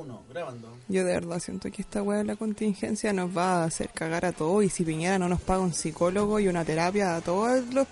Uno, 0.00 0.22
grabando. 0.30 0.78
Yo 0.88 1.04
de 1.04 1.12
verdad 1.12 1.38
siento 1.40 1.70
que 1.70 1.82
esta 1.82 2.02
weá 2.02 2.18
de 2.18 2.24
la 2.24 2.36
contingencia 2.36 3.12
nos 3.12 3.36
va 3.36 3.56
a 3.56 3.64
hacer 3.64 3.90
cagar 3.90 4.24
a 4.24 4.32
todos 4.32 4.64
y 4.64 4.70
si 4.70 4.82
Piñera 4.82 5.18
no 5.18 5.28
nos 5.28 5.42
paga 5.42 5.60
un 5.60 5.74
psicólogo 5.74 6.40
y 6.40 6.48
una 6.48 6.64
terapia 6.64 7.16
a 7.16 7.20
todos 7.20 7.62
los 7.74 7.86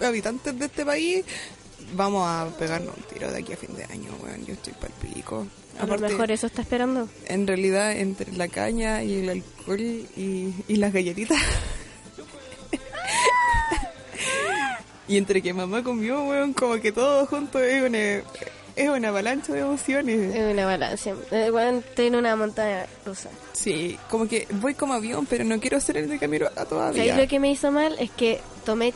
habitantes 0.00 0.56
de 0.56 0.66
este 0.66 0.86
país, 0.86 1.24
vamos 1.96 2.24
a 2.28 2.48
pegarnos 2.56 2.96
un 2.96 3.02
tiro 3.02 3.28
de 3.28 3.38
aquí 3.38 3.54
a 3.54 3.56
fin 3.56 3.74
de 3.74 3.82
año, 3.86 4.10
weón. 4.22 4.46
Yo 4.46 4.54
estoy 4.54 4.72
pal 4.74 4.92
pico. 5.02 5.48
A 5.80 5.86
lo 5.86 5.98
mejor 5.98 6.30
eso 6.30 6.46
está 6.46 6.62
esperando. 6.62 7.08
En 7.26 7.48
realidad, 7.48 7.96
entre 7.96 8.32
la 8.32 8.46
caña 8.46 9.02
y 9.02 9.16
el 9.16 9.30
alcohol 9.30 9.80
y, 9.80 10.54
y 10.68 10.76
las 10.76 10.92
galletitas. 10.92 11.42
y 15.08 15.16
entre 15.16 15.42
que 15.42 15.52
mamá 15.52 15.82
comió, 15.82 16.22
weón, 16.22 16.52
como 16.52 16.76
que 16.76 16.92
todo 16.92 17.26
junto 17.26 17.58
es 17.58 17.82
una, 17.82 18.22
es 18.76 18.88
una 18.88 19.08
avalancha 19.08 19.52
de 19.52 19.60
emociones. 19.60 20.34
Es 20.34 20.52
una 20.52 20.66
balanza. 20.66 21.10
Eh, 21.30 21.50
estoy 21.88 22.06
en 22.06 22.16
una 22.16 22.36
montaña 22.36 22.86
rusa. 23.04 23.30
Sí, 23.52 23.98
como 24.10 24.28
que 24.28 24.46
voy 24.52 24.74
como 24.74 24.94
avión, 24.94 25.26
pero 25.26 25.44
no 25.44 25.58
quiero 25.58 25.78
hacer 25.78 25.96
el 25.96 26.08
de 26.08 26.18
camino 26.18 26.46
a 26.54 26.60
Ahí 26.60 26.66
todavía. 26.66 27.16
lo 27.16 27.26
que 27.26 27.40
me 27.40 27.50
hizo 27.50 27.70
mal 27.72 27.96
es 27.98 28.10
que 28.10 28.40
tomé 28.64 28.92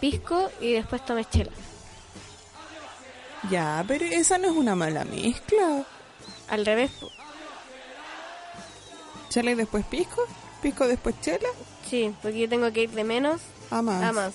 pisco 0.00 0.50
y 0.60 0.72
después 0.72 1.04
tomé 1.04 1.24
chela. 1.24 1.52
Ya, 3.50 3.84
pero 3.88 4.04
esa 4.04 4.38
no 4.38 4.48
es 4.48 4.56
una 4.56 4.74
mala 4.74 5.04
mezcla. 5.04 5.84
Al 6.48 6.66
revés. 6.66 6.90
Chela 9.30 9.52
y 9.52 9.54
después 9.54 9.84
pisco, 9.86 10.22
pisco 10.60 10.86
después 10.86 11.14
chela, 11.20 11.48
Sí, 11.88 12.14
porque 12.22 12.38
yo 12.40 12.48
tengo 12.48 12.72
que 12.72 12.82
ir 12.82 12.90
de 12.90 13.04
menos 13.04 13.40
a 13.70 13.82
más. 13.82 14.02
a 14.02 14.12
más. 14.12 14.32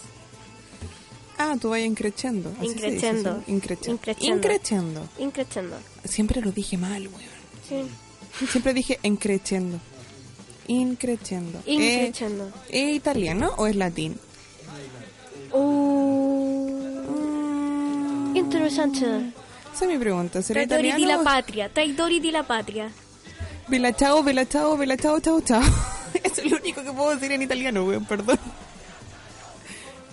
Ah, 1.38 1.56
tú. 1.60 1.74
¿sí? 1.74 1.82
Increchendo. 1.82 2.52
Increchendo. 2.62 3.44
Increchendo. 3.48 5.08
Increchendo. 5.20 5.78
Siempre 6.04 6.42
lo 6.42 6.52
dije 6.52 6.78
mal, 6.78 7.08
weón. 7.08 7.38
Sí. 7.68 8.46
Siempre 8.52 8.74
dije 8.74 9.00
encrechendo. 9.04 9.80
Increchendo. 10.68 11.62
Increchendo. 11.66 12.52
¿Es 12.70 12.96
italiano 12.96 13.54
o 13.58 13.68
es 13.68 13.76
latín? 13.76 14.18
Uh, 15.54 16.78
interesante. 18.36 19.06
Esa 19.74 19.86
es 19.86 19.92
mi 19.92 19.98
pregunta. 19.98 20.42
¿Será 20.42 20.66
Traidori 20.68 20.84
di 20.84 20.92
la 20.92 20.98
italiano? 20.98 21.24
patria. 21.24 21.70
Traidori 21.70 22.20
di 22.20 22.32
la 22.32 22.44
patria. 22.44 22.92
Vela 23.68 23.94
chao, 23.96 24.24
vela 24.24 24.46
chao, 24.48 24.76
vela 24.78 24.98
chao, 24.98 25.20
chao, 25.20 25.42
chao. 25.42 25.62
Eso 26.24 26.42
es 26.42 26.52
lo 26.52 26.58
único 26.58 26.84
que 26.84 26.92
puedo 26.92 27.12
decir 27.12 27.32
en 27.32 27.42
italiano, 27.42 27.84
weón, 27.86 28.06
perdón. 28.06 28.40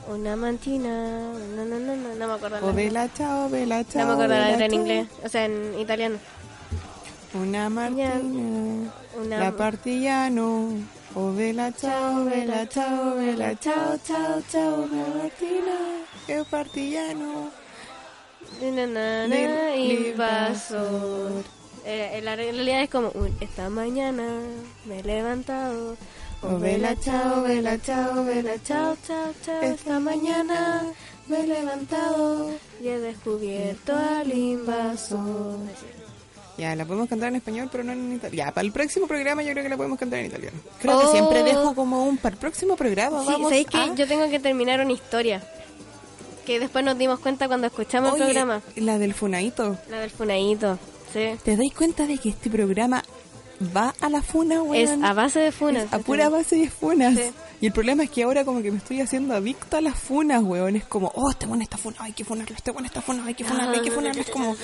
Una 0.08 0.36
mantina. 0.36 1.32
No, 1.56 1.64
no, 1.64 1.78
no, 1.78 1.96
no, 1.96 2.14
no 2.14 2.26
me 2.28 2.32
acuerdo. 2.34 2.66
O 2.68 2.72
vela 2.72 3.08
chao, 3.12 3.48
vela 3.48 3.84
chao. 3.84 4.02
No 4.02 4.06
me 4.08 4.12
acuerdo 4.14 4.34
la 4.34 4.48
letra 4.50 4.66
en 4.66 4.74
inglés. 4.74 5.08
O 5.24 5.28
sea, 5.28 5.44
en 5.46 5.78
italiano. 5.78 6.16
Una 7.34 7.68
martina. 7.70 8.20
Una- 9.18 9.38
La 9.38 9.52
partillano. 9.52 10.68
O 11.16 11.32
vela 11.32 11.72
chao, 11.72 12.24
vela 12.24 12.68
chao, 12.68 13.14
vela 13.16 13.54
chao, 13.58 13.96
chao, 14.04 14.42
chao, 14.50 14.74
una 14.90 15.04
martina. 15.22 15.76
El 16.28 16.44
partillano. 16.44 17.50
Na, 18.60 18.86
na, 18.86 19.26
na. 19.28 19.36
Eh, 21.86 22.18
en 22.18 22.24
la 22.24 22.34
realidad 22.34 22.82
es 22.82 22.88
como 22.90 23.12
esta 23.40 23.68
mañana 23.70 24.24
me 24.86 25.00
he 25.00 25.02
levantado. 25.02 25.96
Oh, 26.46 26.58
vela, 26.58 26.94
chao, 27.00 27.42
vela, 27.42 27.78
chao, 27.80 28.24
vela, 28.24 28.52
chao, 28.62 28.96
chao, 29.06 29.32
chao. 29.44 29.62
Esta 29.62 29.98
mañana 29.98 30.82
me 31.26 31.40
he 31.40 31.46
levantado 31.46 32.50
y 32.82 32.88
he 32.88 32.98
descubierto 32.98 33.94
al 33.96 34.30
invasor. 34.32 35.58
Ya, 36.58 36.76
la 36.76 36.84
podemos 36.84 37.08
cantar 37.08 37.28
en 37.30 37.36
español, 37.36 37.68
pero 37.72 37.82
no 37.82 37.92
en 37.92 38.12
italiano. 38.12 38.36
Ya, 38.48 38.52
para 38.54 38.64
el 38.66 38.72
próximo 38.72 39.06
programa 39.06 39.42
yo 39.42 39.52
creo 39.52 39.62
que 39.64 39.68
la 39.70 39.76
podemos 39.76 39.98
cantar 39.98 40.20
en 40.20 40.26
italiano. 40.26 40.56
Creo 40.80 40.98
Oh. 40.98 41.00
que 41.00 41.06
siempre 41.08 41.42
dejo 41.42 41.74
como 41.74 42.04
un 42.04 42.16
para 42.18 42.34
el 42.34 42.38
próximo 42.40 42.76
programa. 42.76 43.20
Sí, 43.22 43.26
vamos 43.32 43.48
¿sabéis 43.48 43.66
que 43.66 43.76
a- 43.78 43.94
yo 43.94 44.06
tengo 44.06 44.28
que 44.30 44.38
terminar 44.38 44.80
una 44.80 44.92
historia? 44.92 45.42
Que 46.46 46.60
después 46.60 46.84
nos 46.84 46.98
dimos 46.98 47.18
cuenta 47.20 47.48
cuando 47.48 47.66
escuchamos 47.66 48.12
Oye, 48.12 48.20
el 48.22 48.26
programa. 48.28 48.62
La 48.76 48.98
del 48.98 49.14
Funaito. 49.14 49.78
La 49.90 50.00
del 50.00 50.10
Funaíto. 50.10 50.78
Sí. 51.12 51.30
¿Te 51.42 51.56
dais 51.56 51.72
cuenta 51.72 52.06
de 52.06 52.18
que 52.18 52.28
este 52.28 52.50
programa 52.50 53.02
va 53.74 53.94
a 54.00 54.08
la 54.08 54.22
funa, 54.22 54.62
weón? 54.62 54.74
Es 54.76 54.90
a 55.04 55.12
base 55.12 55.40
de 55.40 55.52
funas. 55.52 55.84
Es 55.84 55.92
a 55.92 55.98
pura 56.00 56.28
base 56.28 56.56
de 56.56 56.68
funas. 56.70 57.14
Sí. 57.16 57.22
Y 57.60 57.66
el 57.66 57.72
problema 57.72 58.02
es 58.04 58.10
que 58.10 58.22
ahora 58.24 58.44
como 58.44 58.60
que 58.62 58.70
me 58.70 58.78
estoy 58.78 59.00
haciendo 59.00 59.34
adicto 59.34 59.76
a 59.76 59.80
las 59.80 59.98
funas, 59.98 60.42
weón. 60.42 60.76
Es 60.76 60.84
como, 60.84 61.12
oh, 61.14 61.30
este 61.30 61.46
bueno 61.46 61.62
está 61.62 61.76
funado, 61.78 62.04
hay 62.04 62.12
que 62.12 62.24
funarlo, 62.24 62.54
este 62.56 62.70
bueno 62.72 62.86
está 62.86 63.00
funado, 63.00 63.28
hay 63.28 63.34
que 63.34 63.44
funarlo, 63.44 63.74
hay 63.74 63.82
que 63.82 63.90
funarlo. 63.90 64.20
Es 64.20 64.30
como... 64.30 64.56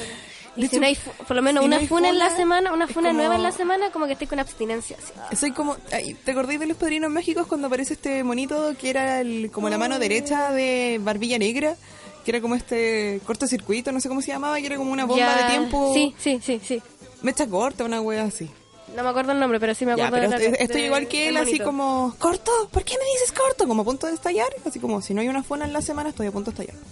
Y 0.56 0.62
de 0.62 0.68
si 0.68 0.74
hecho, 0.76 0.80
no 0.80 0.86
hay, 0.86 0.94
fu- 0.96 1.10
por 1.28 1.36
lo 1.36 1.42
menos 1.42 1.62
si 1.62 1.66
una 1.68 1.78
funa 1.80 2.08
en 2.08 2.18
la 2.18 2.24
funa, 2.26 2.36
semana, 2.36 2.72
una 2.72 2.88
funa 2.88 3.12
nueva 3.12 3.36
en 3.36 3.42
la 3.44 3.52
semana, 3.52 3.90
como 3.92 4.06
que 4.06 4.14
estoy 4.14 4.26
con 4.26 4.40
abstinencia. 4.40 4.96
así. 5.28 5.36
Soy 5.36 5.52
como, 5.52 5.76
ay, 5.92 6.14
¿te 6.14 6.32
acordáis 6.32 6.58
de 6.58 6.66
los 6.66 6.76
padrinos 6.76 7.08
mágicos 7.08 7.46
cuando 7.46 7.68
aparece 7.68 7.94
este 7.94 8.24
monito 8.24 8.74
que 8.76 8.90
era 8.90 9.20
el, 9.20 9.50
como 9.52 9.68
la 9.68 9.78
mano 9.78 10.00
derecha 10.00 10.50
de 10.52 10.98
Barbilla 11.00 11.38
Negra? 11.38 11.76
Que 12.24 12.32
era 12.32 12.40
como 12.40 12.56
este 12.56 13.20
cortocircuito, 13.24 13.92
no 13.92 14.00
sé 14.00 14.08
cómo 14.08 14.20
se 14.22 14.32
llamaba, 14.32 14.58
que 14.60 14.66
era 14.66 14.76
como 14.76 14.90
una 14.92 15.04
bomba 15.04 15.24
Ya- 15.24 15.36
de 15.36 15.50
tiempo. 15.56 15.92
Sí, 15.94 16.14
sí, 16.18 16.40
sí, 16.44 16.60
sí. 16.62 16.82
Mecha 17.22 17.46
corta, 17.46 17.84
una 17.84 18.00
wea 18.00 18.24
así. 18.24 18.50
No 18.96 19.02
me 19.04 19.08
acuerdo 19.08 19.32
el 19.32 19.40
nombre, 19.40 19.60
pero 19.60 19.74
sí 19.74 19.86
me 19.86 19.96
Ya, 19.96 20.06
acuerdo 20.08 20.28
pero 20.30 20.38
de 20.40 20.50
la- 20.50 20.56
estoy, 20.56 20.80
de- 20.80 20.86
igual 20.86 21.06
que 21.08 21.28
él, 21.28 21.36
así 21.36 21.58
como, 21.60 22.14
¿corto? 22.18 22.50
¿Por 22.72 22.84
qué 22.84 22.94
me 22.98 23.04
dices 23.12 23.32
corto? 23.32 23.66
Como 23.68 23.82
a 23.82 23.84
punto 23.84 24.06
de 24.06 24.14
estallar. 24.14 24.48
Así 24.66 24.80
como, 24.80 25.00
si 25.00 25.14
no 25.14 25.20
hay 25.20 25.28
una 25.28 25.42
funa 25.42 25.64
en 25.64 25.72
la 25.72 25.80
semana, 25.82 26.08
estoy 26.10 26.26
a 26.26 26.32
punto 26.32 26.50
de 26.50 26.62
estallar. 26.62 26.82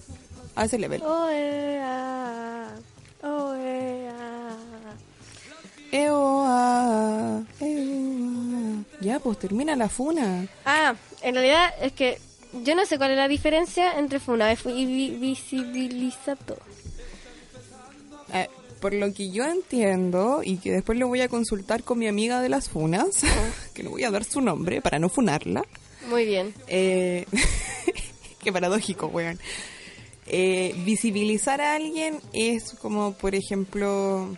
A 0.55 0.65
ese 0.65 0.79
level. 0.79 1.03
Oh, 1.05 1.29
eh, 1.31 1.81
ah, 1.83 2.69
oh, 3.23 3.55
eh, 3.57 4.09
ah. 4.19 4.55
Ya, 9.01 9.19
pues 9.21 9.39
termina 9.39 9.77
la 9.77 9.89
funa. 9.89 10.47
Ah, 10.65 10.95
en 11.23 11.35
realidad 11.35 11.73
es 11.81 11.93
que 11.93 12.19
yo 12.65 12.75
no 12.75 12.85
sé 12.85 12.99
cuál 12.99 13.13
es 13.13 13.17
la 13.17 13.29
diferencia 13.29 13.99
entre 13.99 14.21
funa 14.21 14.53
y 14.53 14.57
vi- 14.87 15.17
visibilizado. 15.17 16.57
Eh, 16.57 16.78
por 18.81 18.95
lo 18.95 19.13
que 19.13 19.31
yo 19.31 19.45
entiendo, 19.45 20.43
y 20.45 20.59
que 20.59 20.73
después 20.73 20.99
lo 20.99 21.09
voy 21.09 21.21
a 21.21 21.29
consultar 21.29 21.83
con 21.83 21.99
mi 21.99 22.09
amiga 22.09 22.41
de 22.41 22.49
las 22.49 22.69
funas, 22.69 23.21
que 23.75 23.83
le 23.83 23.89
voy 23.89 24.05
a 24.05 24.11
dar 24.11 24.25
su 24.25 24.41
nombre 24.41 24.81
para 24.81 24.99
no 24.99 25.09
funarla. 25.09 25.65
Muy 26.09 26.25
bien. 26.25 26.55
Eh, 26.67 27.27
qué 28.43 28.53
paradójico, 28.53 29.07
weón. 29.07 29.39
Eh, 30.27 30.75
visibilizar 30.85 31.61
a 31.61 31.75
alguien 31.75 32.21
es 32.33 32.75
como, 32.75 33.13
por 33.15 33.35
ejemplo, 33.35 34.37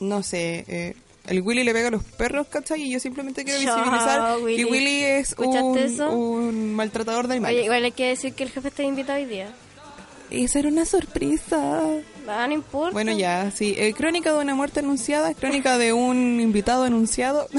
no 0.00 0.22
sé, 0.22 0.64
eh, 0.66 0.94
el 1.28 1.42
Willy 1.42 1.62
le 1.62 1.72
pega 1.72 1.88
a 1.88 1.90
los 1.92 2.02
perros, 2.02 2.48
¿cachai? 2.48 2.82
Y 2.82 2.90
yo 2.90 2.98
simplemente 2.98 3.44
quiero 3.44 3.60
visibilizar 3.60 4.36
que 4.38 4.44
Willy. 4.44 4.64
Willy 4.64 5.04
es 5.04 5.28
¿Escuchaste 5.30 5.62
un, 5.62 5.78
eso? 5.78 6.10
un 6.10 6.74
maltratador 6.74 7.28
de 7.28 7.34
animales. 7.34 7.56
Oye, 7.56 7.64
igual 7.66 7.84
hay 7.84 7.92
que 7.92 8.08
decir 8.08 8.34
que 8.34 8.42
el 8.42 8.50
jefe 8.50 8.68
está 8.68 8.82
invitado 8.82 9.18
hoy 9.18 9.26
día. 9.26 9.54
Esa 10.30 10.58
era 10.58 10.68
una 10.68 10.84
sorpresa. 10.84 11.84
Ah, 12.28 12.46
no 12.46 12.54
importa. 12.54 12.92
Bueno, 12.92 13.12
ya, 13.12 13.50
sí. 13.50 13.74
Eh, 13.78 13.92
crónica 13.94 14.32
de 14.32 14.38
una 14.38 14.54
muerte 14.54 14.80
anunciada, 14.80 15.34
crónica 15.34 15.78
de 15.78 15.92
un 15.92 16.40
invitado 16.40 16.84
anunciado. 16.84 17.48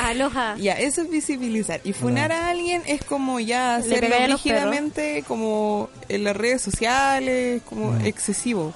Aloha. 0.00 0.56
ya, 0.56 0.74
eso 0.74 1.02
es 1.02 1.10
visibilizar. 1.10 1.80
Y 1.82 1.92
funar 1.92 2.30
a 2.30 2.48
alguien 2.48 2.82
es 2.86 3.04
como 3.04 3.40
ya 3.40 3.76
hacerlo 3.76 4.14
rígidamente, 4.26 5.24
como 5.26 5.90
en 6.08 6.24
las 6.24 6.36
redes 6.36 6.62
sociales, 6.62 7.62
como 7.68 7.96
excesivo. 7.96 8.72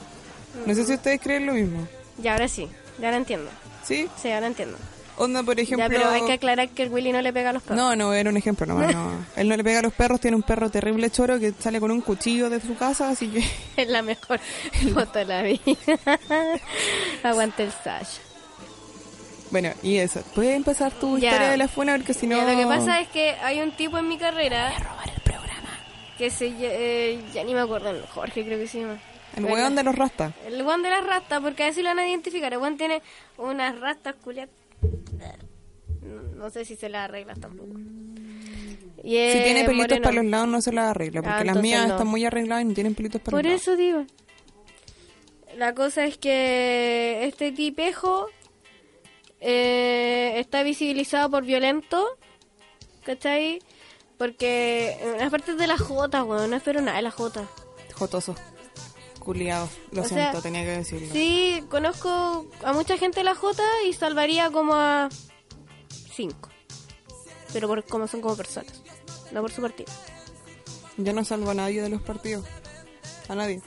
No 0.66 0.74
sé 0.74 0.84
si 0.84 0.94
ustedes 0.94 1.20
creen 1.20 1.46
lo 1.46 1.52
mismo. 1.54 1.86
Ya, 2.18 2.32
ahora 2.32 2.48
sí. 2.48 2.68
Ya 3.00 3.10
lo 3.10 3.16
entiendo. 3.16 3.50
¿Sí? 3.84 4.08
Sí, 4.20 4.30
ahora 4.30 4.46
entiendo. 4.46 4.76
Onda, 5.16 5.42
por 5.44 5.58
ejemplo... 5.60 5.84
Ya, 5.86 5.88
pero 5.88 6.10
hay 6.10 6.22
que 6.26 6.32
aclarar 6.32 6.68
que 6.70 6.82
el 6.82 6.88
Willy 6.90 7.12
no 7.12 7.22
le 7.22 7.32
pega 7.32 7.50
a 7.50 7.52
los 7.52 7.62
perros. 7.62 7.76
No, 7.76 7.94
no, 7.94 8.12
era 8.12 8.28
un 8.30 8.36
ejemplo 8.36 8.66
nomás, 8.66 8.92
no. 8.92 9.10
Él 9.36 9.48
no 9.48 9.56
le 9.56 9.62
pega 9.62 9.78
a 9.78 9.82
los 9.82 9.92
perros, 9.92 10.20
tiene 10.20 10.36
un 10.36 10.42
perro 10.42 10.70
terrible 10.70 11.08
choro 11.10 11.38
que 11.38 11.52
sale 11.52 11.78
con 11.80 11.90
un 11.90 12.00
cuchillo 12.00 12.50
de 12.50 12.60
su 12.60 12.76
casa, 12.76 13.10
así 13.10 13.28
que... 13.28 13.44
Es 13.82 13.88
la 13.88 14.02
mejor 14.02 14.40
foto 14.92 15.18
de 15.20 15.24
la 15.24 15.42
vida. 15.42 15.60
Aguante 17.22 17.64
el 17.64 17.72
Sash. 17.72 18.18
Bueno, 19.50 19.70
y 19.82 19.98
eso. 19.98 20.22
¿Puedes 20.34 20.56
empezar 20.56 20.92
tu 20.92 21.16
Ya. 21.18 21.28
historia 21.28 21.50
de 21.50 21.56
la 21.58 21.68
funa? 21.68 21.96
Porque 21.96 22.12
si 22.14 22.26
no... 22.26 22.36
Lo 22.40 22.56
que 22.56 22.66
pasa 22.66 23.00
es 23.00 23.08
que 23.08 23.30
hay 23.42 23.60
un 23.60 23.70
tipo 23.76 23.98
en 23.98 24.08
mi 24.08 24.18
carrera 24.18 24.76
robar 24.78 25.08
el 25.14 25.20
programa. 25.22 25.78
que 26.18 26.30
se 26.30 26.52
eh, 26.60 27.20
ya 27.32 27.44
ni 27.44 27.54
me 27.54 27.60
acuerdo, 27.60 27.92
Jorge 28.12 28.44
creo 28.44 28.58
que 28.58 28.66
se 28.66 28.80
llama. 28.80 28.98
El 29.36 29.44
weón 29.46 29.74
de 29.74 29.82
los 29.82 29.94
rastas. 29.96 30.32
El 30.46 30.62
weón 30.62 30.82
de 30.82 30.90
las 30.90 31.04
rastas, 31.04 31.40
porque 31.40 31.64
así 31.64 31.82
lo 31.82 31.88
van 31.88 31.98
a 32.00 32.06
identificar. 32.08 32.52
El 32.52 32.58
weón 32.60 32.76
tiene 32.76 33.02
unas 33.36 33.78
rastas 33.80 34.14
culias. 34.16 34.48
No, 36.36 36.50
sé 36.50 36.64
si 36.64 36.76
se 36.76 36.88
las 36.88 37.04
arreglas 37.08 37.40
tampoco. 37.40 37.72
Y 39.02 39.10
Si 39.10 39.42
tiene 39.42 39.64
pelitos 39.64 39.88
moreno. 39.88 40.02
para 40.02 40.14
los 40.16 40.24
lados 40.26 40.48
no 40.48 40.60
se 40.60 40.72
las 40.72 40.90
arregla, 40.90 41.22
porque 41.22 41.38
Ah, 41.40 41.44
las 41.44 41.56
mías 41.62 41.86
no. 41.86 41.92
están 41.94 42.06
muy 42.06 42.24
arregladas 42.24 42.64
y 42.64 42.68
no 42.68 42.74
tienen 42.74 42.94
pelitos 42.94 43.20
para 43.20 43.36
Por 43.36 43.42
los 43.44 43.50
lados. 43.50 43.62
eso 43.62 43.76
digo. 43.76 44.04
La 45.56 45.74
cosa 45.74 46.04
es 46.04 46.18
que 46.18 47.24
este 47.26 47.52
tipejo 47.52 48.26
eh, 49.40 50.34
está 50.38 50.62
visibilizado 50.62 51.30
por 51.30 51.44
violento, 51.44 52.04
¿cachai? 53.04 53.60
Porque 54.18 54.96
en 55.02 55.18
las 55.18 55.30
partes 55.30 55.56
de 55.58 55.66
la 55.66 55.76
J, 55.78 56.24
weón, 56.24 56.50
no 56.50 56.56
espero 56.56 56.80
nada 56.80 56.96
de 56.96 57.02
la 57.02 57.10
J. 57.10 57.46
Jotoso. 57.94 58.34
Culiados. 59.24 59.70
Lo 59.90 60.02
O 60.02 60.04
siento, 60.04 60.32
sea, 60.32 60.40
tenía 60.40 60.62
que 60.62 60.70
decirlo. 60.78 61.08
Sí, 61.12 61.64
conozco 61.70 62.46
a 62.62 62.72
mucha 62.72 62.96
gente 62.96 63.20
de 63.20 63.24
la 63.24 63.34
J 63.34 63.62
y 63.88 63.92
salvaría 63.92 64.50
como 64.50 64.74
a 64.74 65.08
cinco. 66.14 66.50
Pero 67.52 67.68
por 67.68 67.84
como 67.84 68.06
son 68.06 68.20
como 68.20 68.36
personas, 68.36 68.82
no 69.32 69.40
por 69.40 69.50
su 69.50 69.62
partido. 69.62 69.90
Yo 70.96 71.12
no 71.12 71.24
salvo 71.24 71.50
a 71.50 71.54
nadie 71.54 71.82
de 71.82 71.88
los 71.88 72.02
partidos. 72.02 72.46
A 73.28 73.34
nadie. 73.34 73.62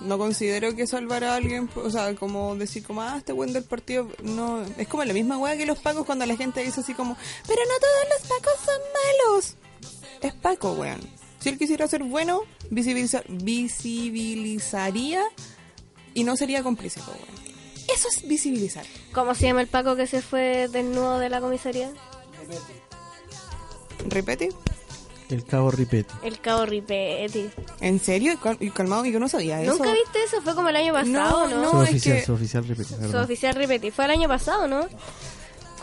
No 0.00 0.18
considero 0.18 0.74
que 0.74 0.86
salvar 0.86 1.22
a 1.22 1.36
alguien, 1.36 1.70
o 1.76 1.88
sea, 1.88 2.14
como 2.16 2.56
decir 2.56 2.84
como, 2.84 3.02
ah, 3.02 3.14
este 3.18 3.32
buen 3.32 3.52
del 3.52 3.62
partido, 3.62 4.08
no, 4.22 4.62
es 4.76 4.88
como 4.88 5.04
la 5.04 5.12
misma 5.12 5.38
weá 5.38 5.56
que 5.56 5.64
los 5.64 5.78
pacos 5.78 6.04
cuando 6.04 6.26
la 6.26 6.36
gente 6.36 6.62
dice 6.64 6.80
así 6.80 6.92
como, 6.92 7.16
pero 7.46 7.60
no 7.62 7.74
todos 7.78 8.18
los 8.18 8.28
pacos 8.28 8.60
son 8.64 8.80
malos. 8.98 9.56
Es 10.20 10.34
paco, 10.34 10.72
weón. 10.72 11.00
Si 11.42 11.48
él 11.48 11.58
quisiera 11.58 11.88
ser 11.88 12.04
bueno, 12.04 12.42
visibiliza- 12.70 13.24
visibilizaría 13.28 15.22
y 16.14 16.24
no 16.24 16.36
sería 16.36 16.62
cómplice. 16.62 17.00
Eso 17.92 18.08
es 18.08 18.26
visibilizar. 18.28 18.84
¿Cómo 19.12 19.34
se 19.34 19.46
llama 19.46 19.60
el 19.60 19.66
Paco 19.66 19.96
que 19.96 20.06
se 20.06 20.22
fue 20.22 20.68
desnudo 20.68 21.18
de 21.18 21.28
la 21.28 21.40
comisaría? 21.40 21.90
Repete. 24.08 24.50
El 25.30 25.44
cabo 25.44 25.70
Ripetti. 25.70 26.12
El 26.24 26.40
Cabo 26.40 26.66
Ripetti. 26.66 27.48
¿En 27.80 27.98
serio? 28.00 28.38
Cal- 28.42 28.58
y 28.60 28.70
calmado, 28.70 29.06
yo 29.06 29.18
no 29.18 29.28
sabía 29.30 29.62
eso. 29.62 29.72
¿Nunca 29.78 29.92
viste 29.94 30.22
eso? 30.24 30.42
Fue 30.42 30.54
como 30.54 30.68
el 30.68 30.76
año 30.76 30.92
pasado, 30.92 31.48
¿no? 31.48 31.62
No, 31.62 31.70
su 31.70 31.82
es 31.84 31.88
oficial, 31.90 32.16
que- 32.18 32.24
su 32.26 32.32
oficial 32.34 32.64
Ripetti. 32.68 32.94
Su 33.10 33.16
oficial 33.16 33.54
Ripetti. 33.54 33.90
Fue 33.90 34.04
el 34.04 34.10
año 34.10 34.28
pasado, 34.28 34.68
¿no? 34.68 34.86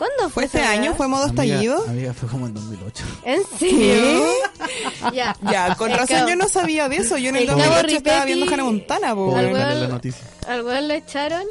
¿Cuándo 0.00 0.22
fue? 0.24 0.30
¿Fue 0.30 0.44
este 0.46 0.60
año? 0.62 0.94
¿Fue 0.94 1.06
modo 1.08 1.24
Amiga- 1.26 1.42
estallido? 1.44 1.84
Amiga, 1.86 2.14
fue 2.14 2.28
como 2.28 2.46
en 2.46 2.54
2008. 2.54 3.04
¿En 3.24 3.40
serio? 3.58 4.24
ya. 5.12 5.36
Ya, 5.42 5.74
con 5.76 5.90
El 5.92 5.98
razón 5.98 6.16
Cabo- 6.16 6.28
yo 6.30 6.36
no 6.36 6.48
sabía 6.48 6.88
de 6.88 6.96
eso. 6.96 7.18
Yo 7.18 7.28
en 7.28 7.36
el, 7.36 7.42
El 7.42 7.48
Cabo 7.48 7.60
2008 7.60 7.96
estaba 7.98 8.24
viendo 8.24 8.46
Hannah 8.52 8.64
Montana, 8.64 9.14
po, 9.14 9.36
Al 9.36 9.52
weón. 10.64 10.88
lo 10.88 10.94
echaron. 10.94 11.44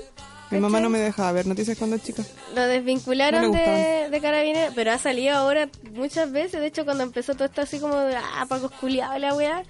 Mi 0.51 0.57
mamá 0.59 0.79
no 0.79 0.89
me 0.89 0.97
dejaba 0.97 1.31
ver 1.31 1.45
noticias 1.45 1.77
cuando 1.77 1.95
era 1.97 2.03
chica. 2.03 2.23
Lo 2.55 2.61
desvincularon 2.65 3.51
No 3.51 3.51
de, 3.51 4.07
de 4.09 4.19
Carabineros, 4.19 4.73
pero 4.73 4.91
ha 4.93 4.97
salido 4.97 5.37
ahora 5.37 5.69
muchas 5.93 6.31
veces. 6.31 6.59
De 6.59 6.65
hecho, 6.65 6.85
cuando 6.85 7.03
empezó 7.03 7.35
todo 7.35 7.45
esto 7.45 7.61
así 7.61 7.77
como 7.79 7.95
de, 7.99 8.15
ah, 8.15 8.47
Pacos 8.49 8.71
culiados 8.71 9.19
la 9.19 9.35
weá. 9.35 9.63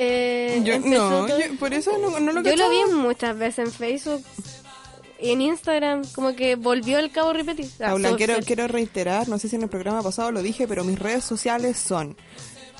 Eh, 0.00 0.62
Yo, 0.64 0.78
no, 0.80 1.26
todo- 1.26 1.38
yo- 1.38 1.56
por 1.58 1.74
eso 1.74 1.92
no, 1.98 2.18
no 2.20 2.32
lo 2.32 2.42
Yo 2.42 2.56
lo 2.56 2.70
vi 2.70 2.84
muchas 2.94 3.36
veces 3.36 3.66
en 3.66 3.72
Facebook 3.72 4.24
en 5.18 5.40
Instagram, 5.40 6.02
como 6.14 6.34
que 6.34 6.54
volvió 6.56 6.98
el 6.98 7.10
cabo 7.10 7.32
repetir. 7.32 7.66
Ah, 7.80 7.88
Paula, 7.90 8.16
quiero, 8.16 8.68
reiterar, 8.68 9.28
no 9.28 9.38
sé 9.38 9.48
si 9.48 9.56
en 9.56 9.62
el 9.62 9.68
programa 9.68 10.02
pasado 10.02 10.30
lo 10.32 10.42
dije, 10.42 10.66
pero 10.68 10.84
mis 10.84 10.98
redes 10.98 11.24
sociales 11.24 11.76
son 11.78 12.16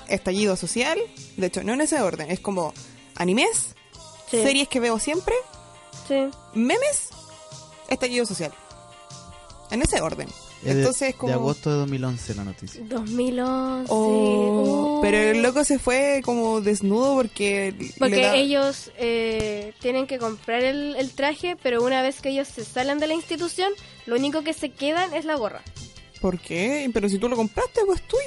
estallido 0.09 0.57
social, 0.57 0.99
de 1.37 1.47
hecho, 1.47 1.63
no 1.63 1.75
en 1.75 1.81
ese 1.83 2.01
orden, 2.01 2.31
es 2.31 2.41
como 2.41 2.73
animes, 3.17 3.75
Sí. 4.31 4.43
series 4.43 4.69
que 4.69 4.81
veo 4.81 4.99
siempre, 4.99 5.35
Sí. 6.07 6.29
memes, 6.55 7.09
estallido 7.89 8.25
social. 8.27 8.53
En 9.71 9.83
ese 9.83 10.01
orden. 10.01 10.29
Es 10.65 10.75
de- 10.75 10.81
Entonces, 10.81 11.15
como... 11.15 11.29
De 11.29 11.35
agosto 11.35 11.71
de 11.71 11.77
2011 11.77 12.35
la 12.35 12.45
noticia. 12.45 12.81
2011. 12.85 13.87
Oh, 13.93 14.97
Uh. 14.99 15.01
Pero 15.03 15.17
el 15.19 15.43
loco 15.43 15.63
se 15.65 15.79
fue 15.79 16.21
como 16.25 16.61
desnudo 16.61 17.15
porque... 17.15 17.93
Porque 17.99 18.23
da- 18.23 18.35
ellos 18.35 18.91
eh, 18.99 19.73
tienen 19.81 20.07
que 20.09 20.19
comprar 20.19 20.65
el, 20.65 20.97
el 20.97 21.11
traje, 21.13 21.57
pero 21.63 21.83
una 21.85 22.03
vez 22.03 22.21
que 22.21 22.31
ellos 22.31 22.49
se 22.49 22.65
salen 22.65 22.99
de 22.99 23.07
la 23.07 23.15
institución, 23.15 23.73
lo 24.07 24.17
único 24.17 24.43
que 24.43 24.53
se 24.53 24.71
quedan 24.71 25.15
es 25.15 25.25
la 25.25 25.37
gorra. 25.37 25.63
¿Por 26.21 26.41
qué? 26.41 26.91
Pero 26.93 27.09
si 27.09 27.19
tú 27.19 27.29
lo 27.29 27.37
compraste, 27.37 27.81
pues 27.87 28.03
tuyo. 28.03 28.21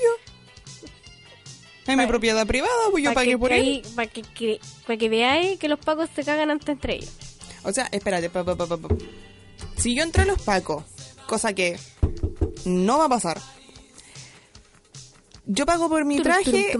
Es 1.88 1.98
mi 1.98 2.06
propiedad 2.07 2.45
privada, 2.48 2.72
pues 2.92 3.04
yo 3.04 3.13
pagué 3.13 3.38
por 3.38 3.51
él. 3.51 3.81
Para 3.95 4.07
que, 4.07 4.22
que, 4.22 4.60
pa' 4.88 4.95
que 4.98 5.10
veáis 5.10 5.60
que 5.60 5.68
los 5.68 5.80
pacos 5.80 6.10
se 6.16 6.24
cagan 6.24 6.51
antes 6.51 6.69
entre 6.69 6.95
ellos. 6.95 7.12
O 7.63 7.74
sea, 7.74 7.89
espérate, 7.92 8.30
pa, 8.30 8.44
pa, 8.45 8.56
pa, 8.56 8.66
pa, 8.68 8.77
pa. 8.77 8.88
si 9.77 9.94
yo 9.95 10.04
entro 10.04 10.24
a 10.24 10.25
los 10.25 10.42
pacos, 10.42 10.84
cosa 11.27 11.54
que 11.54 11.77
no 12.66 12.98
va 12.98 13.06
a 13.06 13.10
pasar, 13.10 13.40
yo 15.46 15.66
pago 15.66 15.90
por 15.90 16.06
mi 16.06 16.19
traje, 16.22 16.78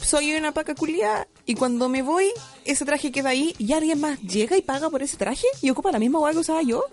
soy 0.00 0.32
una 0.34 0.52
paca 0.52 0.74
culiada, 0.74 1.26
y 1.44 1.54
cuando 1.54 1.88
me 1.88 2.02
voy, 2.02 2.30
ese 2.64 2.84
traje 2.84 3.10
queda 3.12 3.30
ahí, 3.30 3.54
y 3.58 3.72
alguien 3.72 4.00
más 4.00 4.20
llega 4.20 4.56
y 4.56 4.62
paga 4.62 4.90
por 4.90 5.02
ese 5.02 5.16
traje, 5.16 5.46
y 5.62 5.70
ocupa 5.70 5.92
la 5.92 5.98
misma 5.98 6.20
hueá 6.20 6.32
que 6.32 6.38
usaba 6.38 6.62
yo. 6.62 6.84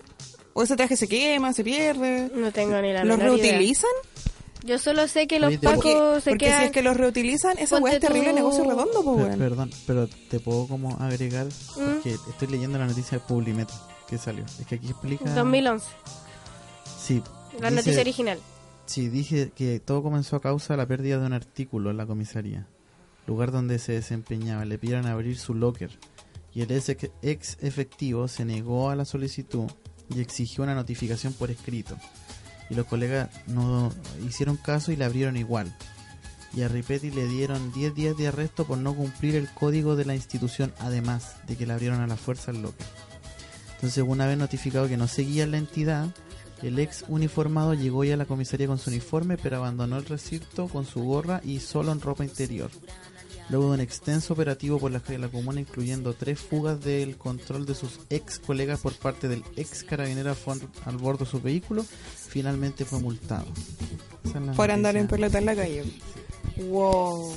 O 0.56 0.62
ese 0.62 0.76
traje 0.76 0.96
se 0.96 1.08
quema, 1.08 1.52
se 1.52 1.64
pierde. 1.64 2.30
No 2.32 2.52
tengo 2.52 2.80
ni 2.80 2.92
la 2.92 3.04
¿Los 3.04 3.18
menor 3.18 3.38
idea. 3.38 3.52
reutilizan? 3.52 3.90
Yo 4.62 4.78
solo 4.78 5.08
sé 5.08 5.26
que 5.26 5.40
los 5.40 5.48
Oye, 5.48 5.58
pacos 5.58 5.82
Porque, 5.82 6.20
se 6.20 6.30
porque 6.30 6.44
quedan... 6.46 6.60
si 6.60 6.64
es 6.66 6.70
que 6.70 6.82
los 6.82 6.96
reutilizan, 6.96 7.58
esa 7.58 7.78
hueá 7.78 7.94
es 7.94 8.00
terrible 8.00 8.30
tú- 8.30 8.36
negocio 8.36 8.62
redondo, 8.64 9.02
pues, 9.02 9.16
weón. 9.26 9.38
perdón, 9.38 9.70
pero 9.86 10.06
te 10.30 10.38
puedo 10.38 10.68
como 10.68 10.96
agregar, 11.00 11.46
¿Mm? 11.46 11.94
porque 11.94 12.10
estoy 12.30 12.48
leyendo 12.48 12.78
la 12.78 12.86
noticia 12.86 13.18
de 13.18 13.24
Publimetro 13.24 13.74
que 14.08 14.16
salió. 14.16 14.44
Es 14.60 14.66
que 14.68 14.76
aquí 14.76 14.88
explica... 14.90 15.28
2011, 15.34 15.86
Sí. 17.04 17.20
La 17.60 17.70
dice- 17.70 17.80
noticia 17.82 18.00
original. 18.00 18.38
Sí, 18.86 19.08
dije 19.08 19.50
que 19.54 19.80
todo 19.80 20.02
comenzó 20.02 20.36
a 20.36 20.40
causa 20.42 20.74
de 20.74 20.78
la 20.78 20.86
pérdida 20.86 21.18
de 21.18 21.26
un 21.26 21.32
artículo 21.32 21.90
en 21.90 21.96
la 21.96 22.06
comisaría, 22.06 22.66
lugar 23.26 23.50
donde 23.50 23.78
se 23.78 23.92
desempeñaba. 23.92 24.64
Le 24.66 24.78
pidieron 24.78 25.06
abrir 25.06 25.38
su 25.38 25.54
locker 25.54 25.90
y 26.54 26.60
el 26.62 26.70
ex, 26.70 27.56
efectivo 27.60 28.28
se 28.28 28.44
negó 28.44 28.90
a 28.90 28.96
la 28.96 29.04
solicitud 29.06 29.64
y 30.14 30.20
exigió 30.20 30.64
una 30.64 30.74
notificación 30.74 31.32
por 31.32 31.50
escrito. 31.50 31.96
Y 32.70 32.74
los 32.74 32.86
colegas 32.86 33.30
no 33.46 33.90
hicieron 34.26 34.56
caso 34.56 34.92
y 34.92 34.96
le 34.96 35.04
abrieron 35.04 35.36
igual. 35.36 35.74
Y 36.54 36.62
a 36.62 36.68
Ripetti 36.68 37.10
le 37.10 37.26
dieron 37.26 37.72
10 37.72 37.94
días 37.94 38.16
de 38.16 38.28
arresto 38.28 38.66
por 38.66 38.78
no 38.78 38.94
cumplir 38.94 39.34
el 39.34 39.48
código 39.48 39.96
de 39.96 40.04
la 40.04 40.14
institución, 40.14 40.72
además 40.78 41.36
de 41.48 41.56
que 41.56 41.66
le 41.66 41.72
abrieron 41.72 42.00
a 42.00 42.06
la 42.06 42.16
fuerza 42.16 42.52
el 42.52 42.62
locker. 42.62 42.86
Entonces, 43.76 44.04
una 44.06 44.26
vez 44.26 44.38
notificado 44.38 44.86
que 44.88 44.96
no 44.96 45.08
seguía 45.08 45.46
la 45.46 45.58
entidad, 45.58 46.14
el 46.62 46.78
ex 46.78 47.04
uniformado 47.08 47.74
llegó 47.74 48.04
ya 48.04 48.14
a 48.14 48.16
la 48.16 48.24
comisaría 48.26 48.66
con 48.66 48.78
su 48.78 48.90
uniforme, 48.90 49.36
pero 49.36 49.56
abandonó 49.58 49.96
el 49.98 50.04
recinto 50.06 50.68
con 50.68 50.86
su 50.86 51.02
gorra 51.02 51.40
y 51.44 51.60
solo 51.60 51.92
en 51.92 52.00
ropa 52.00 52.24
interior. 52.24 52.70
Luego 53.50 53.68
de 53.68 53.74
un 53.74 53.80
extenso 53.80 54.32
operativo 54.32 54.78
por 54.78 54.90
las 54.90 55.02
calles 55.02 55.20
de 55.20 55.26
la 55.26 55.32
comuna, 55.32 55.60
incluyendo 55.60 56.14
tres 56.14 56.40
fugas 56.40 56.80
del 56.82 57.18
control 57.18 57.66
de 57.66 57.74
sus 57.74 58.00
ex 58.08 58.38
colegas 58.38 58.80
por 58.80 58.94
parte 58.94 59.28
del 59.28 59.44
ex 59.56 59.84
carabinero 59.84 60.34
fue 60.34 60.54
al 60.86 60.96
bordo 60.96 61.26
de 61.26 61.30
su 61.30 61.42
vehículo, 61.42 61.84
finalmente 61.84 62.86
fue 62.86 63.00
multado. 63.00 63.44
Es 64.24 64.56
Por 64.56 64.70
andar 64.70 64.96
en 64.96 65.08
pelota 65.08 65.38
en 65.38 65.44
la 65.44 65.54
calle. 65.54 65.84
Wow. 66.68 67.34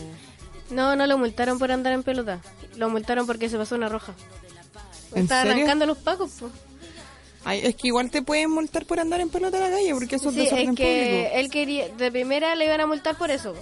No, 0.69 0.95
no 0.95 1.07
lo 1.07 1.17
multaron 1.17 1.59
por 1.59 1.71
andar 1.71 1.91
en 1.91 2.03
pelota. 2.03 2.39
Lo 2.77 2.89
multaron 2.89 3.25
porque 3.25 3.49
se 3.49 3.57
pasó 3.57 3.75
una 3.75 3.89
roja. 3.89 4.13
¿En 5.13 5.23
Estaba 5.23 5.41
serio? 5.41 5.57
arrancando 5.57 5.85
los 5.85 5.97
pacos, 5.97 6.31
pues. 6.39 6.51
Ay, 7.47 7.61
es 7.63 7.75
que 7.75 7.87
igual 7.87 8.09
te 8.11 8.21
pueden 8.21 8.49
multar 8.51 8.85
por 8.85 8.99
andar 8.99 9.21
en 9.21 9.29
pelota 9.29 9.57
en 9.57 9.63
la 9.63 9.69
calle, 9.69 9.93
porque 9.93 10.15
eso 10.17 10.29
es 10.29 10.35
Sí, 10.35 10.41
desorden 10.41 10.69
es 10.71 10.75
que 10.75 10.83
público. 10.85 11.29
él 11.35 11.49
quería, 11.49 11.87
de 11.89 12.11
primera 12.11 12.55
le 12.55 12.65
iban 12.65 12.81
a 12.81 12.87
multar 12.87 13.17
por 13.17 13.31
eso. 13.31 13.55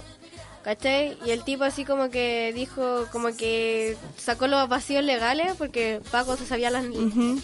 ¿cachai? 0.64 1.16
Y 1.24 1.30
el 1.30 1.44
tipo 1.44 1.62
así 1.62 1.84
como 1.84 2.10
que 2.10 2.52
dijo, 2.52 3.06
como 3.12 3.28
que 3.36 3.96
sacó 4.16 4.48
los 4.48 4.68
vacíos 4.68 5.04
legales 5.04 5.52
porque 5.56 6.00
Paco 6.10 6.36
se 6.36 6.44
sabía 6.44 6.70
las... 6.70 6.82
Mm, 6.84 7.36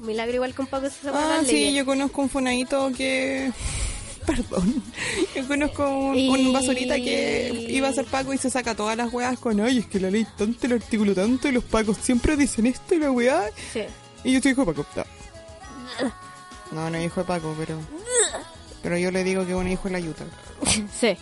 Milagro 0.00 0.34
igual 0.36 0.54
un 0.58 0.66
Paco 0.66 0.88
se 0.88 1.02
sabía 1.04 1.20
Ah, 1.22 1.36
las 1.36 1.46
sí, 1.46 1.52
leyes. 1.52 1.74
yo 1.74 1.84
conozco 1.84 2.22
un 2.22 2.30
funadito 2.30 2.90
que... 2.96 3.52
Perdón. 4.26 4.82
Yo 5.36 5.46
conozco 5.48 5.86
un, 5.86 6.16
Y- 6.16 6.28
un 6.30 6.52
basurita 6.54 6.94
que 6.96 7.66
iba 7.68 7.88
a 7.88 7.92
ser 7.92 8.06
Paco 8.06 8.32
y 8.32 8.38
se 8.38 8.48
saca 8.48 8.74
todas 8.74 8.96
las 8.96 9.12
weas 9.12 9.38
con, 9.38 9.60
ay, 9.60 9.80
es 9.80 9.86
que 9.86 10.00
la 10.00 10.10
ley 10.10 10.26
tanto, 10.38 10.64
el 10.66 10.72
artículo 10.72 11.12
tanto, 11.14 11.48
y 11.48 11.52
los 11.52 11.64
Pacos 11.64 11.98
siempre 11.98 12.38
dicen 12.38 12.64
esto 12.66 12.94
y 12.94 13.00
la 13.00 13.10
weá. 13.10 13.50
Sí. 13.74 13.80
Y 14.24 14.32
yo 14.32 14.40
soy 14.40 14.52
hijo 14.52 14.64
Paco. 14.64 14.86
No, 16.70 16.88
no, 16.88 16.96
es 16.96 17.06
hijo 17.06 17.20
de 17.20 17.26
Paco, 17.26 17.54
pero... 17.58 17.78
Pero 18.82 18.96
yo 18.96 19.10
le 19.10 19.22
digo 19.24 19.44
que 19.44 19.52
es 19.52 19.56
un 19.56 19.68
hijo 19.68 19.84
de 19.84 19.90
la 19.90 20.00
yuta. 20.00 20.24
Sí. 21.00 21.16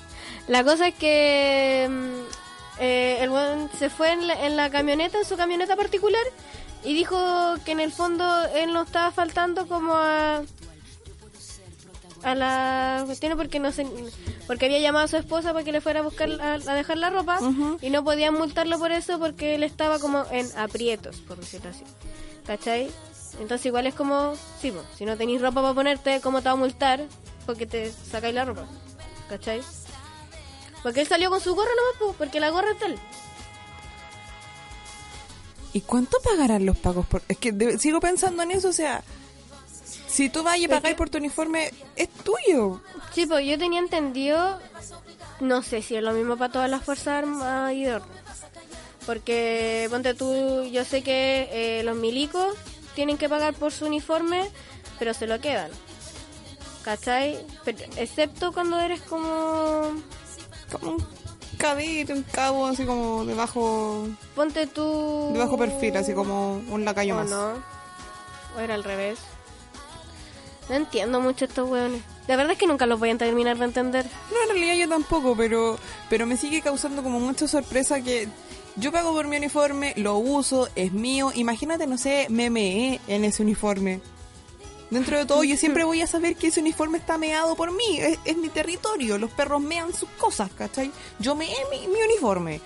La 0.48 0.64
cosa 0.64 0.88
es 0.88 0.94
que 0.94 1.86
mm, 1.90 2.80
eh, 2.80 3.18
el 3.20 3.30
weón 3.30 3.70
se 3.78 3.90
fue 3.90 4.12
en 4.12 4.26
la, 4.26 4.46
en 4.46 4.56
la 4.56 4.70
camioneta, 4.70 5.18
en 5.18 5.24
su 5.24 5.36
camioneta 5.36 5.76
particular, 5.76 6.22
y 6.84 6.94
dijo 6.94 7.16
que 7.64 7.72
en 7.72 7.80
el 7.80 7.92
fondo 7.92 8.24
él 8.54 8.72
no 8.72 8.82
estaba 8.82 9.10
faltando 9.10 9.66
como 9.66 9.94
a 9.94 10.42
a 12.22 12.34
la 12.34 13.02
cuestión 13.06 13.36
porque 13.36 13.58
no 13.60 13.72
sé 13.72 13.86
porque 14.46 14.66
había 14.66 14.78
llamado 14.78 15.06
a 15.06 15.08
su 15.08 15.16
esposa 15.16 15.52
para 15.52 15.64
que 15.64 15.72
le 15.72 15.80
fuera 15.80 16.00
a 16.00 16.02
buscar 16.02 16.28
a, 16.40 16.54
a 16.54 16.74
dejar 16.74 16.98
la 16.98 17.08
ropa 17.08 17.38
y 17.80 17.88
no 17.88 18.04
podían 18.04 18.34
multarlo 18.34 18.78
por 18.78 18.92
eso 18.92 19.18
porque 19.18 19.54
él 19.54 19.62
estaba 19.62 19.98
como 19.98 20.26
en 20.30 20.46
aprietos 20.58 21.16
por 21.20 21.38
decirlo 21.38 21.70
así 21.70 21.82
¿cachai? 22.46 22.90
Entonces 23.40 23.66
igual 23.66 23.86
es 23.86 23.94
como 23.94 24.34
sí, 24.60 24.70
po, 24.70 24.82
si 24.96 25.04
no 25.04 25.16
tenéis 25.16 25.40
ropa 25.40 25.60
para 25.62 25.74
ponerte 25.74 26.20
¿cómo 26.20 26.40
te 26.40 26.44
va 26.48 26.52
a 26.52 26.56
multar? 26.56 27.04
porque 27.46 27.66
te 27.66 27.90
sacáis 27.92 28.34
la 28.34 28.44
ropa 28.44 28.64
¿cachai? 29.28 29.60
porque 30.82 31.00
él 31.00 31.06
salió 31.08 31.30
con 31.30 31.40
su 31.40 31.54
gorra 31.54 31.70
nomás 31.76 31.98
po, 31.98 32.14
porque 32.18 32.38
la 32.40 32.50
gorra 32.50 32.70
es 32.72 32.82
él 32.82 32.98
¿Y 35.72 35.82
cuánto 35.82 36.18
pagarán 36.24 36.66
los 36.66 36.76
pagos 36.76 37.06
por...? 37.06 37.22
Es 37.28 37.38
que 37.38 37.52
de- 37.52 37.78
sigo 37.78 38.00
pensando 38.00 38.42
en 38.42 38.50
eso, 38.50 38.68
o 38.68 38.72
sea... 38.72 39.04
Si 40.08 40.28
tú 40.28 40.42
vas 40.42 40.58
y 40.58 40.66
pagáis 40.66 40.96
por 40.96 41.08
tu 41.08 41.18
uniforme, 41.18 41.70
es 41.94 42.08
tuyo. 42.10 42.80
Sí, 43.14 43.24
pues 43.26 43.46
yo 43.46 43.56
tenía 43.56 43.78
entendido, 43.78 44.58
no 45.38 45.62
sé 45.62 45.80
si 45.82 45.94
es 45.94 46.02
lo 46.02 46.12
mismo 46.12 46.36
para 46.36 46.52
todas 46.52 46.68
las 46.68 46.82
Fuerzas 46.82 47.22
Armadas 47.22 47.72
y 47.74 47.84
de 47.84 47.94
orden. 47.94 48.08
Porque, 49.06 49.86
ponte 49.88 50.14
tú, 50.14 50.64
yo 50.64 50.84
sé 50.84 51.02
que 51.04 51.48
eh, 51.52 51.82
los 51.84 51.96
milicos 51.96 52.56
tienen 53.00 53.16
que 53.16 53.30
pagar 53.30 53.54
por 53.54 53.72
su 53.72 53.86
uniforme, 53.86 54.50
pero 54.98 55.14
se 55.14 55.26
lo 55.26 55.40
quedan. 55.40 55.70
¿Cachai? 56.84 57.38
Pero- 57.64 57.78
excepto 57.96 58.52
cuando 58.52 58.78
eres 58.78 59.00
como... 59.00 59.90
Como 60.70 60.90
un 60.90 61.06
cadete, 61.56 62.12
un 62.12 62.22
cabo 62.24 62.66
así 62.66 62.84
como 62.84 63.24
de 63.24 63.32
bajo, 63.32 64.06
Ponte 64.34 64.66
tú... 64.66 65.30
de 65.32 65.38
bajo 65.38 65.56
perfil, 65.56 65.96
así 65.96 66.12
como 66.12 66.56
un 66.68 66.84
lacayo 66.84 67.14
¿O 67.14 67.16
más. 67.20 67.30
no? 67.30 67.52
¿O 68.54 68.60
era 68.60 68.74
al 68.74 68.84
revés? 68.84 69.18
No 70.68 70.74
entiendo 70.74 71.20
mucho 71.20 71.46
estos 71.46 71.70
hueones. 71.70 72.02
La 72.28 72.36
verdad 72.36 72.52
es 72.52 72.58
que 72.58 72.66
nunca 72.66 72.84
los 72.84 72.98
voy 73.00 73.08
a 73.08 73.16
terminar 73.16 73.56
de 73.56 73.64
entender. 73.64 74.04
No, 74.30 74.42
en 74.42 74.48
realidad 74.50 74.74
yo 74.74 74.90
tampoco, 74.90 75.34
pero, 75.34 75.78
pero 76.10 76.26
me 76.26 76.36
sigue 76.36 76.60
causando 76.60 77.02
como 77.02 77.18
mucha 77.18 77.48
sorpresa 77.48 78.02
que 78.02 78.28
yo 78.76 78.92
pago 78.92 79.12
por 79.12 79.26
mi 79.26 79.36
uniforme, 79.36 79.94
lo 79.96 80.16
uso, 80.16 80.68
es 80.76 80.92
mío. 80.92 81.32
Imagínate, 81.34 81.86
no 81.86 81.98
sé, 81.98 82.26
me 82.30 82.50
meé 82.50 83.00
en 83.08 83.24
ese 83.24 83.42
uniforme. 83.42 84.00
Dentro 84.90 85.18
de 85.18 85.24
todo, 85.24 85.44
yo 85.44 85.56
siempre 85.56 85.84
voy 85.84 86.02
a 86.02 86.06
saber 86.06 86.34
que 86.34 86.48
ese 86.48 86.60
uniforme 86.60 86.98
está 86.98 87.16
meado 87.16 87.54
por 87.54 87.72
mí. 87.72 87.98
Es, 87.98 88.18
es 88.24 88.36
mi 88.36 88.48
territorio. 88.48 89.18
Los 89.18 89.30
perros 89.30 89.60
mean 89.60 89.92
sus 89.92 90.08
cosas, 90.10 90.50
¿cachai? 90.52 90.90
Yo 91.20 91.34
meé 91.36 91.54
mi, 91.70 91.86
mi 91.86 92.02
uniforme. 92.02 92.60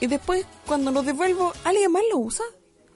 Y 0.00 0.06
después, 0.06 0.46
cuando 0.66 0.90
lo 0.90 1.02
devuelvo, 1.02 1.52
¿alguien 1.64 1.92
más 1.92 2.02
lo 2.10 2.18
usa? 2.18 2.44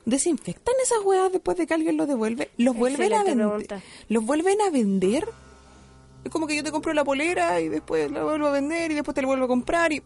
¿Desinfectan 0.07 0.75
esas 0.83 0.99
huevas 1.05 1.33
después 1.33 1.57
de 1.57 1.67
que 1.67 1.75
alguien 1.75 1.97
lo 1.97 2.07
devuelve? 2.07 2.51
¿Los 2.57 2.77
vuelven 2.77 3.13
a 3.13 3.23
vender? 3.23 3.83
¿Los 4.09 4.25
vuelven 4.25 4.61
a 4.61 4.71
vender? 4.71 5.29
Es 6.25 6.31
como 6.31 6.47
que 6.47 6.57
yo 6.57 6.65
te 6.65 6.73
compro 6.73 6.93
la 6.93 7.05
polera 7.05 7.61
y 7.61 7.69
después 7.69 8.11
la 8.11 8.25
vuelvo 8.25 8.49
a 8.49 8.51
vender 8.51 8.91
y 8.91 8.95
después 8.95 9.15
te 9.15 9.23
la 9.23 9.29
vuelvo 9.29 9.45
a 9.45 9.49
comprar 9.49 9.93
y... 9.93 10.03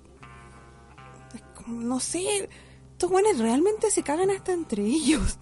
No 1.69 2.01
sé, 2.01 2.49
estos 2.93 3.11
buenos 3.11 3.39
realmente 3.39 3.91
se 3.91 4.03
cagan 4.03 4.31
hasta 4.31 4.53
entre 4.53 4.83
ellos. 4.83 5.39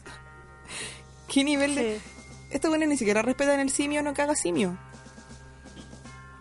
¿Qué 1.32 1.44
nivel 1.44 1.74
de...? 1.74 2.00
Estos 2.50 2.70
buenos 2.70 2.88
ni 2.88 2.96
siquiera 2.96 3.22
respetan 3.22 3.60
el 3.60 3.70
simio, 3.70 4.02
no 4.02 4.14
caga 4.14 4.36
simio. 4.36 4.78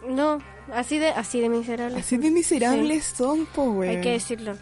No, 0.07 0.39
así 0.71 0.99
de, 0.99 1.09
así 1.09 1.41
de 1.41 1.49
miserable. 1.49 1.97
Así 1.97 2.17
de 2.17 2.29
miserables 2.29 3.05
son, 3.05 3.45
po, 3.47 3.71
güey. 3.71 3.89
Hay 3.89 4.01
que 4.01 4.11
decirlo. 4.11 4.55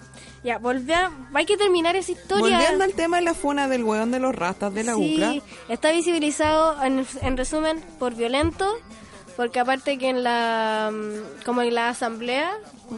Ya, 0.43 0.57
volver, 0.57 1.09
hay 1.33 1.45
que 1.45 1.57
terminar 1.57 1.95
esa 1.95 2.11
historia. 2.11 2.57
Volviendo 2.57 2.83
al 2.83 2.93
tema 2.93 3.17
de 3.17 3.23
la 3.23 3.33
funa 3.33 3.67
del 3.67 3.83
weón 3.83 4.11
de 4.11 4.19
los 4.19 4.35
rastas 4.35 4.73
de 4.73 4.83
la 4.83 4.95
sí, 4.95 5.15
UCLA. 5.15 5.41
está 5.69 5.91
visibilizado 5.91 6.81
en, 6.83 7.05
en 7.21 7.37
resumen 7.37 7.81
por 7.99 8.15
violento, 8.15 8.69
porque 9.35 9.59
aparte 9.59 9.97
que 9.97 10.09
en 10.09 10.23
la 10.23 10.91
mm, 10.93 11.43
como 11.45 11.61
en 11.61 11.73
la 11.75 11.89
asamblea, 11.89 12.51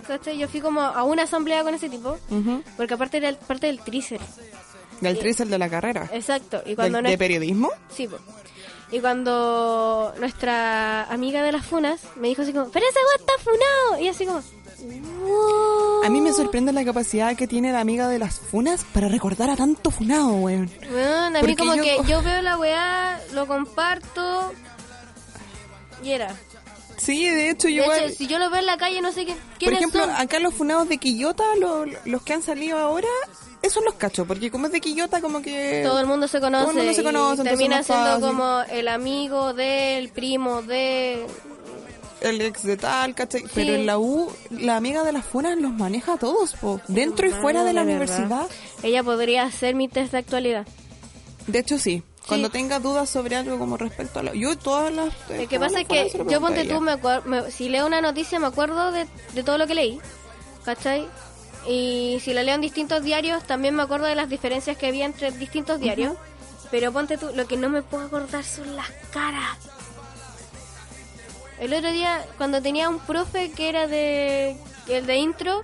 ¿cachai? 0.08 0.38
yo 0.38 0.48
fui 0.48 0.62
como 0.62 0.82
a 0.82 1.04
una 1.04 1.24
asamblea 1.24 1.64
con 1.64 1.74
ese 1.74 1.90
tipo, 1.90 2.18
Ujú. 2.30 2.64
porque 2.78 2.94
aparte 2.94 3.18
era 3.18 3.30
el- 3.30 3.38
parte 3.38 3.68
del 3.68 3.80
trícer. 3.82 4.20
Del 5.02 5.20
trícer 5.20 5.48
de 5.48 5.58
la 5.58 5.70
carrera. 5.70 6.10
Exacto, 6.14 6.62
y 6.66 6.70
Del- 6.70 6.76
cuando 6.76 7.02
no 7.02 7.10
¿De 7.10 7.18
periodismo? 7.18 7.70
Sí, 7.90 8.08
po. 8.08 8.18
Y 8.92 9.00
cuando 9.00 10.14
nuestra 10.20 11.04
amiga 11.06 11.42
de 11.44 11.52
las 11.52 11.66
funas 11.66 12.02
me 12.16 12.28
dijo 12.30 12.44
así 12.44 12.54
como, 12.54 12.70
pero 12.70 12.86
ese 12.88 13.00
weón 13.00 13.20
está 13.20 13.34
funado. 13.44 14.02
Y 14.04 14.08
así 14.08 14.26
como, 14.26 14.42
"Wow". 15.26 16.04
A 16.06 16.10
mí 16.10 16.22
me 16.22 16.32
sorprende 16.32 16.72
la 16.72 16.86
capacidad 16.86 17.36
que 17.36 17.48
tiene 17.48 17.72
la 17.74 17.80
amiga 17.80 18.08
de 18.08 18.20
las 18.20 18.40
funas 18.40 18.84
para 18.94 19.08
recordar 19.10 19.50
a 19.50 19.56
tanto 19.56 19.90
funado, 19.92 20.34
weón. 20.36 20.70
Weón, 20.92 21.36
a 21.36 21.40
Porque 21.40 21.48
mí 21.48 21.56
como 21.56 21.76
yo- 21.76 21.84
que 21.84 21.98
yo 22.08 22.22
veo 22.22 22.42
la 22.42 22.58
weá, 22.58 23.20
lo 23.34 23.48
comparto 23.48 24.54
y 26.06 26.12
era. 26.12 26.36
Sí, 26.98 27.28
de 27.30 27.50
hecho, 27.50 27.68
De 27.68 27.74
yo 27.74 27.84
igual... 27.84 28.04
hecho, 28.06 28.16
si 28.16 28.28
yo 28.28 28.40
lo 28.40 28.50
veo 28.50 28.60
en 28.62 28.66
la 28.68 28.78
calle 28.78 29.02
no 29.02 29.12
sé 29.12 29.26
qué, 29.26 29.36
Por 29.64 29.74
ejemplo, 29.74 30.02
son. 30.06 30.12
acá 30.16 30.40
los 30.40 30.54
funados 30.54 30.88
de 30.88 30.98
Quillota, 30.98 31.44
lo- 31.60 31.86
los 32.06 32.22
que 32.24 32.34
han 32.34 32.42
salido 32.42 32.78
ahora, 32.78 33.08
esos 33.62 33.84
los 33.84 33.96
cacho, 33.96 34.26
porque 34.26 34.50
como 34.50 34.68
es 34.68 34.72
de 34.72 34.80
Quillota, 34.82 35.20
como 35.20 35.42
que... 35.42 35.82
Todo 35.86 36.00
el 36.00 36.06
mundo 36.06 36.28
se 36.30 36.40
conoce. 36.40 36.64
Todo 36.64 36.72
el 36.72 36.78
mundo 36.78 36.94
se 36.94 37.04
conoce, 37.04 37.28
y 37.28 37.32
entonces 37.32 37.46
termina 37.58 37.84
siendo 37.84 38.06
fácil. 38.06 38.28
como 38.28 38.62
el 38.72 38.88
amigo 38.88 39.54
del 39.54 40.10
primo 40.10 40.62
de... 40.62 41.26
El 42.22 42.42
ex 42.42 42.64
de 42.64 42.78
tal, 42.78 43.14
¿cachai? 43.14 43.44
Pero 43.54 43.74
en 43.76 43.86
la 43.86 44.00
U, 44.00 44.32
la 44.50 44.78
amiga 44.78 45.04
de 45.04 45.12
las 45.12 45.26
funas 45.26 45.58
los 45.58 45.72
maneja 45.74 46.14
a 46.14 46.18
todos, 46.18 46.54
po. 46.54 46.80
Dentro 46.88 47.28
y 47.28 47.32
fuera 47.32 47.64
de 47.66 47.74
la 47.74 47.82
Ah, 47.82 47.84
verdad. 47.84 48.00
universidad. 48.02 48.48
Ella 48.84 49.04
podría 49.04 49.44
hacer 49.44 49.76
mi 49.76 49.90
test 49.90 50.14
de 50.14 50.20
actualidad. 50.20 50.66
De 51.46 51.60
hecho, 51.60 51.78
sí. 51.78 52.02
Cuando 52.28 52.50
tenga 52.50 52.80
dudas 52.80 53.10
sobre 53.10 53.36
algo 53.36 53.60
como 53.60 53.78
respecto 53.78 54.20
a 54.20 54.24
la... 54.24 54.34
Yo 54.34 54.58
todas 54.58 54.92
las... 54.94 55.14
Lo 55.30 55.48
que 55.48 55.60
pasa 55.60 55.82
es 55.82 55.88
que 55.88 56.10
yo 56.28 56.42
ponte 56.42 56.66
tú, 56.66 56.82
me 56.82 56.94
acuer- 56.94 57.24
me- 57.26 57.52
si 57.52 57.70
leo 57.70 57.86
una 57.86 58.02
noticia 58.02 58.40
me 58.40 58.48
acuerdo 58.48 58.92
de, 58.92 59.06
de 59.34 59.44
todo 59.44 59.58
lo 59.60 59.68
que 59.68 59.76
leí, 59.76 60.00
¿cachai? 60.64 61.08
Y 61.68 62.20
si 62.24 62.34
la 62.34 62.44
leo 62.44 62.56
en 62.56 62.62
distintos 62.62 63.04
diarios 63.04 63.44
también 63.44 63.76
me 63.76 63.84
acuerdo 63.84 64.06
de 64.08 64.16
las 64.16 64.30
diferencias 64.30 64.76
que 64.78 64.88
había 64.88 65.06
entre 65.06 65.32
distintos 65.32 65.80
diarios. 65.80 66.16
Pero 66.72 66.92
ponte 66.92 67.18
tú, 67.18 67.30
lo 67.36 67.48
que 67.48 67.58
no 67.58 67.70
me 67.70 67.84
puedo 67.84 68.06
acordar 68.06 68.44
son 68.44 68.76
las 68.76 68.90
caras. 69.12 69.58
El 71.60 71.74
otro 71.74 71.92
día, 71.92 72.26
cuando 72.38 72.62
tenía 72.62 72.90
un 72.90 73.00
profe 73.00 73.52
que 73.52 73.70
era 73.70 73.88
de 73.88 74.58
el 74.88 75.06
de 75.06 75.16
intro, 75.18 75.62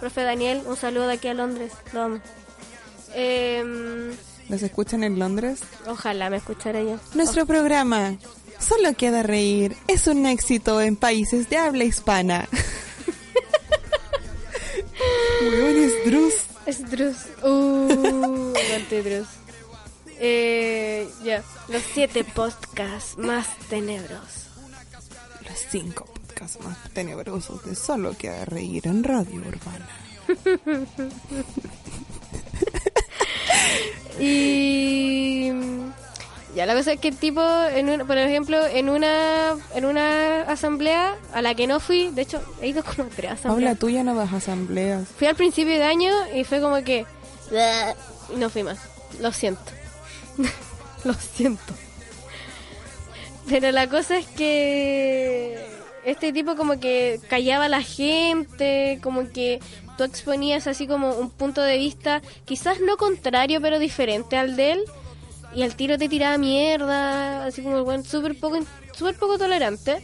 profe 0.00 0.22
Daniel, 0.22 0.62
un 0.66 0.76
saludo 0.76 1.06
de 1.06 1.14
aquí 1.14 1.28
a 1.28 1.34
Londres, 1.34 1.72
lo 1.92 2.02
amo. 2.02 2.20
Em, 3.14 4.10
¿Los 4.48 4.62
escuchan 4.62 5.04
en 5.04 5.18
Londres? 5.18 5.60
ojalá 5.86 6.30
me 6.30 6.38
escuchara 6.38 6.80
ella. 6.80 6.98
Nuestro 7.14 7.44
programa, 7.46 8.16
Solo 8.58 8.94
Queda 8.94 9.22
Reír, 9.22 9.76
es 9.88 10.06
un 10.06 10.24
éxito 10.26 10.80
en 10.80 10.96
países 10.96 11.48
de 11.50 11.58
habla 11.58 11.84
hispana. 11.84 12.48
Huevones 15.42 15.92
Drus. 16.06 16.34
Es 16.66 16.90
Drus. 16.90 17.16
Uh, 17.42 18.52
Drus. 18.90 19.26
Eh, 20.20 21.08
ya. 21.24 21.42
Los 21.68 21.82
siete 21.94 22.24
podcasts 22.24 23.16
más 23.18 23.46
tenebros. 23.68 24.48
Los 25.48 25.58
cinco 25.70 26.04
podcasts 26.06 26.58
más 26.64 26.76
tenebrosos 26.92 27.64
de 27.64 27.74
Solo 27.74 28.16
Queda 28.16 28.44
Reír 28.44 28.86
en 28.86 29.04
Radio 29.04 29.40
Urbana. 29.40 29.88
Y 34.20 35.52
ya 36.54 36.66
la 36.66 36.74
cosa 36.74 36.92
es 36.92 37.00
que 37.00 37.08
el 37.08 37.16
tipo, 37.16 37.40
en 37.72 37.88
un- 37.88 38.06
por 38.06 38.18
ejemplo, 38.18 38.66
en 38.66 38.88
una 38.88 39.56
en 39.74 39.84
una 39.84 40.42
asamblea 40.42 41.14
a 41.32 41.40
la 41.42 41.54
que 41.54 41.66
no 41.68 41.78
fui, 41.78 42.10
de 42.10 42.22
hecho 42.22 42.40
he 42.60 42.68
ido 42.68 42.82
como 42.82 43.04
tres 43.04 43.26
Paula, 43.40 43.70
asambleas. 43.70 43.78
tú 43.78 43.88
ya 43.90 44.02
no 44.02 44.14
vas 44.16 44.32
a 44.32 44.36
asambleas. 44.36 45.06
Fui 45.16 45.26
al 45.28 45.36
principio 45.36 45.74
de 45.74 45.84
año 45.84 46.12
y 46.34 46.42
fue 46.44 46.60
como 46.60 46.82
que 46.82 47.06
no 48.36 48.50
fui 48.50 48.62
más. 48.64 48.78
Lo 49.20 49.30
siento. 49.32 49.62
Lo 51.04 51.14
siento. 51.14 51.72
Pero 53.48 53.70
la 53.70 53.88
cosa 53.88 54.18
es 54.18 54.26
que 54.26 55.64
este 56.04 56.32
tipo 56.32 56.56
como 56.56 56.78
que 56.80 57.20
callaba 57.30 57.66
a 57.66 57.68
la 57.68 57.82
gente, 57.82 58.98
como 59.02 59.30
que 59.30 59.60
tú 59.98 60.04
exponías 60.04 60.66
así 60.66 60.86
como 60.86 61.10
un 61.12 61.28
punto 61.28 61.60
de 61.60 61.76
vista 61.76 62.22
quizás 62.46 62.80
no 62.80 62.96
contrario 62.96 63.60
pero 63.60 63.78
diferente 63.78 64.38
al 64.38 64.56
de 64.56 64.72
él 64.72 64.80
y 65.54 65.62
al 65.62 65.74
tiro 65.74 65.98
te 65.98 66.08
tiraba 66.08 66.38
mierda, 66.38 67.44
así 67.44 67.60
como 67.62 67.76
el 67.76 67.82
buen 67.82 68.04
súper 68.04 68.38
poco 68.38 68.58
súper 68.94 69.16
poco 69.16 69.36
tolerante. 69.38 70.00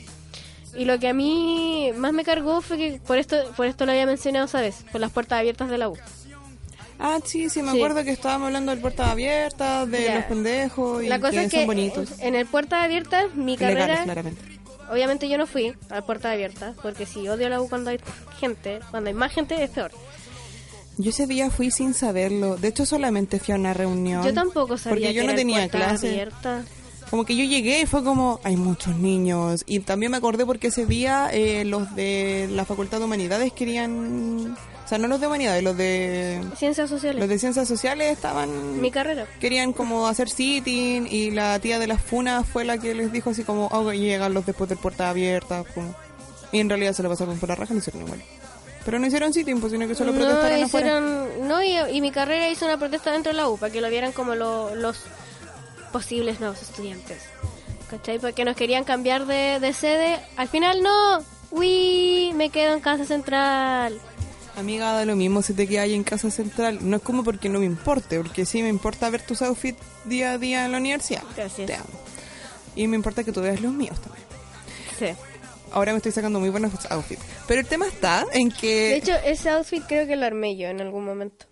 Y 0.76 0.86
lo 0.86 0.98
que 0.98 1.08
a 1.08 1.14
mí 1.14 1.90
más 1.96 2.12
me 2.12 2.24
cargó 2.24 2.60
fue 2.60 2.76
que 2.76 3.00
por 3.06 3.16
esto 3.18 3.36
por 3.56 3.66
esto 3.66 3.86
lo 3.86 3.92
había 3.92 4.06
mencionado, 4.06 4.48
¿sabes? 4.48 4.84
Por 4.90 5.00
las 5.00 5.12
puertas 5.12 5.38
abiertas 5.38 5.70
de 5.70 5.78
la 5.78 5.88
U. 5.88 5.96
Ah, 6.98 7.18
sí, 7.24 7.48
sí, 7.50 7.62
me 7.62 7.70
Sí. 7.72 7.76
acuerdo 7.78 8.02
que 8.04 8.10
estábamos 8.10 8.46
hablando 8.46 8.70
del 8.72 8.80
puertas 8.80 9.08
abiertas, 9.08 9.88
de 9.90 10.14
los 10.14 10.24
pendejos 10.24 11.02
y 11.04 11.08
La 11.08 11.18
cosa 11.20 11.32
que 11.32 11.44
es 11.44 11.50
que 11.50 11.56
son 11.58 11.66
bonitos. 11.66 12.08
en 12.20 12.34
el 12.34 12.46
puertas 12.46 12.82
abiertas 12.84 13.34
mi 13.34 13.56
Legales, 13.56 13.78
carrera 13.78 14.04
claramente. 14.04 14.42
Obviamente 14.90 15.28
yo 15.28 15.38
no 15.38 15.46
fui 15.46 15.74
a 15.90 16.02
puertas 16.02 16.32
abiertas, 16.32 16.76
porque 16.82 17.06
si 17.06 17.26
odio 17.28 17.48
la 17.48 17.60
U 17.60 17.68
cuando 17.68 17.90
hay 17.90 17.98
gente, 18.38 18.80
cuando 18.90 19.08
hay 19.08 19.14
más 19.14 19.32
gente 19.32 19.62
es 19.62 19.70
peor. 19.70 19.92
Yo 20.96 21.10
ese 21.10 21.26
día 21.26 21.50
fui 21.50 21.70
sin 21.70 21.92
saberlo. 21.94 22.56
De 22.56 22.68
hecho, 22.68 22.86
solamente 22.86 23.40
fui 23.40 23.52
a 23.52 23.56
una 23.56 23.74
reunión. 23.74 24.22
Yo 24.24 24.32
tampoco 24.32 24.76
sabía 24.78 25.08
Porque 25.08 25.14
yo 25.14 25.20
que 25.22 25.26
no 25.26 25.32
era 25.32 25.36
tenía 25.38 25.68
clase. 25.68 26.08
abiertas. 26.10 26.66
Como 27.10 27.24
que 27.24 27.36
yo 27.36 27.44
llegué 27.44 27.80
y 27.80 27.86
fue 27.86 28.02
como, 28.04 28.40
hay 28.44 28.56
muchos 28.56 28.96
niños. 28.96 29.64
Y 29.66 29.80
también 29.80 30.12
me 30.12 30.18
acordé 30.18 30.46
porque 30.46 30.68
ese 30.68 30.86
día 30.86 31.28
eh, 31.32 31.64
los 31.64 31.94
de 31.94 32.48
la 32.50 32.64
Facultad 32.64 32.98
de 32.98 33.04
Humanidades 33.04 33.52
querían... 33.52 34.56
O 34.84 34.88
sea, 34.88 34.98
no 34.98 35.08
los 35.08 35.18
de 35.18 35.26
Humanidades, 35.26 35.62
los 35.62 35.76
de... 35.78 36.42
Ciencias 36.58 36.90
sociales. 36.90 37.18
Los 37.20 37.28
de 37.30 37.38
Ciencias 37.38 37.66
Sociales 37.66 38.12
estaban... 38.12 38.80
Mi 38.82 38.90
carrera. 38.90 39.26
Querían 39.40 39.72
como 39.72 40.06
hacer 40.06 40.28
sitting 40.28 41.06
y 41.10 41.30
la 41.30 41.58
tía 41.58 41.78
de 41.78 41.86
las 41.86 42.02
funas 42.02 42.46
fue 42.46 42.64
la 42.66 42.76
que 42.76 42.92
les 42.94 43.10
dijo 43.10 43.30
así 43.30 43.44
como, 43.44 43.68
oh, 43.68 43.92
llegan 43.92 44.34
los 44.34 44.44
después 44.44 44.68
del 44.68 44.76
puerta 44.78 45.08
abierta. 45.08 45.64
como- 45.74 45.94
Y 46.52 46.60
en 46.60 46.68
realidad 46.68 46.92
se 46.92 47.02
lo 47.02 47.08
pasaron 47.08 47.38
por 47.38 47.48
la 47.48 47.54
raja 47.54 47.72
y 47.72 47.76
lo 47.76 47.78
hicieron 47.80 48.02
igual. 48.02 48.22
Pero 48.84 48.98
no 48.98 49.06
hicieron 49.06 49.32
sitting, 49.32 49.58
pues 49.58 49.72
sino 49.72 49.88
que 49.88 49.94
solo 49.94 50.12
no, 50.12 50.18
protestaron 50.18 50.62
afuera. 50.64 50.86
hicieron, 50.98 51.48
no 51.48 51.62
y, 51.62 51.96
y 51.96 52.00
mi 52.02 52.10
carrera 52.10 52.50
hizo 52.50 52.66
una 52.66 52.76
protesta 52.76 53.10
dentro 53.12 53.32
de 53.32 53.38
la 53.38 53.48
U 53.48 53.56
para 53.56 53.72
que 53.72 53.80
lo 53.80 53.88
vieran 53.88 54.12
como 54.12 54.34
lo- 54.34 54.74
los 54.74 54.98
posibles 55.92 56.40
nuevos 56.40 56.60
estudiantes. 56.60 57.22
¿Cachai? 57.90 58.18
Porque 58.18 58.44
nos 58.44 58.54
querían 58.56 58.84
cambiar 58.84 59.24
de, 59.24 59.60
de 59.60 59.72
sede. 59.72 60.18
Al 60.36 60.48
final 60.48 60.82
no. 60.82 61.22
Uy, 61.50 62.32
me 62.34 62.50
quedo 62.50 62.74
en 62.74 62.80
Casa 62.80 63.04
Central. 63.06 63.98
Amiga, 64.56 64.92
da 64.92 65.04
lo 65.04 65.16
mismo 65.16 65.42
si 65.42 65.52
te 65.52 65.66
quedas 65.66 65.84
ahí 65.84 65.94
en 65.94 66.04
casa 66.04 66.30
central. 66.30 66.78
No 66.82 66.96
es 66.96 67.02
como 67.02 67.24
porque 67.24 67.48
no 67.48 67.58
me 67.58 67.66
importe, 67.66 68.18
porque 68.18 68.46
sí 68.46 68.62
me 68.62 68.68
importa 68.68 69.10
ver 69.10 69.22
tus 69.22 69.42
outfits 69.42 69.78
día 70.04 70.32
a 70.32 70.38
día 70.38 70.64
en 70.64 70.72
la 70.72 70.78
universidad. 70.78 71.22
Gracias. 71.36 71.66
Te 71.66 71.74
amo. 71.74 71.86
Y 72.76 72.86
me 72.86 72.96
importa 72.96 73.24
que 73.24 73.32
tú 73.32 73.40
veas 73.40 73.60
los 73.60 73.72
míos 73.72 74.00
también. 74.00 74.24
Sí. 74.98 75.06
Ahora 75.72 75.90
me 75.92 75.96
estoy 75.96 76.12
sacando 76.12 76.38
muy 76.38 76.50
buenos 76.50 76.72
outfits. 76.90 77.22
Pero 77.48 77.60
el 77.60 77.66
tema 77.66 77.86
está 77.88 78.24
en 78.32 78.50
De 78.50 78.54
que... 78.54 78.94
hecho, 78.96 79.12
ese 79.24 79.50
outfit 79.50 79.82
creo 79.88 80.06
que 80.06 80.14
lo 80.14 80.24
armé 80.24 80.56
yo 80.56 80.68
en 80.68 80.80
algún 80.80 81.04
momento. 81.04 81.46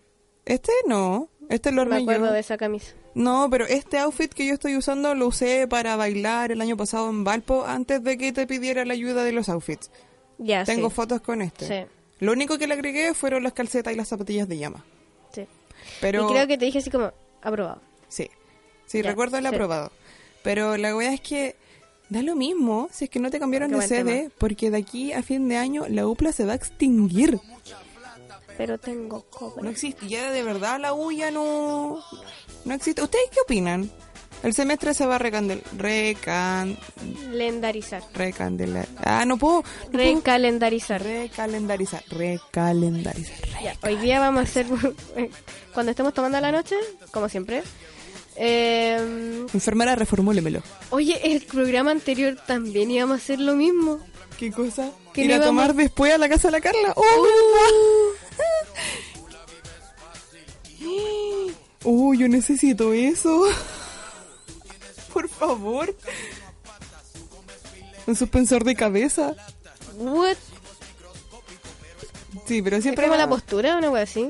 Este 0.45 0.71
no. 0.87 1.29
Este 1.49 1.71
lo 1.73 1.85
Me 1.85 1.97
armé 1.97 2.03
acuerdo 2.05 2.27
yo. 2.27 2.33
de 2.33 2.41
esa 2.41 2.57
camisa. 2.57 2.93
No, 3.15 3.49
pero 3.51 3.67
este 3.67 3.99
outfit 3.99 4.33
que 4.33 4.47
yo 4.47 4.55
estoy 4.55 4.77
usando 4.77 5.15
lo 5.17 5.27
usé 5.27 5.67
para 5.67 5.97
bailar 5.97 6.53
el 6.53 6.61
año 6.61 6.77
pasado 6.77 7.11
en 7.11 7.25
Valpo 7.25 7.65
antes 7.67 8.03
de 8.05 8.17
que 8.17 8.33
te 8.33 8.47
pidiera 8.47 8.85
la 8.85 8.95
ayuda 8.95 9.25
de 9.25 9.33
los 9.33 9.49
outfits. 9.49 9.91
Ya, 10.39 10.65
Tengo 10.65 10.89
sí. 10.89 10.95
fotos 10.97 11.21
con 11.21 11.43
este. 11.43 11.67
Sí. 11.67 11.91
Lo 12.23 12.33
único 12.33 12.57
que 12.57 12.67
le 12.67 12.75
agregué 12.75 13.15
fueron 13.15 13.43
las 13.43 13.53
calcetas 13.53 13.93
y 13.93 13.97
las 13.97 14.09
zapatillas 14.09 14.49
de 14.49 14.57
llama. 14.59 14.85
Sí. 15.35 15.45
Pero 16.01 16.29
Y 16.29 16.33
creo 16.33 16.47
que 16.47 16.57
te 16.57 16.65
dije 16.67 16.79
así 16.79 16.91
como, 16.91 17.13
aprobado. 17.43 17.81
sí. 18.09 18.31
Sí, 18.87 19.03
Ya, 19.03 19.11
recuerdo 19.11 19.39
el 19.39 19.45
sí. 19.45 19.49
aprobado. 19.49 19.91
Pero 20.43 20.77
la 20.77 20.95
wea 20.95 21.13
es 21.15 21.21
que 21.21 21.57
da 22.11 22.23
lo 22.23 22.35
mismo 22.37 22.89
si 22.93 23.05
es 23.05 23.11
que 23.11 23.19
no 23.21 23.31
te 23.31 23.39
cambiaron 23.41 23.71
Qué 23.71 23.77
de 23.79 23.89
sede, 23.89 24.17
tema. 24.25 24.35
porque 24.39 24.71
de 24.71 24.77
aquí 24.79 25.13
a 25.13 25.23
fin 25.23 25.49
de 25.49 25.57
año 25.57 25.87
la 25.89 26.07
UPLA 26.07 26.31
se 26.33 26.45
va 26.45 26.53
a 26.53 26.57
extinguir. 26.57 27.41
Pero 28.59 28.79
tengo 28.79 29.23
cobre. 29.31 29.63
No 29.63 29.71
existe. 29.71 30.07
Ya 30.09 30.31
de 30.31 30.43
verdad 30.43 30.79
la 30.79 30.93
U 30.95 31.11
ya 31.11 31.31
no, 31.31 32.01
no 32.67 32.75
existe. 32.75 33.03
¿Ustedes 33.03 33.25
qué 33.33 33.41
opinan? 33.41 33.91
El 34.43 34.55
semestre 34.55 34.93
se 34.93 35.07
va 35.07 35.17
a 35.17 35.19
recandel... 35.19 35.63
Recan... 35.77 36.77
Lendarizar. 37.31 38.03
Recandelar... 38.13 38.89
Ah, 38.99 39.25
no 39.25 39.37
puedo... 39.37 39.63
no 39.63 39.91
puedo- 39.93 40.15
Recalendarizar. 40.17 41.03
Recalendarizar. 41.03 42.03
Recalendarizar. 42.09 43.37
Ya, 43.63 43.77
hoy 43.85 43.97
día 43.97 44.19
vamos 44.19 44.41
a 44.41 44.43
hacer, 44.43 44.67
cuando 45.75 45.91
estemos 45.91 46.13
tomando 46.13 46.41
la 46.41 46.51
noche, 46.51 46.75
como 47.13 47.29
siempre. 47.29 47.63
eh, 48.35 49.45
Enfermera, 49.55 49.95
reformúlemelo. 49.95 50.61
oye, 50.91 51.21
el 51.33 51.43
programa 51.43 51.93
anterior 51.93 52.37
también 52.47 52.91
íbamos 52.91 53.15
a 53.21 53.23
hacer 53.23 53.39
lo 53.39 53.55
mismo. 53.55 54.01
¿Qué 54.39 54.51
cosa? 54.51 54.91
Que 55.13 55.21
¿Ir 55.23 55.29
no 55.29 55.35
a 55.35 55.37
íbamos- 55.37 55.47
tomar 55.47 55.75
después 55.77 56.13
a 56.13 56.19
la 56.19 56.29
casa 56.29 56.49
de 56.49 56.53
la 56.53 56.61
Carla? 56.61 56.93
¡Oh, 56.97 57.03
verdad! 57.23 58.43
¡Oh, 61.85 62.15
yo 62.15 62.29
necesito 62.29 62.93
eso! 62.93 63.45
Por 65.13 65.29
favor. 65.29 65.95
Un 68.07 68.17
suspensor 68.17 68.65
de 68.65 68.75
cabeza. 68.75 69.35
What? 69.97 70.37
Sí, 72.47 72.63
pero 72.63 72.77
¿Es 72.79 72.83
siempre... 72.83 73.05
como 73.07 73.17
va- 73.17 73.25
la 73.25 73.29
postura 73.29 73.75
o 73.75 73.79
una 73.79 73.91
wea 73.91 74.03
así? 74.03 74.29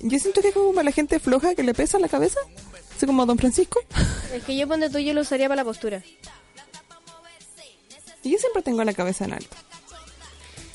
Yo 0.00 0.18
siento 0.18 0.40
que 0.42 0.48
es 0.48 0.54
como 0.54 0.72
para 0.72 0.84
la 0.84 0.92
gente 0.92 1.18
floja 1.18 1.54
que 1.54 1.62
le 1.62 1.74
pesa 1.74 1.98
la 1.98 2.08
cabeza. 2.08 2.38
Así 2.96 3.06
como 3.06 3.22
a 3.22 3.26
Don 3.26 3.38
Francisco. 3.38 3.80
Es 4.32 4.44
que 4.44 4.56
yo 4.56 4.68
ponte 4.68 4.90
tú, 4.90 4.98
yo 4.98 5.14
lo 5.14 5.22
usaría 5.22 5.48
para 5.48 5.62
la 5.62 5.64
postura. 5.64 6.02
Y 8.22 8.30
yo 8.32 8.38
siempre 8.38 8.62
tengo 8.62 8.82
la 8.84 8.92
cabeza 8.92 9.24
en 9.24 9.32
alto. 9.32 9.56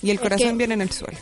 Y 0.01 0.09
el 0.09 0.15
Es 0.17 0.21
corazón 0.21 0.49
que- 0.49 0.55
viene 0.57 0.73
en 0.73 0.81
el 0.81 0.91
suelo. 0.91 1.17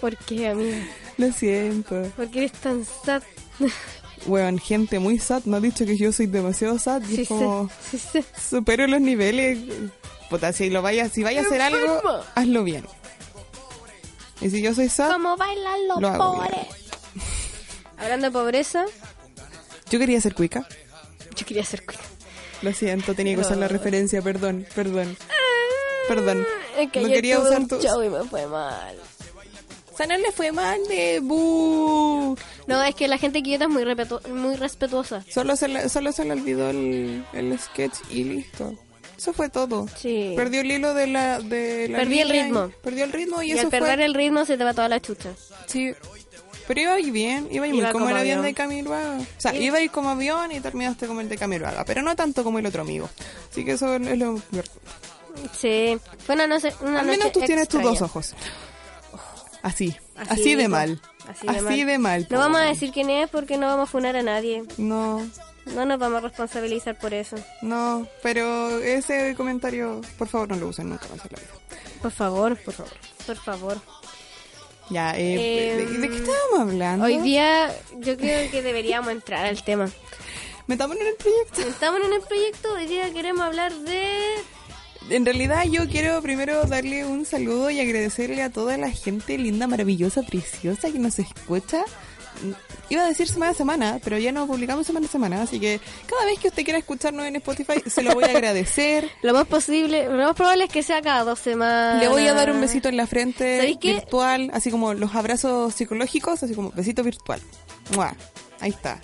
¿Por 0.00 0.16
qué, 0.16 0.48
amigo? 0.48 0.76
Lo 1.16 1.32
siento. 1.32 2.02
¿Por 2.16 2.30
qué 2.30 2.38
eres 2.40 2.52
tan 2.52 2.84
sad? 3.04 3.22
Weón, 4.26 4.58
gente 4.58 4.98
muy 4.98 5.18
sad 5.18 5.44
me 5.44 5.56
ha 5.56 5.60
dicho 5.60 5.84
que 5.86 5.96
yo 5.96 6.12
soy 6.12 6.26
demasiado 6.26 6.78
sad. 6.78 7.02
Y 7.08 7.16
Sí 7.16 7.22
es 7.22 7.28
como... 7.28 7.70
sí 7.90 8.24
supero 8.50 8.86
los 8.86 9.00
niveles. 9.00 9.58
Puta, 10.30 10.52
si 10.52 10.68
lo 10.70 10.82
vaya, 10.82 11.08
si 11.08 11.22
vaya 11.22 11.40
a 11.40 11.44
hacer 11.44 11.60
algo, 11.62 12.02
hazlo 12.34 12.64
bien. 12.64 12.84
Y 14.40 14.50
si 14.50 14.62
yo 14.62 14.74
soy 14.74 14.88
sad, 14.88 15.10
¿Cómo 15.12 15.36
bailan 15.36 15.88
los 15.88 16.00
Lo 16.00 16.16
pobres? 16.18 16.66
Hablando 17.96 18.26
de 18.26 18.30
pobreza, 18.32 18.84
yo 19.90 19.98
quería 19.98 20.20
ser 20.20 20.34
cuica. 20.34 20.66
yo 21.34 21.46
quería 21.46 21.64
ser 21.64 21.84
cuica. 21.84 22.02
Lo 22.62 22.72
siento, 22.72 23.14
tenía 23.14 23.34
que 23.34 23.40
usar 23.40 23.56
la 23.56 23.66
No. 23.66 23.72
referencia, 23.72 24.20
perdón, 24.22 24.66
perdón. 24.74 25.16
Perdón. 26.08 26.46
Que 26.92 27.00
no 27.00 27.08
quería 27.08 27.38
usar 27.38 27.66
tu... 27.66 27.80
show 27.80 28.02
y 28.02 28.08
me 28.08 28.22
fue 28.24 28.46
mal. 28.46 28.96
Sana 29.98 30.16
le 30.16 30.30
fue 30.32 30.52
mal 30.52 30.78
de 30.88 31.18
bu. 31.20 32.36
No, 32.68 32.82
es 32.84 32.94
que 32.94 33.08
la 33.08 33.18
gente 33.18 33.42
quieta 33.42 33.64
es 33.64 33.70
muy, 33.70 33.82
respetu- 33.82 34.26
muy 34.28 34.54
respetuosa. 34.54 35.24
Solo 35.28 35.56
se 35.56 35.66
le, 35.68 35.88
solo 35.88 36.12
se 36.12 36.24
le 36.24 36.32
olvidó 36.34 36.70
el, 36.70 37.24
el 37.32 37.58
sketch 37.58 37.94
y 38.10 38.22
listo. 38.24 38.74
Eso 39.16 39.32
fue 39.32 39.48
todo. 39.48 39.88
Sí. 39.96 40.34
Perdió 40.36 40.60
el 40.60 40.70
hilo 40.70 40.94
de 40.94 41.08
la, 41.08 41.40
de 41.40 41.88
la 41.88 41.98
Perdí 41.98 42.20
el 42.20 42.30
ritmo. 42.30 42.70
Perdió 42.82 43.02
el 43.04 43.12
ritmo 43.12 43.42
y, 43.42 43.48
Y, 43.48 43.52
eso 43.52 43.62
al 43.62 43.68
perder 43.70 43.96
fue. 43.96 44.04
el 44.04 44.14
ritmo 44.14 44.44
se 44.44 44.56
te 44.56 44.62
va 44.62 44.72
toda 44.72 44.88
la 44.88 45.00
chucha. 45.00 45.30
Sí. 45.66 45.92
Pero 46.68 46.80
iba 46.82 46.92
a 46.92 47.00
ir 47.00 47.10
bien, 47.10 47.48
iba 47.50 47.64
a 47.64 47.68
ir 47.68 47.74
Iba 47.74 47.86
muy 47.86 47.92
como 47.92 48.04
como 48.04 48.10
el 48.14 48.20
avión 48.20 48.38
avión. 48.38 48.46
de 48.46 48.54
Camiroaga. 48.54 49.18
O 49.18 49.26
sea, 49.40 49.50
Sí. 49.50 49.58
iba 49.58 49.78
a 49.78 49.80
ir 49.80 49.90
como 49.90 50.10
avión 50.10 50.52
y 50.52 50.60
terminaste 50.60 51.08
como 51.08 51.20
el 51.22 51.28
de 51.28 51.36
Camiroaga, 51.36 51.84
pero 51.84 52.02
no 52.02 52.14
tanto 52.14 52.44
como 52.44 52.60
el 52.60 52.66
otro 52.66 52.82
amigo. 52.82 53.08
Así 53.50 53.64
que 53.64 53.72
eso 53.72 53.96
es 53.96 54.16
lo 54.18 54.40
Sí, 55.58 55.98
fue 56.24 56.34
una 56.34 56.46
noche 56.46 56.72
una 56.82 57.00
Al 57.00 57.06
noche 57.06 57.18
menos 57.18 57.32
tú 57.32 57.40
tienes 57.40 57.68
tus 57.68 57.82
dos 57.82 58.02
ojos. 58.02 58.34
Así, 59.68 59.96
así, 60.16 60.30
Así 60.30 60.54
de 60.54 60.68
mal. 60.68 61.00
Así 61.28 61.46
Así, 61.48 61.56
de 61.56 61.62
mal. 61.62 61.86
de 61.86 61.98
mal. 61.98 62.26
No 62.30 62.38
vamos 62.38 62.60
a 62.60 62.64
decir 62.64 62.90
quién 62.92 63.10
es 63.10 63.28
porque 63.30 63.56
no 63.56 63.66
vamos 63.66 63.88
a 63.88 63.92
funar 63.92 64.16
a 64.16 64.22
nadie. 64.22 64.64
No, 64.78 65.28
No 65.66 65.84
nos 65.84 65.98
vamos 65.98 66.18
a 66.18 66.20
responsabilizar 66.28 66.98
por 66.98 67.12
eso. 67.14 67.36
no, 67.62 68.06
pero 68.22 68.78
ese 68.80 69.34
comentario, 69.36 70.00
por 70.16 70.28
favor, 70.28 70.48
no 70.48 70.56
lo 70.56 70.68
usen 70.68 70.88
nunca 70.88 71.06
más 71.14 71.24
en 71.26 71.30
la 71.32 71.40
vida. 71.40 71.52
Por 72.02 72.10
favor, 72.12 72.56
por 72.64 72.74
favor. 72.74 72.92
Por 73.26 73.36
favor. 73.36 73.80
Ya, 74.90 75.12
eh, 75.18 75.72
Em, 75.82 75.86
¿de, 75.92 75.98
de 75.98 76.08
qué 76.08 76.16
estábamos 76.16 76.60
hablando? 76.60 77.04
Hoy 77.04 77.18
día 77.18 77.70
yo 77.98 78.16
creo 78.16 78.50
que 78.50 78.62
deberíamos 78.62 79.10
entrar 79.12 79.44
al 79.44 79.62
tema. 79.62 79.90
Metámonos 80.66 81.02
en 81.02 81.08
el 81.08 81.14
proyecto. 81.16 81.60
Estamos 81.62 82.00
en 82.06 82.12
el 82.14 82.20
proyecto, 82.22 82.72
hoy 82.72 82.86
día 82.86 83.12
queremos 83.12 83.42
hablar 83.44 83.72
de... 83.74 84.34
En 85.10 85.24
realidad 85.24 85.64
yo 85.64 85.88
quiero 85.88 86.20
primero 86.20 86.64
darle 86.64 87.06
un 87.06 87.24
saludo 87.24 87.70
y 87.70 87.80
agradecerle 87.80 88.42
a 88.42 88.50
toda 88.50 88.76
la 88.76 88.90
gente 88.90 89.38
linda, 89.38 89.66
maravillosa, 89.66 90.22
preciosa 90.22 90.90
que 90.90 90.98
nos 90.98 91.18
escucha. 91.18 91.84
Iba 92.90 93.04
a 93.04 93.08
decir 93.08 93.26
semana 93.26 93.52
a 93.52 93.54
semana, 93.54 94.00
pero 94.04 94.18
ya 94.18 94.32
no 94.32 94.46
publicamos 94.46 94.86
semana 94.86 95.06
a 95.06 95.10
semana, 95.10 95.42
así 95.42 95.58
que 95.58 95.80
cada 96.06 96.24
vez 96.26 96.38
que 96.38 96.48
usted 96.48 96.62
quiera 96.62 96.78
escucharnos 96.78 97.24
en 97.24 97.36
Spotify 97.36 97.82
se 97.86 98.02
lo 98.02 98.12
voy 98.12 98.24
a 98.24 98.28
agradecer. 98.28 99.08
Lo 99.22 99.32
más 99.32 99.46
posible, 99.46 100.04
lo 100.04 100.16
más 100.16 100.34
probable 100.34 100.64
es 100.64 100.70
que 100.70 100.82
sea 100.82 101.00
cada 101.00 101.24
dos 101.24 101.38
semanas. 101.38 102.00
Le 102.00 102.08
voy 102.08 102.26
a 102.26 102.34
dar 102.34 102.50
un 102.50 102.60
besito 102.60 102.88
en 102.88 102.96
la 102.96 103.06
frente 103.06 103.76
virtual, 103.80 104.50
así 104.52 104.70
como 104.70 104.94
los 104.94 105.14
abrazos 105.14 105.74
psicológicos, 105.74 106.42
así 106.42 106.54
como 106.54 106.70
besito 106.70 107.02
virtual. 107.02 107.40
¡Mua! 107.94 108.14
Ahí 108.60 108.70
está. 108.70 109.00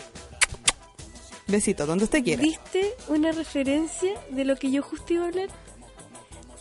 Besito, 1.46 1.86
donde 1.86 2.04
usted 2.04 2.22
quiera. 2.22 2.42
¿Viste 2.42 2.94
una 3.08 3.32
referencia 3.32 4.12
de 4.30 4.44
lo 4.44 4.56
que 4.56 4.70
yo 4.70 4.82
justo 4.82 5.12
iba 5.12 5.24
a 5.24 5.28
hablar? 5.28 5.48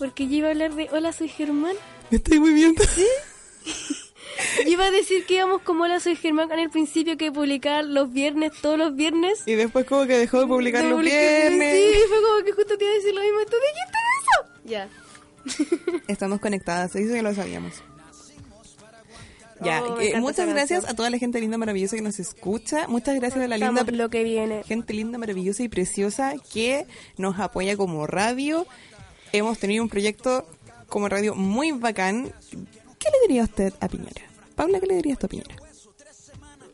Porque 0.04 0.28
yo 0.28 0.36
iba 0.36 0.50
a 0.50 0.52
hablar 0.52 0.76
de 0.76 0.90
Hola, 0.92 1.14
soy 1.14 1.30
Germán. 1.30 1.78
Me 2.10 2.18
estoy 2.18 2.38
muy 2.38 2.54
bien. 2.54 2.76
Yo 4.66 4.70
iba 4.70 4.88
a 4.88 4.92
decir 4.92 5.26
que 5.26 5.36
íbamos 5.36 5.62
como 5.62 5.86
Hola, 5.86 6.02
soy 6.02 6.18
Germán 6.18 6.52
en 6.52 6.60
el 6.60 6.70
principio 6.70 7.16
que 7.16 7.32
publicar 7.32 7.86
los 7.86 8.12
viernes, 8.12 8.52
todos 8.62 8.78
los 8.78 8.98
viernes. 8.98 9.44
Y 9.46 9.54
después 9.54 9.86
como 9.86 10.06
que 10.06 10.18
dejó 10.18 10.42
de 10.42 10.48
publicar 10.48 10.84
De 10.84 10.90
los 10.90 11.00
viernes. 11.00 11.94
Sí, 11.96 12.00
fue 12.10 12.18
como 12.22 12.44
que 12.44 12.52
justo 12.52 12.78
te 12.78 12.84
iba 12.84 12.92
a 12.92 12.96
decir 12.98 13.16
lo 13.16 13.22
mismo. 13.22 13.40
¿Tú 13.46 13.56
dijiste 14.66 14.90
eso? 15.56 15.94
Ya. 15.96 16.02
Estamos 16.10 16.42
conectadas, 16.42 16.92
se 16.92 17.00
dice 17.00 17.14
que 17.14 17.22
lo 17.22 17.34
sabíamos. 17.34 17.82
Ya, 19.62 19.84
Oh, 19.84 20.00
eh, 20.02 20.20
muchas 20.20 20.50
gracias 20.50 20.84
a 20.86 20.94
toda 20.96 21.10
la 21.10 21.18
gente 21.18 21.40
linda, 21.40 21.58
maravillosa 21.58 21.96
que 21.96 22.02
nos 22.02 22.20
escucha. 22.20 22.88
Muchas 22.90 23.16
gracias 23.16 23.44
a 23.44 23.48
la 23.48 23.58
linda 23.58 23.86
lo 23.90 24.10
que 24.10 24.24
viene. 24.24 24.64
gente 24.64 24.94
linda, 24.94 25.18
maravillosa 25.18 25.64
y 25.64 25.70
preciosa 25.70 26.34
que 26.52 26.86
nos 27.18 27.40
apoya 27.40 27.78
como 27.78 28.06
radio. 28.06 28.68
Hemos 29.34 29.58
tenido 29.58 29.82
un 29.82 29.90
proyecto 29.90 30.46
como 30.90 31.10
radio 31.10 31.34
muy 31.34 31.72
bacán. 31.72 32.32
¿Qué 33.00 33.10
le 33.10 33.28
diría 33.28 33.42
usted 33.42 33.74
a 33.80 33.88
Piñera? 33.88 34.22
Paula, 34.56 34.80
¿qué 34.80 34.86
le 34.86 34.96
dirías 34.98 35.18
tú 35.18 35.26
a 35.26 35.30
Piñera? 35.30 35.56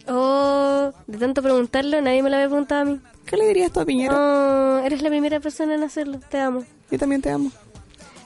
Oh, 0.10 0.92
de 1.08 1.18
tanto 1.18 1.42
preguntarlo, 1.42 2.02
nadie 2.02 2.22
me 2.22 2.30
lo 2.30 2.36
había 2.36 2.50
preguntado 2.50 2.82
a 2.82 2.84
mí. 2.84 3.00
¿Qué 3.26 3.38
le 3.38 3.48
dirías 3.48 3.72
tú 3.72 3.80
a 3.80 3.86
Piñera? 3.86 4.14
Oh, 4.14 4.86
eres 4.86 5.02
la 5.02 5.10
primera 5.10 5.40
persona 5.40 5.76
en 5.76 5.84
hacerlo. 5.84 6.20
Te 6.30 6.38
amo. 6.38 6.66
Yo 6.92 7.00
también 7.00 7.22
te 7.22 7.30
amo. 7.30 7.50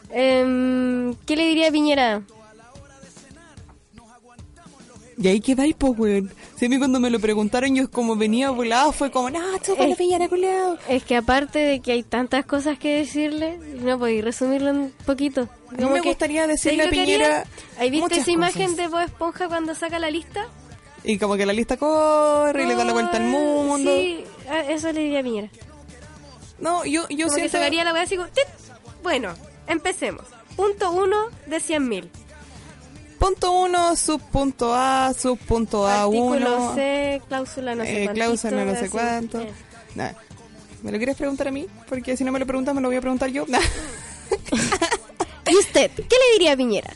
Em, 0.10 1.14
¿Qué 1.28 1.36
le 1.36 1.46
diría 1.46 1.68
a 1.68 1.72
Piñera? 1.72 2.24
Y 5.18 5.28
ahí 5.28 5.40
quedáis, 5.42 5.76
pues, 5.78 5.94
weón. 5.98 6.32
Si 6.58 6.66
a 6.66 6.70
mí 6.70 6.78
cuando 6.78 7.00
me 7.00 7.10
lo 7.10 7.20
preguntaron, 7.20 7.76
yo 7.76 7.90
como 7.92 8.16
venía 8.16 8.50
volado, 8.50 8.92
fue 8.92 9.12
como, 9.12 9.30
no, 9.30 9.40
chúpale, 9.60 9.92
Eh. 9.92 9.96
Piñera, 9.96 10.28
culiao. 10.28 10.78
Es 10.90 11.04
que 11.04 11.16
aparte 11.16 11.60
de 11.60 11.80
que 11.82 11.92
hay 11.92 12.04
tantas 12.04 12.46
cosas 12.46 12.78
que 12.80 12.98
decirle, 12.98 13.58
no 13.82 14.00
podéis 14.00 14.24
resumirlo 14.24 14.72
un 14.72 14.94
poquito. 15.06 15.48
A 15.72 15.82
mí 15.82 15.86
me 15.90 16.02
gustaría 16.02 16.48
decirle 16.48 16.84
¿sabes 16.86 16.88
a 16.88 17.02
que 17.02 17.06
Piñera 17.06 17.46
visto 17.92 18.00
muchas 18.02 18.18
esa 18.20 18.32
imagen 18.32 18.72
cosas. 18.72 18.78
de 18.78 18.88
Bob 18.88 19.02
Esponja 19.02 19.48
cuando 19.48 19.76
saca 19.76 20.00
la 20.00 20.10
lista? 20.10 20.48
Y 21.04 21.18
como 21.18 21.36
que 21.36 21.46
la 21.46 21.54
lista 21.54 21.78
corre 21.78 22.64
y 22.64 22.66
le 22.68 22.76
da 22.76 22.86
la 22.86 22.94
vuelta 22.94 23.18
al 23.18 23.24
mundo. 23.26 23.92
Sí, 23.92 24.24
eso 24.70 24.92
le 24.92 25.02
diría 25.02 25.20
a 25.20 25.24
Piñera. 25.24 25.50
No, 26.60 26.86
yo, 26.86 27.08
yo 27.10 27.26
Como 27.28 27.36
que 27.36 27.42
siento... 27.42 27.58
sacaría 27.58 27.84
la 27.84 27.94
weá 27.94 28.04
así 28.04 28.16
como, 28.16 28.30
"Tit". 28.30 28.46
bueno, 29.04 29.34
empecemos. 29.68 30.24
punto 30.56 30.92
uno 30.92 31.18
de 31.48 31.58
100.000. 31.58 32.08
Punto 33.24 33.54
1, 33.54 33.96
subpunto 33.96 34.76
A, 34.76 35.14
subpunto 35.14 35.88
A1. 35.88 36.34
Artículo 36.34 36.76
C, 36.76 37.22
cláusula 37.30 37.74
no 37.74 37.86
sé 37.86 38.04
eh, 38.04 38.10
Cláusula 38.14 38.66
no 38.66 38.76
sé 38.76 38.90
cuánto. 38.90 39.40
Eh. 39.40 39.54
¿Me 40.82 40.92
lo 40.92 40.98
quieres 40.98 41.16
preguntar 41.16 41.48
a 41.48 41.52
mí? 41.52 41.66
Porque 41.88 42.18
si 42.18 42.26
no 42.26 42.34
me 42.34 42.40
lo 42.40 42.46
preguntas, 42.46 42.76
me 42.76 42.82
lo 42.82 42.90
voy 42.90 42.98
a 42.98 43.00
preguntar 43.00 43.30
yo. 43.30 43.46
Nah. 43.48 43.62
¿Y 45.50 45.56
usted? 45.56 45.90
¿Qué 45.96 46.04
le 46.04 46.34
diría 46.34 46.52
a 46.52 46.58
Piñera? 46.58 46.94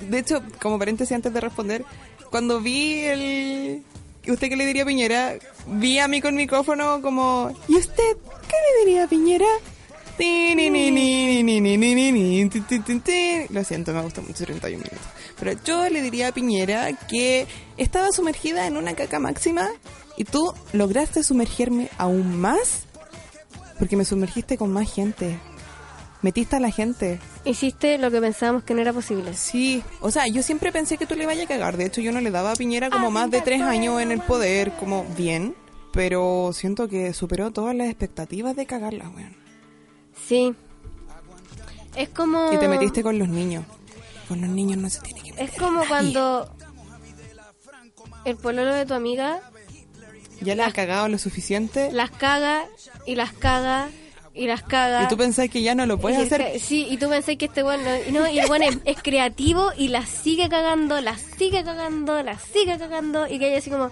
De 0.00 0.18
hecho, 0.18 0.42
como 0.60 0.80
paréntesis 0.80 1.14
antes 1.14 1.32
de 1.32 1.40
responder, 1.40 1.84
cuando 2.28 2.60
vi 2.60 3.04
el... 3.04 3.84
¿Usted 4.26 4.48
qué 4.48 4.56
le 4.56 4.66
diría 4.66 4.82
a 4.82 4.86
Piñera? 4.86 5.34
Vi 5.68 6.00
a 6.00 6.08
mí 6.08 6.20
con 6.20 6.34
micrófono 6.34 7.00
como... 7.00 7.56
¿Y 7.68 7.76
usted? 7.76 8.16
¿Qué 8.48 8.56
le 8.56 8.84
diría 8.84 9.04
a 9.04 9.06
Piñera? 9.06 9.46
Lo 13.50 13.62
siento, 13.62 13.92
me 13.92 14.02
gustó 14.02 14.22
mucho 14.22 14.44
31 14.44 14.78
minutos. 14.78 15.15
Pero 15.38 15.52
yo 15.64 15.88
le 15.88 16.00
diría 16.02 16.28
a 16.28 16.32
Piñera 16.32 16.92
que 16.92 17.46
estaba 17.76 18.10
sumergida 18.12 18.66
en 18.66 18.76
una 18.76 18.94
caca 18.94 19.18
máxima 19.18 19.68
y 20.16 20.24
tú 20.24 20.54
lograste 20.72 21.22
sumergirme 21.22 21.90
aún 21.98 22.40
más 22.40 22.86
porque 23.78 23.96
me 23.96 24.04
sumergiste 24.04 24.56
con 24.56 24.72
más 24.72 24.92
gente. 24.92 25.38
Metiste 26.22 26.56
a 26.56 26.60
la 26.60 26.70
gente. 26.70 27.20
Hiciste 27.44 27.98
lo 27.98 28.10
que 28.10 28.20
pensábamos 28.20 28.64
que 28.64 28.74
no 28.74 28.80
era 28.80 28.92
posible. 28.92 29.34
Sí, 29.34 29.82
o 30.00 30.10
sea, 30.10 30.26
yo 30.26 30.42
siempre 30.42 30.72
pensé 30.72 30.96
que 30.96 31.06
tú 31.06 31.14
le 31.14 31.26
vayas 31.26 31.44
a 31.44 31.48
cagar. 31.48 31.76
De 31.76 31.84
hecho, 31.84 32.00
yo 32.00 32.10
no 32.10 32.20
le 32.20 32.30
daba 32.30 32.52
a 32.52 32.56
Piñera 32.56 32.90
como 32.90 33.10
más 33.10 33.30
de 33.30 33.42
tres 33.42 33.60
años 33.60 34.00
en 34.00 34.10
el 34.10 34.20
poder, 34.20 34.72
como 34.72 35.04
bien. 35.16 35.54
Pero 35.92 36.50
siento 36.52 36.88
que 36.88 37.12
superó 37.12 37.52
todas 37.52 37.74
las 37.74 37.88
expectativas 37.88 38.56
de 38.56 38.66
cagarla, 38.66 39.08
weón. 39.08 39.36
Sí. 40.26 40.54
Es 41.94 42.08
como... 42.08 42.52
Y 42.52 42.58
te 42.58 42.68
metiste 42.68 43.02
con 43.02 43.18
los 43.18 43.28
niños. 43.28 43.64
Con 44.28 44.40
los 44.40 44.50
niños 44.50 44.78
no 44.78 44.90
se 44.90 45.00
tiene 45.00 45.22
que 45.22 45.25
Es 45.38 45.52
como 45.52 45.86
cuando 45.86 46.50
el 48.24 48.36
pololo 48.36 48.74
de 48.74 48.86
tu 48.86 48.94
amiga 48.94 49.40
Ya 50.40 50.54
le 50.54 50.62
has 50.62 50.72
cagado 50.72 51.08
lo 51.08 51.18
suficiente. 51.18 51.90
las 51.92 52.10
caga 52.10 52.64
y 53.06 53.14
las 53.14 53.32
caga 53.32 53.88
y 54.34 54.46
las 54.46 54.62
caga. 54.62 55.04
Y 55.04 55.08
tú 55.08 55.16
pensás 55.16 55.48
que 55.48 55.62
ya 55.62 55.74
no 55.74 55.86
lo 55.86 55.98
puedes 55.98 56.18
hacer. 56.18 56.60
Sí, 56.60 56.86
y 56.90 56.98
tú 56.98 57.08
pensás 57.08 57.36
que 57.36 57.46
este 57.46 57.62
bueno, 57.62 57.82
no, 58.12 58.28
y 58.28 58.38
el 58.38 58.46
bueno 58.48 58.66
es, 58.66 58.78
es 58.84 59.02
creativo 59.02 59.70
y 59.78 59.88
las 59.88 60.08
sigue 60.10 60.48
cagando, 60.50 61.00
las 61.00 61.22
sigue 61.22 61.64
cagando, 61.64 62.22
las 62.22 62.42
sigue 62.42 62.76
cagando 62.76 63.26
y 63.26 63.38
que 63.38 63.48
ella 63.48 63.58
así 63.58 63.70
como, 63.70 63.90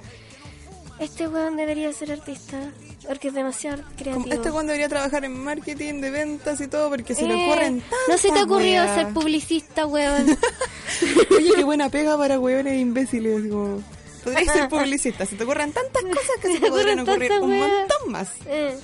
este 0.99 1.29
weón 1.29 1.57
debería 1.57 1.93
ser 1.93 2.13
artista 2.13 2.59
porque 3.07 3.29
es 3.29 3.35
demasiado 3.35 3.83
creativo. 3.97 4.27
Este 4.35 4.51
weón 4.51 4.67
debería 4.67 4.89
trabajar 4.89 5.25
en 5.25 5.37
marketing, 5.43 6.01
de 6.01 6.11
ventas 6.11 6.61
y 6.61 6.69
todo, 6.69 6.89
porque 6.91 7.15
se 7.15 7.27
le 7.27 7.35
Eh, 7.35 7.47
ocurren 7.51 7.81
tantas 7.81 7.99
No 8.09 8.19
se 8.19 8.31
te 8.31 8.39
ha 8.39 8.45
ocurrido 8.45 8.85
weas. 8.85 8.95
ser 8.95 9.13
publicista, 9.13 9.87
weón. 9.87 10.27
Oye, 11.37 11.51
qué 11.57 11.65
buena 11.65 11.89
pega 11.91 12.17
para 12.17 12.39
weones 12.39 12.81
imbéciles. 12.81 13.51
Como... 13.51 13.83
Podrías 14.23 14.53
ser 14.55 14.69
publicista. 14.69 15.27
Se 15.27 15.37
te 15.37 15.45
ocurren 15.45 15.73
tantas 15.73 16.03
cosas 16.03 16.37
que 16.41 16.49
se 16.55 16.61
te 16.61 16.69
podrían 16.71 17.01
ocurrir 17.01 17.33
un 17.41 17.59
montón 17.59 18.13
más. 18.13 18.29
Eh. 18.47 18.79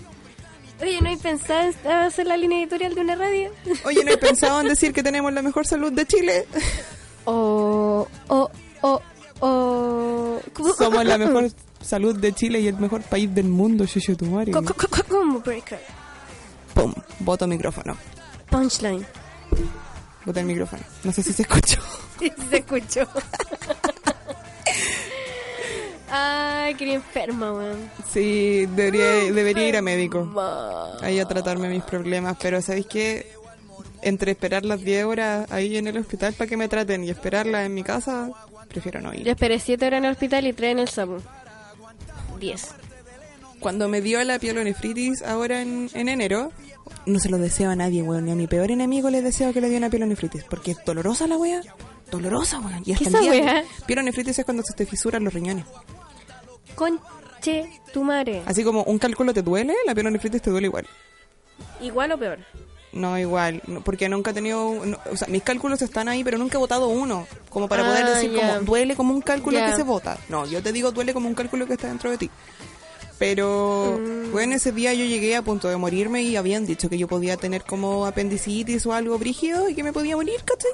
Oye, 0.82 0.98
¿no 1.02 1.08
hay 1.10 1.16
pensado 1.16 1.70
en 1.84 1.90
hacer 1.90 2.26
la 2.26 2.36
línea 2.38 2.58
editorial 2.60 2.94
de 2.94 3.00
una 3.02 3.14
radio? 3.14 3.50
Oye, 3.84 4.02
¿no 4.04 4.12
he 4.12 4.16
pensado 4.16 4.60
en 4.60 4.68
decir 4.68 4.92
que 4.92 5.02
tenemos 5.02 5.32
la 5.32 5.42
mejor 5.42 5.66
salud 5.66 5.92
de 5.92 6.06
Chile? 6.06 6.46
O, 7.24 8.06
o, 8.28 8.50
o, 8.82 9.00
o... 9.40 10.40
Somos 10.76 11.04
la 11.04 11.18
mejor 11.18 11.50
salud 11.80 12.16
de 12.18 12.32
Chile 12.32 12.60
y 12.60 12.68
el 12.68 12.76
mejor 12.76 13.02
país 13.02 13.32
del 13.34 13.48
mundo, 13.48 13.86
Chuchu 13.86 14.16
tu 14.16 14.26
madre. 14.26 14.52
Co- 14.52 14.62
co- 14.62 14.74
co- 14.74 14.88
co- 14.88 15.04
Combo 15.08 15.40
breaker. 15.40 15.80
Pum, 16.74 16.92
voto 17.20 17.46
micrófono. 17.46 17.96
Punchline. 18.50 19.04
Voto 20.24 20.40
el 20.40 20.46
micrófono. 20.46 20.82
No 21.04 21.12
sé 21.12 21.22
si 21.22 21.32
se 21.32 21.42
escuchó. 21.42 21.80
Sí, 22.20 22.30
se 22.50 22.56
escuchó. 22.58 23.08
Ay, 26.12 26.74
qué 26.74 26.94
enferma, 26.94 27.52
weón. 27.52 27.90
Sí, 28.12 28.66
debería, 28.74 29.32
debería 29.32 29.68
ir 29.68 29.76
a 29.76 29.82
médico. 29.82 30.28
Ahí 31.02 31.20
a 31.20 31.24
tratarme 31.24 31.68
mis 31.68 31.84
problemas. 31.84 32.36
Pero 32.42 32.60
¿sabéis 32.60 32.86
qué? 32.86 33.32
Entre 34.02 34.32
esperar 34.32 34.64
las 34.64 34.80
10 34.82 35.04
horas 35.04 35.50
ahí 35.50 35.76
en 35.76 35.86
el 35.86 35.96
hospital 35.98 36.32
para 36.34 36.48
que 36.48 36.56
me 36.56 36.68
traten 36.68 37.04
y 37.04 37.10
esperarla 37.10 37.64
en 37.64 37.74
mi 37.74 37.82
casa, 37.82 38.30
prefiero 38.68 39.00
no 39.00 39.12
ir. 39.14 39.24
Yo 39.24 39.32
esperé 39.32 39.58
7 39.58 39.86
horas 39.86 39.98
en 39.98 40.04
el 40.06 40.12
hospital 40.12 40.46
y 40.46 40.52
3 40.52 40.72
en 40.72 40.78
el 40.80 40.88
SAMU. 40.88 41.18
10. 42.40 42.68
Cuando 43.60 43.88
me 43.88 44.00
dio 44.00 44.22
la 44.24 44.38
pielonefritis 44.38 45.22
ahora 45.22 45.60
en, 45.60 45.90
en 45.94 46.08
enero, 46.08 46.50
no 47.06 47.18
se 47.18 47.28
lo 47.28 47.38
deseo 47.38 47.70
a 47.70 47.76
nadie, 47.76 48.02
weón. 48.02 48.24
Ni 48.24 48.32
a 48.32 48.34
mi 48.34 48.46
peor 48.46 48.70
enemigo 48.70 49.10
le 49.10 49.22
deseo 49.22 49.52
que 49.52 49.60
le 49.60 49.68
dé 49.68 49.76
una 49.76 49.90
pielonefritis. 49.90 50.44
Porque 50.44 50.72
es 50.72 50.78
dolorosa 50.84 51.26
la 51.26 51.36
wea. 51.36 51.60
Dolorosa, 52.10 52.58
weón. 52.58 52.82
Y 52.86 52.92
hasta 52.92 53.10
¿Qué 53.10 53.16
el 53.16 53.22
día 53.22 53.30
wea? 53.30 53.64
Pielonefritis 53.86 54.38
es 54.38 54.44
cuando 54.44 54.62
se 54.62 54.72
te 54.72 54.86
fisuran 54.86 55.22
los 55.22 55.34
riñones. 55.34 55.66
Conche 56.74 57.70
tu 57.92 58.02
madre. 58.02 58.42
Así 58.46 58.64
como 58.64 58.82
un 58.84 58.98
cálculo 58.98 59.34
te 59.34 59.42
duele, 59.42 59.74
la 59.86 59.94
pielonefritis 59.94 60.42
te 60.42 60.50
duele 60.50 60.66
igual. 60.66 60.86
Igual 61.80 62.12
o 62.12 62.18
peor. 62.18 62.38
No, 62.92 63.16
igual. 63.18 63.62
no, 63.68 63.82
porque 63.82 64.08
nunca 64.08 64.32
he 64.32 64.34
tenido... 64.34 64.84
no, 64.84 64.98
o 65.12 65.16
sea, 65.16 65.28
mis 65.28 65.42
cálculos 65.42 65.80
están 65.82 66.08
ahí, 66.08 66.24
pero 66.24 66.38
nunca 66.38 66.56
he 66.56 66.60
votado 66.60 66.88
uno. 66.88 67.26
Como 67.48 67.68
para 67.68 67.84
poder 67.84 68.04
Ah, 68.04 68.10
decir 68.10 68.34
como 68.34 68.60
duele 68.62 68.96
como 68.96 69.14
un 69.14 69.20
cálculo 69.22 69.58
que 69.64 69.74
se 69.76 69.82
vota. 69.84 70.18
No, 70.28 70.44
yo 70.46 70.62
te 70.62 70.72
digo 70.72 70.90
duele 70.90 71.14
como 71.14 71.28
un 71.28 71.34
cálculo 71.34 71.66
que 71.66 71.74
está 71.74 71.86
dentro 71.88 72.10
de 72.10 72.18
ti. 72.18 72.30
Pero, 73.18 73.98
Mm. 74.00 74.32
bueno, 74.32 74.54
ese 74.54 74.72
día 74.72 74.94
yo 74.94 75.04
llegué 75.04 75.36
a 75.36 75.42
punto 75.42 75.68
de 75.68 75.76
morirme 75.76 76.22
y 76.22 76.36
habían 76.36 76.64
dicho 76.66 76.88
que 76.88 76.96
yo 76.98 77.06
podía 77.06 77.36
tener 77.36 77.62
como 77.64 78.06
apendicitis 78.06 78.86
o 78.86 78.92
algo 78.94 79.18
brígido 79.18 79.68
y 79.68 79.74
que 79.74 79.82
me 79.82 79.92
podía 79.92 80.16
morir, 80.16 80.40
¿cachai? 80.44 80.70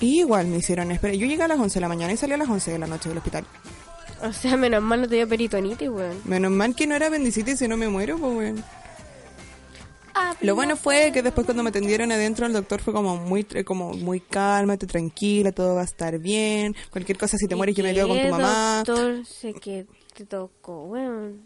Y 0.00 0.20
igual 0.20 0.46
me 0.46 0.56
hicieron 0.58 0.90
esperar. 0.90 1.14
Yo 1.16 1.26
llegué 1.26 1.42
a 1.42 1.48
las 1.48 1.58
11 1.60 1.74
de 1.74 1.80
la 1.82 1.88
mañana 1.88 2.12
y 2.12 2.16
salí 2.16 2.32
a 2.32 2.38
las 2.38 2.48
11 2.48 2.70
de 2.70 2.78
la 2.78 2.86
noche 2.86 3.10
del 3.10 3.18
hospital. 3.18 3.44
O 4.22 4.32
sea, 4.32 4.56
menos 4.56 4.82
mal 4.82 5.02
no 5.02 5.08
te 5.08 5.16
dio 5.16 5.28
peritonitis, 5.28 5.88
weón. 5.90 6.16
Menos 6.24 6.50
mal 6.50 6.74
que 6.74 6.86
no 6.86 6.94
era 6.94 7.08
apendicitis 7.08 7.58
si 7.58 7.68
no 7.68 7.76
me 7.76 7.88
muero, 7.88 8.16
pues, 8.18 8.34
weón. 8.36 8.64
Lo 10.40 10.54
bueno 10.54 10.76
fue 10.76 11.12
que 11.12 11.22
después 11.22 11.44
cuando 11.44 11.62
me 11.62 11.70
atendieron 11.70 12.10
adentro 12.12 12.46
el 12.46 12.52
doctor 12.52 12.80
fue 12.80 12.92
como 12.94 13.16
muy 13.16 13.44
como 13.64 13.92
muy 13.92 14.20
cálmate, 14.20 14.86
tranquila, 14.86 15.52
todo 15.52 15.74
va 15.74 15.82
a 15.82 15.84
estar 15.84 16.18
bien. 16.18 16.74
Cualquier 16.90 17.18
cosa 17.18 17.36
si 17.36 17.46
te 17.46 17.56
mueres 17.56 17.76
yo 17.76 17.84
me 17.84 17.94
quedo 17.94 18.08
con 18.08 18.16
tu 18.16 18.22
¿Qué 18.22 18.30
mamá. 18.30 18.82
doctor 18.86 19.26
sé 19.26 19.52
que 19.54 19.86
te 20.14 20.24
tocó, 20.24 20.84
weón? 20.84 21.42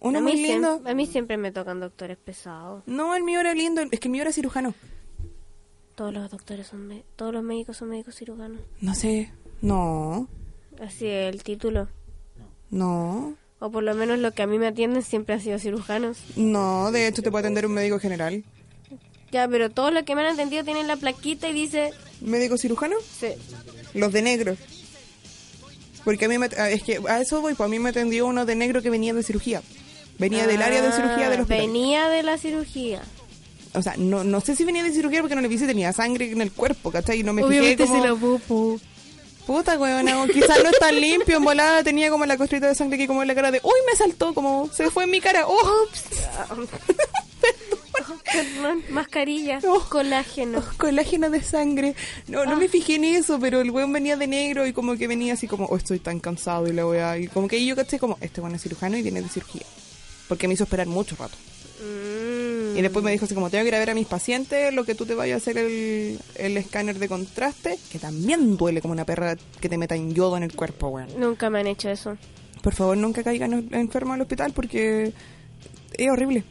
Uno 0.00 0.18
a, 0.18 0.22
muy 0.22 0.36
lindo. 0.36 0.72
Siempre, 0.72 0.92
a 0.92 0.94
mí 0.94 1.06
siempre 1.06 1.36
me 1.36 1.50
tocan 1.50 1.80
doctores 1.80 2.18
pesados. 2.18 2.82
No, 2.86 3.14
el 3.14 3.22
mío 3.22 3.40
era 3.40 3.54
lindo, 3.54 3.82
es 3.90 4.00
que 4.00 4.08
el 4.08 4.12
mío 4.12 4.22
era 4.22 4.32
cirujano. 4.32 4.74
Todos 5.94 6.12
los 6.12 6.30
doctores 6.30 6.66
son... 6.66 7.02
todos 7.16 7.32
los 7.32 7.42
médicos 7.42 7.76
son 7.76 7.88
médicos 7.88 8.16
cirujanos. 8.16 8.60
No 8.80 8.94
sé. 8.94 9.32
No. 9.62 10.28
Así 10.80 11.06
es 11.06 11.32
el 11.34 11.42
título. 11.42 11.88
No. 12.70 13.34
O 13.64 13.70
por 13.70 13.82
lo 13.82 13.94
menos 13.94 14.18
los 14.18 14.34
que 14.34 14.42
a 14.42 14.46
mí 14.46 14.58
me 14.58 14.66
atienden 14.66 15.02
siempre 15.02 15.34
han 15.36 15.40
sido 15.40 15.58
cirujanos. 15.58 16.18
No, 16.36 16.92
de 16.92 17.06
hecho 17.08 17.22
te 17.22 17.30
puede 17.30 17.44
atender 17.46 17.64
un 17.64 17.72
médico 17.72 17.98
general. 17.98 18.44
Ya, 19.32 19.48
pero 19.48 19.70
todos 19.70 19.90
los 19.90 20.02
que 20.02 20.14
me 20.14 20.20
han 20.20 20.34
atendido 20.34 20.64
tienen 20.64 20.86
la 20.86 20.96
plaquita 20.96 21.48
y 21.48 21.54
dice... 21.54 21.92
¿Médico 22.20 22.58
cirujano? 22.58 22.96
Sí. 23.18 23.28
Los 23.94 24.12
de 24.12 24.20
negro. 24.20 24.54
Porque 26.04 26.26
a 26.26 26.28
mí 26.28 26.36
me, 26.36 26.50
ah, 26.58 26.68
es 26.68 26.82
que 26.82 27.00
a 27.08 27.22
eso 27.22 27.40
voy, 27.40 27.54
pues 27.54 27.66
a 27.66 27.70
mí 27.70 27.78
me 27.78 27.88
atendió 27.88 28.26
uno 28.26 28.44
de 28.44 28.54
negro 28.54 28.82
que 28.82 28.90
venía 28.90 29.14
de 29.14 29.22
cirugía. 29.22 29.62
Venía 30.18 30.46
del 30.46 30.60
área 30.60 30.82
de 30.82 30.92
cirugía 30.92 31.30
del 31.30 31.38
Ah, 31.40 31.42
hospital. 31.44 31.66
Venía 31.66 32.08
de 32.10 32.22
la 32.22 32.36
cirugía. 32.36 33.00
O 33.72 33.80
sea, 33.80 33.94
no, 33.96 34.24
no 34.24 34.42
sé 34.42 34.54
si 34.56 34.64
venía 34.64 34.82
de 34.84 34.92
cirugía 34.92 35.22
porque 35.22 35.36
no 35.36 35.40
le 35.40 35.48
vi 35.48 35.56
si 35.56 35.66
tenía 35.66 35.90
sangre 35.94 36.30
en 36.30 36.42
el 36.42 36.52
cuerpo, 36.52 36.92
¿cachai? 36.92 37.20
Y 37.20 37.22
no 37.22 37.32
me 37.32 37.42
fijé 37.42 37.60
Obviamente 37.60 37.86
como... 37.86 38.02
se 38.02 38.08
lo 38.08 38.16
pupu. 38.18 38.78
Puta, 39.46 39.78
weón, 39.78 40.06
no, 40.06 40.26
quizás 40.26 40.62
no 40.62 40.70
es 40.70 40.78
tan 40.78 40.98
limpio, 40.98 41.36
en 41.36 41.44
volada 41.44 41.82
tenía 41.84 42.08
como 42.10 42.24
la 42.24 42.36
costrita 42.38 42.66
de 42.66 42.74
sangre 42.74 42.96
aquí 42.96 43.06
como 43.06 43.20
en 43.22 43.28
la 43.28 43.34
cara 43.34 43.50
de... 43.50 43.60
¡Uy, 43.62 43.72
me 43.86 43.94
saltó! 43.96 44.32
Como 44.32 44.70
se 44.72 44.90
fue 44.90 45.04
en 45.04 45.10
mi 45.10 45.20
cara. 45.20 45.44
¡Oh! 45.46 45.86
Perdón, 48.32 48.82
mascarilla, 48.88 49.60
Oh. 49.68 49.80
colágeno. 49.88 50.58
Oh, 50.58 50.76
colágeno 50.78 51.30
de 51.30 51.42
sangre. 51.42 51.94
No, 52.26 52.44
no 52.46 52.56
me 52.56 52.68
fijé 52.68 52.96
en 52.96 53.04
eso, 53.04 53.38
pero 53.38 53.60
el 53.60 53.70
weón 53.70 53.92
venía 53.92 54.16
de 54.16 54.26
negro 54.26 54.66
y 54.66 54.72
como 54.72 54.96
que 54.96 55.06
venía 55.06 55.34
así 55.34 55.46
como, 55.46 55.66
oh, 55.66 55.76
estoy 55.76 55.98
tan 56.00 56.20
cansado 56.20 56.66
y 56.66 56.72
la 56.72 56.86
weá. 56.86 57.18
Y 57.18 57.28
como 57.28 57.46
que 57.46 57.64
yo 57.64 57.76
caché 57.76 57.98
como, 57.98 58.16
este 58.20 58.40
weón 58.40 58.54
es 58.54 58.62
cirujano 58.62 58.96
y 58.96 59.02
viene 59.02 59.22
de 59.22 59.28
cirugía. 59.28 59.62
Porque 60.26 60.48
me 60.48 60.54
hizo 60.54 60.64
esperar 60.64 60.86
mucho 60.86 61.16
rato. 61.16 61.36
Mm. 61.80 62.43
Y 62.76 62.82
después 62.82 63.04
me 63.04 63.10
dijo 63.12 63.24
así 63.24 63.34
como, 63.34 63.50
tengo 63.50 63.62
que 63.64 63.68
ir 63.68 63.74
a 63.74 63.78
ver 63.78 63.90
a 63.90 63.94
mis 63.94 64.06
pacientes, 64.06 64.72
lo 64.74 64.84
que 64.84 64.94
tú 64.94 65.06
te 65.06 65.14
vayas 65.14 65.34
a 65.34 65.38
hacer 65.38 65.58
el, 65.58 66.18
el 66.36 66.56
escáner 66.56 66.98
de 66.98 67.08
contraste, 67.08 67.78
que 67.90 67.98
también 67.98 68.56
duele 68.56 68.80
como 68.80 68.92
una 68.92 69.04
perra 69.04 69.36
que 69.60 69.68
te 69.68 69.78
meta 69.78 69.94
en 69.94 70.14
yodo 70.14 70.36
en 70.36 70.42
el 70.42 70.54
cuerpo, 70.54 70.88
weón. 70.88 71.08
Nunca 71.18 71.50
me 71.50 71.60
han 71.60 71.66
hecho 71.66 71.88
eso. 71.90 72.16
Por 72.62 72.74
favor, 72.74 72.96
nunca 72.96 73.22
caigan 73.22 73.68
enfermos 73.72 74.14
al 74.14 74.22
hospital 74.22 74.52
porque 74.52 75.12
es 75.96 76.10
horrible. 76.10 76.44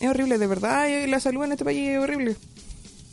Es 0.00 0.08
horrible, 0.08 0.38
de 0.38 0.46
verdad. 0.46 0.86
y 0.88 1.06
La 1.08 1.18
salud 1.20 1.42
en 1.44 1.52
este 1.52 1.64
país 1.64 1.88
es 1.88 1.98
horrible. 1.98 2.36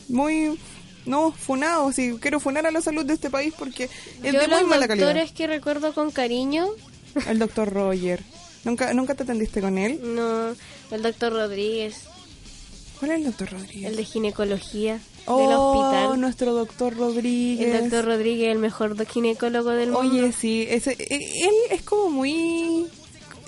Muy... 0.10 0.60
No, 1.06 1.32
funado. 1.32 1.92
Si 1.92 2.14
quiero 2.20 2.40
funar 2.40 2.66
a 2.66 2.72
la 2.72 2.82
salud 2.82 3.06
de 3.06 3.14
este 3.14 3.30
país 3.30 3.54
porque 3.58 3.84
es 3.86 4.34
Yo 4.34 4.40
de 4.40 4.48
muy 4.48 4.62
los 4.62 4.68
mala 4.68 4.88
calidad. 4.88 5.06
doctores 5.08 5.32
que 5.32 5.46
recuerdo 5.48 5.94
con 5.94 6.10
cariño, 6.12 6.68
El 7.28 7.38
doctor 7.40 7.72
Roger. 7.72 8.22
¿Nunca, 8.64 8.92
¿Nunca 8.96 9.14
te 9.14 9.22
atendiste 9.24 9.62
con 9.62 9.78
él? 9.78 10.00
no, 10.04 10.56
el 10.92 11.02
doctor 11.04 11.32
Rodríguez. 11.34 12.08
¿Cuál 13.00 13.12
es 13.12 13.18
el 13.18 13.24
doctor 13.26 13.52
Rodríguez? 13.52 13.90
El 13.90 13.96
de 13.98 14.06
ginecología 14.06 15.00
oh, 15.26 15.40
del 15.40 15.58
hospital. 15.58 16.22
nuestro 16.22 16.54
doctor 16.54 16.96
Rodríguez. 16.96 17.74
El 17.74 17.82
doctor 17.82 18.06
Rodríguez, 18.06 18.52
el 18.52 18.60
mejor 18.60 19.06
ginecólogo 19.06 19.72
del 19.72 19.92
mundo. 19.92 20.10
Oye, 20.10 20.32
sí, 20.32 20.66
ese, 20.70 20.92
e- 20.98 21.48
él 21.48 21.54
es 21.72 21.82
como 21.82 22.10
muy... 22.10 22.88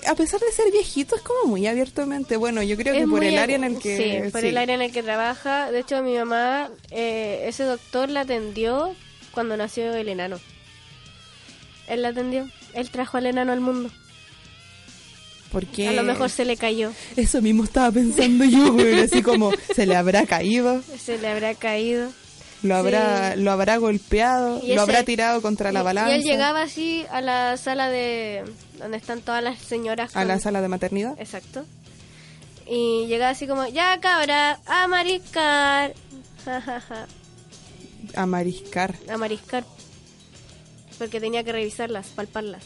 A 0.06 0.14
pesar 0.14 0.40
de 0.40 0.52
ser 0.52 0.70
viejito, 0.70 1.16
es 1.16 1.22
como 1.22 1.50
muy 1.50 1.66
abiertamente. 1.66 2.36
Bueno, 2.36 2.62
yo 2.62 2.76
creo 2.76 2.94
que 2.94 3.06
por 3.06 3.24
el 3.24 3.36
área 3.36 3.56
en 3.56 3.64
el 3.64 3.78
que... 3.78 3.96
Sí, 4.22 4.30
por 4.30 4.40
sí. 4.42 4.48
el 4.48 4.56
área 4.58 4.74
en 4.74 4.82
el 4.82 4.92
que 4.92 5.02
trabaja. 5.02 5.72
De 5.72 5.80
hecho, 5.80 6.02
mi 6.02 6.14
mamá, 6.14 6.70
eh, 6.90 7.44
ese 7.46 7.64
doctor 7.64 8.08
la 8.08 8.20
atendió 8.20 8.94
cuando 9.32 9.56
nació 9.56 9.92
el 9.94 10.08
enano. 10.08 10.38
Él 11.88 12.02
la 12.02 12.08
atendió. 12.08 12.48
Él 12.74 12.90
trajo 12.90 13.16
al 13.16 13.26
enano 13.26 13.50
al 13.52 13.60
mundo. 13.60 13.90
Porque 15.52 15.88
A 15.88 15.92
lo 15.92 16.02
mejor 16.02 16.28
se 16.30 16.44
le 16.44 16.56
cayó. 16.56 16.92
Eso 17.16 17.40
mismo 17.40 17.64
estaba 17.64 17.90
pensando 17.90 18.44
yo, 18.44 18.72
güey. 18.74 19.00
Así 19.00 19.22
como, 19.22 19.50
se 19.74 19.86
le 19.86 19.96
habrá 19.96 20.26
caído, 20.26 20.82
Se 20.98 21.16
le 21.18 21.26
habrá 21.28 21.54
caído. 21.54 22.10
lo 22.62 22.76
habrá, 22.76 23.34
lo 23.36 23.50
habrá 23.50 23.78
golpeado, 23.78 24.58
Y 24.62 24.68
lo 24.68 24.72
ese- 24.74 24.80
habrá 24.80 25.02
tirado 25.04 25.40
contra 25.40 25.72
la 25.72 25.82
balanza. 25.82 26.10
Y 26.10 26.14
él 26.20 26.22
llegaba 26.24 26.62
así 26.62 27.04
a 27.10 27.20
la 27.22 27.56
sala 27.56 27.88
de... 27.88 28.44
Donde 28.78 28.96
están 28.98 29.22
todas 29.22 29.42
las 29.42 29.58
señoras. 29.58 30.14
A 30.14 30.24
la 30.24 30.34
con- 30.34 30.42
sala 30.42 30.60
de 30.60 30.68
maternidad. 30.68 31.14
Exacto. 31.18 31.64
Y 32.70 33.06
llegaba 33.06 33.30
así 33.30 33.46
como, 33.46 33.66
ya 33.68 33.98
cabra, 34.00 34.60
a 34.66 34.86
mariscar. 34.86 35.94
Ja, 36.44 36.60
ja, 36.60 36.80
ja. 36.80 37.06
A 38.14 38.24
mariscar. 38.26 38.94
A 39.10 39.16
mariscar. 39.18 39.64
Porque 40.98 41.20
tenía 41.20 41.42
que 41.44 41.52
revisarlas, 41.52 42.06
palparlas. 42.08 42.62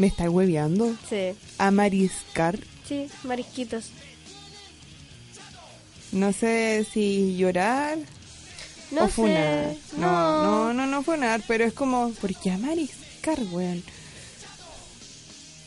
¿Me 0.00 0.06
está 0.06 0.30
hueveando? 0.30 0.96
Sí, 1.10 1.34
A 1.58 1.70
mariscar. 1.70 2.58
sí, 2.88 3.06
marisquitos. 3.22 3.90
No 6.10 6.32
sé 6.32 6.86
si 6.90 7.36
llorar 7.36 7.98
No 8.90 9.04
o 9.04 9.08
funar. 9.08 9.74
sé. 9.74 9.78
No, 9.98 10.42
no, 10.42 10.72
no, 10.72 10.86
no 10.86 11.02
funar, 11.02 11.42
pero 11.46 11.64
es 11.64 11.74
como, 11.74 12.12
¿por 12.14 12.34
qué 12.34 12.50
a 12.50 12.56
mariscar, 12.56 13.38
weón? 13.52 13.82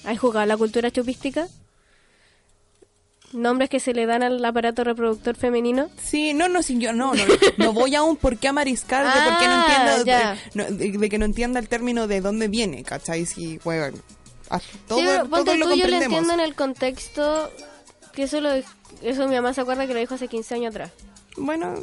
¿Has 0.03 0.17
jugado 0.17 0.47
la 0.47 0.57
cultura 0.57 0.89
chupística? 0.89 1.47
Nombres 3.33 3.69
que 3.69 3.79
se 3.79 3.93
le 3.93 4.07
dan 4.07 4.23
al 4.23 4.43
aparato 4.43 4.83
reproductor 4.83 5.35
femenino. 5.35 5.89
Sí, 6.03 6.33
no, 6.33 6.49
no, 6.49 6.63
sí, 6.63 6.77
yo 6.79 6.91
no, 6.91 7.13
no, 7.13 7.23
no 7.57 7.71
voy 7.73 7.93
a 7.93 8.01
un 8.01 8.17
por 8.17 8.37
qué 8.37 8.47
a 8.47 8.53
mariscar, 8.53 9.05
de 9.13 9.21
por 9.29 9.37
qué 9.39 9.47
no 9.47 9.53
Ah, 9.67 9.95
entiendo, 9.99 10.03
de, 10.05 10.71
no, 10.71 10.77
de- 10.77 10.97
de 10.97 11.09
que 11.09 11.17
no 11.19 11.25
entienda 11.25 11.59
el 11.59 11.69
término 11.69 12.07
de 12.07 12.19
dónde 12.21 12.47
viene, 12.47 12.81
¿cachai? 12.83 13.27
Sí, 13.27 13.59
weón. 13.63 14.01
Ah, 14.55 14.61
Todo, 14.87 14.99
sí, 14.99 15.05
pero 15.05 15.27
todo 15.27 15.55
lo 15.55 15.67
tú, 15.69 15.75
yo 15.75 15.87
lo 15.87 15.95
entiendo 15.97 16.33
en 16.33 16.39
el 16.39 16.55
contexto 16.55 17.51
que 18.13 18.23
eso 18.23 18.39
lo 18.41 18.49
eso 19.01 19.27
mi 19.27 19.35
mamá 19.35 19.53
se 19.53 19.61
acuerda 19.61 19.87
que 19.87 19.93
lo 19.93 19.99
dijo 19.99 20.13
hace 20.15 20.27
15 20.27 20.55
años 20.55 20.69
atrás. 20.75 20.91
Bueno, 21.37 21.73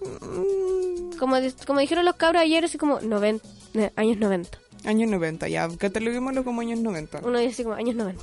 mm, 0.00 1.16
Como, 1.18 1.36
como 1.66 1.80
dijeron 1.80 2.04
los 2.04 2.16
cabros 2.16 2.42
ayer, 2.42 2.64
así 2.64 2.78
como 2.78 3.00
90, 3.00 3.46
eh, 3.74 3.92
años 3.96 4.16
90. 4.18 4.58
años 4.84 5.10
90, 5.10 5.48
ya, 5.48 5.68
cataloguémoslo 5.68 6.44
como 6.44 6.60
años 6.62 6.78
90. 6.80 7.20
Uno 7.24 7.38
dice 7.38 7.52
así 7.52 7.62
como 7.62 7.74
años 7.76 7.94
90. 7.96 8.22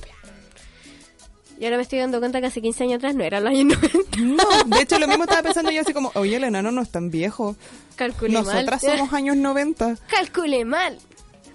Y 1.59 1.65
ahora 1.65 1.77
me 1.77 1.83
estoy 1.83 1.97
dando 1.99 2.19
cuenta 2.19 2.39
que 2.39 2.47
hace 2.47 2.61
15 2.61 2.83
años 2.83 2.95
atrás 2.97 3.15
no 3.15 3.23
eran 3.23 3.43
los 3.43 3.51
años 3.51 3.77
90. 3.81 4.17
No, 4.21 4.75
de 4.75 4.81
hecho 4.81 4.99
lo 4.99 5.07
mismo 5.07 5.23
estaba 5.23 5.41
pensando 5.43 5.71
yo 5.71 5.81
así 5.81 5.93
como, 5.93 6.11
oye, 6.15 6.35
el 6.35 6.43
enano 6.43 6.71
no 6.71 6.81
es 6.81 6.91
tan 6.91 7.09
viejo. 7.09 7.55
Calculé 7.95 8.33
Nosotras 8.33 8.83
mal. 8.83 8.97
somos 8.97 9.13
años 9.13 9.37
90. 9.37 9.95
Calculé 10.07 10.65
mal. 10.65 10.97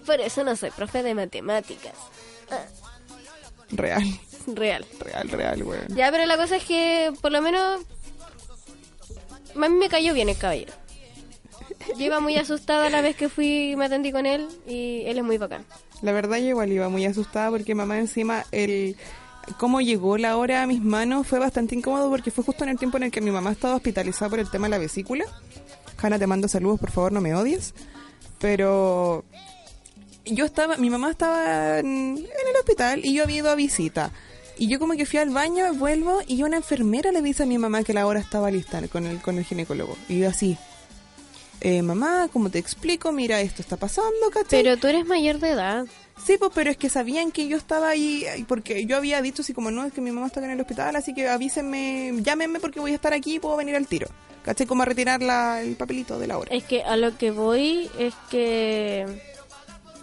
Por 0.07 0.21
eso 0.21 0.45
no 0.45 0.57
soy 0.57 0.71
profe 0.71 1.03
de 1.03 1.15
matemáticas. 1.15 1.93
Ah, 2.51 2.65
Real, 3.71 4.03
real. 4.49 4.85
real, 5.01 5.29
real, 5.31 5.63
weón. 5.63 5.87
Ya, 5.97 6.11
pero 6.11 6.27
la 6.27 6.37
cosa 6.37 6.57
es 6.57 6.65
que 6.65 7.11
por 7.23 7.33
lo 7.33 7.41
menos 7.41 7.81
a 9.55 9.69
mí 9.69 9.75
me 9.77 9.89
cayó 9.89 10.13
bien 10.13 10.29
el 10.29 10.37
caballero. 10.37 10.73
Yo 11.97 12.05
iba 12.05 12.21
muy 12.21 12.37
asustada 12.37 12.91
la 12.91 13.01
vez 13.01 13.17
que 13.17 13.29
fui 13.29 13.73
y 13.73 13.77
me 13.77 13.87
atendí 13.87 14.13
con 14.13 14.27
él 14.27 14.47
y 14.67 15.03
él 15.07 15.19
es 15.19 15.25
muy 15.25 15.39
bacán. 15.39 15.65
La 16.03 16.13
verdad 16.13 16.37
yo 16.39 16.49
igual 16.49 16.71
iba 16.71 16.89
muy 16.89 17.07
asustada 17.07 17.51
porque 17.51 17.75
mamá 17.75 17.99
encima 17.99 18.45
el 18.53 18.97
cómo 19.59 19.81
llegó 19.81 20.19
la 20.19 20.37
hora 20.37 20.63
a 20.63 20.67
mis 20.67 20.83
manos 20.83 21.27
fue 21.27 21.39
bastante 21.39 21.75
incómodo 21.75 22.11
porque 22.11 22.31
fue 22.31 22.45
justo 22.45 22.65
en 22.65 22.71
el 22.71 22.79
tiempo 22.79 22.99
en 22.99 23.05
el 23.05 23.11
que 23.11 23.21
mi 23.21 23.31
mamá 23.31 23.53
estaba 23.53 23.75
hospitalizada 23.77 24.29
por 24.29 24.39
el 24.39 24.51
tema 24.51 24.67
de 24.67 24.71
la 24.73 24.79
vesícula. 24.79 25.25
Hanna, 26.01 26.19
te 26.19 26.27
mando 26.27 26.47
saludos, 26.47 26.79
por 26.79 26.91
favor, 26.91 27.13
no 27.13 27.21
me 27.21 27.35
odies. 27.35 27.75
Pero 28.39 29.25
yo 30.25 30.45
estaba, 30.45 30.77
mi 30.77 30.91
mamá 30.91 31.11
estaba 31.11 31.79
en, 31.79 32.17
en 32.19 32.49
el 32.49 32.57
hospital 32.59 33.05
y 33.05 33.15
yo 33.15 33.25
había 33.25 33.39
ido 33.39 33.51
a 33.51 33.55
visita. 33.55 34.11
Y 34.59 34.69
yo 34.69 34.79
como 34.79 34.95
que 34.95 35.07
fui 35.07 35.19
al 35.19 35.31
baño, 35.31 35.73
vuelvo 35.75 36.21
y 36.27 36.43
una 36.43 36.59
enfermera 36.59 37.11
le 37.11 37.23
dice 37.23 37.45
a 37.45 37.47
mi 37.47 37.59
mamá 37.59 37.83
que 37.83 37.95
la 37.95 38.07
hora 38.07 38.21
estaba 38.21 38.51
lista 38.51 38.87
con 38.89 39.07
el, 39.07 39.21
con 39.21 39.39
el 39.39 39.45
ginecólogo. 39.45 39.97
Y 40.09 40.21
yo 40.21 40.29
así, 40.29 40.57
eh, 41.61 41.81
mamá, 41.83 42.29
como 42.33 42.51
te 42.51 42.59
explico, 42.59 43.13
mira, 43.13 43.41
esto 43.41 43.63
está 43.63 43.77
pasando, 43.77 44.31
¿cachai? 44.33 44.63
Pero 44.63 44.77
tú 44.77 44.89
eres 44.89 45.07
mayor 45.07 45.39
de 45.39 45.51
edad. 45.51 45.87
Sí, 46.25 46.37
pues, 46.39 46.51
pero 46.55 46.71
es 46.71 46.77
que 46.77 46.89
sabían 46.89 47.31
que 47.33 47.49
yo 47.49 47.57
estaba 47.57 47.89
ahí, 47.89 48.27
porque 48.47 48.85
yo 48.85 48.97
había 48.97 49.23
dicho 49.23 49.43
así 49.43 49.55
como, 49.55 49.71
no, 49.71 49.85
es 49.85 49.93
que 49.93 50.01
mi 50.01 50.11
mamá 50.13 50.27
está 50.27 50.45
en 50.45 50.51
el 50.51 50.61
hospital, 50.61 50.97
así 50.97 51.15
que 51.15 51.29
avísenme, 51.29 52.15
llámenme 52.21 52.61
porque 52.61 52.81
voy 52.81 52.93
a 52.93 52.97
estar 52.97 53.13
aquí 53.13 53.37
y 53.37 53.39
puedo 53.39 53.57
venir 53.57 53.77
al 53.77 53.87
tiro. 53.87 54.09
¿Caché? 54.45 54.67
Como 54.67 54.83
a 54.83 54.87
retirar 54.87 55.23
la, 55.23 55.63
el 55.63 55.77
papelito 55.77 56.19
de 56.19 56.27
la 56.27 56.39
hora. 56.39 56.53
Es 56.53 56.65
que 56.65 56.83
a 56.83 56.97
lo 56.97 57.17
que 57.17 57.31
voy 57.31 57.89
es 57.99 58.15
que... 58.29 59.07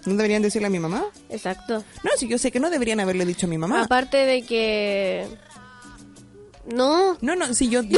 ¿No 0.10 0.15
deberían 0.17 0.41
decirle 0.41 0.67
a 0.67 0.72
mi 0.72 0.80
mamá? 0.80 1.06
Exacto. 1.30 1.84
No, 2.04 2.12
sí, 2.17 2.28
yo 2.28 2.38
sé 2.38 2.52
que 2.52 2.60
no 2.60 2.69
deberían 2.69 3.00
haberle 3.00 3.26
dicho 3.26 3.45
a 3.45 3.50
mi 3.50 3.58
mamá. 3.58 3.84
Aparte 3.84 4.17
de 4.17 4.41
que... 4.43 5.28
No, 6.65 7.17
No, 7.22 7.36
no, 7.36 7.52
sí, 7.56 7.67
yo, 7.69 7.82
yo- 7.82 7.98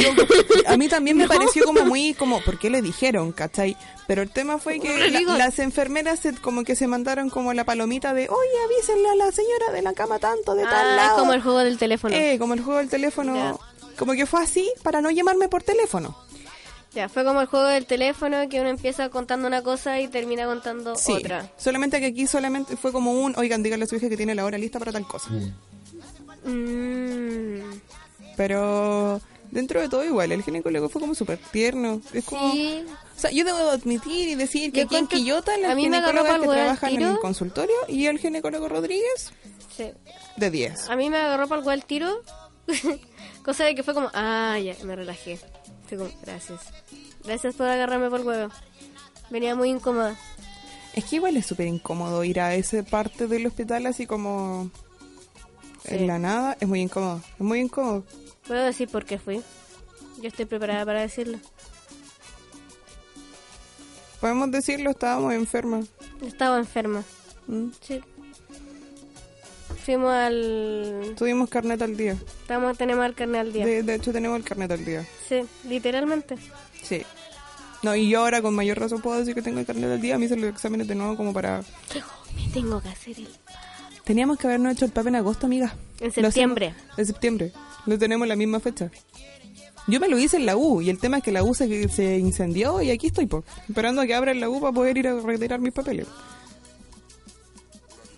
a 0.67 0.77
mí 0.77 0.87
también 0.87 1.17
me 1.17 1.27
pareció 1.27 1.65
como 1.65 1.83
muy, 1.85 2.13
como, 2.13 2.41
¿por 2.41 2.57
qué 2.57 2.69
le 2.69 2.81
dijeron, 2.81 3.33
cachai? 3.33 3.75
Pero 4.07 4.21
el 4.21 4.29
tema 4.29 4.59
fue 4.59 4.79
que 4.79 5.09
la- 5.09 5.37
las 5.37 5.59
enfermeras 5.59 6.19
se- 6.21 6.35
como 6.35 6.63
que 6.63 6.75
se 6.75 6.87
mandaron 6.87 7.29
como 7.29 7.53
la 7.53 7.65
palomita 7.65 8.13
de, 8.13 8.29
oye, 8.29 8.63
avísenle 8.65 9.09
a 9.09 9.15
la 9.15 9.31
señora 9.31 9.71
de 9.73 9.81
la 9.81 9.93
cama 9.93 10.19
tanto, 10.19 10.55
de 10.55 10.63
tal 10.63 10.73
ah, 10.73 10.89
es 10.91 10.95
lado. 10.95 11.17
como 11.19 11.33
el 11.33 11.41
juego 11.41 11.59
del 11.59 11.77
teléfono. 11.77 12.15
Eh, 12.15 12.37
como 12.39 12.53
el 12.53 12.61
juego 12.61 12.79
del 12.79 12.89
teléfono, 12.89 13.35
Ya. 13.35 13.55
como 13.97 14.13
que 14.13 14.25
fue 14.25 14.41
así 14.41 14.71
para 14.83 15.01
no 15.01 15.09
llamarme 15.11 15.49
por 15.49 15.63
teléfono. 15.63 16.15
Ya, 16.93 17.07
fue 17.07 17.23
como 17.23 17.39
el 17.39 17.47
juego 17.47 17.65
del 17.67 17.85
teléfono 17.85 18.49
que 18.49 18.59
uno 18.59 18.69
empieza 18.69 19.07
contando 19.09 19.47
una 19.47 19.61
cosa 19.61 19.99
y 20.01 20.07
termina 20.09 20.45
contando 20.45 20.95
Sí, 20.97 21.13
otra. 21.13 21.49
solamente 21.57 21.99
que 22.01 22.07
aquí 22.07 22.27
solamente 22.27 22.75
fue 22.75 22.91
como 22.91 23.13
un, 23.13 23.33
oigan, 23.37 23.63
díganle 23.63 23.85
a 23.85 23.87
su 23.87 23.95
hija 23.95 24.09
que 24.09 24.17
tiene 24.17 24.35
la 24.35 24.43
hora 24.43 24.57
lista 24.57 24.77
para 24.77 24.91
tal 24.91 25.07
cosa. 25.07 25.29
Mm, 26.43 27.61
Pero 28.35 29.21
dentro 29.51 29.79
de 29.81 29.89
todo 29.89 30.03
igual, 30.03 30.31
el 30.31 30.43
ginecólogo 30.43 30.89
fue 30.89 31.01
como 31.01 31.15
súper 31.15 31.37
tierno. 31.37 32.01
Es 32.13 32.25
como, 32.25 32.51
sí, 32.51 32.83
o 33.15 33.19
sea, 33.19 33.31
yo 33.31 33.45
debo 33.45 33.57
admitir 33.69 34.29
y 34.29 34.35
decir 34.35 34.71
que 34.71 34.81
Yo 34.81 34.85
aquí 34.87 34.95
en 34.97 35.07
Quillota 35.07 35.55
las 35.57 35.71
a 35.71 35.75
mí 35.75 35.89
me 35.89 35.97
agarró 35.97 36.23
ginecólogas 36.25 36.41
que 36.41 36.55
trabajan 36.55 36.89
en 36.91 36.97
tiro. 36.97 37.11
el 37.11 37.19
consultorio 37.19 37.75
y 37.87 38.07
el 38.07 38.19
ginecólogo 38.19 38.67
Rodríguez, 38.69 39.31
sí. 39.75 39.91
de 40.37 40.49
10. 40.51 40.89
A 40.89 40.95
mí 40.95 41.09
me 41.09 41.17
agarró 41.17 41.47
para 41.47 41.59
el 41.59 41.63
cual 41.63 41.85
tiro. 41.85 42.21
cosa 43.45 43.63
de 43.65 43.75
que 43.75 43.83
fue 43.83 43.93
como, 43.93 44.09
ah, 44.13 44.57
ya, 44.59 44.75
me 44.83 44.95
relajé. 44.95 45.39
Gracias. 46.23 46.61
Gracias 47.23 47.55
por 47.55 47.67
agarrarme 47.67 48.09
por 48.09 48.19
el 48.21 48.25
huevo. 48.27 48.53
Venía 49.29 49.55
muy 49.55 49.69
incómoda. 49.69 50.15
Es 50.93 51.05
que 51.05 51.17
igual 51.17 51.37
es 51.37 51.45
súper 51.45 51.67
incómodo 51.67 52.23
ir 52.23 52.39
a 52.41 52.53
esa 52.55 52.83
parte 52.83 53.27
del 53.27 53.47
hospital 53.47 53.85
así 53.85 54.05
como 54.05 54.69
Sí. 55.85 55.95
en 55.95 56.07
la 56.07 56.19
nada. 56.19 56.57
Es 56.59 56.67
muy 56.67 56.81
incómodo, 56.81 57.21
es 57.35 57.39
muy 57.41 57.59
incómodo. 57.59 58.03
Puedo 58.47 58.63
decir 58.65 58.89
por 58.89 59.05
qué 59.05 59.17
fui. 59.17 59.41
Yo 60.21 60.27
estoy 60.27 60.45
preparada 60.45 60.85
para 60.85 61.01
decirlo. 61.01 61.39
Podemos 64.19 64.51
decirlo, 64.51 64.91
estábamos 64.91 65.33
enfermas. 65.33 65.87
Estaba 66.21 66.57
enferma. 66.59 67.03
¿Mm? 67.47 67.69
Sí. 67.81 68.01
Fuimos 69.91 70.13
al... 70.13 71.15
Tuvimos 71.17 71.49
carnet 71.49 71.81
al 71.81 71.97
día. 71.97 72.13
Estamos, 72.13 72.77
tenemos 72.77 73.05
el 73.05 73.13
carnet 73.13 73.41
al 73.41 73.51
día. 73.51 73.65
De, 73.65 73.83
de 73.83 73.95
hecho, 73.95 74.13
tenemos 74.13 74.37
el 74.37 74.45
carnet 74.45 74.71
al 74.71 74.85
día. 74.85 75.05
Sí, 75.27 75.41
literalmente. 75.67 76.37
Sí. 76.81 77.01
No, 77.83 77.93
y 77.93 78.07
yo 78.07 78.21
ahora 78.21 78.41
con 78.41 78.55
mayor 78.55 78.79
razón 78.79 79.01
puedo 79.01 79.19
decir 79.19 79.35
que 79.35 79.41
tengo 79.41 79.59
el 79.59 79.65
carnet 79.65 79.91
al 79.91 79.99
día. 79.99 80.17
Me 80.17 80.27
hice 80.27 80.37
los 80.37 80.49
exámenes 80.49 80.87
de 80.87 80.95
nuevo 80.95 81.17
como 81.17 81.33
para... 81.33 81.61
Me 82.37 82.53
tengo 82.53 82.79
que 82.79 82.87
hacer 82.87 83.19
el... 83.19 83.27
Teníamos 84.05 84.37
que 84.37 84.47
habernos 84.47 84.71
hecho 84.71 84.85
el 84.85 84.91
PAP 84.91 85.07
en 85.07 85.15
agosto, 85.17 85.45
amiga. 85.47 85.75
En 85.99 86.13
septiembre. 86.13 86.73
En 86.95 87.05
septiembre. 87.05 87.51
Lo 87.85 87.97
tenemos 87.97 88.25
la 88.29 88.37
misma 88.37 88.61
fecha. 88.61 88.89
Yo 89.87 89.99
me 89.99 90.07
lo 90.07 90.17
hice 90.17 90.37
en 90.37 90.45
la 90.45 90.55
U 90.55 90.81
y 90.81 90.89
el 90.89 90.99
tema 90.99 91.17
es 91.17 91.23
que 91.23 91.33
la 91.33 91.43
U 91.43 91.53
se, 91.53 91.89
se 91.89 92.17
incendió 92.17 92.81
y 92.81 92.91
aquí 92.91 93.07
estoy, 93.07 93.25
po, 93.25 93.43
esperando 93.67 93.99
a 93.99 94.05
que 94.05 94.15
abran 94.15 94.39
la 94.39 94.47
U 94.47 94.61
para 94.61 94.71
poder 94.71 94.97
ir 94.97 95.09
a 95.09 95.19
retirar 95.19 95.59
mis 95.59 95.73
papeles. 95.73 96.07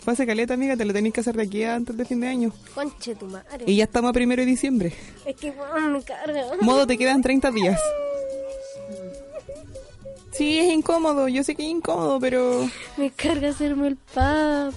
Hace 0.05 0.25
caleta, 0.25 0.53
amiga, 0.53 0.75
te 0.75 0.83
lo 0.83 0.91
tenéis 0.91 1.13
que 1.13 1.21
hacer 1.21 1.35
de 1.35 1.43
aquí 1.43 1.63
a 1.63 1.75
antes 1.75 1.95
de 1.95 2.03
fin 2.03 2.19
de 2.19 2.27
año. 2.27 2.51
Conche 2.75 3.15
tu 3.15 3.25
madre. 3.25 3.63
Y 3.65 3.77
ya 3.77 3.85
estamos 3.85 4.09
a 4.09 4.13
primero 4.13 4.41
de 4.41 4.45
diciembre. 4.45 4.93
Es 5.25 5.35
que 5.37 5.51
me 5.51 6.03
carga. 6.03 6.43
Modo, 6.61 6.85
te 6.85 6.97
quedan 6.97 7.21
30 7.21 7.51
días. 7.51 7.79
Sí, 10.33 10.57
es 10.57 10.73
incómodo, 10.73 11.27
yo 11.27 11.43
sé 11.43 11.53
que 11.53 11.61
es 11.61 11.69
incómodo, 11.69 12.19
pero... 12.19 12.67
Me 12.97 13.11
carga 13.11 13.49
hacerme 13.49 13.89
el 13.89 13.97
pap. 13.97 14.73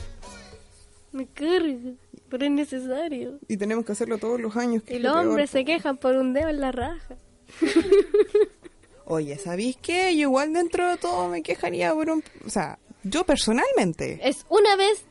Me 1.12 1.26
carga, 1.28 1.94
pero 2.28 2.44
es 2.44 2.50
necesario. 2.50 3.38
Y 3.48 3.56
tenemos 3.56 3.86
que 3.86 3.92
hacerlo 3.92 4.18
todos 4.18 4.38
los 4.38 4.54
años. 4.56 4.82
que 4.82 5.00
los 5.00 5.24
lo 5.24 5.34
peor, 5.34 5.48
se 5.48 5.64
quejan 5.64 5.96
por 5.96 6.14
un 6.16 6.34
dedo 6.34 6.50
en 6.50 6.60
la 6.60 6.72
raja. 6.72 7.16
Oye, 9.06 9.38
¿sabéis 9.38 9.78
qué? 9.80 10.14
Yo 10.14 10.22
igual 10.22 10.52
dentro 10.52 10.90
de 10.90 10.98
todo 10.98 11.28
me 11.28 11.42
quejaría 11.42 11.94
por 11.94 12.10
un... 12.10 12.22
O 12.44 12.50
sea, 12.50 12.78
yo 13.02 13.24
personalmente. 13.24 14.20
Es 14.22 14.44
una 14.50 14.76
vez 14.76 15.06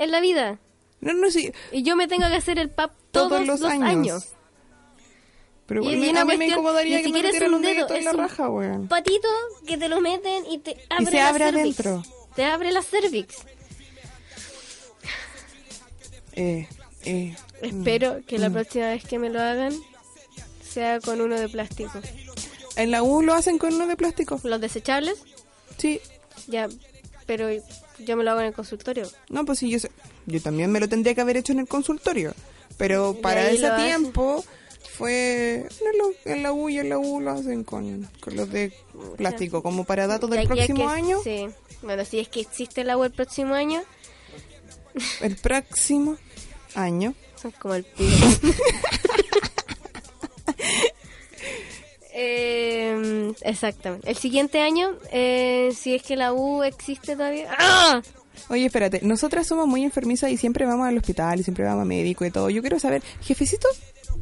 en 0.00 0.10
la 0.10 0.20
vida. 0.20 0.58
No, 1.00 1.12
no, 1.14 1.30
sí. 1.30 1.52
Y 1.72 1.82
yo 1.84 1.94
me 1.96 2.08
tengo 2.08 2.26
que 2.28 2.34
hacer 2.36 2.58
el 2.58 2.68
pap 2.70 2.90
Todos, 3.12 3.28
todos, 3.46 3.60
los, 3.60 3.62
años. 3.70 4.26
Pero 5.66 5.82
Y- 5.84 5.94
y 5.94 6.08
una 6.10 6.22
a 6.22 6.24
mí 6.24 6.36
me 6.36 6.46
incomodaría 6.48 6.96
ni 6.98 7.04
que 7.04 7.12
me 7.12 7.22
metieran 7.22 7.54
un 7.54 7.62
dedo, 7.62 7.88
en 7.94 8.04
la 8.04 8.12
raja, 8.12 8.48
weón. 8.50 8.88
Patito 8.88 9.28
que 9.66 9.78
te 9.78 9.88
lo 9.88 10.00
meten 10.00 10.44
y 10.50 10.58
te 10.58 10.76
abre 10.90 11.06
se 11.06 11.16
la 11.16 11.28
abre 11.28 11.44
cervix. 11.44 11.60
adentro. 11.80 12.02
Te 12.34 12.44
abre 12.44 12.72
la 12.72 12.82
cervix. 12.82 13.36
Eh, 16.32 16.68
eh. 17.04 17.36
Espero 17.62 18.20
que 18.26 18.38
Mm. 18.38 18.40
la 18.40 18.50
próxima 18.50 18.86
vez 18.90 19.04
que 19.04 19.18
me 19.18 19.30
lo 19.30 19.40
hagan 19.40 19.74
sea 20.66 21.00
con 21.00 21.20
uno 21.20 21.38
de 21.38 21.48
plástico. 21.48 22.00
En 22.76 22.90
la 22.90 23.02
U 23.02 23.22
lo 23.22 23.34
hacen 23.34 23.58
con 23.58 23.74
uno 23.74 23.86
de 23.86 23.96
plástico. 23.96 24.40
Los 24.44 24.60
desechables, 24.60 25.22
Sí. 25.76 26.00
ya, 26.46 26.68
pero 27.26 27.48
yo 28.04 28.16
me 28.16 28.24
lo 28.24 28.30
hago 28.32 28.40
en 28.40 28.46
el 28.46 28.52
consultorio. 28.52 29.08
No, 29.28 29.44
pues 29.44 29.58
sí, 29.60 29.70
yo 29.70 29.78
sé. 29.78 29.90
Yo 30.26 30.40
también 30.40 30.70
me 30.72 30.80
lo 30.80 30.88
tendría 30.88 31.14
que 31.14 31.20
haber 31.20 31.36
hecho 31.36 31.52
en 31.52 31.60
el 31.60 31.68
consultorio. 31.68 32.34
Pero 32.76 33.14
para 33.20 33.50
ese 33.50 33.70
tiempo 33.72 34.44
fue 34.96 35.66
en 35.80 35.98
la, 35.98 36.32
en 36.32 36.42
la 36.42 36.52
U 36.52 36.68
y 36.68 36.78
en 36.78 36.88
la 36.88 36.98
U 36.98 37.20
lo 37.20 37.30
hacen 37.32 37.64
con, 37.64 38.08
con 38.20 38.36
los 38.36 38.50
de 38.50 38.72
plástico. 39.16 39.62
Como 39.62 39.84
para 39.84 40.06
datos 40.06 40.30
del 40.30 40.46
próximo 40.46 40.86
que- 40.88 40.94
año. 40.94 41.18
Sí. 41.22 41.46
Bueno, 41.82 42.04
si 42.04 42.18
es 42.20 42.28
que 42.28 42.40
existe 42.40 42.82
el 42.82 42.90
agua 42.90 43.06
el 43.06 43.12
próximo 43.12 43.54
año, 43.54 43.82
El 45.20 45.36
próximo 45.36 46.16
año. 46.74 47.14
son 47.40 47.50
como 47.52 47.74
el 47.74 47.84
pibe. 47.84 48.10
Eh, 52.22 53.32
exactamente. 53.42 54.10
El 54.10 54.16
siguiente 54.16 54.60
año, 54.60 54.90
eh, 55.10 55.72
si 55.74 55.94
es 55.94 56.02
que 56.02 56.16
la 56.16 56.34
U 56.34 56.62
existe 56.62 57.16
todavía. 57.16 57.48
¡Ah! 57.58 58.02
Oye, 58.48 58.66
espérate, 58.66 59.00
nosotras 59.02 59.46
somos 59.46 59.66
muy 59.66 59.84
enfermizas 59.84 60.30
y 60.30 60.36
siempre 60.36 60.66
vamos 60.66 60.86
al 60.86 60.96
hospital 60.96 61.40
y 61.40 61.42
siempre 61.42 61.64
vamos 61.64 61.82
a 61.82 61.84
médico 61.86 62.24
y 62.24 62.30
todo. 62.30 62.50
Yo 62.50 62.60
quiero 62.60 62.78
saber, 62.78 63.02
jefecito, 63.22 63.68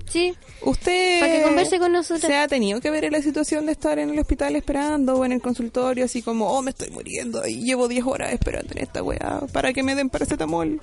Sí, 0.09 0.35
¿usted 0.63 1.21
Para 1.21 1.33
que 1.33 1.43
converse 1.43 1.79
con 1.79 1.93
nosotras. 1.93 2.31
se 2.31 2.37
ha 2.37 2.49
tenido 2.49 2.81
que 2.81 2.91
ver 2.91 3.05
en 3.05 3.13
la 3.13 3.21
situación 3.21 3.67
de 3.67 3.73
estar 3.73 3.99
en 3.99 4.09
el 4.09 4.19
hospital 4.19 4.57
esperando 4.57 5.17
o 5.17 5.25
en 5.25 5.33
el 5.33 5.43
consultorio 5.43 6.07
así 6.07 6.23
como, 6.23 6.49
oh, 6.51 6.63
me 6.63 6.71
estoy 6.71 6.91
muriendo 6.91 7.47
y 7.47 7.63
llevo 7.63 7.89
10 7.89 8.07
horas 8.07 8.33
esperando 8.33 8.73
en 8.73 8.83
esta 8.83 9.03
weá 9.03 9.43
para 9.53 9.73
que 9.75 9.83
me 9.83 9.95
den 9.95 10.09
paracetamol? 10.09 10.81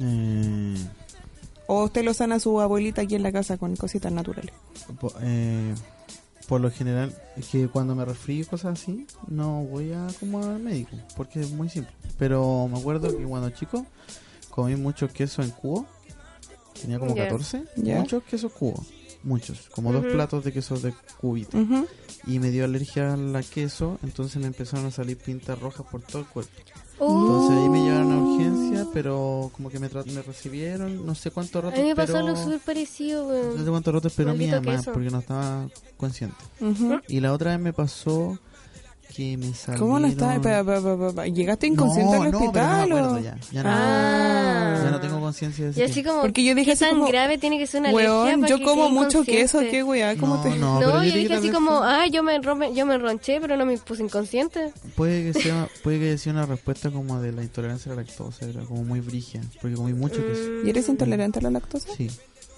Eh, 0.00 0.74
¿O 1.72 1.84
usted 1.84 2.04
lo 2.04 2.12
sana 2.12 2.34
a 2.34 2.40
su 2.40 2.60
abuelita 2.60 3.00
aquí 3.02 3.14
en 3.14 3.22
la 3.22 3.32
casa 3.32 3.56
con 3.56 3.76
cositas 3.76 4.12
naturales? 4.12 4.52
po- 5.00 5.12
eh, 5.22 5.74
por 6.48 6.60
lo 6.60 6.70
general, 6.70 7.16
es 7.36 7.46
que 7.48 7.66
cuando 7.68 7.94
me 7.94 8.04
resfrío 8.04 8.42
y 8.42 8.44
cosas 8.44 8.78
así, 8.80 9.06
no 9.28 9.62
voy 9.64 9.92
a 9.92 10.06
como 10.20 10.42
al 10.44 10.58
médico, 10.58 10.96
porque 11.16 11.40
es 11.40 11.50
muy 11.52 11.70
simple. 11.70 11.92
Pero 12.18 12.68
me 12.70 12.78
acuerdo 12.78 13.16
que 13.16 13.24
cuando 13.24 13.48
chico 13.50 13.86
comí 14.50 14.76
mucho 14.76 15.08
queso 15.08 15.40
en 15.42 15.50
cubo, 15.50 15.86
tenía 16.80 16.98
como 16.98 17.14
Ya. 17.14 17.24
14, 17.24 17.64
Ya. 17.76 17.96
muchos 18.00 18.22
quesos 18.24 18.52
cubo, 18.52 18.84
muchos, 19.22 19.70
como 19.70 19.92
dos 19.94 20.04
Ujú. 20.04 20.12
platos 20.12 20.44
de 20.44 20.52
queso 20.52 20.76
de 20.78 20.92
cubito. 21.20 21.56
Ujú. 21.56 21.86
Y 22.26 22.38
me 22.38 22.50
dio 22.50 22.64
alergia 22.66 23.14
al 23.14 23.44
queso, 23.46 23.98
entonces 24.02 24.36
me 24.42 24.46
empezaron 24.48 24.84
a 24.86 24.90
salir 24.90 25.16
pintas 25.16 25.58
rojas 25.58 25.86
por 25.90 26.02
todo 26.02 26.18
el 26.20 26.28
cuerpo. 26.28 26.52
Uh, 26.98 27.18
Entonces 27.22 27.50
ahí 27.56 27.68
me 27.70 27.80
llevaron 27.82 28.12
a 28.12 28.16
pero 28.92 29.50
como 29.54 29.70
que 29.70 29.78
me, 29.78 29.90
tra- 29.90 30.04
me 30.06 30.22
recibieron, 30.22 31.04
no 31.06 31.14
sé 31.14 31.30
cuánto 31.30 31.60
rato 31.60 31.76
a 31.76 31.82
mí 31.82 31.88
me 31.88 31.96
pasó 31.96 32.18
algo 32.18 32.36
súper 32.36 32.60
parecido, 32.60 33.26
weón. 33.28 33.56
no 33.58 33.64
sé 33.64 33.70
cuánto 33.70 33.92
rato 33.92 34.08
esperó 34.08 34.32
mi 34.34 34.46
Maldito 34.46 34.62
mamá 34.62 34.76
queso. 34.78 34.92
porque 34.92 35.10
no 35.10 35.18
estaba 35.20 35.68
consciente. 35.96 36.36
Ujú. 36.60 37.00
Y 37.08 37.20
la 37.20 37.32
otra 37.32 37.52
vez 37.52 37.60
me 37.60 37.72
pasó 37.72 38.38
que 39.14 39.36
me 39.36 39.52
salieron... 39.54 39.86
¿Cómo 39.88 39.98
no 40.00 40.06
está? 40.08 40.40
Pa- 40.40 40.64
pa- 40.64 40.80
pa- 40.80 40.98
pa- 40.98 41.12
pa- 41.14 41.26
¿Llegaste 41.26 41.66
inconsciente 41.66 42.16
no, 42.16 42.22
al 42.22 42.30
no, 42.32 42.38
pero 42.38 42.50
hospital? 42.50 42.88
no 42.88 42.94
me 42.94 43.00
acuerdo 43.00 43.16
o- 43.16 43.20
ya. 43.20 43.36
Ya 43.52 43.62
no, 43.62 43.70
Ah. 43.72 44.80
ya 44.84 44.90
no 44.90 45.00
tengo 45.00 45.20
conciencia 45.20 45.64
de 45.66 45.70
eso. 45.72 45.80
Y 45.80 45.82
así 45.84 46.02
como, 46.02 46.20
Porque 46.22 46.44
yo 46.44 46.54
dije 46.54 46.66
¿qué 46.66 46.72
así 46.72 46.84
tan 46.84 46.94
como, 46.94 47.06
grave 47.08 47.38
tiene 47.38 47.58
que 47.58 47.66
ser 47.66 47.80
una 47.80 47.90
alergia 47.90 48.12
Weón, 48.12 48.46
yo 48.46 48.58
que 48.58 48.64
como 48.64 48.88
mucho 48.90 49.22
queso, 49.24 49.60
qué 49.60 49.82
weá, 49.82 50.16
¿cómo 50.16 50.36
No, 50.36 50.42
te...? 50.42 50.50
no. 50.56 50.74
No, 50.74 50.78
pero 50.80 51.02
yo 51.04 51.10
yo 51.10 51.16
dije 51.16 51.34
así 51.34 51.50
como, 51.50 51.78
fue- 51.78 51.86
ah, 51.86 52.06
yo 52.10 52.22
me, 52.22 52.38
ro- 52.40 52.72
yo 52.72 52.86
me 52.86 52.98
ronché, 52.98 53.40
pero 53.40 53.56
no 53.56 53.66
me 53.66 53.76
puse 53.78 54.02
inconsciente. 54.02 54.72
Puede 54.96 55.32
que 55.32 55.40
sea 55.40 55.68
puede 55.82 55.98
que 56.00 56.18
sea 56.18 56.32
una 56.32 56.46
respuesta 56.46 56.90
como 56.90 57.20
de 57.20 57.32
la 57.32 57.42
intolerancia 57.42 57.92
a 57.92 57.94
la 57.96 58.02
lactosa, 58.02 58.46
era 58.46 58.62
como 58.62 58.84
muy 58.84 59.00
brigia, 59.00 59.40
porque 59.60 59.76
comí 59.76 59.92
mucho 59.94 60.16
queso. 60.26 60.42
¿Y 60.64 60.70
eres 60.70 60.88
intolerante 60.88 61.38
a 61.38 61.42
la 61.42 61.50
lactosa? 61.50 61.88
Sí, 61.96 62.08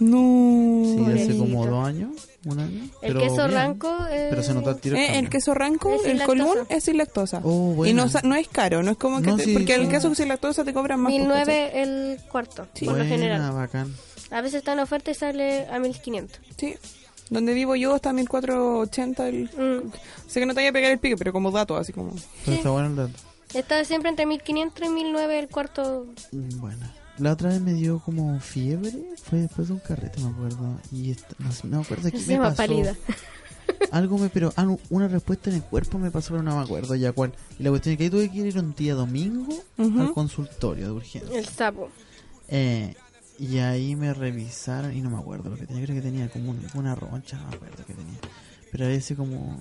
No. 0.00 0.82
sí, 0.84 0.92
hace 0.92 1.04
Pobrecito. 1.04 1.38
como 1.38 1.66
dos 1.66 1.86
años, 1.86 2.10
un 2.46 2.58
año. 2.58 2.82
El 2.82 2.90
pero 3.00 3.20
queso 3.20 3.36
bien. 3.36 3.50
ranco. 3.52 3.96
eh, 4.10 4.26
Pero 4.30 4.42
se 4.42 4.54
nota 4.54 4.70
el 4.70 4.76
tiro. 4.80 4.96
Eh, 4.96 5.18
el 5.18 5.28
queso 5.30 5.54
ranco, 5.54 5.94
Es 5.94 6.02
sin 6.02 6.10
el 6.12 6.18
lactosa. 6.18 6.44
colún, 6.44 6.66
es 6.68 6.84
sin 6.84 6.98
lactosa. 6.98 7.40
Oh, 7.44 7.72
y 7.72 7.74
buena. 7.76 8.02
no, 8.02 8.08
sa- 8.08 8.22
no 8.22 8.34
es 8.34 8.48
caro, 8.48 8.82
no 8.82 8.90
es 8.90 8.96
como 8.96 9.20
que... 9.22 9.28
No, 9.30 9.36
te- 9.36 9.44
sí, 9.44 9.52
porque 9.52 9.74
el 9.74 9.82
sí. 9.84 9.88
queso 9.88 10.14
sin 10.14 10.28
lactosa 10.28 10.64
te 10.64 10.72
cobran 10.74 11.00
más. 11.00 11.12
pues, 11.12 11.20
1009 11.22 11.82
el 11.82 12.18
cuarto, 12.30 12.66
Sí. 12.74 12.84
por 12.86 12.94
lo 12.94 13.00
Buena, 13.04 13.16
general. 13.16 13.52
bacán. 13.52 13.94
A 14.30 14.40
veces 14.40 14.58
está 14.58 14.72
en 14.72 14.80
oferta 14.80 15.10
y 15.10 15.14
sale 15.14 15.66
a 15.68 15.78
1500. 15.78 16.38
¿cachai? 16.50 16.72
Sí. 16.72 16.78
Donde 17.30 17.54
vivo 17.54 17.74
yo 17.76 17.94
está 17.96 18.12
1480. 18.12 19.28
El... 19.28 19.44
Mm. 19.56 19.90
Sé 20.26 20.40
que 20.40 20.46
no 20.46 20.52
te 20.54 20.60
vaya 20.60 20.70
a 20.70 20.72
pegar 20.72 20.90
el 20.92 20.98
pique, 20.98 21.16
pero 21.16 21.32
como 21.32 21.50
dato, 21.50 21.76
así 21.76 21.92
como... 21.92 22.10
Pero 22.10 22.22
Sí. 22.44 22.52
está 22.54 22.70
bueno 22.70 22.88
el 22.88 22.96
dato. 22.96 23.12
Está 23.54 23.84
siempre 23.84 24.10
entre 24.10 24.26
1500 24.26 24.86
y 24.86 24.90
1009 24.90 25.38
el 25.38 25.48
cuarto. 25.48 26.06
Mm, 26.32 26.60
Bueno. 26.60 26.86
La 27.18 27.32
otra 27.32 27.50
vez 27.50 27.60
me 27.60 27.72
dio 27.74 28.00
como 28.00 28.38
fiebre, 28.40 28.92
fue 29.22 29.40
después 29.40 29.68
de 29.68 29.74
un 29.74 29.80
carrete, 29.80 30.20
me 30.20 30.30
acuerdo. 30.30 30.78
Y 30.90 31.14
no, 31.38 31.76
me 31.78 31.82
acuerdo 31.84 32.10
qué 32.10 32.18
me 32.26 32.38
pasó. 32.38 32.56
pálida. 32.56 32.96
Algo 33.92 34.18
me, 34.18 34.28
pero 34.28 34.52
algo- 34.56 34.80
una 34.90 35.06
respuesta 35.08 35.48
en 35.50 35.56
el 35.56 35.62
cuerpo 35.62 35.98
me 35.98 36.10
pasó, 36.10 36.30
pero 36.30 36.42
no 36.42 36.56
me 36.56 36.62
acuerdo 36.62 36.94
ya 36.96 37.12
cuál. 37.12 37.32
Y 37.58 37.62
la 37.62 37.70
cuestión 37.70 37.92
es 37.92 37.98
que 37.98 38.04
ahí 38.04 38.10
tuve 38.10 38.30
que 38.30 38.38
ir 38.38 38.58
un 38.58 38.74
día 38.74 38.94
domingo 38.94 39.46
al 39.78 40.12
consultorio 40.12 40.86
de 40.86 40.92
urgencia. 40.92 41.38
El 41.38 41.46
sapo. 41.46 41.88
Eh, 42.48 42.94
y 43.38 43.58
ahí 43.58 43.94
me 43.96 44.12
revisaron 44.12 44.94
y 44.96 45.00
no 45.00 45.10
me 45.10 45.18
acuerdo 45.18 45.50
lo 45.50 45.56
que 45.56 45.66
tenía. 45.66 45.84
Creo 45.84 45.96
que 45.96 46.02
tenía 46.02 46.28
como 46.28 46.50
un- 46.50 46.66
una 46.74 46.94
roncha, 46.94 47.36
no 47.38 47.48
me 47.48 47.54
acuerdo 47.56 47.84
qué 47.86 47.94
tenía. 47.94 48.18
Pero 48.72 48.84
a 48.86 48.88
veces 48.88 49.16
como... 49.16 49.60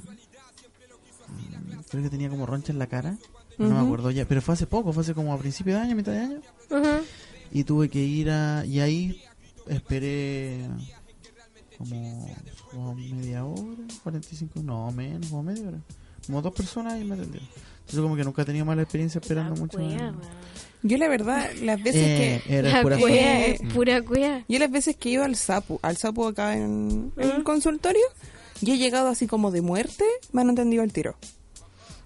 mm, 1.29 1.79
Creo 1.89 2.03
que 2.03 2.09
tenía 2.09 2.29
como 2.29 2.45
roncha 2.45 2.71
en 2.73 2.79
la 2.79 2.87
cara. 2.87 3.15
No 3.59 3.69
me 3.69 3.79
acuerdo 3.85 4.09
ya. 4.11 4.25
Pero 4.25 4.41
fue 4.41 4.55
hace 4.55 4.65
poco, 4.65 4.91
fue 4.93 5.03
hace 5.03 5.13
como 5.13 5.31
a 5.33 5.37
principio 5.37 5.75
de 5.75 5.81
año, 5.81 5.95
mitad 5.95 6.11
de 6.11 6.19
año. 6.19 6.41
Ujú. 6.71 7.05
Y 7.53 7.63
tuve 7.63 7.87
que 7.89 7.99
ir 7.99 8.29
a... 8.31 8.65
Y 8.65 8.79
ahí 8.79 9.21
esperé 9.67 10.67
como, 11.77 12.27
como 12.71 12.95
media 12.95 13.45
hora, 13.45 13.83
45, 14.03 14.61
no, 14.63 14.91
menos, 14.91 15.27
como 15.29 15.43
media 15.43 15.67
hora. 15.69 15.79
Como 16.25 16.41
dos 16.41 16.53
personas 16.53 16.99
y 16.99 17.03
me 17.03 17.15
atendieron. 17.15 17.47
Entonces 17.79 17.99
como 18.01 18.15
que 18.15 18.23
nunca 18.23 18.41
he 18.41 18.45
tenido 18.45 18.65
mala 18.65 18.81
experiencia 18.81 19.19
esperando 19.19 19.53
La 19.55 19.59
mucho. 19.61 19.77
Yo 20.81 20.97
la 20.97 21.07
verdad, 21.07 21.49
las 21.61 21.81
veces 21.81 22.01
Eh, 22.01 22.41
que... 22.45 22.57
era 22.57 22.69
La 22.71 22.81
pura 22.81 23.45
es 23.45 23.61
pura. 23.73 24.45
Yo 24.49 24.59
las 24.59 24.71
veces 24.71 24.95
que 24.97 25.09
he 25.09 25.11
ido 25.13 25.23
al 25.23 25.35
sapo, 25.35 25.79
al 25.81 25.97
sapo 25.97 26.27
acá 26.27 26.57
en, 26.57 27.11
en 27.17 27.29
el 27.29 27.43
consultorio, 27.43 28.03
y 28.61 28.71
he 28.71 28.77
llegado 28.77 29.09
así 29.09 29.27
como 29.27 29.51
de 29.51 29.61
muerte, 29.61 30.05
me 30.31 30.41
han 30.41 30.49
entendido 30.49 30.83
al 30.83 30.91
tiro. 30.91 31.15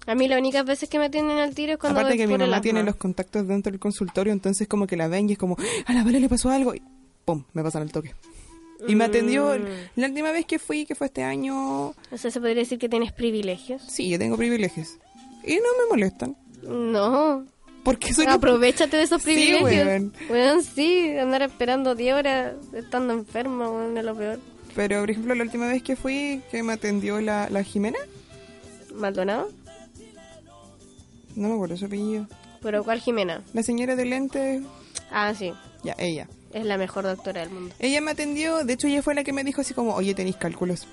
A 0.08 0.14
mí 0.14 0.26
las 0.26 0.38
únicas 0.40 0.64
veces 0.64 0.88
que 0.88 0.98
me 0.98 1.04
atienden 1.06 1.38
al 1.38 1.54
tiro 1.54 1.72
es 1.74 1.78
cuando 1.78 2.00
Aparte 2.00 2.16
que 2.16 2.26
mi 2.26 2.36
mamá 2.38 2.60
tiene 2.60 2.82
los 2.82 2.96
contactos 2.96 3.46
dentro 3.46 3.70
del 3.70 3.78
consultorio, 3.78 4.32
entonces 4.32 4.66
como 4.66 4.86
que 4.86 4.96
la 4.96 5.06
ven 5.06 5.28
y 5.28 5.32
es 5.32 5.38
como, 5.38 5.56
a 5.86 5.92
la 5.92 6.02
Vale 6.02 6.18
le 6.20 6.28
pasó 6.28 6.50
algo, 6.50 6.74
y 6.74 6.82
pum, 7.24 7.44
me 7.52 7.62
pasan 7.62 7.82
el 7.82 7.92
toque. 7.92 8.14
Y 8.86 8.94
me 8.94 9.04
atendió 9.04 9.54
Mm. 9.58 10.00
la 10.00 10.06
última 10.06 10.30
vez 10.32 10.46
que 10.46 10.58
fui, 10.58 10.86
que 10.86 10.94
fue 10.94 11.08
este 11.08 11.22
año, 11.24 11.88
O 11.88 11.94
sea, 12.16 12.30
se 12.30 12.40
podría 12.40 12.56
decir 12.62 12.78
que 12.78 12.88
tienes 12.88 13.12
privilegios. 13.12 13.82
sí, 13.82 14.08
yo 14.08 14.18
tengo 14.18 14.36
privilegios. 14.36 14.96
Y 15.44 15.54
no 15.56 15.62
me 15.82 15.88
molestan. 15.90 16.36
No. 16.62 17.44
Porque 17.84 18.12
soy 18.14 18.26
Aprovechate 18.26 18.96
de 18.96 19.02
esos 19.04 19.20
Sí, 19.22 19.26
privilegios. 19.34 19.86
weón. 19.86 20.12
Weón, 20.30 20.62
sí, 20.62 21.10
andar 21.18 21.42
esperando 21.42 21.94
10 21.94 22.14
horas 22.14 22.54
estando 22.72 23.12
enferma, 23.14 23.68
weón, 23.70 23.96
es 23.98 24.04
lo 24.04 24.14
peor. 24.16 24.40
Pero, 24.74 25.00
por 25.00 25.10
ejemplo, 25.10 25.34
la 25.34 25.42
última 25.44 25.66
vez 25.68 25.82
que 25.82 25.96
fui, 25.96 26.40
que 26.50 26.62
me 26.62 26.72
atendió 26.74 27.20
la, 27.20 27.48
la 27.50 27.62
Jimena, 27.62 27.98
¿Maldonado? 28.94 29.48
No 31.38 31.48
me 31.48 31.54
acuerdo 31.54 31.76
su 31.76 31.86
apellido. 31.86 32.26
¿Pero 32.60 32.84
cuál 32.84 33.00
Jimena? 33.00 33.42
La 33.52 33.62
señora 33.62 33.94
de 33.96 34.04
lente, 34.04 34.62
Ah, 35.10 35.32
sí. 35.34 35.52
ya, 35.84 35.94
ella. 35.98 36.28
Es 36.52 36.64
la 36.64 36.76
mejor 36.78 37.04
doctora 37.04 37.40
del 37.42 37.50
mundo. 37.50 37.74
Ella 37.78 38.00
me 38.00 38.10
atendió, 38.10 38.64
de 38.64 38.72
hecho 38.72 38.86
ella 38.88 39.02
fue 39.02 39.14
la 39.14 39.22
que 39.24 39.32
me 39.32 39.44
dijo 39.44 39.60
así 39.60 39.74
como, 39.74 39.94
oye, 39.94 40.14
tenéis 40.14 40.36
cálculos. 40.36 40.86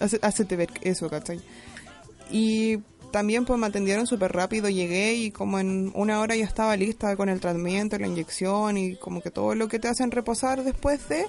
Hace- 0.00 0.18
Hacete 0.22 0.56
ver 0.56 0.70
eso, 0.82 1.08
¿cachai? 1.10 1.40
Y 2.30 2.78
también 3.12 3.44
pues 3.44 3.58
me 3.58 3.66
atendieron 3.66 4.06
súper 4.06 4.32
rápido, 4.32 4.68
llegué 4.68 5.14
y 5.14 5.30
como 5.30 5.58
en 5.58 5.90
una 5.94 6.20
hora 6.20 6.34
ya 6.36 6.44
estaba 6.44 6.76
lista 6.76 7.16
con 7.16 7.28
el 7.28 7.40
tratamiento, 7.40 7.98
la 7.98 8.06
inyección 8.06 8.76
y 8.78 8.96
como 8.96 9.20
que 9.22 9.30
todo 9.30 9.54
lo 9.54 9.68
que 9.68 9.78
te 9.78 9.88
hacen 9.88 10.10
reposar 10.10 10.62
después 10.64 11.08
de... 11.08 11.26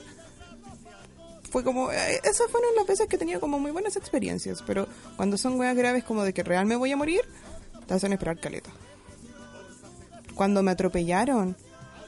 Fue 1.50 1.64
como, 1.64 1.92
eh, 1.92 2.20
esas 2.26 2.52
fueron 2.52 2.76
las 2.76 2.86
veces 2.86 3.08
que 3.08 3.16
he 3.16 3.20
tenido 3.20 3.40
como 3.40 3.58
muy 3.58 3.72
buenas 3.72 3.96
experiencias, 3.96 4.62
pero 4.68 4.86
cuando 5.16 5.38
son 5.38 5.58
weas 5.58 5.78
graves 5.78 6.04
como 6.04 6.24
de 6.24 6.34
que 6.34 6.44
real 6.44 6.66
me 6.66 6.76
voy 6.76 6.92
a 6.92 6.98
morir, 6.98 7.22
te 7.88 7.94
hacen 7.94 8.14
esperar 8.14 8.40
caleta. 8.40 8.70
Cuando 10.36 10.62
me 10.64 10.72
atropellaron, 10.72 11.56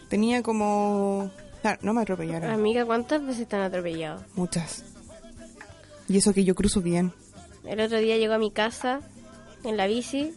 tenía 0.09 0.43
como... 0.43 1.31
Ah, 1.63 1.77
no 1.81 1.93
me 1.93 2.01
atropellaron. 2.01 2.51
Amiga, 2.51 2.85
¿cuántas 2.85 3.25
veces 3.25 3.47
te 3.47 3.55
han 3.55 3.63
atropellado? 3.63 4.23
Muchas. 4.35 4.83
Y 6.07 6.17
eso 6.17 6.33
que 6.33 6.43
yo 6.43 6.55
cruzo 6.55 6.81
bien. 6.81 7.11
El 7.65 7.79
otro 7.81 7.97
día 7.99 8.17
llegó 8.17 8.33
a 8.33 8.37
mi 8.39 8.51
casa 8.51 9.01
en 9.63 9.77
la 9.77 9.87
bici. 9.87 10.33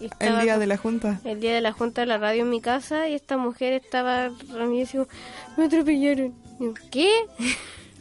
y 0.00 0.08
El 0.20 0.40
día 0.42 0.58
de 0.58 0.66
la 0.66 0.76
junta. 0.76 1.20
el 1.24 1.40
día 1.40 1.54
de 1.54 1.60
la 1.60 1.72
junta 1.72 2.02
de 2.02 2.06
la 2.06 2.18
radio 2.18 2.42
en 2.42 2.50
mi 2.50 2.60
casa 2.60 3.08
y 3.08 3.14
esta 3.14 3.36
mujer 3.36 3.72
estaba 3.72 4.30
reunida 4.52 4.82
y 4.82 4.86
dijo, 4.86 5.08
me 5.56 5.64
atropellaron. 5.64 6.34
Y 6.60 6.64
yo, 6.64 6.74
¿Qué? 6.90 7.10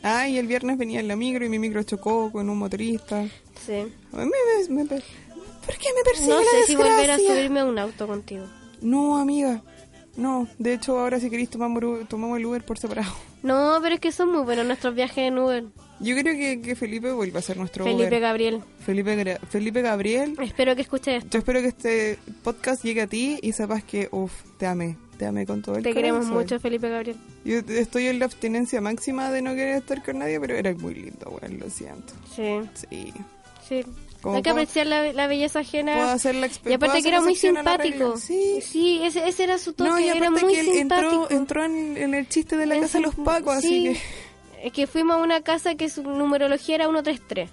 Ah, 0.05 0.27
y 0.27 0.37
el 0.37 0.47
viernes 0.47 0.77
venía 0.77 0.99
en 0.99 1.07
la 1.07 1.15
micro 1.15 1.45
y 1.45 1.49
mi 1.49 1.59
micro 1.59 1.81
chocó 1.83 2.29
con 2.29 2.49
un 2.49 2.57
motorista. 2.57 3.23
Sí. 3.65 3.85
Me- 4.11 4.25
me- 4.69 4.83
me- 4.83 5.01
¿Por 5.65 5.77
qué 5.77 5.87
me 5.95 6.03
persigue 6.03 6.29
No 6.29 6.39
la 6.39 6.43
sé 6.51 6.63
si 6.67 6.75
volver 6.75 7.11
a 7.11 7.17
subirme 7.17 7.59
a 7.61 7.65
un 7.65 7.79
auto 7.79 8.07
contigo. 8.07 8.45
No, 8.81 9.17
amiga. 9.17 9.61
No, 10.15 10.47
de 10.59 10.73
hecho 10.75 10.99
ahora 10.99 11.19
si 11.19 11.29
queréis 11.29 11.49
tomamos, 11.49 12.07
tomamos 12.07 12.37
el 12.37 12.45
Uber 12.45 12.63
por 12.63 12.77
separado. 12.77 13.11
No, 13.41 13.79
pero 13.81 13.95
es 13.95 14.01
que 14.01 14.11
son 14.11 14.31
muy 14.31 14.43
buenos 14.43 14.65
nuestros 14.65 14.93
viajes 14.93 15.17
en 15.29 15.37
Uber. 15.39 15.63
Yo 15.99 16.15
creo 16.15 16.35
que, 16.35 16.61
que 16.61 16.75
Felipe 16.75 17.11
vuelva 17.11 17.39
a 17.39 17.41
ser 17.41 17.57
nuestro 17.57 17.83
Felipe 17.83 18.07
Uber. 18.07 18.19
Gabriel. 18.19 18.61
Felipe, 18.85 19.39
Felipe 19.49 19.81
Gabriel. 19.81 20.37
Espero 20.41 20.75
que 20.75 20.81
escuches 20.83 21.23
esto. 21.23 21.29
Yo 21.31 21.39
espero 21.39 21.61
que 21.61 21.67
este 21.67 22.19
podcast 22.43 22.83
llegue 22.83 23.01
a 23.01 23.07
ti 23.07 23.39
y 23.41 23.53
sepas 23.53 23.83
que, 23.83 24.07
uff, 24.11 24.31
te 24.57 24.67
amé. 24.67 24.97
Te 25.17 25.25
amé 25.25 25.45
con 25.45 25.61
todo 25.61 25.75
el 25.77 25.83
Te 25.83 25.93
queremos 25.93 26.25
mucho, 26.27 26.59
Felipe 26.59 26.89
Gabriel. 26.89 27.17
Yo 27.45 27.59
estoy 27.59 28.07
en 28.07 28.19
la 28.19 28.25
abstinencia 28.25 28.81
máxima 28.81 29.31
de 29.31 29.41
no 29.41 29.51
querer 29.51 29.77
estar 29.77 30.03
con 30.03 30.19
nadie, 30.19 30.39
pero 30.39 30.55
era 30.55 30.73
muy 30.73 30.93
lindo, 30.95 31.29
weón, 31.29 31.59
lo 31.59 31.69
siento. 31.69 32.13
Sí, 32.35 32.59
Sí. 32.73 33.13
sí. 33.67 33.83
¿Cómo 34.23 34.37
Hay 34.37 34.41
que 34.41 34.49
apreciar 34.49 34.87
la, 34.87 35.13
la 35.13 35.27
belleza 35.27 35.59
Puedo 35.59 35.67
ajena. 35.67 36.11
hacer 36.13 36.33
la 36.35 36.47
Y 36.65 36.73
aparte 36.73 37.03
que 37.03 37.09
era 37.09 37.21
muy 37.21 37.35
simpático. 37.35 38.17
Sí. 38.17 38.59
Sí, 38.61 39.01
ese, 39.03 39.27
ese 39.27 39.43
era 39.43 39.57
su 39.59 39.73
toque, 39.73 39.89
No, 39.89 39.99
y 39.99 40.07
era 40.07 40.31
muy 40.31 40.41
que 40.51 40.59
él 40.61 40.65
simpático. 40.71 41.11
entró, 41.29 41.31
entró 41.37 41.65
en, 41.65 41.97
en 41.97 42.13
el 42.15 42.27
chiste 42.29 42.55
de 42.57 42.65
la 42.65 42.75
En 42.75 42.81
casa 42.83 42.97
de 42.99 43.03
los 43.03 43.15
pacos, 43.15 43.57
así 43.57 43.67
sí. 43.67 43.83
que... 43.93 44.67
Es 44.67 44.71
que 44.71 44.87
fuimos 44.87 45.17
a 45.17 45.19
una 45.21 45.41
casa 45.41 45.75
que 45.75 45.89
su 45.89 46.03
numerología 46.03 46.75
era 46.75 46.85
133. 46.85 47.49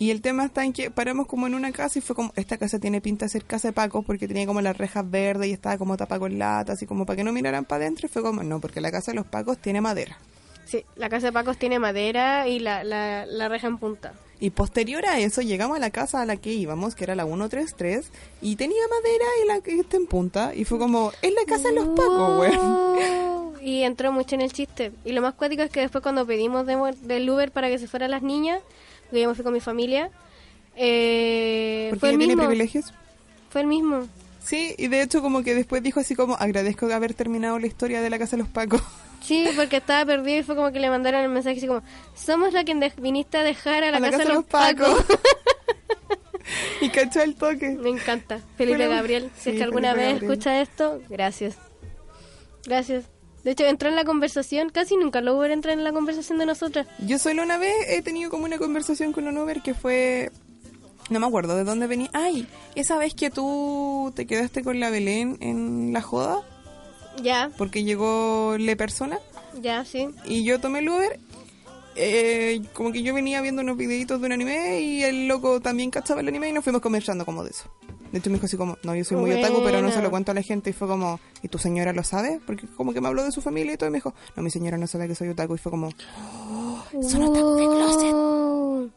Y 0.00 0.10
el 0.10 0.20
tema 0.20 0.44
está 0.46 0.64
en 0.64 0.72
que 0.72 0.90
paramos 0.90 1.26
como 1.28 1.46
en 1.46 1.54
una 1.54 1.70
casa 1.72 1.98
y 1.98 2.02
fue 2.02 2.14
como, 2.16 2.32
esta 2.36 2.56
casa 2.56 2.78
tiene 2.80 3.00
pinta 3.00 3.24
de 3.26 3.30
ser 3.30 3.44
casa 3.44 3.68
de 3.68 3.72
Paco 3.72 4.02
porque 4.02 4.26
tenía 4.28 4.46
como 4.46 4.60
las 4.60 4.76
rejas 4.76 5.08
verdes 5.08 5.48
y 5.48 5.52
estaba 5.52 5.78
como 5.78 5.96
tapa 5.96 6.18
con 6.18 6.38
lata, 6.38 6.72
así 6.72 6.86
como 6.86 7.06
para 7.06 7.16
que 7.16 7.24
no 7.24 7.32
miraran 7.32 7.64
para 7.64 7.84
adentro. 7.84 8.06
Y 8.06 8.08
fue 8.08 8.22
como, 8.22 8.42
no, 8.42 8.60
porque 8.60 8.80
la 8.80 8.90
casa 8.90 9.12
de 9.12 9.16
los 9.16 9.26
Pacos 9.26 9.58
tiene 9.58 9.80
madera. 9.80 10.18
Sí, 10.64 10.84
la 10.96 11.08
casa 11.08 11.28
de 11.28 11.32
Pacos 11.32 11.56
tiene 11.56 11.78
madera 11.78 12.46
y 12.48 12.58
la, 12.58 12.84
la, 12.84 13.24
la 13.26 13.48
reja 13.48 13.66
en 13.68 13.78
punta. 13.78 14.12
Y 14.40 14.50
posterior 14.50 15.04
a 15.06 15.18
eso 15.18 15.40
llegamos 15.42 15.76
a 15.76 15.80
la 15.80 15.90
casa 15.90 16.20
a 16.22 16.24
la 16.26 16.36
que 16.36 16.52
íbamos, 16.52 16.94
que 16.94 17.04
era 17.04 17.14
la 17.16 17.24
133, 17.24 18.10
y 18.40 18.54
tenía 18.56 18.82
madera 18.88 19.24
y 19.44 19.48
la 19.48 19.60
que 19.60 19.80
está 19.80 19.96
en 19.96 20.06
punta. 20.06 20.54
Y 20.54 20.64
fue 20.64 20.78
como, 20.78 21.12
es 21.22 21.32
la 21.34 21.44
casa 21.44 21.68
de 21.70 21.74
los 21.74 21.88
Pacos, 21.88 22.38
weón. 22.40 23.48
Y 23.60 23.82
entró 23.82 24.12
mucho 24.12 24.36
en 24.36 24.40
el 24.40 24.52
chiste. 24.52 24.92
Y 25.04 25.10
lo 25.12 25.20
más 25.20 25.34
cuático 25.34 25.62
es 25.62 25.70
que 25.70 25.80
después 25.80 26.00
cuando 26.02 26.24
pedimos 26.24 26.64
de- 26.64 26.94
del 27.02 27.28
Uber 27.28 27.50
para 27.50 27.68
que 27.68 27.78
se 27.78 27.88
fueran 27.88 28.12
las 28.12 28.22
niñas, 28.22 28.60
porque 29.06 29.22
yo 29.22 29.28
me 29.28 29.34
fui 29.34 29.42
con 29.44 29.52
mi 29.52 29.60
familia, 29.60 30.10
eh, 30.76 31.88
Porque 31.90 32.00
fue 32.00 32.10
el 32.10 32.18
tiene 32.18 32.34
mismo. 32.34 32.42
privilegios. 32.48 32.94
Fue 33.50 33.62
el 33.62 33.66
mismo. 33.66 34.06
Sí, 34.42 34.74
y 34.78 34.86
de 34.88 35.02
hecho 35.02 35.20
como 35.20 35.42
que 35.42 35.54
después 35.54 35.82
dijo 35.82 36.00
así 36.00 36.14
como, 36.14 36.36
agradezco 36.36 36.86
haber 36.92 37.14
terminado 37.14 37.58
la 37.58 37.66
historia 37.66 38.00
de 38.00 38.08
la 38.10 38.18
casa 38.18 38.36
de 38.36 38.42
los 38.44 38.48
Pacos. 38.48 38.80
Sí, 39.20 39.46
porque 39.56 39.78
estaba 39.78 40.04
perdido 40.04 40.38
y 40.38 40.42
fue 40.42 40.56
como 40.56 40.72
que 40.72 40.80
le 40.80 40.88
mandaron 40.90 41.22
el 41.22 41.28
mensaje 41.28 41.58
así 41.58 41.66
como, 41.66 41.82
somos 42.14 42.52
la 42.52 42.64
que 42.64 42.92
viniste 42.98 43.38
a 43.38 43.42
dejar 43.42 43.84
a 43.84 43.90
la, 43.90 44.00
casa, 44.00 44.18
de 44.18 44.24
los 44.26 44.44
Pacos. 44.44 45.04
y 46.80 46.88
cachó 46.90 47.22
el 47.22 47.34
toque. 47.34 47.70
Me 47.82 47.90
encanta. 47.90 48.40
Felipe 48.56 48.78
Bueno, 48.78 48.94
Gabriel, 48.94 49.30
si 49.38 49.50
es 49.50 49.56
que 49.56 49.64
alguna 49.64 49.92
Felipe 49.92 50.04
vez 50.04 50.14
Gabriel. 50.14 50.32
escucha 50.32 50.60
esto, 50.60 51.02
gracias. 51.08 51.56
Gracias. 52.64 53.04
De 53.44 53.52
hecho, 53.52 53.64
entró 53.64 53.88
en 53.88 53.96
la 53.96 54.04
conversación, 54.04 54.70
casi 54.70 54.96
nunca 54.96 55.20
lo 55.20 55.36
Uber 55.36 55.50
entra 55.50 55.72
en 55.72 55.84
la 55.84 55.92
conversación 55.92 56.38
de 56.38 56.46
nosotras. 56.46 56.86
Yo 56.98 57.18
solo 57.18 57.42
una 57.42 57.56
vez 57.56 57.72
he 57.88 58.02
tenido 58.02 58.30
como 58.30 58.44
una 58.44 58.58
conversación 58.58 59.12
con 59.12 59.26
un 59.26 59.38
Uber 59.38 59.62
que 59.62 59.74
fue... 59.74 60.30
No 61.08 61.20
me 61.20 61.26
acuerdo 61.26 61.56
de 61.56 61.64
dónde 61.64 61.86
venía. 61.86 62.10
Ay, 62.12 62.46
esa 62.74 62.98
vez 62.98 63.14
que 63.14 63.30
tú 63.30 64.12
te 64.14 64.26
quedaste 64.26 64.62
con 64.62 64.78
la 64.78 64.90
Belén 64.90 65.38
en 65.40 65.94
la 65.94 66.02
joda 66.02 66.42
Ya, 67.22 67.50
porque 67.58 67.84
llegó 67.84 68.56
Le 68.58 68.76
Persona 68.76 69.18
ya, 69.60 69.84
sí. 69.84 70.08
y 70.24 70.44
yo 70.44 70.60
tomé 70.60 70.80
el 70.80 70.88
Uber. 70.88 71.18
eh, 71.96 72.62
como 72.74 72.92
que 72.92 73.02
yo 73.02 73.12
venía 73.12 73.40
viendo 73.40 73.62
unos 73.62 73.76
videitos 73.76 74.20
de 74.20 74.26
un 74.26 74.32
anime 74.32 74.80
y 74.80 75.02
el 75.02 75.26
loco 75.26 75.60
también 75.60 75.90
cachaba 75.90 76.20
el 76.20 76.28
anime 76.28 76.48
y 76.48 76.52
nos 76.52 76.62
fuimos 76.62 76.80
conversando 76.80 77.24
como 77.24 77.42
de 77.42 77.50
eso. 77.50 77.64
De 78.12 78.20
hecho 78.20 78.30
me 78.30 78.34
dijo 78.36 78.46
así 78.46 78.56
como, 78.56 78.78
no, 78.84 78.94
yo 78.94 79.04
soy 79.04 79.18
muy 79.18 79.32
otaku, 79.32 79.60
pero 79.62 79.82
no 79.82 79.90
se 79.92 80.00
lo 80.00 80.10
cuento 80.10 80.30
a 80.30 80.34
la 80.34 80.40
gente. 80.42 80.70
Y 80.70 80.72
fue 80.72 80.88
como, 80.88 81.20
¿y 81.42 81.48
tu 81.48 81.58
señora 81.58 81.92
lo 81.92 82.02
sabe? 82.04 82.40
Porque 82.46 82.66
como 82.76 82.94
que 82.94 83.02
me 83.02 83.08
habló 83.08 83.22
de 83.22 83.32
su 83.32 83.42
familia 83.42 83.74
y 83.74 83.76
todo 83.76 83.88
y 83.88 83.92
me 83.92 83.98
dijo, 83.98 84.14
no, 84.34 84.42
mi 84.42 84.50
señora 84.50 84.78
no 84.78 84.86
sabe 84.86 85.08
que 85.08 85.14
soy 85.14 85.28
otaku. 85.28 85.56
Y 85.56 85.58
fue 85.58 85.70
como, 85.70 85.90
Son 87.02 87.22
otaku 87.22 87.54
de 87.56 87.66
closet. 87.66 88.92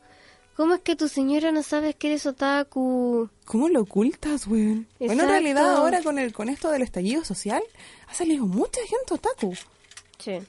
¿Cómo 0.55 0.75
es 0.75 0.81
que 0.81 0.95
tu 0.95 1.07
señora 1.07 1.51
no 1.51 1.63
sabes 1.63 1.95
que 1.95 2.07
eres 2.07 2.25
otaku? 2.25 3.29
¿Cómo 3.45 3.69
lo 3.69 3.81
ocultas, 3.81 4.45
weón? 4.47 4.87
Bueno, 4.99 5.23
en 5.23 5.29
realidad 5.29 5.75
ahora 5.77 6.03
con 6.03 6.19
el 6.19 6.33
con 6.33 6.49
esto 6.49 6.69
del 6.71 6.81
estallido 6.83 7.23
social 7.23 7.63
ha 8.07 8.13
salido 8.13 8.45
mucha 8.45 8.79
gente 8.81 9.13
otaku. 9.15 9.53
Sí. 10.19 10.39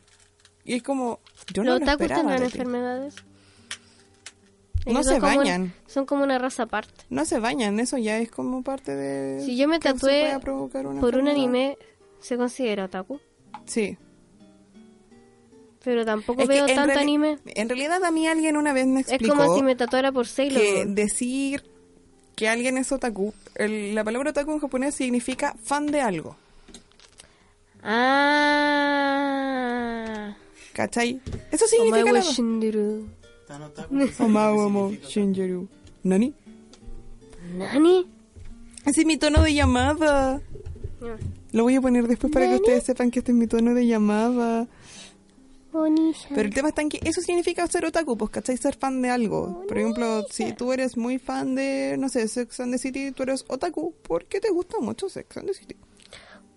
Y 0.64 0.74
es 0.74 0.82
como, 0.82 1.20
yo 1.55 1.64
no 1.64 1.70
¿Los 1.72 1.80
lo 1.80 1.84
otakus 1.86 2.03
esperaba 2.03 2.20
tendrán 2.20 2.40
de 2.40 2.46
ti. 2.50 2.53
enfermedades? 2.59 3.14
Es 4.84 4.92
No 4.92 5.03
se 5.05 5.20
como 5.20 5.36
bañan. 5.36 5.74
son 5.86 6.07
como 6.07 6.24
una 6.24 6.38
raza 6.38 6.64
aparte. 6.64 7.05
No 7.09 7.24
se 7.24 7.38
bañan, 7.38 7.78
eso 7.80 7.96
ya 7.98 8.18
es 8.18 8.30
como 8.30 8.62
parte 8.62 8.94
de... 8.94 9.40
Si 9.44 9.57
yo 9.57 9.68
me 9.68 9.78
tatué 9.78 10.38
por 10.42 11.16
un 11.16 11.28
anime, 11.28 11.78
¿se 12.20 12.36
considera 12.36 12.86
otaku? 12.86 13.20
Sí. 13.64 13.96
Pero 15.85 16.05
tampoco 16.05 16.43
Es 16.43 16.49
veo 16.49 16.66
tanto 16.66 16.99
anime. 16.99 17.39
En 17.47 17.68
realidad 17.68 18.03
a 18.05 18.11
mí 18.11 18.26
alguien 18.28 18.57
una 18.57 18.72
vez 18.72 18.87
me 18.87 19.01
Es 19.01 19.09
explicó 19.09 19.35
como 19.37 19.57
si 19.57 19.62
me 19.62 19.74
tatuara 19.74 20.12
por 20.12 20.26
Sailor 20.28 20.61
que 20.62 20.85
decir 20.87 21.64
que 22.37 22.49
alguien 22.49 22.78
es 22.78 22.93
otaku, 22.93 23.35
el- 23.57 23.95
la 23.95 24.05
palabra 24.05 24.30
otaku 24.30 24.53
en 24.53 24.61
japonés 24.61 24.95
significa 24.95 25.55
fan 25.64 25.87
de 25.87 26.01
algo. 26.01 26.37
Ah. 29.43 30.35
¿Cachai? 30.72 31.20
Eso 31.51 31.66
significa 31.66 32.05
wa 32.05 32.12
nada. 32.12 32.20
shinderu. 32.33 33.07
Significa. 34.16 35.09
shinjeru. 35.09 35.68
¿Nani? 36.05 36.33
¿Nani? 37.59 38.07
Ese 38.87 39.01
es 39.03 39.07
mi 39.07 39.16
tono 39.18 39.43
de 39.43 39.53
llamada. 39.53 40.41
Lo 41.53 41.64
voy 41.64 41.74
a 41.76 41.80
poner 41.83 42.07
después 42.09 42.33
para 42.33 42.49
que 42.49 42.55
ustedes 42.57 42.85
sepan 42.85 43.11
que 43.11 43.18
este 43.18 43.33
es 43.33 43.37
mi 43.39 43.47
tono 43.47 43.74
de 43.74 43.87
llamada. 43.87 44.66
Pero 46.29 46.43
el 46.43 46.55
tema 46.55 46.68
está 46.68 46.83
en 46.83 46.89
que 46.91 47.01
eso 47.03 47.20
significa 47.23 47.66
ser 47.66 47.85
otaku, 47.87 48.16
pues, 48.16 48.31
¿cachai? 48.31 48.57
Ser 48.57 48.77
fan 48.77 49.01
de 49.03 49.09
algo. 49.11 49.64
Por 49.66 49.79
ejemplo, 49.79 50.25
si 50.31 50.53
tú 50.53 50.73
eres 50.73 50.97
muy 50.97 51.18
fan 51.18 51.55
de, 51.55 51.97
no 51.99 52.09
sé, 52.09 52.29
Sex 52.29 52.61
and 52.61 52.73
the 52.73 52.79
City, 52.79 53.11
tú 53.12 53.23
eres 53.23 53.45
otaku 53.49 53.95
porque 54.03 54.41
te 54.41 54.51
gusta 54.51 54.79
mucho 54.81 55.09
Sex 55.09 55.37
and 55.39 55.47
the 55.49 55.55
City. 55.55 55.77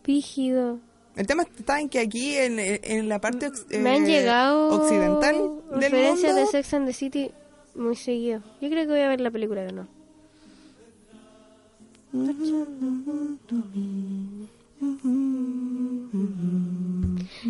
Pígido. 0.03 0.79
El 1.15 1.27
tema 1.27 1.43
está 1.43 1.79
en 1.79 1.87
que 1.87 1.99
aquí, 1.99 2.35
en, 2.35 2.59
en 2.59 3.07
la 3.07 3.21
parte 3.21 3.47
ox- 3.47 3.65
Me 3.79 3.89
han 3.95 4.03
eh, 4.03 4.07
llegado 4.07 4.69
occidental 4.81 5.35
del 5.79 5.93
mundo, 5.93 6.33
de 6.35 6.45
Sex 6.47 6.73
and 6.73 6.87
the 6.87 6.93
City 6.93 7.31
muy 7.73 7.95
seguido. 7.95 8.41
Yo 8.61 8.69
creo 8.69 8.83
que 8.85 8.91
voy 8.91 8.99
a 9.01 9.07
ver 9.07 9.21
la 9.21 9.31
película 9.31 9.61
de 9.63 9.71
no. 9.71 9.87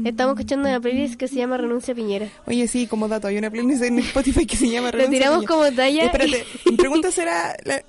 Estamos 0.06 0.38
escuchando 0.38 0.68
una 0.70 0.80
playlist 0.80 1.16
que 1.16 1.28
se 1.28 1.36
llama 1.36 1.58
Renuncia 1.58 1.94
a 1.94 1.96
Piñera. 1.96 2.30
Oye, 2.48 2.68
sí, 2.68 2.88
como 2.88 3.08
dato, 3.08 3.28
hay 3.28 3.38
una 3.38 3.50
playlist 3.50 3.84
en 3.84 4.00
Spotify 4.00 4.46
que 4.46 4.58
se 4.58 4.70
llama 4.70 4.88
Lo 4.88 4.98
Renuncia 4.98 5.20
tiramos 5.20 5.46
Piñera. 5.46 5.54
como 5.66 5.76
talla. 5.76 6.04
y- 6.04 6.06
Espérate, 6.06 6.46
mi 6.70 6.78
pregunta 6.78 7.12
será... 7.12 7.56
la- 7.64 7.84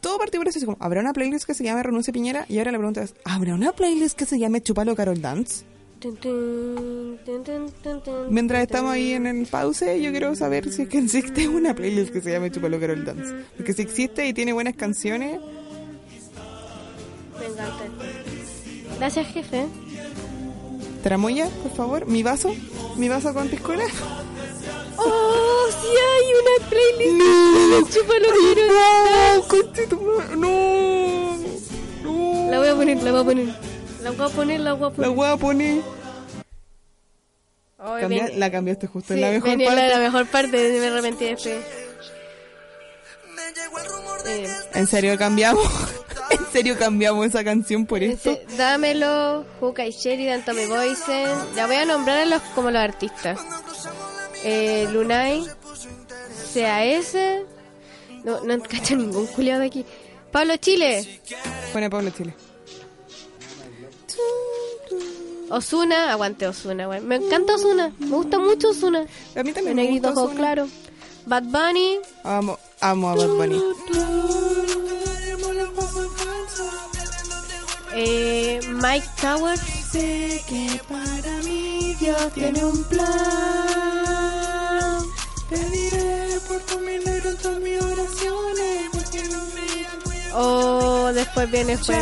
todo 0.00 0.18
partió 0.18 0.40
por 0.40 0.48
eso, 0.48 0.58
así 0.58 0.66
como, 0.66 0.78
¿habrá 0.80 1.00
una 1.00 1.12
playlist 1.12 1.44
que 1.46 1.54
se 1.54 1.62
llame 1.62 1.82
Renuncia 1.82 2.12
Piñera? 2.12 2.44
Y 2.48 2.58
ahora 2.58 2.72
la 2.72 2.78
pregunta 2.78 3.02
es, 3.02 3.14
¿habrá 3.24 3.54
una 3.54 3.72
playlist 3.72 4.18
que 4.18 4.24
se 4.26 4.38
llame 4.38 4.60
Chupalo 4.60 4.96
Carol 4.96 5.20
Dance? 5.20 5.64
Mientras 8.28 8.62
estamos 8.62 8.90
ahí 8.92 9.12
en 9.12 9.26
el 9.28 9.46
pause, 9.46 10.00
yo 10.02 10.10
quiero 10.10 10.34
saber 10.34 10.72
si 10.72 10.82
es 10.82 10.88
que 10.88 10.98
existe 10.98 11.46
una 11.48 11.74
playlist 11.74 12.12
que 12.12 12.20
se 12.20 12.32
llame 12.32 12.50
Chupalo 12.50 12.80
Carol 12.80 13.04
Dance. 13.04 13.32
Porque 13.56 13.72
si 13.72 13.82
existe 13.82 14.26
y 14.26 14.32
tiene 14.32 14.52
buenas 14.52 14.74
canciones, 14.74 15.38
Me 17.38 17.46
encanta. 17.46 17.84
Gracias, 19.02 19.26
jefe. 19.34 19.66
tramoya, 21.02 21.48
por 21.64 21.72
favor, 21.74 22.06
mi 22.06 22.22
vaso, 22.22 22.54
mi 22.94 23.08
vaso 23.08 23.34
con 23.34 23.48
piscola. 23.48 23.82
¡Oh, 24.96 25.66
sí 25.70 25.88
hay 25.88 26.26
una 26.40 26.68
playlist! 26.68 27.16
¡No! 27.18 27.88
¡Chúpalo, 27.88 28.28
¡No! 29.36 29.42
conche 29.48 29.86
tu 29.88 30.00
madre, 30.02 30.36
¡No! 30.36 31.36
¡No! 32.04 32.50
La 32.52 32.58
voy 32.60 32.68
a 32.68 32.74
poner, 32.76 33.02
la 33.02 33.10
voy 33.10 33.20
a 33.20 33.24
poner. 33.24 33.46
La 34.04 34.10
voy 34.12 34.26
a 34.26 34.28
poner, 34.28 34.60
la 34.60 34.72
voy 34.74 34.86
a 34.86 34.90
La 34.90 34.94
poner. 34.94 35.10
voy 35.10 35.26
a 35.28 35.36
poner. 35.36 35.82
Ay, 37.80 38.00
Cambia- 38.02 38.30
la 38.36 38.50
cambiaste 38.52 38.86
justo 38.86 39.08
Sí, 39.08 39.14
en 39.14 39.20
la 39.22 39.30
mejor 39.32 39.48
venía 39.50 39.66
parte. 39.66 39.82
la, 39.82 39.88
la 39.88 39.98
mejor 39.98 40.26
parte, 40.28 40.78
me 40.78 40.86
arrepentí 40.86 41.24
después. 41.24 41.56
Eh, 44.28 44.46
¿En 44.74 44.86
serio 44.86 45.18
cambiamos? 45.18 45.64
¿En 46.52 46.58
serio 46.58 46.76
cambiamos 46.78 47.24
esa 47.24 47.42
canción 47.42 47.86
por 47.86 48.02
esto? 48.02 48.38
Dámelo, 48.58 49.46
Juca 49.58 49.86
y 49.86 49.90
Sheridan, 49.90 50.44
Tommy 50.44 50.66
Boysen. 50.66 51.26
La 51.56 51.66
voy 51.66 51.76
a 51.76 51.86
nombrar 51.86 52.18
a 52.18 52.26
los, 52.26 52.42
como 52.54 52.70
los 52.70 52.78
artistas. 52.82 53.40
Eh, 54.44 54.86
Lunay, 54.92 55.42
CAS. 56.52 57.16
No, 58.22 58.44
no 58.44 58.62
cacho 58.64 58.96
ningún 58.96 59.26
culiado 59.28 59.60
de 59.60 59.66
aquí. 59.68 59.86
Pablo 60.30 60.54
Chile, 60.58 61.20
Pone 61.72 61.88
Pablo 61.88 62.10
Chile. 62.10 62.34
Osuna, 65.48 66.12
aguante 66.12 66.46
Osuna, 66.46 66.86
güey. 66.86 67.00
Me 67.00 67.16
encanta 67.16 67.54
Osuna, 67.54 67.92
me 67.98 68.08
gusta 68.08 68.38
mucho 68.38 68.68
Osuna. 68.70 69.06
A 69.34 69.42
mí 69.42 69.52
también 69.52 69.74
me 69.76 69.84
Negrito 69.84 70.08
gusta 70.08 70.22
Ozuna. 70.24 70.36
claro. 70.38 70.68
Bad 71.24 71.44
Bunny, 71.44 71.98
Amo, 72.24 72.58
amo 72.80 73.08
a 73.08 73.14
Bad 73.14 73.28
Bunny. 73.28 73.62
Eh, 77.94 78.60
Mike 78.68 79.08
Towers. 79.20 79.60
Sé 79.90 80.42
que 80.48 80.80
para 80.88 81.36
mí 81.44 81.94
Dios 82.00 82.32
tiene 82.34 82.64
un 82.64 82.82
plan. 82.84 83.08
Pediré 85.50 86.38
por 86.48 86.60
tu 86.62 86.78
milagro 86.80 87.30
en 87.30 87.36
todas 87.38 87.60
mis 87.60 87.82
oraciones. 87.82 88.90
Porque 88.92 89.22
Oh, 90.34 91.10
después 91.12 91.50
viene 91.50 91.76
fuego. 91.76 92.00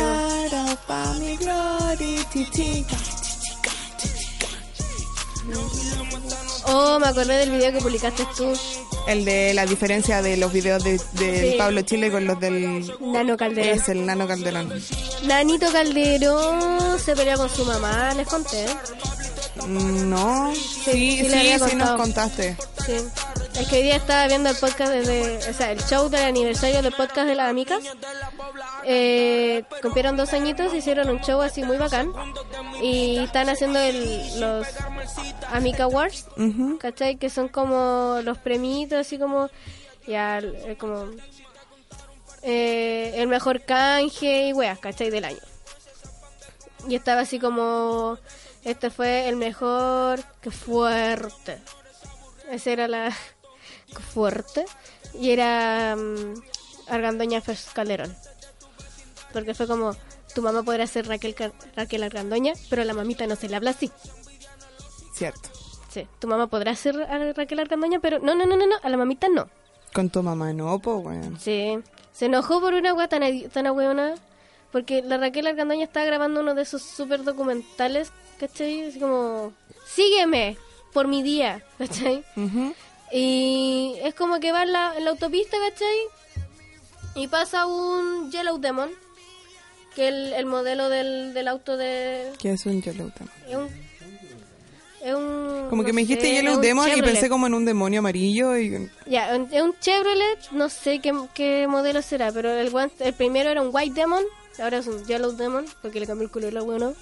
gloria. 1.39 2.21
Oh, 6.65 6.99
me 6.99 7.07
acordé 7.07 7.37
del 7.37 7.51
video 7.51 7.71
que 7.71 7.79
publicaste 7.79 8.25
tú. 8.37 8.53
El 9.07 9.25
de 9.25 9.53
la 9.53 9.65
diferencia 9.65 10.21
de 10.21 10.37
los 10.37 10.53
videos 10.53 10.83
de, 10.83 10.99
Sí. 10.99 11.55
Pablo 11.57 11.81
Chile 11.81 12.11
con 12.11 12.25
los 12.25 12.39
del... 12.39 12.91
Nano 12.99 13.35
Calderón. 13.35 13.69
Es 13.79 13.89
el 13.89 14.05
Nano 14.05 14.27
Calderón. 14.27 14.71
Nanito 15.23 15.71
Calderón 15.71 16.99
se 16.99 17.15
peleó 17.15 17.37
con 17.37 17.49
su 17.49 17.65
mamá, 17.65 18.13
les 18.13 18.27
conté. 18.27 18.65
Mm, 19.55 20.09
No, 20.09 20.53
sí, 20.55 21.25
sí 21.25 21.59
sí, 21.69 21.75
nos 21.75 21.91
contaste. 21.91 22.55
Sí. 22.85 22.93
Es 23.59 23.67
que 23.67 23.77
hoy 23.77 23.83
día 23.83 23.97
estaba 23.97 24.27
viendo 24.27 24.49
el 24.49 24.55
podcast 24.55 24.91
de, 24.91 25.37
o 25.49 25.53
sea, 25.53 25.71
el 25.71 25.83
show 25.85 26.09
del 26.09 26.23
aniversario 26.23 26.81
del 26.81 26.93
podcast 26.93 27.27
de 27.27 27.35
las 27.35 27.49
amigas. 27.49 27.79
Eh, 28.85 29.63
cumplieron 29.81 30.15
dos 30.15 30.33
añitos, 30.33 30.73
hicieron 30.73 31.09
un 31.09 31.19
show 31.21 31.41
así 31.41 31.63
muy 31.63 31.77
bacán. 31.77 32.11
Y 32.81 33.17
están 33.19 33.49
haciendo 33.49 33.79
el, 33.79 34.39
los 34.39 34.67
Amica 35.51 35.83
Awards, 35.83 36.25
Ujú. 36.37 36.77
¿cachai? 36.79 37.17
Que 37.17 37.29
son 37.29 37.49
como 37.49 38.19
los 38.23 38.37
premitos, 38.37 38.99
así 38.99 39.19
como, 39.19 39.49
ya, 40.07 40.39
eh, 40.39 40.77
como, 40.79 41.07
eh, 42.41 43.13
el 43.17 43.27
mejor 43.27 43.61
canje 43.65 44.47
y 44.47 44.53
weas, 44.53 44.79
¿cachai? 44.79 45.09
Del 45.09 45.25
año. 45.25 45.37
Y 46.87 46.95
estaba 46.95 47.21
así 47.21 47.37
como, 47.37 48.17
este 48.63 48.89
fue 48.89 49.27
el 49.29 49.35
mejor, 49.35 50.23
que 50.41 50.51
fuerte. 50.51 51.59
Esa 52.49 52.71
era 52.71 52.87
la 52.87 53.11
qué 53.87 53.99
fuerte. 53.99 54.65
Y 55.13 55.31
era 55.31 55.95
mm, 55.95 56.33
Argandoña 56.87 57.41
Calderón. 57.73 58.15
Porque 59.33 59.53
fue 59.53 59.67
como, 59.67 59.95
tu 60.35 60.41
mamá 60.41 60.63
podrá 60.63 60.85
ser 60.87 61.07
Raquel, 61.07 61.35
Raquel 61.75 62.03
Argandoña, 62.03 62.53
pero 62.69 62.81
a 62.81 62.85
la 62.85 62.93
mamita 62.93 63.27
no 63.27 63.35
se 63.35 63.47
le 63.49 63.55
habla 63.55 63.71
así. 63.71 63.91
Cierto. 65.13 65.49
Sí, 65.89 66.07
tu 66.19 66.27
mamá 66.27 66.47
podrá 66.47 66.75
ser 66.75 67.01
a- 67.01 67.33
Raquel 67.33 67.59
Argandoña, 67.59 67.99
pero 67.99 68.19
no, 68.19 68.33
no, 68.35 68.45
no, 68.45 68.55
no, 68.55 68.65
no, 68.67 68.75
a 68.81 68.89
la 68.89 68.97
mamita 68.97 69.27
no. 69.29 69.49
Con 69.93 70.09
tu 70.09 70.23
mamá 70.23 70.53
no, 70.53 70.79
po, 70.79 70.95
weón. 70.97 71.37
Sí, 71.39 71.77
se 72.13 72.25
enojó 72.25 72.61
por 72.61 72.73
una 72.73 72.89
agua 72.89 73.07
tan, 73.07 73.21
tan 73.49 73.65
porque 74.71 75.01
la 75.01 75.17
Raquel 75.17 75.47
Argandoña 75.47 75.83
estaba 75.83 76.05
grabando 76.05 76.39
uno 76.39 76.55
de 76.55 76.61
esos 76.61 76.81
super 76.81 77.23
documentales, 77.25 78.11
¿cachai? 78.41 78.87
Así 78.87 78.99
como, 78.99 79.53
sígueme 79.85 80.57
por 80.93 81.07
mi 81.07 81.21
día, 81.21 81.63
¿cachai? 81.77 82.23
Y 83.13 83.95
es 84.03 84.15
como 84.15 84.39
que 84.39 84.51
va 84.51 84.63
en 84.63 84.73
la, 84.73 84.97
en 84.97 85.05
la 85.05 85.11
autopista, 85.11 85.57
¿cachai? 85.69 85.97
Y 87.15 87.27
pasa 87.27 87.65
un 87.67 88.31
Yellow 88.31 88.57
Demon, 88.57 88.89
que 89.95 90.07
es 90.07 90.13
el, 90.13 90.33
el 90.33 90.45
modelo 90.45 90.89
del, 90.89 91.33
del 91.33 91.47
auto 91.47 91.77
de... 91.77 92.31
¿Qué 92.39 92.51
es 92.51 92.65
un 92.65 92.81
Yellow 92.81 93.11
Demon? 93.17 93.33
Es 93.47 93.55
un... 93.55 93.91
Es 95.03 95.15
un 95.15 95.67
Como 95.69 95.83
que 95.83 95.93
me 95.93 96.01
dijiste 96.01 96.25
sé, 96.25 96.37
es 96.37 96.41
Yellow 96.41 96.61
Demon 96.61 96.89
y 96.95 97.01
pensé 97.01 97.27
como 97.27 97.47
en 97.47 97.53
un 97.53 97.65
demonio 97.65 97.99
amarillo 97.99 98.57
y... 98.57 98.89
Ya, 99.07 99.35
es 99.35 99.61
un 99.61 99.75
Chevrolet, 99.79 100.51
no 100.51 100.69
sé 100.69 100.99
qué, 100.99 101.13
qué 101.33 101.67
modelo 101.67 102.01
será, 102.01 102.31
pero 102.31 102.51
el, 102.51 102.71
el 102.99 103.13
primero 103.13 103.49
era 103.49 103.61
un 103.61 103.69
White 103.73 103.95
Demon, 103.95 104.23
ahora 104.59 104.77
es 104.77 104.87
un 104.87 105.05
Yellow 105.05 105.31
Demon, 105.31 105.65
porque 105.81 105.99
le 105.99 106.07
cambió 106.07 106.25
el 106.25 106.31
color 106.31 106.53
la 106.53 106.61
bueno. 106.61 106.93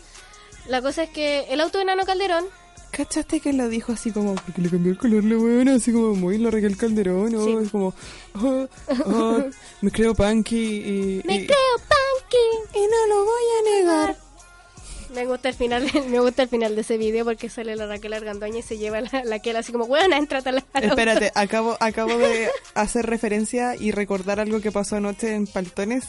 La 0.70 0.82
cosa 0.82 1.04
es 1.04 1.10
que 1.10 1.48
el 1.50 1.62
auto 1.62 1.80
de 1.80 1.86
Nano 1.86 2.06
Calderón, 2.06 2.46
¿Cachaste 2.92 3.40
que 3.40 3.54
lo 3.54 3.70
dijo 3.70 3.92
así 3.92 4.12
como, 4.12 4.36
porque 4.36 4.62
le 4.62 4.70
cambió 4.70 4.92
el 4.92 4.98
color 4.98 5.24
la 5.24 5.36
buena, 5.36 5.76
así 5.76 5.92
como 5.92 6.16
muy 6.16 6.38
la 6.38 6.50
Raquel 6.50 6.76
Calderón, 6.76 7.32
¿no? 7.32 7.46
Sí. 7.46 7.58
Es 7.64 7.70
como, 7.70 7.94
oh, 8.36 8.68
oh, 9.06 9.44
me 9.82 9.92
creo 9.92 10.16
punky 10.16 10.58
y, 10.58 11.22
me 11.26 11.36
y, 11.36 11.46
creo 11.46 11.76
punky. 11.78 12.78
y 12.80 12.82
no 12.82 13.16
lo 13.16 13.26
voy 13.26 13.44
a 13.60 13.78
negar. 13.78 14.18
Me 15.14 15.26
gusta 15.26 15.50
el 15.50 15.56
final, 15.56 15.88
me 16.10 16.20
gusta 16.20 16.44
el 16.44 16.50
final 16.50 16.76
de 16.76 16.82
ese 16.82 16.98
video 16.98 17.26
porque 17.26 17.50
sale 17.50 17.76
la 17.76 17.86
Raquel 17.86 18.14
Argandoña 18.14 18.60
y 18.60 18.64
se 18.64 18.78
lleva 18.78 19.02
la, 19.02 19.24
la 19.24 19.40
que 19.40 19.52
así 19.52 19.72
como, 19.72 19.86
bueno, 19.86 20.16
entrate 20.16 20.50
a 20.50 20.52
la 20.54 20.66
al 20.74 20.84
auto". 20.84 20.96
Espérate, 20.96 21.32
acabo, 21.40 21.78
acabo 21.80 22.18
de 22.18 22.50
hacer 22.74 23.06
referencia 23.06 23.76
y 23.76 23.92
recordar 23.92 24.40
algo 24.40 24.62
que 24.62 24.72
pasó 24.72 24.96
anoche 24.96 25.34
en 25.34 25.46
Paltones. 25.46 26.06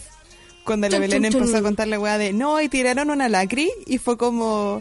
Cuando 0.71 0.89
la 0.89 0.97
Chun, 0.99 1.01
Belén 1.03 1.25
empezó 1.25 1.57
a 1.57 1.62
contar 1.62 1.89
la 1.89 1.99
weá 1.99 2.16
de, 2.16 2.33
no, 2.33 2.61
y 2.61 2.68
tiraron 2.68 3.11
una 3.11 3.29
lacri 3.29 3.71
y 3.87 3.99
fue 3.99 4.16
como... 4.16 4.81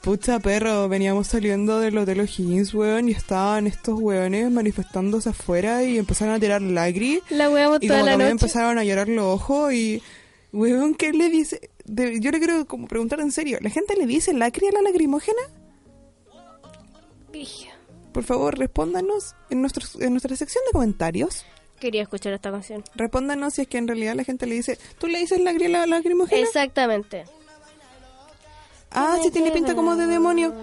Pucha 0.00 0.38
perro, 0.38 0.88
veníamos 0.88 1.26
saliendo 1.26 1.80
del 1.80 1.98
Hotel 1.98 2.20
O'Higgins, 2.20 2.72
weón, 2.74 3.08
y 3.08 3.12
estaban 3.12 3.66
estos 3.66 3.98
weones 4.00 4.48
manifestándose 4.52 5.30
afuera 5.30 5.82
y 5.82 5.98
empezaron 5.98 6.32
a 6.34 6.38
tirar 6.38 6.62
lacri. 6.62 7.20
La 7.28 7.50
weamos 7.50 7.78
Y 7.82 7.88
toda 7.88 8.00
como 8.00 8.10
la 8.12 8.16
noche. 8.18 8.30
empezaron 8.30 8.78
a 8.78 8.84
llorar 8.84 9.08
los 9.08 9.24
ojos 9.24 9.72
y... 9.72 10.00
Weón, 10.52 10.94
¿qué 10.94 11.12
le 11.12 11.28
dice? 11.28 11.70
De- 11.84 12.20
yo 12.20 12.30
le 12.30 12.38
quiero 12.38 12.66
como 12.66 12.86
preguntar 12.86 13.20
en 13.20 13.32
serio, 13.32 13.58
¿la 13.60 13.68
gente 13.70 13.94
le 13.96 14.06
dice 14.06 14.32
lacri 14.32 14.68
a 14.68 14.72
la 14.72 14.82
lacrimógena? 14.82 15.42
Por 18.12 18.24
favor, 18.24 18.56
respóndanos 18.58 19.34
en, 19.50 19.60
nuestros, 19.60 19.96
en 20.00 20.12
nuestra 20.12 20.34
sección 20.36 20.62
de 20.66 20.72
comentarios. 20.72 21.44
Quería 21.80 22.02
escuchar 22.02 22.32
esta 22.32 22.50
canción. 22.50 22.84
Respóndanos 22.94 23.54
si 23.54 23.62
es 23.62 23.68
que 23.68 23.78
en 23.78 23.86
realidad 23.86 24.14
la 24.14 24.24
gente 24.24 24.46
le 24.46 24.54
dice, 24.54 24.78
¿tú 24.98 25.08
le 25.08 25.18
dices 25.18 25.40
la 25.40 25.52
lacrimógena? 25.86 26.40
Exactamente. 26.40 27.24
Ah, 28.90 29.18
sí 29.22 29.30
tiene 29.30 29.50
pinta 29.50 29.74
como 29.74 29.94
de 29.96 30.06
demonio. 30.06 30.54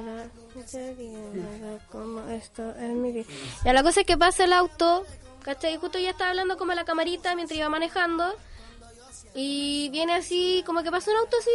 Ya 3.64 3.74
la 3.74 3.84
cosa 3.84 4.02
es 4.02 4.08
que 4.08 4.18
pasa 4.18 4.46
el 4.46 4.54
auto, 4.54 5.06
¿cachai? 5.44 5.78
Justo 5.78 6.00
ya 6.00 6.12
estaba 6.12 6.32
hablando 6.32 6.58
como 6.58 6.72
a 6.72 6.76
la 6.76 6.86
camarita 6.86 7.36
mientras 7.36 7.58
iba 7.58 7.70
manejando. 7.70 8.34
Y 9.36 9.90
viene 9.90 10.14
así, 10.16 10.64
como 10.66 10.84
que 10.84 10.92
pasa 10.92 11.12
un 11.12 11.18
auto 11.18 11.38
así, 11.40 11.52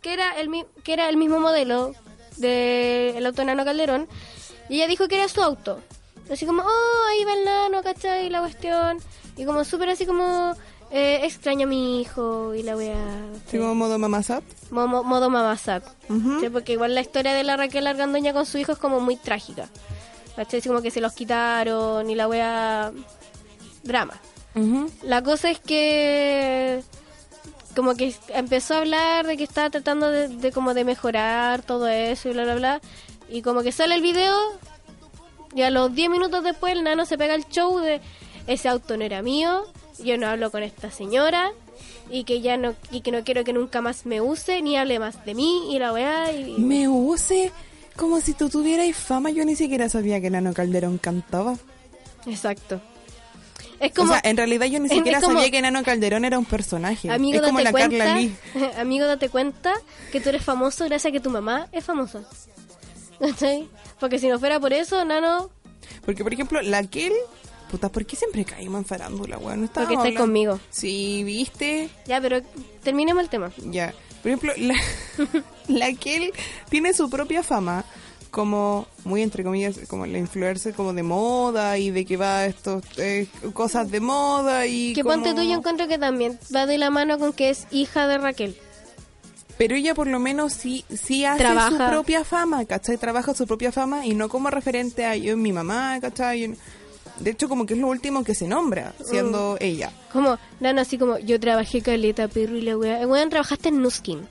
que 0.00 0.12
era 0.12 0.32
el, 0.40 0.66
que 0.82 0.92
era 0.92 1.08
el 1.08 1.16
mismo 1.16 1.40
modelo 1.40 1.94
del 2.36 3.24
auto 3.26 3.44
Nano 3.44 3.64
Calderón. 3.64 4.08
Y 4.68 4.76
ella 4.76 4.88
dijo 4.88 5.08
que 5.08 5.16
era 5.16 5.28
su 5.28 5.42
auto. 5.42 5.80
Así 6.30 6.46
como, 6.46 6.62
oh, 6.62 7.06
ahí 7.10 7.24
va 7.24 7.34
el 7.34 7.44
nano, 7.44 7.82
¿cachai? 7.82 8.30
La 8.30 8.40
cuestión. 8.40 8.98
Y 9.36 9.44
como 9.44 9.64
súper 9.64 9.90
así 9.90 10.06
como, 10.06 10.54
eh, 10.90 11.20
extraño 11.24 11.66
a 11.66 11.68
mi 11.68 12.00
hijo 12.00 12.54
y 12.54 12.62
la 12.62 12.74
voy 12.74 12.88
a... 12.88 13.24
Así 13.46 13.58
como 13.58 13.74
modo 13.74 13.98
mamasat. 13.98 14.44
Modo, 14.70 15.02
modo 15.02 15.30
mamasat. 15.30 15.82
Ujú. 16.08 16.40
Sí, 16.40 16.48
porque 16.50 16.72
igual 16.72 16.94
la 16.94 17.00
historia 17.00 17.32
de 17.32 17.44
la 17.44 17.56
Raquel 17.56 17.86
Argandoña 17.86 18.32
con 18.32 18.44
su 18.46 18.58
hijo 18.58 18.72
es 18.72 18.78
como 18.78 19.00
muy 19.00 19.16
trágica. 19.16 19.68
¿Cachai? 20.36 20.60
Así 20.60 20.68
como 20.68 20.82
que 20.82 20.90
se 20.90 21.00
los 21.00 21.12
quitaron 21.12 22.08
y 22.08 22.14
la 22.14 22.28
wea... 22.28 22.92
Drama. 23.82 24.20
Ujú. 24.54 24.90
La 25.02 25.22
cosa 25.22 25.50
es 25.50 25.58
que... 25.60 26.82
Como 27.74 27.94
que 27.94 28.14
empezó 28.28 28.74
a 28.74 28.78
hablar 28.78 29.26
de 29.26 29.38
que 29.38 29.44
estaba 29.44 29.70
tratando 29.70 30.10
de, 30.10 30.28
de 30.28 30.52
como 30.52 30.74
de 30.74 30.84
mejorar 30.84 31.62
todo 31.62 31.88
eso 31.88 32.28
y 32.28 32.32
bla 32.32 32.44
bla 32.44 32.54
bla. 32.54 32.80
Y 33.30 33.40
como 33.40 33.62
que 33.62 33.72
sale 33.72 33.94
el 33.94 34.02
video 34.02 34.36
y 35.54 35.62
a 35.62 35.70
los 35.70 35.94
10 35.94 36.10
minutos 36.10 36.42
después 36.44 36.72
el 36.74 36.82
nano 36.84 37.04
se 37.06 37.16
pega 37.18 37.34
el 37.34 37.46
show 37.48 37.78
de 37.78 38.00
ese 38.46 38.68
auto 38.68 38.96
no 38.96 39.04
era 39.04 39.22
mío, 39.22 39.64
yo 40.02 40.16
no 40.18 40.26
hablo 40.26 40.50
con 40.50 40.62
esta 40.62 40.90
señora 40.90 41.52
y 42.10 42.24
que 42.24 42.40
ya 42.40 42.56
no 42.56 42.74
y 42.90 43.00
que 43.02 43.12
no 43.12 43.22
quiero 43.24 43.44
que 43.44 43.52
nunca 43.52 43.80
más 43.80 44.04
me 44.06 44.20
use 44.20 44.60
ni 44.62 44.76
hable 44.76 44.98
más 44.98 45.24
de 45.24 45.34
mí 45.34 45.74
y 45.74 45.78
la 45.78 45.92
weá 45.92 46.32
y 46.32 46.54
Me 46.58 46.88
use 46.88 47.52
como 47.96 48.20
si 48.20 48.32
tú 48.32 48.48
tuvieras 48.48 48.94
fama. 48.96 49.30
Yo 49.30 49.44
ni 49.44 49.54
siquiera 49.54 49.88
sabía 49.88 50.20
que 50.20 50.30
Nano 50.30 50.52
Calderón 50.54 50.98
cantaba. 50.98 51.56
exacto. 52.26 52.80
Es 53.80 53.92
como 53.92 54.12
o 54.12 54.14
sea, 54.14 54.30
en 54.30 54.36
realidad 54.36 54.66
yo 54.66 54.78
ni 54.78 54.88
siquiera 54.88 55.20
como- 55.20 55.34
sabía 55.34 55.50
que 55.50 55.60
Nano 55.60 55.82
Calderón 55.82 56.24
era 56.24 56.38
un 56.38 56.44
personaje. 56.44 57.10
amigo 57.10 57.36
es 57.40 57.42
como 57.42 57.58
date 57.58 57.64
la 57.64 57.70
cuenta, 57.72 57.98
Carla 58.04 58.16
Lee. 58.20 58.34
amigo 58.78 59.06
date 59.06 59.28
cuenta 59.28 59.74
que 60.10 60.20
tú 60.20 60.28
eres 60.28 60.42
famoso 60.44 60.84
gracias 60.86 61.10
a 61.10 61.12
que 61.12 61.20
tu 61.20 61.30
mamá 61.30 61.68
es 61.72 61.84
famosa. 61.84 62.22
¿Cachai? 63.22 63.68
Porque 64.00 64.18
si 64.18 64.28
no 64.28 64.38
fuera 64.38 64.58
por 64.58 64.72
eso, 64.72 65.04
Nano 65.04 65.50
Porque, 66.04 66.22
por 66.22 66.32
ejemplo, 66.32 66.60
la 66.62 66.82
Kel 66.84 67.12
Puta, 67.70 67.90
¿por 67.90 68.04
qué 68.04 68.16
siempre 68.16 68.44
caímos 68.44 68.80
en 68.80 68.84
farándula, 68.84 69.38
weón? 69.38 69.62
No 69.62 69.68
Porque 69.72 69.94
estáis 69.94 70.18
conmigo. 70.18 70.60
Sí, 70.68 71.24
¿viste? 71.24 71.88
Ya, 72.06 72.20
pero 72.20 72.42
terminemos 72.82 73.22
el 73.22 73.30
tema. 73.30 73.50
Ya. 73.64 73.94
Por 74.20 74.30
ejemplo, 74.30 74.52
la, 74.58 74.74
la 75.68 75.88
él 75.88 76.32
tiene 76.68 76.92
su 76.92 77.08
propia 77.08 77.42
fama 77.42 77.86
como, 78.30 78.86
muy 79.04 79.22
entre 79.22 79.42
comillas, 79.42 79.78
como 79.88 80.04
la 80.04 80.18
influencer 80.18 80.74
como 80.74 80.92
de 80.92 81.02
moda 81.02 81.78
y 81.78 81.90
de 81.90 82.04
que 82.04 82.18
va 82.18 82.40
a 82.40 82.46
estos 82.46 82.82
eh, 82.98 83.26
cosas 83.54 83.90
de 83.90 84.00
moda 84.00 84.66
y 84.66 84.92
Que 84.92 85.02
como- 85.02 85.14
ponte 85.14 85.32
tú, 85.34 85.42
yo 85.42 85.54
encuentro 85.54 85.88
que 85.88 85.96
también 85.96 86.38
va 86.54 86.66
de 86.66 86.76
la 86.76 86.90
mano 86.90 87.18
con 87.18 87.32
que 87.32 87.48
es 87.48 87.66
hija 87.70 88.06
de 88.06 88.18
Raquel. 88.18 88.56
Pero 89.62 89.76
ella 89.76 89.94
por 89.94 90.08
lo 90.08 90.18
menos 90.18 90.52
sí, 90.52 90.84
sí 90.90 91.24
hace 91.24 91.38
Trabaja. 91.38 91.70
su 91.70 91.76
propia 91.92 92.24
fama, 92.24 92.64
¿cachai? 92.64 92.96
Trabaja 92.96 93.32
su 93.32 93.46
propia 93.46 93.70
fama 93.70 94.04
y 94.04 94.14
no 94.14 94.28
como 94.28 94.50
referente 94.50 95.04
a 95.06 95.14
yo 95.16 95.34
y 95.34 95.36
mi 95.36 95.52
mamá, 95.52 95.98
¿cachai? 96.00 96.54
De 97.20 97.30
hecho, 97.30 97.48
como 97.48 97.64
que 97.66 97.74
es 97.74 97.80
lo 97.80 97.86
último 97.88 98.24
que 98.24 98.34
se 98.34 98.48
nombra, 98.48 98.92
siendo 99.04 99.56
ella. 99.60 99.92
Como, 100.12 100.36
no, 100.58 100.72
no, 100.72 100.80
así 100.80 100.98
como 100.98 101.18
yo 101.18 101.38
trabajé 101.38 101.80
caleta, 101.80 102.26
perro 102.26 102.56
y 102.56 102.62
la 102.62 102.76
wea. 102.76 103.06
Weón, 103.06 103.28
trabajaste 103.30 103.68
en 103.68 103.82
Nuskin. 103.82 104.26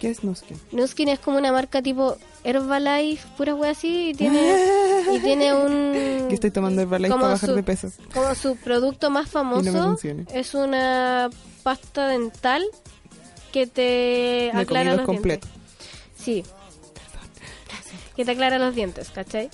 ¿Qué 0.00 0.10
es 0.10 0.22
Nuskin? 0.22 0.56
Nuskin 0.70 1.08
es 1.08 1.18
como 1.18 1.38
una 1.38 1.50
marca 1.50 1.82
tipo 1.82 2.16
Herbalife, 2.44 3.26
pura 3.36 3.56
wea 3.56 3.72
así, 3.72 4.10
y 4.10 4.14
tiene, 4.14 4.56
y 5.12 5.18
tiene 5.18 5.52
un... 5.54 6.28
Que 6.28 6.34
estoy 6.34 6.52
tomando 6.52 6.82
Herbalife 6.82 7.14
para 7.14 7.28
bajar 7.32 7.48
su- 7.48 7.54
de 7.56 7.62
peso. 7.64 7.88
Como 8.14 8.32
su 8.36 8.54
producto 8.56 9.10
más 9.10 9.28
famoso 9.28 9.72
funciona. 9.72 10.22
es 10.32 10.54
una 10.54 11.30
pasta 11.64 12.06
dental 12.06 12.64
que 13.52 13.66
te 13.66 14.50
Me 14.54 14.60
aclara 14.60 14.90
los 14.90 14.96
dos 14.98 15.06
completos. 15.06 15.50
dientes. 15.50 16.18
Sí. 16.18 16.44
Que 18.16 18.24
te 18.24 18.32
aclara 18.32 18.58
los 18.58 18.74
dientes, 18.74 19.10
¿cachai? 19.10 19.50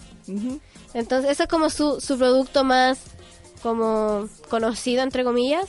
Entonces, 0.94 1.30
ese 1.30 1.42
es 1.44 1.48
como 1.48 1.70
su, 1.70 2.00
su 2.00 2.16
producto 2.18 2.64
más 2.64 2.98
como 3.62 4.28
conocido, 4.48 5.02
entre 5.02 5.24
comillas. 5.24 5.68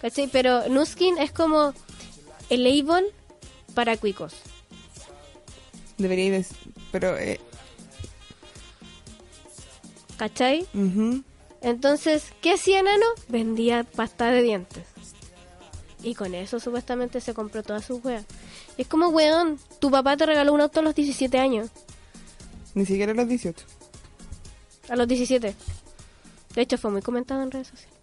¿Cachai? 0.00 0.28
Pero 0.28 0.68
Nuskin 0.68 1.18
es 1.18 1.32
como 1.32 1.72
el 2.50 2.66
Avon 2.66 3.04
para 3.74 3.96
cuicos. 3.96 4.34
Debería 5.98 6.26
ir... 6.38 6.46
Pero... 6.92 7.16
Eh, 7.18 7.40
¿Cachai? 10.16 10.66
Entonces, 11.60 12.32
¿qué 12.40 12.52
hacía 12.52 12.82
Nano? 12.82 13.06
Vendía 13.28 13.84
pasta 13.84 14.30
de 14.30 14.42
dientes. 14.42 14.84
Y 16.04 16.14
con 16.14 16.34
eso 16.34 16.60
supuestamente 16.60 17.20
se 17.20 17.32
compró 17.32 17.62
todas 17.62 17.86
sus 17.86 18.04
weas. 18.04 18.26
Es 18.76 18.86
como, 18.86 19.08
weón, 19.08 19.58
tu 19.80 19.90
papá 19.90 20.18
te 20.18 20.26
regaló 20.26 20.52
un 20.52 20.60
auto 20.60 20.80
a 20.80 20.82
los 20.82 20.94
17 20.94 21.38
años. 21.38 21.70
Ni 22.74 22.84
siquiera 22.84 23.12
a 23.12 23.14
los 23.14 23.26
18. 23.26 23.64
A 24.90 24.96
los 24.96 25.08
17. 25.08 25.54
De 26.54 26.62
hecho, 26.62 26.76
fue 26.76 26.90
muy 26.90 27.00
comentado 27.00 27.42
en 27.42 27.50
redes 27.50 27.68
sociales. 27.68 27.98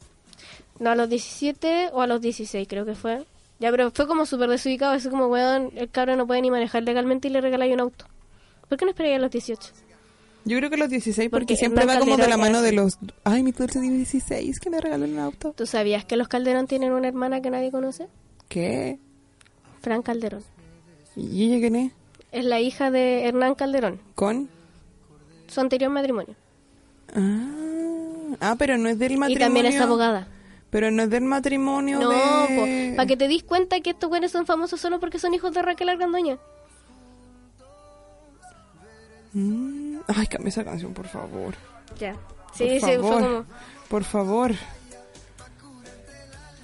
No, 0.80 0.90
a 0.90 0.96
los 0.96 1.10
17 1.10 1.92
o 1.94 2.02
a 2.02 2.08
los 2.08 2.22
16 2.22 2.68
creo 2.68 2.86
que 2.86 2.96
fue. 2.96 3.24
Ya, 3.60 3.70
pero 3.70 3.92
fue 3.92 4.08
como 4.08 4.26
súper 4.26 4.50
desubicado. 4.50 4.96
Es 4.96 5.08
como, 5.08 5.28
weón, 5.28 5.72
el 5.76 5.90
cabro 5.92 6.16
no 6.16 6.26
puede 6.26 6.42
ni 6.42 6.50
manejar 6.50 6.82
legalmente 6.82 7.28
y 7.28 7.32
le 7.32 7.40
regaláis 7.40 7.72
un 7.74 7.82
auto. 7.82 8.06
¿Por 8.68 8.80
qué 8.80 8.86
no 8.86 8.92
esperáis 8.92 9.18
a 9.18 9.20
los 9.20 9.30
18? 9.30 9.62
Yo 10.44 10.58
creo 10.58 10.70
que 10.70 10.78
los 10.78 10.90
16 10.90 11.30
porque, 11.30 11.44
Porque 11.46 11.56
siempre 11.56 11.86
va 11.86 12.00
como 12.00 12.18
de 12.18 12.28
la 12.28 12.38
mano 12.38 12.62
de 12.62 12.72
los... 12.72 12.98
Ay, 13.24 13.44
mi 13.44 13.52
dulce 13.52 13.80
tiene 13.80 13.98
16, 13.98 14.60
que 14.60 14.70
me 14.72 14.82
regaló 14.82 15.06
un 15.06 15.20
auto. 15.20 15.54
¿Tú 15.56 15.66
sabías 15.68 16.04
que 16.06 16.18
los 16.18 16.28
Calderón 16.28 16.66
tienen 16.68 16.92
una 16.94 17.08
hermana 17.08 17.42
que 17.42 17.52
nadie 17.52 17.70
conoce? 17.72 18.08
¿Qué? 18.50 18.98
Fran 19.82 20.02
Calderón. 20.02 20.44
¿Y 21.16 21.46
ella 21.46 21.60
quién 21.60 21.76
es? 21.76 21.92
Es 22.32 22.46
la 22.46 22.60
hija 22.60 22.90
de 22.92 23.26
Hernán 23.28 23.56
Calderón. 23.56 24.00
¿Con? 24.16 24.50
Su 25.48 25.60
anterior 25.62 25.92
matrimonio. 25.92 26.36
Ah, 27.14 28.36
ah, 28.40 28.56
pero 28.58 28.78
no 28.78 28.90
es 28.90 28.98
del 28.98 29.12
Y 29.12 29.18
matrimonio. 29.18 29.46
también 29.46 29.66
es 29.68 29.80
abogada. 29.82 30.28
Pero 30.70 30.90
no 30.90 31.04
es 31.04 31.10
del 31.10 31.24
matrimonio 31.26 32.00
No, 32.00 32.10
de... 32.10 32.94
para 32.96 33.06
que 33.06 33.18
te 33.18 33.28
dis 33.28 33.44
cuenta 33.44 33.82
que 33.82 33.90
estos 33.90 34.10
güeyes 34.10 34.32
son 34.32 34.46
famosos 34.46 34.80
solo 34.80 35.00
porque 35.02 35.20
son 35.20 35.34
hijos 35.34 35.54
de 35.54 35.62
Raquel 35.62 35.90
Argandoña. 35.90 36.38
Mm, 39.34 39.91
Ay, 40.08 40.28
cambia 40.28 40.50
esa 40.50 40.64
canción, 40.64 40.94
por 40.94 41.08
favor. 41.08 41.56
Ya. 42.00 42.14
Por 42.14 42.58
Sí, 42.58 42.70
sí, 42.70 42.80
fue 42.80 42.98
favor. 42.98 43.22
como... 43.22 43.46
Por 43.90 44.04
favor. 44.04 44.52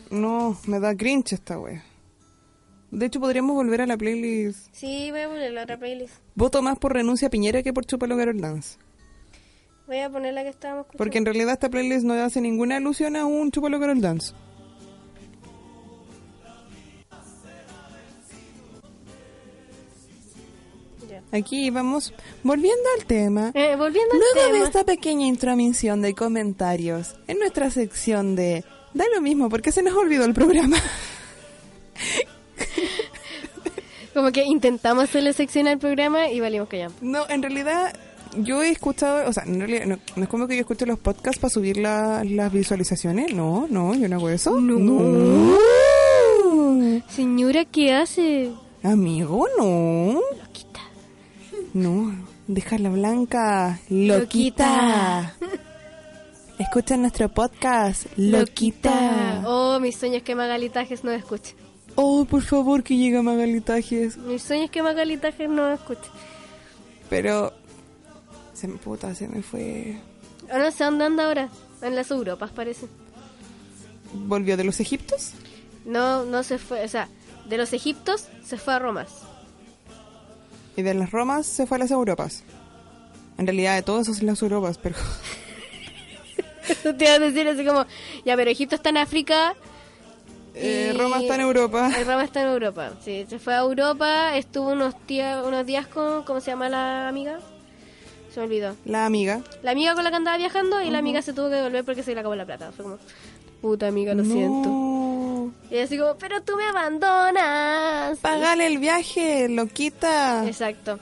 No, 0.09 0.57
me 0.67 0.79
da 0.79 0.95
cringe 0.95 1.33
esta 1.33 1.59
wea. 1.59 1.83
De 2.91 3.05
hecho, 3.07 3.19
podríamos 3.19 3.55
volver 3.55 3.81
a 3.81 3.85
la 3.85 3.97
playlist. 3.97 4.69
Sí, 4.73 5.11
voy 5.11 5.21
a 5.21 5.27
poner 5.27 5.51
la 5.51 5.63
otra 5.63 5.77
playlist. 5.77 6.13
Voto 6.35 6.61
más 6.61 6.79
por 6.79 6.93
Renuncia 6.93 7.27
a 7.27 7.31
Piñera 7.31 7.61
que 7.61 7.73
por 7.73 7.85
Chupalo 7.85 8.15
Carol 8.15 8.39
Dance. 8.39 8.77
Voy 9.85 9.99
a 9.99 10.09
poner 10.09 10.33
la 10.33 10.43
que 10.43 10.49
estábamos 10.49 10.81
escuchando. 10.85 10.97
Porque 10.97 11.17
en 11.17 11.25
realidad 11.25 11.53
esta 11.53 11.69
playlist 11.69 12.05
no 12.05 12.13
hace 12.13 12.39
ninguna 12.39 12.77
alusión 12.77 13.15
a 13.17 13.25
un 13.25 13.51
Chupalo 13.51 13.79
Carol 13.79 13.99
Dance. 13.99 14.33
Aquí 21.37 21.69
vamos 21.69 22.13
volviendo 22.43 22.83
al 22.97 23.05
tema. 23.05 23.51
Eh, 23.53 23.75
volviendo 23.77 24.13
al 24.13 24.19
Luego 24.35 24.57
de 24.59 24.63
esta 24.65 24.83
pequeña 24.83 25.27
intromisión 25.27 26.01
de 26.01 26.13
comentarios 26.13 27.15
en 27.27 27.39
nuestra 27.39 27.69
sección 27.71 28.35
de 28.35 28.63
Da 28.93 29.05
lo 29.13 29.21
mismo 29.21 29.49
porque 29.49 29.71
se 29.71 29.83
nos 29.83 29.93
olvidó 29.95 30.25
el 30.25 30.33
programa. 30.33 30.77
Como 34.13 34.31
que 34.31 34.43
intentamos 34.45 35.03
hacerle 35.05 35.33
sección 35.33 35.67
al 35.67 35.77
programa 35.77 36.29
y 36.29 36.39
valimos 36.39 36.67
que 36.69 36.79
ya. 36.79 36.89
No, 37.01 37.29
en 37.29 37.43
realidad 37.43 37.93
yo 38.35 38.63
he 38.63 38.69
escuchado, 38.71 39.29
o 39.29 39.33
sea, 39.33 39.43
en 39.43 39.59
realidad 39.59 39.85
no, 39.85 39.99
no 40.15 40.23
es 40.23 40.29
como 40.29 40.47
que 40.47 40.55
yo 40.55 40.61
escuche 40.61 40.85
los 40.87 40.97
podcasts 40.99 41.39
para 41.39 41.51
subir 41.53 41.77
la- 41.77 42.23
las 42.23 42.51
visualizaciones. 42.51 43.33
No, 43.33 43.67
no, 43.69 43.93
yo 43.93 44.07
no 44.09 44.15
hago 44.15 44.29
eso. 44.29 44.59
No. 44.59 45.57
Señora, 47.09 47.65
¿qué 47.65 47.93
hace? 47.93 48.49
Amigo, 48.81 49.47
no. 49.59 50.19
No, 51.77 52.11
déjala 52.47 52.89
blanca. 52.89 53.79
Loquita. 53.87 55.35
Escucha 56.57 56.97
nuestro 56.97 57.29
podcast. 57.29 58.07
Loquita. 58.17 59.43
Oh, 59.45 59.79
mis 59.79 59.95
sueños 59.95 60.23
que 60.23 60.33
Magalitajes 60.33 61.03
no 61.03 61.11
escuche. 61.11 61.53
Oh, 61.93 62.25
por 62.25 62.41
favor, 62.41 62.81
que 62.81 62.97
llegue 62.97 63.21
Magalitajes. 63.21 64.17
Mis 64.17 64.41
sueños 64.41 64.71
que 64.71 64.81
Magalitajes 64.81 65.47
no 65.47 65.71
escuche. 65.71 66.09
Pero 67.11 67.53
se 68.55 68.67
me 68.67 68.77
puta, 68.79 69.13
se 69.13 69.27
me 69.27 69.43
fue. 69.43 69.97
Ah, 70.51 70.57
no 70.57 70.71
sé 70.71 70.83
dónde 70.83 71.05
anda 71.05 71.25
ahora. 71.25 71.49
En 71.83 71.95
las 71.95 72.09
Europas, 72.09 72.49
parece. 72.49 72.87
¿Volvió 74.13 74.57
de 74.57 74.63
los 74.63 74.79
Egiptos? 74.79 75.33
No, 75.85 76.25
no 76.25 76.41
se 76.41 76.57
fue. 76.57 76.83
O 76.83 76.87
sea, 76.87 77.07
de 77.47 77.57
los 77.59 77.71
egiptos 77.71 78.29
se 78.43 78.57
fue 78.57 78.73
a 78.73 78.79
Romas. 78.79 79.26
Y 80.77 80.83
de 80.83 80.93
las 80.93 81.11
Romas 81.11 81.45
se 81.45 81.65
fue 81.65 81.75
a 81.75 81.79
las 81.79 81.91
Europas. 81.91 82.43
En 83.37 83.45
realidad 83.45 83.75
de 83.75 83.81
todas 83.81 84.07
son 84.07 84.25
las 84.25 84.41
Europas, 84.41 84.77
pero 84.77 84.95
Te 86.97 87.05
iba 87.05 87.13
a 87.15 87.19
decir 87.19 87.47
así 87.47 87.65
como, 87.65 87.85
ya, 88.25 88.35
pero 88.35 88.51
Egipto 88.51 88.75
está 88.75 88.89
en 88.89 88.97
África. 88.97 89.55
eh, 90.53 90.93
Roma 90.97 91.19
está 91.19 91.35
en 91.35 91.41
Europa. 91.41 91.91
El 91.97 92.05
Roma 92.05 92.23
está 92.23 92.41
en 92.41 92.47
Europa. 92.49 92.91
Sí, 93.03 93.25
se 93.27 93.39
fue 93.39 93.53
a 93.53 93.59
Europa, 93.59 94.35
estuvo 94.37 94.71
unos, 94.71 94.93
días 95.07 95.43
unos 95.45 95.65
días 95.65 95.87
con, 95.87 96.23
¿cómo 96.23 96.41
se 96.41 96.51
llama 96.51 96.69
la 96.69 97.07
amiga? 97.07 97.39
Se 98.33 98.39
me 98.39 98.45
olvidó. 98.47 98.75
La 98.85 99.05
amiga. 99.05 99.41
La 99.63 99.71
amiga 99.71 99.93
con 99.95 100.03
la 100.03 100.09
que 100.09 100.15
andaba 100.17 100.37
viajando 100.37 100.81
y 100.81 100.89
la 100.89 100.99
amiga 100.99 101.21
se 101.21 101.33
tuvo 101.33 101.49
que 101.49 101.55
devolver 101.55 101.85
porque 101.85 102.03
se 102.03 102.13
le 102.13 102.19
acabó 102.19 102.35
la 102.35 102.45
plata. 102.45 102.71
Fue 102.71 102.83
como, 102.83 102.97
puta 103.61 103.87
amiga, 103.87 104.13
lo 104.13 104.23
siento. 104.23 104.69
Y 105.69 105.79
así 105.79 105.97
como, 105.97 106.15
pero 106.15 106.41
tú 106.43 106.55
me 106.55 106.65
abandonas. 106.65 108.17
Pagale 108.19 108.67
el 108.67 108.77
viaje, 108.77 109.49
loquita. 109.49 110.45
Exacto. 110.47 110.99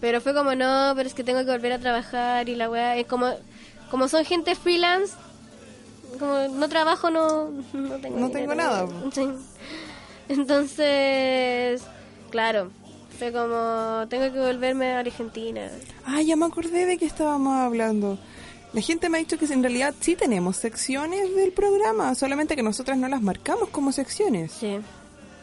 Pero 0.00 0.20
fue 0.20 0.34
como, 0.34 0.54
no, 0.54 0.92
pero 0.94 1.08
es 1.08 1.14
que 1.14 1.24
tengo 1.24 1.40
que 1.44 1.50
volver 1.50 1.72
a 1.72 1.78
trabajar 1.78 2.48
y 2.48 2.54
la 2.54 2.70
weá, 2.70 2.96
es 2.96 3.06
como, 3.06 3.32
como 3.90 4.08
son 4.08 4.24
gente 4.24 4.54
freelance, 4.54 5.14
como 6.18 6.48
no 6.48 6.68
trabajo, 6.68 7.10
no, 7.10 7.50
no 7.72 7.96
tengo 7.96 8.18
No 8.18 8.28
dinero. 8.28 8.30
tengo 8.32 8.54
nada. 8.54 8.86
Sí. 9.12 9.26
Entonces, 10.28 11.82
claro, 12.30 12.70
fue 13.18 13.32
como, 13.32 14.06
tengo 14.08 14.32
que 14.32 14.38
volverme 14.38 14.92
a 14.92 15.00
Argentina. 15.00 15.70
Ah, 16.04 16.20
ya 16.22 16.36
me 16.36 16.46
acordé 16.46 16.86
de 16.86 16.98
que 16.98 17.06
estábamos 17.06 17.54
hablando. 17.56 18.18
La 18.72 18.80
gente 18.80 19.08
me 19.08 19.18
ha 19.18 19.20
dicho 19.20 19.38
que 19.38 19.46
en 19.46 19.62
realidad 19.62 19.94
sí 20.00 20.16
tenemos 20.16 20.56
secciones 20.56 21.34
del 21.34 21.52
programa, 21.52 22.14
solamente 22.14 22.56
que 22.56 22.62
nosotras 22.62 22.98
no 22.98 23.08
las 23.08 23.22
marcamos 23.22 23.68
como 23.70 23.92
secciones. 23.92 24.52
Sí, 24.52 24.78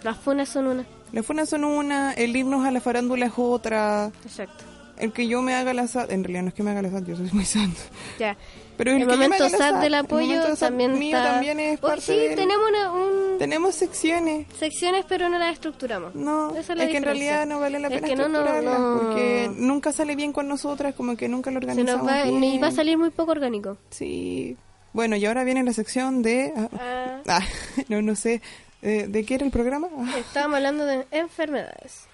las 0.04 0.18
funas 0.18 0.50
son 0.50 0.68
una. 0.68 0.86
Las 1.12 1.26
funas 1.26 1.50
son 1.50 1.64
una, 1.64 2.14
el 2.14 2.36
irnos 2.36 2.66
a 2.66 2.72
la 2.72 2.82
farándula 2.82 3.28
es 3.28 3.34
otra, 3.38 4.12
Exacto. 4.26 4.64
el 4.98 5.12
que 5.14 5.28
yo 5.28 5.42
me 5.42 5.54
haga 5.56 5.74
la 5.74 5.88
SAT, 5.88 6.12
en 6.12 6.24
realidad 6.24 6.44
no 6.44 6.48
es 6.50 6.54
que 6.54 6.64
me 6.64 6.72
haga 6.72 6.82
la 6.82 6.90
SAT, 6.92 7.06
yo 7.06 7.16
soy 7.16 7.30
muy 7.32 7.46
santo. 7.46 7.80
Ya. 8.20 8.36
Pero 8.78 8.92
el 8.92 9.06
me 9.06 9.06
momento 9.06 9.50
SAT 9.50 9.76
del 9.76 9.94
el 9.94 9.94
apoyo 9.96 10.56
también 10.56 10.98
mío 10.98 11.16
está... 11.18 11.32
también 11.34 11.60
es 11.60 11.80
Oh, 11.80 11.88
parte 11.88 12.02
sí, 12.02 12.18
del- 12.18 12.36
tenemos 12.36 12.70
una, 12.70 12.92
un... 12.92 13.38
Tenemos 13.38 13.76
secciones. 13.76 14.48
secciones, 14.58 15.06
pero 15.08 15.30
no 15.30 15.38
las 15.38 15.54
estructuramos. 15.54 16.16
No, 16.16 16.50
Esa 16.52 16.60
es, 16.60 16.70
es 16.72 16.78
la 16.78 16.88
que 16.88 16.98
en 16.98 17.04
realidad 17.04 17.46
no 17.46 17.60
vale 17.60 17.80
la 17.80 17.88
Es 17.88 17.94
pena 17.96 18.08
que 18.08 18.16
no, 18.16 18.28
no, 18.28 18.40
estructurarlas 18.40 18.80
no. 18.80 19.00
porque 19.02 19.52
nunca 19.56 19.92
sale 19.94 20.16
bien 20.16 20.34
con 20.34 20.48
nosotras, 20.48 20.96
como 20.96 21.16
que 21.16 21.28
nunca 21.28 21.52
lo 21.52 21.60
Se 21.60 21.66
organizamos 21.68 22.04
nos 22.04 22.12
va, 22.12 22.24
bien. 22.24 22.44
y 22.44 22.58
va 22.60 22.68
a 22.68 22.72
salir 22.72 22.98
muy 22.98 23.10
poco 23.12 23.32
orgánico. 23.32 23.78
Sí, 23.92 24.58
Bueno, 24.92 25.16
y 25.16 25.26
ahora 25.26 25.44
viene 25.44 25.64
la 25.64 25.74
sección 25.74 26.22
de... 26.24 26.52
ah, 26.56 26.70
Ah, 26.74 27.22
ah, 27.28 27.46
no, 27.90 28.02
no 28.02 28.16
sé. 28.16 28.42
eh, 28.82 29.06
¿De 29.08 29.24
qué 29.26 29.36
era 29.36 29.46
el 29.46 29.52
programa? 29.52 29.88
Ah, 29.98 30.16
estábamos 30.18 30.58
hablando 30.58 30.86
de 30.86 31.06
enfermedades. 31.12 32.06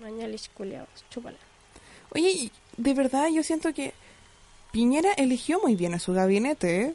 Mañalich 0.00 0.48
culiados, 0.54 0.88
chúpala. 1.10 1.36
Oye, 2.14 2.50
de 2.76 2.94
verdad 2.94 3.28
yo 3.28 3.42
siento 3.42 3.72
que 3.74 3.92
Piñera 4.72 5.12
eligió 5.16 5.60
muy 5.60 5.74
bien 5.76 5.94
a 5.94 5.98
su 5.98 6.12
gabinete, 6.12 6.80
¿eh? 6.82 6.94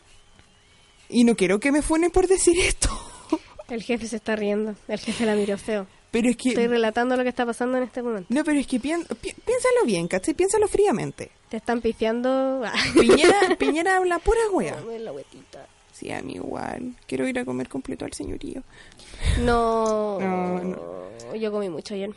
Y 1.09 1.23
no 1.23 1.35
quiero 1.35 1.59
que 1.59 1.71
me 1.71 1.81
funen 1.81 2.11
por 2.11 2.27
decir 2.27 2.57
esto. 2.59 2.89
El 3.69 3.83
jefe 3.83 4.07
se 4.07 4.15
está 4.17 4.35
riendo. 4.35 4.75
El 4.87 4.99
jefe 4.99 5.25
la 5.25 5.35
miró 5.35 5.57
feo. 5.57 5.87
Pero 6.11 6.29
es 6.29 6.37
que... 6.37 6.49
Estoy 6.49 6.67
relatando 6.67 7.17
lo 7.17 7.23
que 7.23 7.29
está 7.29 7.45
pasando 7.45 7.77
en 7.77 7.83
este 7.83 8.01
momento. 8.01 8.27
No, 8.33 8.43
pero 8.43 8.57
es 8.59 8.67
que 8.67 8.79
pi- 8.79 8.91
piénsalo 8.93 9.85
bien, 9.85 10.07
¿cachai? 10.07 10.33
Piénsalo 10.33 10.67
fríamente. 10.67 11.29
Te 11.49 11.57
están 11.57 11.81
pifiando. 11.81 12.61
Piñera, 12.99 13.55
Piñera 13.59 13.97
habla 13.97 14.19
pura 14.19 14.39
wea. 14.53 14.79
La 14.99 15.11
huetita. 15.11 15.67
Sí, 15.91 16.11
a 16.11 16.21
mí 16.21 16.33
igual. 16.35 16.93
Quiero 17.07 17.27
ir 17.27 17.37
a 17.39 17.45
comer 17.45 17.67
completo 17.67 18.05
al 18.05 18.13
señorío. 18.13 18.61
No, 19.41 20.19
No, 20.19 21.35
Yo 21.35 21.51
comí 21.51 21.69
mucho 21.69 21.93
ayer. 21.95 22.11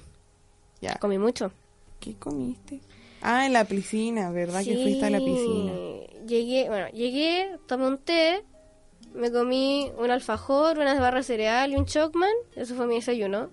Ya. 0.81 0.95
Comí 0.97 1.19
mucho. 1.19 1.51
¿Qué 1.99 2.15
comiste? 2.15 2.81
Ah, 3.23 3.47
en 3.47 3.53
la 3.53 3.65
piscina, 3.65 4.31
¿verdad 4.31 4.65
que 4.65 4.75
fuiste 4.75 5.05
a 5.05 5.11
la 5.11 5.19
piscina? 5.19 5.73
Llegué, 6.27 6.69
bueno, 6.69 6.89
llegué, 6.91 7.57
tomé 7.67 7.87
un 7.87 7.99
té, 7.99 8.45
me 9.15 9.33
comí 9.33 9.91
un 9.99 10.11
alfajor, 10.11 10.79
unas 10.79 11.01
barras 11.01 11.27
de 11.27 11.35
cereal 11.35 11.73
y 11.73 11.77
un 11.77 11.87
chocman. 11.87 12.31
Eso 12.55 12.75
fue 12.75 12.87
mi 12.87 12.97
desayuno. 12.97 13.51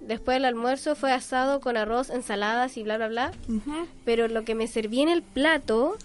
Después 0.00 0.36
el 0.36 0.44
almuerzo 0.44 0.96
fue 0.96 1.12
asado 1.12 1.60
con 1.60 1.76
arroz, 1.76 2.10
ensaladas 2.10 2.76
y 2.76 2.82
bla, 2.82 2.96
bla, 2.98 3.08
bla. 3.08 3.32
Pero 4.04 4.28
lo 4.28 4.44
que 4.44 4.54
me 4.54 4.66
serví 4.66 5.00
en 5.00 5.08
el 5.08 5.22
plato, 5.22 5.96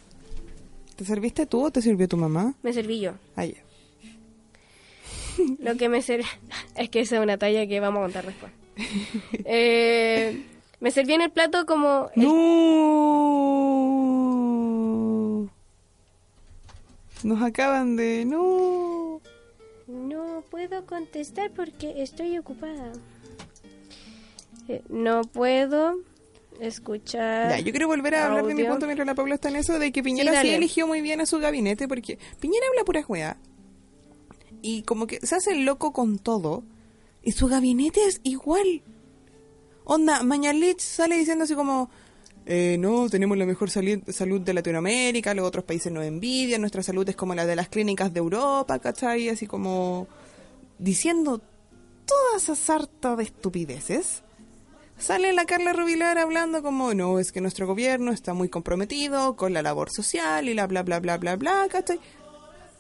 ¿Te 0.96 1.06
serviste 1.06 1.46
tú 1.46 1.66
o 1.66 1.72
te 1.72 1.82
sirvió 1.82 2.08
tu 2.08 2.18
mamá? 2.18 2.56
me 2.62 2.74
serví 2.74 3.00
yo. 3.00 3.14
Ah, 3.36 3.46
ya. 3.46 3.56
Lo 5.60 5.76
que 5.78 5.90
me 5.90 6.02
serví... 6.02 6.26
Es 6.76 6.90
que 6.90 7.02
esa 7.02 7.18
es 7.18 7.22
una 7.22 7.38
talla 7.38 7.68
que 7.68 7.80
vamos 7.80 8.00
a 8.00 8.04
contar 8.04 8.26
después. 8.26 8.52
Eh, 9.46 10.46
me 10.80 10.92
serví 10.92 11.14
en 11.14 11.22
el 11.22 11.32
plato 11.32 11.66
como... 11.66 12.10
el- 12.16 12.24
¡No! 14.24 15.50
Nos 17.24 17.42
acaban 17.42 17.96
de... 17.96 18.26
¡No! 18.26 19.22
No 19.88 20.44
puedo 20.50 20.86
contestar 20.86 21.52
porque 21.52 22.02
estoy 22.02 22.38
ocupada. 22.38 22.94
Eh, 24.68 24.84
no 24.90 25.22
puedo 25.24 25.96
escuchar... 26.60 27.50
Ya, 27.50 27.60
yo 27.60 27.72
quiero 27.72 27.88
volver 27.88 28.16
a 28.16 28.28
hablar 28.28 28.46
de 28.46 28.54
mi 28.56 28.64
punto 28.64 28.86
mientras 28.86 29.06
la 29.06 29.16
Paula 29.16 29.36
está 29.36 29.50
en 29.50 29.56
eso, 29.58 29.80
de 29.80 29.92
que 29.92 30.04
Piñera 30.04 30.42
sí, 30.42 30.50
eligió 30.50 30.88
muy 30.88 31.02
bien 31.02 31.22
a 31.22 31.26
su 31.26 31.40
gabinete, 31.40 31.88
porque 31.88 32.20
Piñera 32.40 32.66
habla 32.70 32.84
pura 32.86 33.04
juega. 33.04 33.38
Y 34.62 34.84
como 34.84 35.08
que 35.08 35.20
se 35.26 35.36
hace 35.36 35.56
loco 35.56 35.92
con 35.92 36.20
todo, 36.20 36.64
y 37.24 37.32
su 37.32 37.48
gabinete 37.48 38.06
es 38.06 38.20
igual. 38.24 38.82
Onda, 39.92 40.22
Mañalich 40.22 40.82
sale 40.82 41.18
diciendo 41.18 41.46
así 41.46 41.56
como, 41.56 41.90
eh, 42.46 42.78
no, 42.78 43.10
tenemos 43.10 43.36
la 43.40 43.48
mejor 43.48 43.72
salud 43.72 44.42
de 44.42 44.54
Latinoamérica, 44.54 45.34
los 45.34 45.48
otros 45.48 45.64
países 45.64 45.92
nos 45.92 46.06
envidian, 46.06 46.62
nuestra 46.62 46.84
salud 46.84 47.10
es 47.10 47.16
como 47.16 47.34
la 47.34 47.48
de 47.48 47.56
las 47.56 47.70
clínicas 47.70 48.14
de 48.14 48.20
Europa, 48.20 48.78
¿cachai? 48.78 49.30
Así 49.30 49.48
como 49.48 50.08
diciendo 50.78 51.42
toda 52.06 52.38
esa 52.38 52.54
sarta 52.56 53.16
de 53.16 53.24
estupideces. 53.24 54.22
Sale 55.00 55.34
la 55.34 55.46
Carla 55.46 55.74
Rubilar 55.74 56.20
hablando 56.20 56.62
como, 56.62 56.94
no, 56.94 57.18
es 57.18 57.32
que 57.32 57.42
nuestro 57.42 57.66
gobierno 57.66 58.12
está 58.12 58.36
muy 58.36 58.48
comprometido 58.48 59.36
con 59.36 59.54
la 59.54 59.64
labor 59.64 59.90
social 59.90 60.50
y 60.50 60.54
la 60.54 60.68
bla 60.68 60.84
bla 60.84 61.00
bla 61.00 61.18
bla 61.18 61.36
bla, 61.36 61.68
¿cachai? 61.68 62.00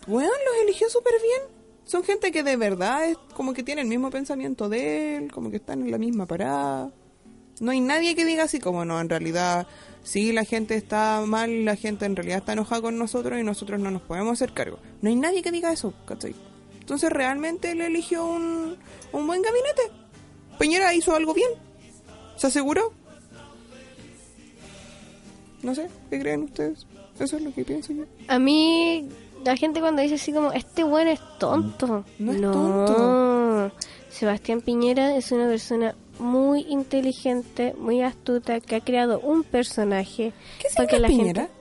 Weón, 0.05 0.29
los 0.29 0.63
eligió 0.63 0.87
súper 0.91 1.13
bien. 1.23 1.58
Son 1.89 2.03
gente 2.03 2.31
que 2.31 2.43
de 2.43 2.55
verdad 2.55 3.09
es 3.09 3.17
como 3.33 3.55
que 3.55 3.63
tiene 3.63 3.81
el 3.81 3.87
mismo 3.87 4.11
pensamiento 4.11 4.69
de 4.69 5.15
él, 5.15 5.31
como 5.31 5.49
que 5.49 5.55
están 5.55 5.81
en 5.81 5.89
la 5.89 5.97
misma 5.97 6.27
parada. 6.27 6.91
No 7.61 7.71
hay 7.71 7.81
nadie 7.81 8.13
que 8.13 8.25
diga 8.25 8.43
así 8.43 8.59
como, 8.59 8.85
no, 8.85 9.01
en 9.01 9.09
realidad, 9.09 9.65
sí, 10.03 10.31
la 10.31 10.43
gente 10.45 10.75
está 10.75 11.23
mal, 11.25 11.65
la 11.65 11.75
gente 11.75 12.05
en 12.05 12.15
realidad 12.15 12.37
está 12.37 12.53
enojada 12.53 12.83
con 12.83 12.99
nosotros 12.99 13.39
y 13.39 13.43
nosotros 13.43 13.79
no 13.79 13.89
nos 13.89 14.03
podemos 14.03 14.33
hacer 14.33 14.53
cargo. 14.53 14.77
No 15.01 15.09
hay 15.09 15.15
nadie 15.15 15.41
que 15.41 15.49
diga 15.49 15.73
eso, 15.73 15.95
¿cachai? 16.05 16.35
Entonces 16.79 17.09
realmente 17.09 17.71
él 17.71 17.81
eligió 17.81 18.23
un, 18.23 18.77
un 19.11 19.25
buen 19.25 19.41
gabinete. 19.41 19.81
Peñera 20.59 20.93
hizo 20.93 21.15
algo 21.15 21.33
bien. 21.33 21.49
¿Se 22.35 22.45
aseguró? 22.45 22.93
No 25.63 25.73
sé, 25.73 25.89
¿qué 26.11 26.19
creen 26.19 26.43
ustedes? 26.43 26.85
Eso 27.19 27.37
es 27.37 27.41
lo 27.41 27.51
que 27.51 27.65
pienso 27.65 27.93
yo. 27.93 28.05
A 28.27 28.37
mí, 28.37 29.09
la 29.43 29.55
gente 29.55 29.79
cuando 29.79 30.01
dice 30.01 30.15
así 30.15 30.33
como, 30.33 30.51
este 30.51 30.83
bueno 30.83 31.11
es 31.11 31.19
tonto. 31.39 32.05
No 32.17 32.31
es 32.31 32.41
tonto. 32.41 33.71
Sebastián 34.09 34.61
Piñera 34.61 35.15
es 35.15 35.31
una 35.31 35.47
persona 35.47 35.95
muy 36.19 36.61
inteligente, 36.61 37.73
muy 37.77 38.01
astuta, 38.01 38.59
que 38.59 38.75
ha 38.75 38.81
creado 38.81 39.19
un 39.19 39.43
personaje 39.43 40.33
¿Qué 40.59 40.67
para 40.75 40.87
que 40.87 40.99
la 40.99 41.07
Piñera? 41.07 41.41
gente... 41.43 41.59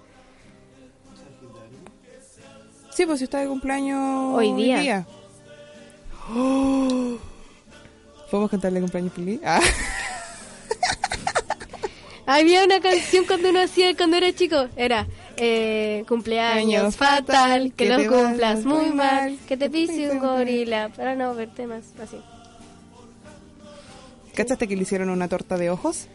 Sí, 2.94 3.06
pues 3.06 3.18
si 3.18 3.24
está 3.24 3.38
de 3.38 3.46
cumpleaños 3.46 4.36
Hoy 4.36 4.52
día. 4.54 5.06
¡Oh! 6.34 7.16
¿Podemos 8.28 8.50
cantarle 8.50 8.80
cumpleaños 8.80 9.12
feliz? 9.12 9.40
Ah. 9.44 9.60
Había 12.26 12.64
una 12.64 12.80
canción 12.80 13.24
cuando 13.24 13.50
uno 13.50 13.62
hacía 13.62 13.96
cuando 13.96 14.16
era 14.16 14.32
chico, 14.34 14.66
era 14.76 15.06
eh, 15.38 16.04
cumpleaños 16.08 16.80
Años 16.82 16.96
fatal, 16.96 17.72
que, 17.76 17.88
que 17.88 17.98
lo 18.04 18.10
cumplas 18.12 18.64
muy 18.64 18.86
mal, 18.86 18.96
mal, 18.96 19.38
que 19.48 19.56
te 19.56 19.70
pise 19.70 20.10
un 20.10 20.18
gorila, 20.18 20.90
para 20.90 21.14
no 21.14 21.34
verte 21.34 21.66
más 21.66 21.84
así. 22.02 22.18
¿Cachaste 24.34 24.68
que 24.68 24.76
le 24.76 24.82
hicieron 24.82 25.10
una 25.10 25.28
torta 25.28 25.56
de 25.56 25.70
ojos? 25.70 26.06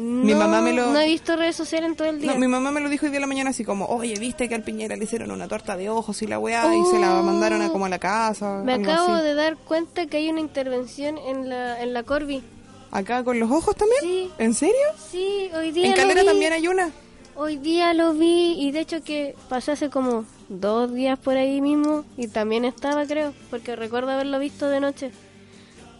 No, 0.00 0.36
mamá 0.36 0.62
me 0.62 0.72
lo- 0.72 0.90
No 0.90 1.00
he 1.00 1.06
visto 1.06 1.36
redes 1.36 1.54
sociales 1.56 1.90
en 1.90 1.96
todo 1.96 2.08
el 2.08 2.20
día. 2.20 2.32
No, 2.32 2.38
mi 2.38 2.46
mamá 2.48 2.70
me 2.70 2.80
lo 2.80 2.88
dijo 2.88 3.04
hoy 3.04 3.10
día 3.10 3.16
de 3.18 3.20
la 3.22 3.26
mañana 3.26 3.50
así 3.50 3.62
como, 3.64 3.84
oye, 3.86 4.14
¿viste 4.18 4.48
que 4.48 4.54
al 4.54 4.62
Piñera 4.62 4.96
le 4.96 5.04
hicieron 5.04 5.30
una 5.30 5.48
torta 5.48 5.76
de 5.76 5.90
ojos 5.90 6.22
y 6.22 6.26
la 6.26 6.38
weá 6.38 6.74
y 6.74 6.84
se 6.86 6.98
la 6.98 7.20
mandaron 7.20 7.60
a 7.60 7.68
como 7.68 7.84
a 7.84 7.88
la 7.90 7.98
casa? 7.98 8.62
Me 8.64 8.74
acabo 8.74 9.12
así. 9.14 9.24
de 9.24 9.34
dar 9.34 9.56
cuenta 9.58 10.06
que 10.06 10.16
hay 10.18 10.30
una 10.30 10.40
intervención 10.40 11.18
en 11.18 11.48
la, 11.48 11.82
en 11.82 11.92
la 11.92 12.04
Corby. 12.04 12.42
¿Acá 12.90 13.22
con 13.24 13.38
los 13.38 13.50
ojos 13.50 13.74
también? 13.76 14.00
Sí. 14.02 14.30
¿En 14.38 14.54
serio? 14.54 14.74
Sí, 15.10 15.50
hoy 15.54 15.72
día 15.72 15.86
En 15.86 15.92
Calera 15.94 16.22
vi. 16.22 16.26
también 16.26 16.52
hay 16.54 16.68
una. 16.68 16.90
Hoy 17.34 17.56
día 17.56 17.94
lo 17.94 18.12
vi 18.12 18.54
y 18.58 18.72
de 18.72 18.80
hecho 18.80 19.02
que 19.02 19.34
pasé 19.48 19.72
hace 19.72 19.88
como 19.90 20.24
dos 20.48 20.92
días 20.92 21.18
por 21.18 21.36
ahí 21.36 21.60
mismo 21.60 22.04
y 22.16 22.28
también 22.28 22.64
estaba 22.64 23.06
creo, 23.06 23.32
porque 23.50 23.74
recuerdo 23.74 24.10
haberlo 24.10 24.38
visto 24.38 24.68
de 24.68 24.80
noche. 24.80 25.10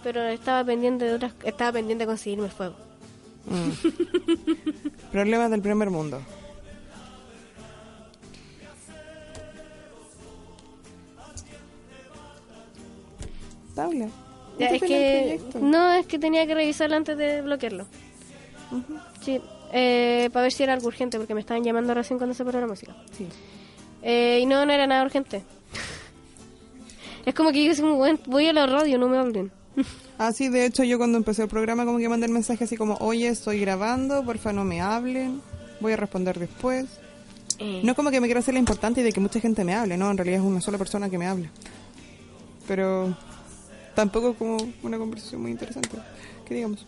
Pero 0.02 0.22
estaba 0.24 0.64
pendiente 0.64 1.04
de 1.04 1.14
otras, 1.14 1.32
estaba 1.44 1.72
pendiente 1.72 2.02
de 2.02 2.06
conseguirme 2.06 2.46
el 2.46 2.50
fuego. 2.50 2.74
Mm. 3.46 5.10
Problemas 5.12 5.50
del 5.50 5.62
primer 5.62 5.90
mundo. 5.90 6.20
Paula. 13.74 14.08
Ya, 14.58 14.68
¿no 14.68 14.74
es 14.74 14.82
que 14.82 15.40
no 15.60 15.92
es 15.94 16.06
que 16.06 16.18
tenía 16.18 16.46
que 16.46 16.54
revisarlo 16.54 16.96
antes 16.96 17.16
de 17.16 17.40
bloquearlo. 17.40 17.86
Sí, 19.22 19.40
eh, 19.72 20.28
para 20.32 20.44
ver 20.44 20.52
si 20.52 20.62
era 20.62 20.74
algo 20.74 20.86
urgente 20.86 21.18
porque 21.18 21.34
me 21.34 21.40
estaban 21.40 21.64
llamando 21.64 21.94
recién 21.94 22.18
cuando 22.18 22.34
se 22.34 22.44
paró 22.44 22.60
la 22.60 22.66
música. 22.66 22.94
Sí. 23.16 23.26
Eh, 24.02 24.40
y 24.42 24.46
no, 24.46 24.64
no 24.66 24.72
era 24.72 24.86
nada 24.86 25.04
urgente. 25.04 25.42
es 27.24 27.34
como 27.34 27.52
que 27.52 27.64
yo 27.64 27.74
como, 27.82 27.96
"Bueno, 27.96 28.18
voy 28.26 28.46
a 28.48 28.52
la 28.52 28.66
radio, 28.66 28.98
no 28.98 29.08
me 29.08 29.18
hablen. 29.18 29.50
Ah, 30.18 30.32
sí, 30.32 30.48
de 30.48 30.66
hecho 30.66 30.84
yo 30.84 30.98
cuando 30.98 31.18
empecé 31.18 31.42
el 31.42 31.48
programa 31.48 31.84
como 31.84 31.98
que 31.98 32.08
mandé 32.08 32.26
el 32.26 32.32
mensaje 32.32 32.64
así 32.64 32.76
como, 32.76 32.94
oye, 32.96 33.28
estoy 33.28 33.58
grabando, 33.60 34.22
porfa 34.24 34.52
no 34.52 34.64
me 34.64 34.80
hablen, 34.80 35.40
voy 35.80 35.92
a 35.92 35.96
responder 35.96 36.38
después. 36.38 36.86
Eh, 37.58 37.80
No 37.84 37.94
como 37.94 38.10
que 38.10 38.20
me 38.20 38.26
quiero 38.26 38.40
hacer 38.40 38.54
la 38.54 38.60
importante 38.60 39.00
y 39.00 39.04
de 39.04 39.12
que 39.12 39.20
mucha 39.20 39.40
gente 39.40 39.64
me 39.64 39.74
hable, 39.74 39.96
no, 39.96 40.10
en 40.10 40.16
realidad 40.16 40.40
es 40.40 40.46
una 40.46 40.60
sola 40.60 40.78
persona 40.78 41.08
que 41.08 41.16
me 41.18 41.26
habla. 41.26 41.48
Pero 42.68 43.16
tampoco 43.94 44.30
es 44.30 44.36
como 44.36 44.56
una 44.82 44.98
conversación 44.98 45.40
muy 45.42 45.50
interesante, 45.50 45.90
que 46.46 46.54
digamos. 46.54 46.86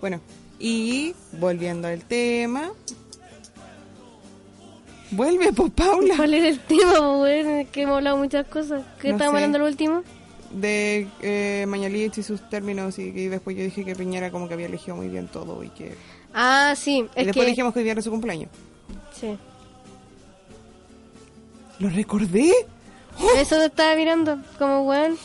Bueno, 0.00 0.20
y 0.62 1.12
volviendo 1.32 1.88
al 1.88 2.02
tema. 2.04 2.70
Vuelve, 5.10 5.52
pues 5.52 5.72
Paula. 5.72 6.14
¿Cuál 6.16 6.34
era 6.34 6.48
el 6.48 6.60
tema, 6.60 7.64
que 7.70 7.82
hemos 7.82 7.96
hablado 7.96 8.16
muchas 8.16 8.46
cosas. 8.46 8.84
¿Qué 9.00 9.08
No 9.08 9.14
estábamos 9.16 9.38
hablando 9.38 9.58
lo 9.58 9.66
último? 9.66 10.02
De 10.52 11.08
eh, 11.20 11.66
Mañalich 11.66 12.16
y 12.18 12.22
sus 12.22 12.48
términos 12.48 12.98
y, 13.00 13.02
y 13.02 13.26
después 13.26 13.56
yo 13.56 13.64
dije 13.64 13.84
que 13.84 13.96
Piñera 13.96 14.30
como 14.30 14.46
que 14.46 14.54
había 14.54 14.66
elegido 14.66 14.96
muy 14.96 15.08
bien 15.08 15.26
todo 15.26 15.64
y 15.64 15.68
que... 15.70 15.96
Ah, 16.32 16.74
sí, 16.76 17.08
y 17.16 17.20
es 17.20 17.26
después 17.26 17.44
que... 17.44 17.50
dijimos 17.50 17.74
que 17.74 17.80
hoy 17.80 17.88
era 17.88 18.00
su 18.00 18.10
cumpleaños. 18.10 18.48
Sí. 19.20 19.36
¿Lo 21.80 21.90
recordé? 21.90 22.52
Eso 23.36 23.56
te 23.56 23.66
estaba 23.66 23.96
mirando, 23.96 24.38
como 24.58 24.82
weón. 24.82 25.18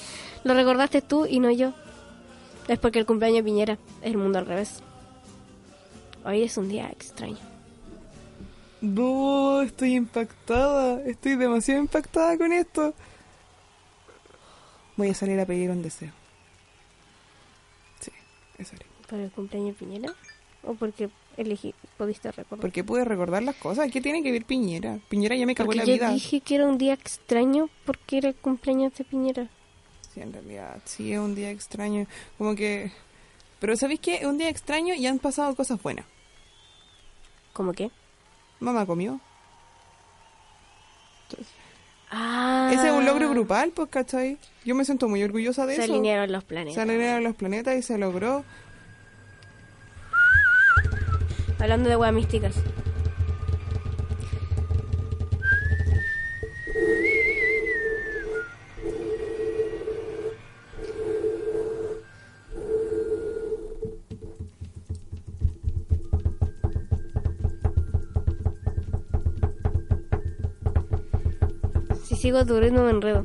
Lo 0.43 0.55
recordaste 0.55 1.03
tú 1.03 1.27
y 1.27 1.39
no 1.39 1.51
yo. 1.51 1.73
Es 2.67 2.79
porque 2.79 2.97
el 2.99 3.05
cumpleaños 3.05 3.37
de 3.37 3.43
Piñera 3.43 3.77
es 4.01 4.11
el 4.11 4.17
mundo 4.17 4.39
al 4.39 4.47
revés. 4.47 4.81
Hoy 6.27 6.43
es 6.43 6.57
un 6.57 6.67
día 6.67 6.89
extraño. 6.89 7.37
No, 8.81 9.61
estoy 9.61 9.95
impactada. 9.95 11.01
Estoy 11.05 11.37
demasiado 11.37 11.79
impactada 11.79 12.37
con 12.37 12.51
esto. 12.51 12.93
Voy 14.97 15.07
a 15.07 15.13
salir 15.13 15.39
a 15.39 15.45
pedir 15.45 15.71
un 15.71 15.81
deseo. 15.81 16.11
Sí, 18.01 18.11
eso 18.57 18.75
haré. 18.75 18.85
¿Para 19.09 19.23
el 19.23 19.31
cumpleaños 19.31 19.79
de 19.79 19.85
Piñera? 19.85 20.13
¿O 20.63 20.73
porque 20.73 21.09
elegí, 21.37 21.73
pudiste 21.97 22.29
recordar? 22.29 22.59
Porque 22.59 22.83
pude 22.83 23.05
recordar 23.05 23.41
las 23.41 23.55
cosas. 23.55 23.89
¿Qué 23.89 24.01
tiene 24.01 24.21
que 24.21 24.33
ver 24.33 24.43
Piñera? 24.43 24.99
Piñera 25.07 25.33
ya 25.37 25.45
me 25.45 25.55
cagó 25.55 25.67
Porque 25.67 25.79
la 25.79 25.85
yo 25.85 25.93
vida. 25.93 26.11
dije 26.11 26.41
que 26.41 26.55
era 26.55 26.67
un 26.67 26.77
día 26.77 26.91
extraño 26.93 27.69
porque 27.85 28.17
era 28.17 28.27
el 28.27 28.35
cumpleaños 28.35 28.93
de 28.95 29.05
Piñera. 29.05 29.47
Sí, 30.13 30.19
en 30.19 30.33
realidad, 30.33 30.81
sí, 30.83 31.13
es 31.13 31.19
un 31.19 31.35
día 31.35 31.51
extraño. 31.51 32.05
Como 32.37 32.53
que... 32.53 32.91
Pero 33.61 33.77
¿sabéis 33.77 34.01
qué? 34.01 34.15
Es 34.15 34.25
un 34.25 34.37
día 34.37 34.49
extraño 34.49 34.93
y 34.93 35.07
han 35.07 35.19
pasado 35.19 35.55
cosas 35.55 35.81
buenas. 35.81 36.05
¿Cómo 37.57 37.73
qué? 37.73 37.89
Mamá 38.59 38.85
comió. 38.85 39.19
Ah. 42.11 42.69
Ese 42.71 42.89
es 42.89 42.93
un 42.93 43.03
logro 43.03 43.31
grupal, 43.31 43.71
pues, 43.71 43.89
¿cachai? 43.89 44.37
Yo 44.63 44.75
me 44.75 44.85
siento 44.85 45.09
muy 45.09 45.23
orgullosa 45.23 45.65
de 45.65 45.75
Se 45.75 45.85
eso. 45.85 45.93
alinearon 45.93 46.31
los 46.31 46.43
planetas. 46.43 46.75
Se 46.75 46.81
alinearon 46.81 47.23
los 47.23 47.35
planetas 47.35 47.75
y 47.75 47.81
se 47.81 47.97
logró. 47.97 48.45
Hablando 51.59 51.89
de 51.89 51.95
weas 51.95 52.13
místicas. 52.13 52.53
Sigo 72.27 72.45
tu 72.45 72.59
ritmo 72.59 72.81
me 72.83 72.89
enredo. 72.89 73.23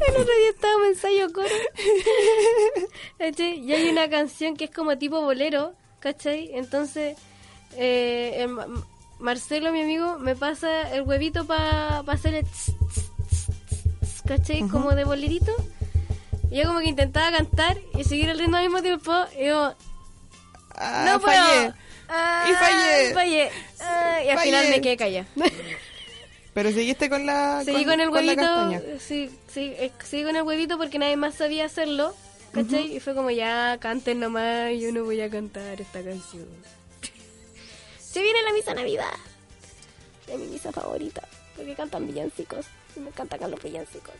El 0.00 0.10
otro 0.16 0.24
día 0.24 0.50
estábamos 0.54 0.86
en 0.86 0.92
ensayo 0.92 1.32
coro. 1.34 1.48
¿Cachai? 3.18 3.60
Y 3.60 3.72
hay 3.74 3.90
una 3.90 4.08
canción 4.08 4.56
que 4.56 4.64
es 4.64 4.70
como 4.70 4.96
tipo 4.96 5.20
bolero, 5.20 5.74
¿cachai? 6.00 6.50
Entonces, 6.54 7.18
eh, 7.76 8.36
el 8.38 8.48
Ma- 8.48 8.66
Marcelo, 9.18 9.70
mi 9.70 9.82
amigo, 9.82 10.18
me 10.18 10.34
pasa 10.34 10.90
el 10.94 11.02
huevito 11.02 11.44
para 11.46 11.98
hacer 11.98 12.34
el 12.36 12.44
tss, 12.46 12.72
tss, 12.88 13.48
tss, 14.00 14.22
¿cachai? 14.26 14.66
Como 14.68 14.92
de 14.94 15.04
bolerito. 15.04 15.52
Y 16.50 16.56
yo 16.56 16.68
como 16.68 16.78
que 16.80 16.86
intentaba 16.88 17.36
cantar 17.36 17.76
y 17.98 18.04
seguir 18.04 18.30
el 18.30 18.38
ritmo 18.38 18.56
al 18.56 18.64
mismo 18.64 18.80
tiempo. 18.80 19.12
Y 19.38 19.44
yo, 19.48 19.74
Ah, 20.74 21.04
no 21.06 21.20
puedo. 21.20 21.36
fallé. 21.36 21.72
Ah, 22.08 22.46
Y 22.50 22.52
fallé. 22.54 23.14
fallé. 23.14 23.50
Ah, 23.80 24.18
y 24.24 24.28
al 24.30 24.36
Fallé. 24.38 24.50
final 24.50 24.68
me 24.70 24.80
quedé 24.80 24.96
callada. 24.96 25.26
Pero 26.54 26.70
seguiste 26.70 27.08
con 27.08 27.24
la. 27.24 27.62
Seguí 27.64 27.84
con, 27.84 28.00
el 28.00 28.10
huevito, 28.10 28.44
sí, 28.98 29.30
sí, 29.48 29.72
eh, 29.78 29.90
seguí 30.04 30.24
con 30.24 30.36
el 30.36 30.42
huevito 30.42 30.76
porque 30.76 30.98
nadie 30.98 31.16
más 31.16 31.34
sabía 31.34 31.64
hacerlo, 31.64 32.14
¿cachai? 32.52 32.94
Y 32.94 33.00
fue 33.00 33.14
como 33.14 33.30
ya 33.30 33.78
canten 33.80 34.20
nomás, 34.20 34.72
yo 34.78 34.92
no 34.92 35.04
voy 35.04 35.20
a 35.22 35.30
cantar 35.30 35.80
esta 35.80 36.02
canción. 36.02 36.46
Se 37.98 38.20
viene 38.20 38.42
la 38.42 38.52
misa 38.52 38.74
Navidad, 38.74 39.14
es 40.28 40.38
mi 40.38 40.46
misa 40.46 40.72
favorita, 40.72 41.26
porque 41.56 41.74
cantan 41.74 42.06
villancicos, 42.06 42.66
y 42.96 43.00
me 43.00 43.08
encantan 43.08 43.50
los 43.50 43.62
villancicos. 43.62 44.14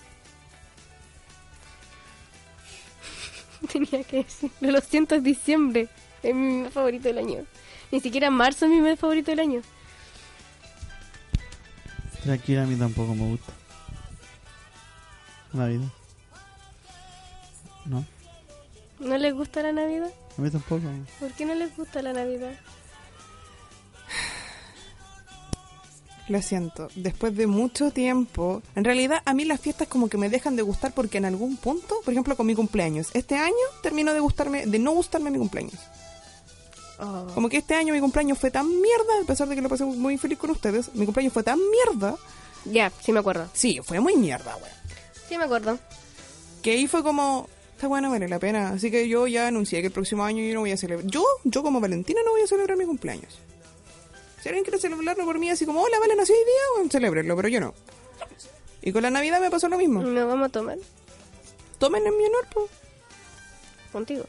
Tenía 3.72 4.04
que 4.04 4.24
decirlo, 4.24 4.70
lo 4.70 4.80
siento, 4.80 5.16
es 5.16 5.22
diciembre, 5.22 5.88
es 6.22 6.34
mi 6.34 6.62
mes 6.62 6.72
favorito 6.72 7.08
del 7.08 7.18
año. 7.18 7.44
Ni 7.90 8.00
siquiera 8.00 8.30
marzo 8.30 8.64
es 8.64 8.70
mi 8.70 8.80
mes 8.80 8.98
favorito 8.98 9.30
del 9.30 9.40
año. 9.40 9.62
Tranquila, 12.24 12.62
a 12.62 12.66
mí 12.66 12.76
tampoco 12.76 13.14
me 13.14 13.26
gusta. 13.30 13.52
Navidad. 15.52 15.88
No, 17.84 18.04
¿No 19.00 19.18
les 19.18 19.34
gusta 19.34 19.62
la 19.62 19.72
Navidad? 19.72 20.10
a 20.38 20.40
mí 20.40 20.50
tampoco. 20.50 20.82
¿Por 21.18 21.32
qué 21.32 21.44
no 21.44 21.54
les 21.54 21.76
gusta 21.76 22.00
la 22.00 22.12
Navidad? 22.12 22.52
Lo 26.28 26.40
siento, 26.40 26.88
después 26.94 27.36
de 27.36 27.48
mucho 27.48 27.90
tiempo, 27.90 28.62
en 28.76 28.84
realidad 28.84 29.20
a 29.24 29.34
mí 29.34 29.44
las 29.44 29.60
fiestas 29.60 29.88
como 29.88 30.08
que 30.08 30.16
me 30.16 30.30
dejan 30.30 30.54
de 30.54 30.62
gustar 30.62 30.94
porque 30.94 31.18
en 31.18 31.24
algún 31.24 31.56
punto, 31.56 31.96
por 32.04 32.14
ejemplo 32.14 32.36
con 32.36 32.46
mi 32.46 32.54
cumpleaños, 32.54 33.08
este 33.12 33.36
año 33.36 33.52
terminó 33.82 34.14
de 34.14 34.20
gustarme, 34.20 34.64
de 34.66 34.78
no 34.78 34.92
gustarme 34.92 35.32
mi 35.32 35.38
cumpleaños. 35.38 35.80
Oh. 36.98 37.26
Como 37.34 37.48
que 37.48 37.56
este 37.58 37.74
año 37.74 37.92
mi 37.94 38.00
cumpleaños 38.00 38.38
fue 38.38 38.50
tan 38.50 38.68
mierda, 38.68 39.20
a 39.22 39.26
pesar 39.26 39.48
de 39.48 39.54
que 39.56 39.62
lo 39.62 39.68
pasé 39.68 39.84
muy 39.84 40.18
feliz 40.18 40.38
con 40.38 40.50
ustedes, 40.50 40.94
mi 40.94 41.04
cumpleaños 41.04 41.32
fue 41.32 41.42
tan 41.42 41.58
mierda, 41.70 42.16
Ya, 42.64 42.92
sí 43.02 43.12
me 43.12 43.20
acuerdo. 43.20 43.48
sí, 43.54 43.80
fue 43.82 43.98
muy 44.00 44.16
mierda, 44.16 44.56
weón. 44.56 44.68
Sí 45.28 45.36
me 45.38 45.44
acuerdo. 45.44 45.78
Que 46.62 46.72
ahí 46.72 46.86
fue 46.86 47.02
como, 47.02 47.48
está 47.74 47.88
bueno, 47.88 48.10
vale 48.10 48.28
la 48.28 48.38
pena. 48.38 48.70
Así 48.70 48.90
que 48.90 49.08
yo 49.08 49.26
ya 49.26 49.48
anuncié 49.48 49.80
que 49.80 49.88
el 49.88 49.92
próximo 49.92 50.24
año 50.24 50.44
yo 50.44 50.54
no 50.54 50.60
voy 50.60 50.70
a 50.72 50.76
celebrar, 50.76 51.06
yo, 51.10 51.24
yo 51.44 51.62
como 51.62 51.80
Valentina 51.80 52.20
no 52.24 52.30
voy 52.32 52.42
a 52.42 52.46
celebrar 52.46 52.76
mi 52.76 52.84
cumpleaños. 52.84 53.38
Si 54.40 54.48
alguien 54.48 54.64
quiere 54.64 54.78
celebrarlo 54.78 55.24
por 55.24 55.38
mí 55.38 55.50
así 55.50 55.64
como, 55.66 55.80
hola, 55.82 55.98
vale, 56.00 56.14
nació 56.16 56.34
hoy 56.34 56.44
día, 56.44 56.62
bueno, 56.76 56.90
celébrenlo, 56.90 57.36
pero 57.36 57.48
yo 57.48 57.60
no. 57.60 57.74
Y 58.82 58.92
con 58.92 59.02
la 59.02 59.10
Navidad 59.10 59.40
me 59.40 59.50
pasó 59.50 59.68
lo 59.68 59.78
mismo. 59.78 60.02
Nos 60.02 60.26
vamos 60.26 60.46
a 60.46 60.48
tomar 60.50 60.78
Tomen 61.78 62.06
en 62.06 62.16
mi 62.16 62.24
honor, 62.26 62.46
pues. 62.52 62.70
contigo. 63.92 64.24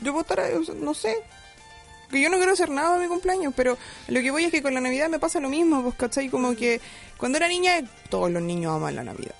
Yo 0.00 0.20
estar, 0.20 0.40
eh, 0.40 0.58
no 0.76 0.94
sé. 0.94 1.16
Que 2.12 2.20
yo 2.20 2.28
no 2.28 2.36
quiero 2.36 2.52
hacer 2.52 2.70
nada 2.70 2.94
de 2.96 3.02
mi 3.04 3.08
cumpleaños, 3.08 3.52
pero 3.56 3.76
lo 4.08 4.20
que 4.20 4.30
voy 4.30 4.44
es 4.44 4.50
que 4.52 4.62
con 4.62 4.74
la 4.74 4.80
Navidad 4.80 5.08
me 5.08 5.18
pasa 5.18 5.40
lo 5.40 5.48
mismo, 5.48 5.82
pues, 5.82 5.94
¿cachai? 5.96 6.28
Como 6.28 6.54
que 6.54 6.80
cuando 7.16 7.38
era 7.38 7.48
niña, 7.48 7.80
todos 8.10 8.30
los 8.30 8.42
niños 8.42 8.76
aman 8.76 8.94
la 8.94 9.02
Navidad. 9.02 9.34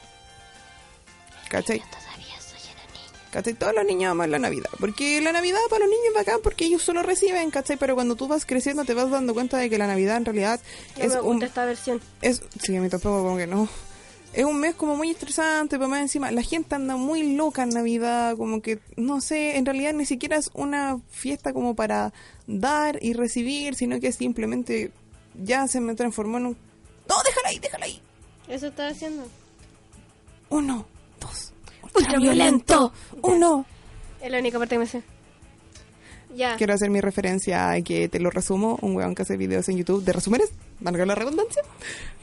¿Cachai? 1.49 1.81
Todavía 1.81 2.41
soy 2.41 2.61
una 2.73 2.93
niña. 2.95 3.31
¿Cachai? 3.31 3.55
Todos 3.55 3.75
los 3.75 3.85
niños 3.85 4.11
aman 4.11 4.31
la 4.31 4.39
Navidad. 4.39 4.71
Porque 4.81 5.21
la 5.21 5.33
Navidad 5.33 5.59
para 5.69 5.81
los 5.81 5.91
niños 5.91 6.07
es 6.09 6.15
bacán 6.15 6.41
porque 6.43 6.65
ellos 6.65 6.83
solo 6.83 7.03
reciben, 7.03 7.51
¿cachai? 7.51 7.77
Pero 7.77 7.95
cuando 7.95 8.17
tú 8.17 8.27
vas 8.27 8.47
creciendo 8.47 8.85
te 8.85 8.95
vas 8.95 9.11
dando 9.11 9.35
cuenta 9.35 9.59
de 9.59 9.69
que 9.69 9.77
la 9.79 9.87
Navidad 9.87 10.17
en 10.17 10.25
realidad 10.25 10.61
No 10.97 11.05
es 11.05 11.15
me 11.15 11.21
un... 11.21 11.43
esta 11.43 11.65
versión. 11.67 12.01
Es, 12.23 12.41
sí, 12.63 12.75
a 12.77 12.81
mí 12.81 12.89
tampoco, 12.89 13.23
como 13.23 13.37
que 13.37 13.47
no. 13.47 13.69
Es 14.33 14.47
un 14.47 14.61
mes 14.61 14.75
como 14.75 14.97
muy 14.97 15.11
estresante, 15.11 15.77
pero 15.77 15.91
más 15.91 16.01
encima 16.01 16.31
la 16.31 16.43
gente 16.43 16.75
anda 16.75 16.97
muy 16.97 17.35
loca 17.35 17.65
en 17.65 17.69
Navidad, 17.69 18.37
como 18.37 18.63
que, 18.63 18.79
no 18.97 19.21
sé, 19.21 19.59
en 19.59 19.67
realidad 19.67 19.93
ni 19.93 20.07
siquiera 20.07 20.37
es 20.37 20.51
una 20.55 20.99
fiesta 21.11 21.53
como 21.53 21.75
para 21.75 22.15
dar 22.47 22.99
y 23.03 23.13
recibir, 23.13 23.75
sino 23.75 24.01
que 24.01 24.11
simplemente 24.11 24.91
ya 25.35 25.69
se 25.69 25.81
me 25.81 25.95
transformó 25.95 26.39
en 26.39 26.47
un... 26.47 26.57
No, 27.09 27.17
déjala 27.25 27.49
ahí, 27.49 27.59
déjala 27.59 27.85
ahí. 27.85 28.01
Eso 28.49 28.69
estaba 28.69 28.89
haciendo. 28.89 29.29
Uno, 30.49 30.87
dos. 31.21 31.53
Ultraviolento. 31.95 32.93
Uno. 33.21 33.67
Es 34.23 34.31
la 34.31 34.39
única 34.39 34.59
parte 34.59 34.77
que 34.77 34.79
me 34.79 34.87
sé. 34.87 35.03
Quiero 36.59 36.75
hacer 36.75 36.91
mi 36.91 37.01
referencia 37.01 37.71
a 37.71 37.81
que 37.83 38.09
te 38.09 38.19
lo 38.21 38.31
resumo, 38.31 38.79
un 38.83 38.97
weón 38.97 39.15
que 39.15 39.23
hace 39.23 39.37
videos 39.37 39.69
en 39.69 39.79
YouTube 39.79 40.03
de 40.05 40.13
resúmenes, 40.13 40.51
valga 40.81 41.05
la 41.07 41.15
redundancia. 41.15 41.63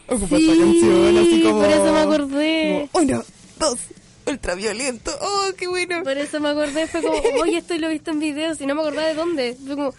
Ocupa 0.07 0.37
Sí, 0.37 0.49
esta 0.49 0.63
canción 0.63 1.17
así 1.17 1.43
como... 1.43 1.59
por 1.61 1.69
eso 1.69 1.93
me 1.93 1.99
acordé. 1.99 2.89
como, 2.91 3.03
uno, 3.05 3.23
dos, 3.59 3.79
ultraviolento. 4.25 5.11
Oh, 5.21 5.49
qué 5.57 5.67
bueno. 5.67 6.03
Por 6.03 6.17
eso 6.17 6.39
me 6.39 6.49
acordé. 6.49 6.87
Fue 6.87 7.01
como, 7.01 7.17
oye, 7.41 7.57
esto 7.57 7.77
lo 7.77 7.87
he 7.87 7.91
visto 7.93 8.11
en 8.11 8.19
videos 8.19 8.59
y 8.61 8.65
no 8.65 8.75
me 8.75 8.81
acordaba 8.81 9.07
de 9.07 9.13
dónde. 9.13 9.55
Fue 9.65 9.75
como, 9.75 9.93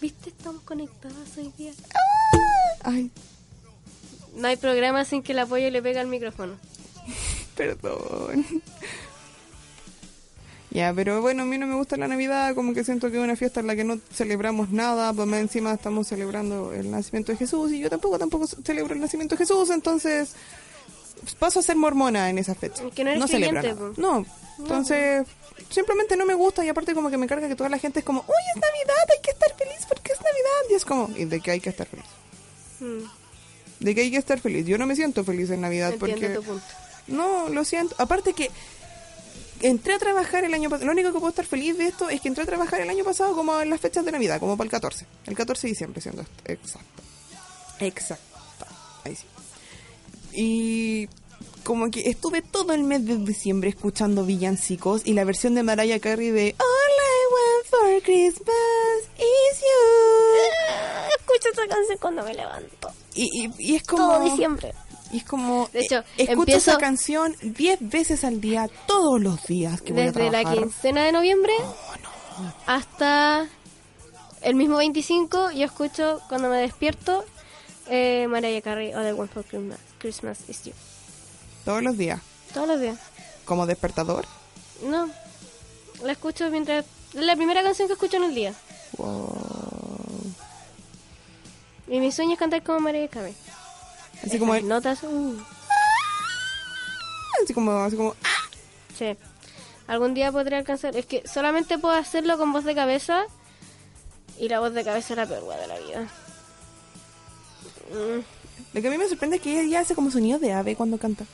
¿viste? 0.00 0.30
Estamos 0.30 0.62
conectadas 0.62 1.16
hoy 1.36 1.52
día. 1.58 1.72
Ay, 2.84 3.10
No 4.36 4.46
hay 4.46 4.56
programa 4.56 5.04
sin 5.04 5.22
que 5.22 5.32
el 5.32 5.40
apoyo 5.40 5.68
le 5.70 5.82
pegue 5.82 5.98
al 5.98 6.06
micrófono. 6.06 6.54
perdón. 7.56 8.46
Ya, 10.70 10.92
pero 10.92 11.22
bueno, 11.22 11.44
a 11.44 11.46
mí 11.46 11.56
no 11.56 11.66
me 11.66 11.74
gusta 11.76 11.96
la 11.96 12.08
Navidad, 12.08 12.54
como 12.54 12.74
que 12.74 12.84
siento 12.84 13.10
que 13.10 13.16
es 13.16 13.22
una 13.24 13.36
fiesta 13.36 13.60
en 13.60 13.66
la 13.66 13.74
que 13.74 13.84
no 13.84 13.98
celebramos 14.12 14.70
nada, 14.70 15.12
pues 15.14 15.26
más 15.26 15.40
encima 15.40 15.72
estamos 15.72 16.06
celebrando 16.08 16.72
el 16.74 16.90
nacimiento 16.90 17.32
de 17.32 17.38
Jesús 17.38 17.72
y 17.72 17.78
yo 17.80 17.88
tampoco, 17.88 18.18
tampoco 18.18 18.46
celebro 18.46 18.94
el 18.94 19.00
nacimiento 19.00 19.34
de 19.34 19.38
Jesús, 19.38 19.70
entonces 19.70 20.34
paso 21.38 21.60
a 21.60 21.62
ser 21.62 21.76
mormona 21.76 22.28
en 22.28 22.38
esa 22.38 22.54
fecha. 22.54 22.82
Que 22.94 23.02
no 23.02 23.26
celebro 23.26 23.62
nada. 23.62 23.74
po. 23.74 23.92
No, 23.96 24.26
entonces 24.58 25.26
simplemente 25.70 26.16
no 26.16 26.26
me 26.26 26.34
gusta 26.34 26.64
y 26.64 26.68
aparte 26.68 26.94
como 26.94 27.10
que 27.10 27.16
me 27.16 27.26
carga 27.26 27.48
que 27.48 27.56
toda 27.56 27.70
la 27.70 27.78
gente 27.78 28.00
es 28.00 28.04
como, 28.04 28.20
uy, 28.20 28.34
es 28.54 28.60
Navidad, 28.60 29.04
hay 29.10 29.22
que 29.22 29.30
estar 29.30 29.54
feliz 29.56 29.86
porque 29.88 30.12
es 30.12 30.18
Navidad. 30.18 30.70
Y 30.70 30.74
es 30.74 30.84
como, 30.84 31.10
¿y 31.16 31.24
de 31.24 31.40
qué 31.40 31.50
hay 31.52 31.60
que 31.60 31.70
estar 31.70 31.86
feliz? 31.86 32.04
Mm, 32.80 33.84
De 33.84 33.94
que 33.94 34.00
hay 34.02 34.10
que 34.10 34.18
estar 34.18 34.38
feliz. 34.38 34.66
Yo 34.66 34.76
no 34.78 34.86
me 34.86 34.94
siento 34.96 35.24
feliz 35.24 35.50
en 35.50 35.62
Navidad 35.62 35.94
entiendo 35.94 36.16
porque... 36.16 36.34
tu 36.36 36.42
punto. 36.42 36.64
No, 37.08 37.48
lo 37.48 37.64
siento. 37.64 37.94
Aparte 37.98 38.34
que 38.34 38.50
entré 39.62 39.94
a 39.94 39.98
trabajar 39.98 40.44
el 40.44 40.54
año 40.54 40.70
pasado. 40.70 40.86
Lo 40.86 40.92
único 40.92 41.12
que 41.12 41.18
puedo 41.18 41.30
estar 41.30 41.44
feliz 41.44 41.76
de 41.78 41.86
esto 41.86 42.08
es 42.08 42.20
que 42.20 42.28
entré 42.28 42.44
a 42.44 42.46
trabajar 42.46 42.80
el 42.80 42.90
año 42.90 43.04
pasado 43.04 43.34
como 43.34 43.60
en 43.60 43.70
las 43.70 43.80
fechas 43.80 44.04
de 44.04 44.12
Navidad, 44.12 44.40
como 44.40 44.56
para 44.56 44.66
el 44.66 44.70
14. 44.70 45.06
El 45.26 45.36
14 45.36 45.66
de 45.66 45.70
diciembre, 45.70 46.00
siendo 46.00 46.22
exacto. 46.44 47.02
Exacto. 47.80 48.66
Ahí 49.04 49.16
sí. 49.16 49.26
Y 50.32 51.08
como 51.64 51.90
que 51.90 52.08
estuve 52.08 52.42
todo 52.42 52.72
el 52.72 52.82
mes 52.82 53.04
de 53.04 53.16
diciembre 53.18 53.70
escuchando 53.70 54.24
villancicos 54.24 55.02
y 55.04 55.14
la 55.14 55.24
versión 55.24 55.54
de 55.54 55.62
Mariah 55.62 56.00
Carey 56.00 56.30
de 56.30 56.54
All 56.58 56.94
I 56.94 57.20
want 57.34 57.66
for 57.66 58.02
Christmas 58.02 59.08
is 59.16 59.60
you. 59.60 60.88
esa 61.52 61.66
canción 61.66 61.98
cuando 62.00 62.22
me 62.24 62.34
levanto. 62.34 62.90
Y, 63.14 63.46
y, 63.46 63.52
y 63.58 63.76
es 63.76 63.82
como... 63.84 64.08
Todo 64.08 64.24
diciembre. 64.24 64.74
Y 65.12 65.18
es 65.18 65.24
como... 65.24 65.68
De 65.72 65.80
hecho, 65.80 65.96
eh, 65.98 66.04
escucho 66.18 66.42
empiezo- 66.52 66.70
esa 66.72 66.78
canción 66.78 67.34
10 67.42 67.78
veces 67.88 68.24
al 68.24 68.40
día, 68.40 68.68
todos 68.86 69.20
los 69.20 69.42
días 69.46 69.80
que 69.80 69.92
voy 69.92 70.02
a 70.02 70.04
Desde 70.06 70.30
la 70.30 70.44
quincena 70.54 71.04
de 71.04 71.12
noviembre 71.12 71.52
hasta 72.66 73.48
el 74.42 74.54
mismo 74.54 74.76
25, 74.76 75.50
yo 75.52 75.64
escucho 75.64 76.20
cuando 76.28 76.48
me 76.48 76.58
despierto 76.58 77.24
eh, 77.88 78.26
Mariah 78.28 78.60
Carey 78.62 78.94
o 78.94 79.00
The 79.02 79.12
One 79.12 79.28
for 79.28 79.44
Christmas, 79.44 79.78
Christmas 79.98 80.38
is 80.48 80.64
You. 80.64 80.72
Todos 81.64 81.82
los 81.82 81.96
días. 81.96 82.20
Todos 82.54 82.68
los 82.68 82.80
días. 82.80 82.98
Como 83.44 83.66
despertador. 83.66 84.26
No, 84.84 85.08
la 86.04 86.12
escucho 86.12 86.50
mientras... 86.50 86.84
La 87.14 87.34
primera 87.36 87.62
canción 87.62 87.88
que 87.88 87.94
escucho 87.94 88.18
en 88.18 88.24
el 88.24 88.34
día. 88.34 88.54
Wow. 88.98 90.34
Y 91.88 92.00
mi 92.00 92.12
sueño 92.12 92.34
es 92.34 92.38
cantar 92.38 92.62
como 92.62 92.80
Mariah 92.80 93.08
Carey. 93.08 93.34
Así 94.28 94.36
Esas 94.36 94.40
como... 94.40 94.54
el- 94.54 94.68
notas... 94.68 95.02
uh, 95.02 95.34
Así 97.42 97.54
como... 97.54 97.72
Así 97.72 97.96
como... 97.96 98.14
¡ah! 98.24 98.50
sí. 98.96 99.16
Algún 99.86 100.14
día 100.14 100.30
podré 100.32 100.56
alcanzar... 100.56 100.96
Es 100.96 101.06
que 101.06 101.22
solamente 101.26 101.78
puedo 101.78 101.94
hacerlo 101.94 102.36
con 102.38 102.52
voz 102.52 102.64
de 102.64 102.74
cabeza. 102.74 103.24
Y 104.38 104.48
la 104.48 104.60
voz 104.60 104.72
de 104.74 104.84
cabeza 104.84 105.14
es 105.14 105.16
la 105.16 105.26
peor 105.26 105.42
de 105.58 105.66
la 105.66 105.78
vida. 105.78 106.02
Mm, 107.90 108.20
Lo 108.74 108.80
que 108.82 108.88
a 108.88 108.90
mí 108.90 108.98
me 108.98 109.08
sorprende 109.08 109.36
es 109.36 109.42
que 109.42 109.60
ella 109.62 109.80
hace 109.80 109.94
como 109.94 110.10
sonido 110.10 110.38
de 110.38 110.52
ave 110.52 110.76
cuando 110.76 110.98
canta. 110.98 111.24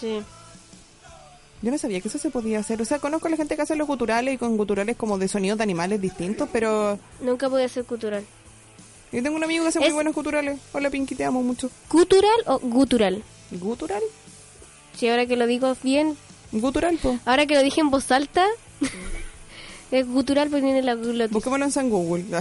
sí. 0.00 0.22
Yo 1.62 1.70
no 1.70 1.76
sabía 1.76 2.00
que 2.00 2.08
eso 2.08 2.16
se 2.16 2.30
podía 2.30 2.58
hacer. 2.58 2.80
O 2.80 2.86
sea, 2.86 3.00
conozco 3.00 3.26
a 3.26 3.30
la 3.30 3.36
gente 3.36 3.54
que 3.54 3.60
hace 3.60 3.76
los 3.76 3.86
guturales 3.86 4.32
y 4.34 4.38
con 4.38 4.56
guturales 4.56 4.96
como 4.96 5.18
de 5.18 5.28
sonidos 5.28 5.58
de 5.58 5.64
animales 5.64 6.00
distintos, 6.00 6.48
pero 6.50 6.98
Nunca 7.20 7.50
pude 7.50 7.68
ser 7.68 7.84
cultural. 7.84 8.24
Yo 9.12 9.22
tengo 9.22 9.36
un 9.36 9.44
amigo 9.44 9.64
que 9.64 9.68
hace 9.70 9.80
muy 9.80 9.90
buenos 9.92 10.14
guturales. 10.14 10.58
Hola 10.72 10.90
Pinky, 10.90 11.14
te 11.14 11.24
amo 11.24 11.42
mucho. 11.42 11.70
¿Gutural 11.90 12.40
o 12.46 12.58
gutural? 12.60 13.22
¿Gutural? 13.50 14.02
Si 14.96 15.08
ahora 15.08 15.26
que 15.26 15.36
lo 15.36 15.46
digo 15.46 15.76
bien, 15.82 16.16
¿Gutural, 16.52 16.98
po? 16.98 17.18
ahora 17.24 17.46
que 17.46 17.54
lo 17.54 17.62
dije 17.62 17.80
en 17.80 17.90
voz 17.90 18.10
alta, 18.10 18.44
es 19.90 20.06
gutural 20.06 20.48
porque 20.48 20.62
viene 20.64 20.80
de 20.80 20.86
la 20.86 20.94
glotis. 20.94 21.32
Busquémoslo 21.32 21.64
en 21.64 21.72
San 21.72 21.90
Google. 21.90 22.24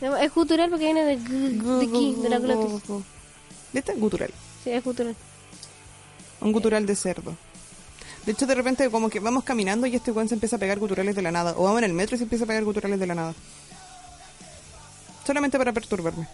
No, 0.00 0.16
Es 0.16 0.32
gutural 0.34 0.70
porque 0.70 0.86
viene 0.86 1.04
de, 1.04 1.18
de 1.18 1.84
aquí, 1.84 2.16
de 2.22 2.28
la 2.30 2.38
glotis. 2.38 2.80
¿Viste? 3.70 3.92
Gutural. 3.96 4.30
Sí, 4.64 4.70
es 4.70 4.82
gutural. 4.82 5.14
Un 6.40 6.52
gutural 6.52 6.86
de 6.86 6.96
cerdo. 6.96 7.36
De 8.24 8.32
hecho, 8.32 8.46
de 8.46 8.54
repente, 8.54 8.88
como 8.88 9.10
que 9.10 9.20
vamos 9.20 9.44
caminando 9.44 9.86
y 9.86 9.94
este 9.94 10.10
weón 10.10 10.26
se 10.26 10.32
empieza 10.36 10.56
a 10.56 10.58
pegar 10.58 10.78
guturales 10.78 11.14
de 11.14 11.20
la 11.20 11.30
nada. 11.30 11.52
O 11.58 11.64
vamos 11.64 11.80
en 11.80 11.84
el 11.84 11.92
metro 11.92 12.14
y 12.14 12.18
se 12.18 12.24
empieza 12.24 12.44
a 12.44 12.46
pegar 12.46 12.64
guturales 12.64 12.98
de 12.98 13.06
la 13.06 13.14
nada. 13.14 13.34
Solamente 15.30 15.58
para 15.58 15.72
perturbarme. 15.72 16.26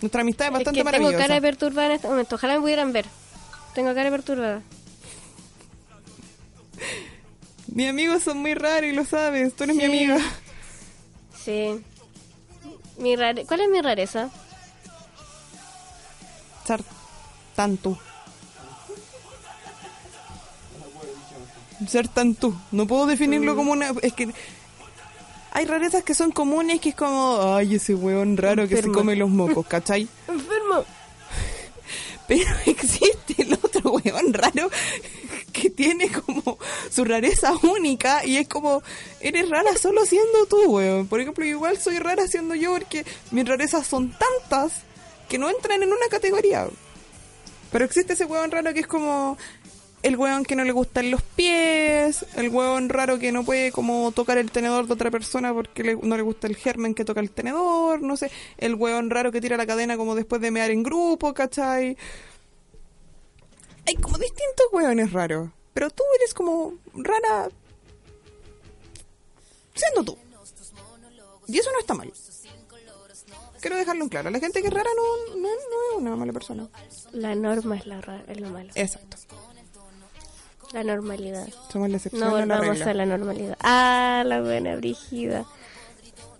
Nuestra 0.00 0.22
amistad 0.22 0.46
es 0.46 0.48
Es 0.48 0.54
bastante 0.54 0.80
que 0.80 0.84
tengo 0.90 0.90
maravillosa. 1.04 1.18
cara 1.22 1.34
de 1.36 1.40
perturbada 1.40 1.86
en 1.86 1.92
este 1.92 2.08
momento. 2.08 2.34
Ojalá 2.34 2.54
me 2.54 2.60
pudieran 2.62 2.92
ver. 2.92 3.06
Tengo 3.76 3.90
cara 3.90 4.04
de 4.06 4.10
perturbada. 4.10 4.62
Mis 7.68 7.88
amigos 7.88 8.24
son 8.24 8.38
muy 8.38 8.54
raros 8.54 8.90
y 8.90 8.92
lo 8.92 9.04
sabes. 9.04 9.54
Tú 9.54 9.62
eres 9.62 9.76
mi 9.76 9.84
amiga. 9.84 10.18
Sí. 11.44 11.80
Mi 12.98 13.14
rare... 13.14 13.44
¿Cuál 13.46 13.60
es 13.60 13.70
mi 13.70 13.80
rareza? 13.82 14.30
Ser 16.66 16.82
tan 17.54 17.76
tú. 17.76 17.96
Ser 21.86 22.08
tan 22.08 22.34
tú. 22.34 22.52
No 22.72 22.84
puedo 22.88 23.06
definirlo 23.06 23.54
como 23.54 23.70
una... 23.70 23.92
Es 24.02 24.12
que... 24.12 24.28
Hay 25.52 25.64
rarezas 25.64 26.04
que 26.04 26.14
son 26.14 26.30
comunes 26.30 26.80
que 26.80 26.90
es 26.90 26.94
como... 26.94 27.54
Ay, 27.54 27.76
ese 27.76 27.94
weón 27.94 28.36
raro 28.36 28.68
que 28.68 28.80
se 28.80 28.90
come 28.90 29.16
los 29.16 29.30
mocos, 29.30 29.66
¿cachai? 29.66 30.08
Enfermo. 30.28 30.84
Pero 32.26 32.50
existe 32.66 33.42
el 33.42 33.54
otro 33.54 33.92
weón 33.92 34.34
raro 34.34 34.70
que 35.52 35.70
tiene 35.70 36.10
como 36.10 36.58
su 36.90 37.04
rareza 37.04 37.52
única 37.62 38.24
y 38.24 38.36
es 38.36 38.46
como, 38.46 38.82
eres 39.20 39.48
rara 39.48 39.76
solo 39.76 40.04
siendo 40.04 40.46
tú, 40.46 40.62
weón. 40.66 41.08
Por 41.08 41.20
ejemplo, 41.20 41.44
igual 41.44 41.78
soy 41.78 41.98
rara 41.98 42.28
siendo 42.28 42.54
yo 42.54 42.72
porque 42.72 43.04
mis 43.30 43.48
rarezas 43.48 43.86
son 43.86 44.12
tantas 44.12 44.82
que 45.28 45.38
no 45.38 45.48
entran 45.50 45.82
en 45.82 45.88
una 45.88 46.06
categoría. 46.10 46.68
Pero 47.72 47.84
existe 47.84 48.12
ese 48.14 48.24
weón 48.24 48.50
raro 48.50 48.72
que 48.72 48.80
es 48.80 48.86
como 48.86 49.36
el 50.08 50.16
weón 50.16 50.44
que 50.44 50.56
no 50.56 50.64
le 50.64 50.72
gustan 50.72 51.10
los 51.10 51.22
pies, 51.22 52.24
el 52.36 52.48
weón 52.48 52.88
raro 52.88 53.18
que 53.18 53.30
no 53.32 53.44
puede 53.44 53.70
como 53.72 54.10
tocar 54.12 54.38
el 54.38 54.50
tenedor 54.50 54.86
de 54.86 54.92
otra 54.94 55.10
persona 55.10 55.52
porque 55.54 55.84
le- 55.84 55.96
no 55.96 56.16
le 56.16 56.22
gusta 56.22 56.46
el 56.46 56.56
germen 56.56 56.94
que 56.94 57.04
toca 57.04 57.20
el 57.20 57.30
tenedor, 57.30 58.02
no 58.02 58.16
sé, 58.16 58.30
el 58.58 58.74
weón 58.74 59.10
raro 59.10 59.30
que 59.32 59.40
tira 59.40 59.56
la 59.56 59.66
cadena 59.66 59.96
como 59.96 60.14
después 60.14 60.40
de 60.40 60.50
mear 60.50 60.70
en 60.70 60.82
grupo, 60.82 61.32
¿cachai? 61.34 61.96
Hay 63.86 63.94
como 63.96 64.18
distintos 64.18 64.66
weones 64.72 65.12
raros, 65.12 65.50
pero 65.74 65.88
tú 65.90 66.02
eres 66.18 66.34
como 66.34 66.74
rara 66.94 67.48
siendo 69.74 70.04
tú. 70.04 70.18
Y 71.46 71.58
eso 71.58 71.70
no 71.72 71.78
está 71.78 71.94
mal. 71.94 72.12
Quiero 73.60 73.76
dejarlo 73.76 74.04
en 74.04 74.08
claro. 74.10 74.30
La 74.30 74.38
gente 74.38 74.60
que 74.60 74.68
es 74.68 74.72
rara 74.74 74.90
no, 74.94 75.34
no, 75.34 75.48
no 75.48 75.48
es 75.48 75.96
una 75.96 76.14
mala 76.14 76.32
persona. 76.32 76.68
La 77.12 77.34
norma 77.34 77.76
es, 77.76 77.86
la 77.86 78.00
ra- 78.00 78.22
es 78.28 78.38
lo 78.40 78.50
malo. 78.50 78.70
Exacto. 78.74 79.16
La 80.72 80.84
normalidad. 80.84 81.48
Somos 81.72 81.88
la 81.90 81.96
excepción 81.96 82.28
No 82.28 82.36
a 82.36 82.44
la 82.46 82.56
volvamos 82.58 82.80
a 82.82 82.94
la 82.94 83.06
normalidad. 83.06 83.56
Ah, 83.60 84.22
la 84.26 84.40
buena 84.42 84.76
brígida. 84.76 85.46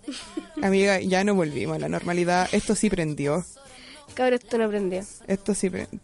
Amiga, 0.61 0.99
ya 0.99 1.23
no 1.23 1.35
volvimos 1.35 1.75
a 1.77 1.79
la 1.79 1.89
normalidad. 1.89 2.47
Esto 2.51 2.75
sí 2.75 2.89
prendió. 2.89 3.43
Cabrón, 4.13 4.39
esto 4.43 4.57
no 4.57 4.65
aprendió. 4.65 5.03
Esto 5.27 5.53
sí 5.55 5.69
prendió. 5.69 5.99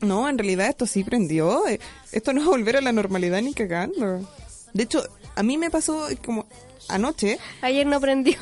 No, 0.00 0.28
en 0.28 0.38
realidad 0.38 0.68
esto 0.68 0.86
sí 0.86 1.02
prendió. 1.04 1.66
Eh, 1.66 1.80
Esto 2.12 2.32
no 2.32 2.40
es 2.40 2.46
volver 2.46 2.76
a 2.76 2.80
la 2.80 2.92
normalidad 2.92 3.42
ni 3.42 3.52
cagando. 3.52 4.28
De 4.72 4.82
hecho, 4.84 5.02
a 5.34 5.42
mí 5.42 5.58
me 5.58 5.70
pasó 5.70 6.06
como 6.24 6.46
anoche. 6.88 7.38
Ayer 7.62 7.86
no 7.86 7.96
aprendió. 7.96 8.36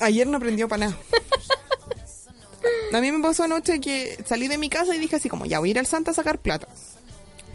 Ayer 0.00 0.26
no 0.26 0.38
prendió 0.38 0.68
para 0.68 0.86
nada. 0.86 0.98
A 2.92 3.00
mí 3.00 3.10
me 3.12 3.22
pasó 3.22 3.44
anoche 3.44 3.80
que 3.80 4.18
salí 4.26 4.48
de 4.48 4.58
mi 4.58 4.68
casa 4.68 4.94
y 4.94 4.98
dije 4.98 5.16
así 5.16 5.28
como, 5.28 5.46
ya 5.46 5.58
voy 5.58 5.68
a 5.68 5.72
ir 5.72 5.78
al 5.78 5.86
Santa 5.86 6.10
a 6.10 6.14
sacar 6.14 6.38
plata. 6.38 6.68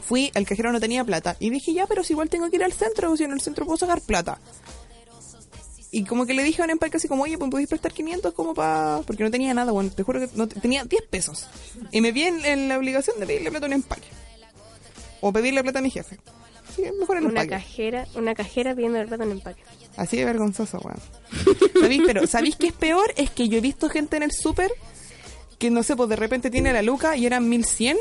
Fui, 0.08 0.32
el 0.36 0.46
cajero 0.46 0.72
no 0.72 0.80
tenía 0.80 1.04
plata. 1.04 1.36
Y 1.40 1.50
dije, 1.50 1.74
ya, 1.74 1.88
pero 1.88 2.04
si 2.04 2.14
igual 2.14 2.30
tengo 2.30 2.50
que 2.50 2.58
ir 2.58 2.64
al 2.64 2.74
centro, 2.74 3.16
si 3.18 3.24
en 3.24 3.32
el 3.32 3.42
centro 3.42 3.66
puedo 3.66 3.78
sacar 3.78 4.02
plata. 4.02 4.40
Y 5.92 6.04
como 6.04 6.26
que 6.26 6.34
le 6.34 6.44
dije 6.44 6.62
a 6.62 6.66
un 6.66 6.72
empaque 6.72 6.98
así 6.98 7.08
como, 7.08 7.24
oye, 7.24 7.38
pues 7.38 7.50
podéis 7.50 7.70
prestar 7.70 7.94
500 7.94 8.34
como 8.34 8.54
para... 8.54 9.02
Porque 9.08 9.24
no 9.24 9.32
tenía 9.32 9.54
nada, 9.54 9.72
bueno, 9.72 9.90
te 9.92 10.04
juro 10.04 10.20
que 10.20 10.30
no, 10.36 10.48
tenía 10.48 10.84
10 10.84 11.04
pesos. 11.04 11.48
Y 11.92 12.02
me 12.02 12.12
vi 12.12 12.24
en, 12.24 12.44
en 12.46 12.68
la 12.68 12.78
obligación 12.78 13.18
de 13.20 13.26
pedirle 13.26 13.50
plata 13.50 13.66
a 13.66 13.70
un 13.70 13.74
empaque. 13.74 14.08
O 15.22 15.32
pedirle 15.32 15.64
plata 15.64 15.80
a 15.80 15.82
mi 15.82 15.90
jefe. 15.90 16.20
Sí, 16.76 16.84
mejor 17.00 17.18
el 17.18 17.24
Una 17.26 17.42
empaque. 17.44 17.50
cajera, 17.64 18.08
una 18.16 18.36
cajera 18.36 18.76
pidiendo 18.76 19.00
el 19.00 19.08
plato 19.08 19.24
en 19.24 19.32
empaque. 19.32 19.64
Así 19.96 20.18
de 20.18 20.26
vergonzoso, 20.26 20.80
weón. 20.80 21.00
¿Sabéis? 21.80 22.02
Pero, 22.06 22.28
¿sabéis 22.28 22.58
qué 22.58 22.68
es 22.68 22.74
peor? 22.74 23.14
Es 23.16 23.30
que 23.32 23.48
yo 23.48 23.58
he 23.58 23.62
visto 23.62 23.88
gente 23.90 24.18
en 24.18 24.24
el 24.24 24.34
súper 24.34 24.72
que, 25.58 25.70
no 25.72 25.84
sé, 25.84 25.96
pues 25.96 26.10
de 26.10 26.18
repente 26.18 26.52
tiene 26.52 26.74
la 26.74 26.82
luca 26.82 27.16
y 27.16 27.26
eran 27.26 27.48
1100 27.48 27.96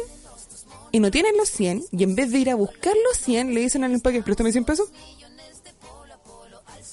y 0.95 1.01
no 1.01 1.11
tienen 1.11 1.37
los 1.37 1.49
100 1.49 1.87
y 1.91 2.05
en 2.05 2.15
vez 2.15 2.31
de 2.31 2.39
ir 2.39 2.51
a 2.51 2.55
buscar 2.55 2.95
los 3.09 3.19
100 3.19 3.53
le 3.53 3.63
dicen 3.63 3.83
al 3.83 3.93
empaque, 3.93 4.23
préstame 4.23 4.53
100 4.53 4.65
pesos. 4.65 4.89